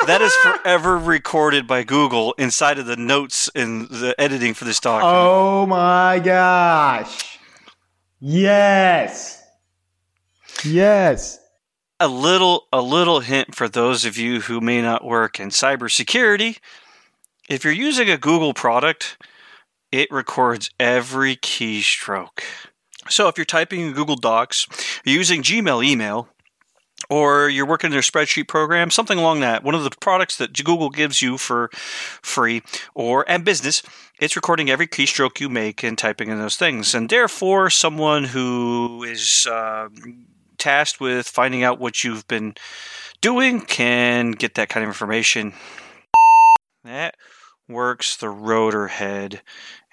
That 0.07 0.21
is 0.23 0.33
forever 0.37 0.97
recorded 0.99 1.67
by 1.67 1.83
Google 1.85 2.33
inside 2.39 2.79
of 2.79 2.87
the 2.87 2.97
notes 2.97 3.51
and 3.55 3.89
the 3.89 4.15
editing 4.19 4.55
for 4.55 4.65
this 4.65 4.81
document. 4.81 5.17
Oh 5.17 5.67
my 5.67 6.19
gosh! 6.19 7.39
Yes. 8.21 9.43
Yes. 10.65 11.39
a 12.01 12.09
little 12.09 12.67
a 12.73 12.81
little 12.81 13.21
hint 13.21 13.55
for 13.55 13.69
those 13.69 14.05
of 14.05 14.17
you 14.17 14.41
who 14.43 14.61
may 14.61 14.81
not 14.81 15.05
work 15.05 15.39
in 15.41 15.49
cybersecurity. 15.51 16.59
If 17.49 17.65
you're 17.65 17.73
using 17.73 18.09
a 18.11 18.17
Google 18.19 18.55
product, 18.55 19.17
it 19.93 20.11
records 20.11 20.71
every 20.79 21.37
keystroke. 21.37 22.43
So 23.09 23.29
if 23.29 23.39
you're 23.39 23.45
typing 23.45 23.81
in 23.81 23.93
Google 23.93 24.17
Docs, 24.17 24.67
you're 25.05 25.17
using 25.17 25.43
Gmail 25.43 25.85
email, 25.85 26.29
or 27.09 27.49
you're 27.49 27.67
working 27.67 27.89
in 27.89 27.93
their 27.93 28.01
spreadsheet 28.01 28.49
program, 28.49 28.91
something 28.91 29.19
along 29.19 29.41
that, 29.41 29.63
one 29.63 29.75
of 29.75 29.85
the 29.85 29.91
products 30.01 30.37
that 30.39 30.65
Google 30.65 30.91
gives 30.91 31.23
you 31.23 31.39
for 31.39 31.71
free 31.73 32.63
or 32.95 33.25
and 33.29 33.45
business, 33.45 33.83
it's 34.19 34.35
recording 34.35 34.71
every 34.71 34.87
keystroke 34.87 35.39
you 35.39 35.49
make 35.49 35.85
and 35.85 35.97
typing 35.97 36.31
in 36.31 36.39
those 36.39 36.57
things. 36.57 36.95
And 36.95 37.09
therefore, 37.09 37.71
someone 37.71 38.25
who 38.25 39.05
is 39.05 39.47
uh, 39.51 39.89
tasked 40.59 41.01
with 41.01 41.29
finding 41.29 41.63
out 41.63 41.79
what 41.79 42.03
you've 42.03 42.27
been 42.27 42.55
doing 43.21 43.61
can 43.61 44.33
get 44.33 44.55
that 44.55 44.69
kind 44.69 44.83
of 44.83 44.89
information. 44.89 45.53
That 46.83 47.17
works 47.69 48.17
the 48.17 48.29
rotor 48.29 48.89
head, 48.89 49.43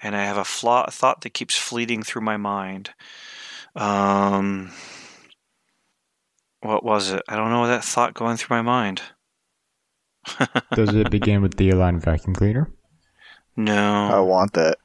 and 0.02 0.14
I 0.16 0.24
have 0.24 0.36
a 0.36 0.44
flaw- 0.44 0.90
thought 0.90 1.20
that 1.22 1.34
keeps 1.34 1.56
fleeting 1.56 2.02
through 2.02 2.22
my 2.22 2.36
mind. 2.36 2.90
Um, 3.74 4.72
what 6.60 6.84
was 6.84 7.10
it? 7.10 7.22
I 7.28 7.36
don't 7.36 7.50
know 7.50 7.66
that 7.66 7.84
thought 7.84 8.14
going 8.14 8.36
through 8.36 8.56
my 8.56 8.62
mind. 8.62 9.02
Does 10.74 10.94
it 10.94 11.10
begin 11.10 11.42
with 11.42 11.56
the 11.56 11.70
Align 11.70 12.00
vacuum 12.00 12.34
cleaner? 12.34 12.70
No. 13.56 14.08
I 14.12 14.20
want 14.20 14.52
that. 14.54 14.78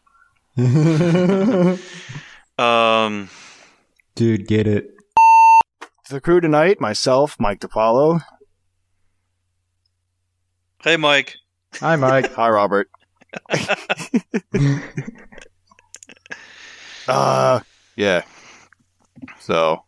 Um, 2.60 3.30
Dude, 4.16 4.46
get 4.46 4.68
it. 4.68 4.94
The 6.10 6.20
crew 6.20 6.42
tonight: 6.42 6.82
myself, 6.82 7.38
Mike 7.40 7.62
DiPaolo. 7.62 8.20
hey, 10.84 10.98
Mike. 10.98 11.38
Hi, 11.76 11.96
Mike. 11.96 12.34
Hi, 12.36 12.50
Robert. 12.50 12.90
uh, 17.08 17.60
yeah. 17.96 18.24
So, 19.40 19.84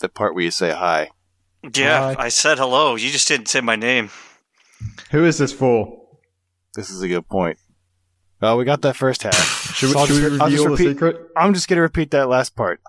the 0.00 0.08
part 0.08 0.34
where 0.34 0.44
you 0.44 0.50
say 0.50 0.70
hi. 0.70 1.10
Yeah, 1.74 2.14
Hi. 2.14 2.24
I 2.24 2.28
said 2.28 2.58
hello. 2.58 2.94
You 2.94 3.10
just 3.10 3.26
didn't 3.28 3.48
say 3.48 3.60
my 3.60 3.76
name. 3.76 4.10
Who 5.10 5.24
is 5.24 5.38
this 5.38 5.52
fool? 5.52 6.20
This 6.74 6.90
is 6.90 7.02
a 7.02 7.08
good 7.08 7.28
point. 7.28 7.58
Well, 8.40 8.56
we 8.56 8.64
got 8.64 8.82
that 8.82 8.94
first 8.94 9.24
half. 9.24 9.34
Should, 9.74 9.90
So 9.90 9.98
I'll 9.98 10.06
should 10.06 10.14
we 10.16 10.22
just- 10.30 10.40
I'll 10.40 10.48
reveal 10.50 10.70
the 10.70 10.76
secret? 10.76 11.16
I'm 11.36 11.54
just 11.54 11.66
gonna 11.68 11.80
repeat 11.82 12.10
that 12.12 12.28
last 12.28 12.54
part. 12.54 12.80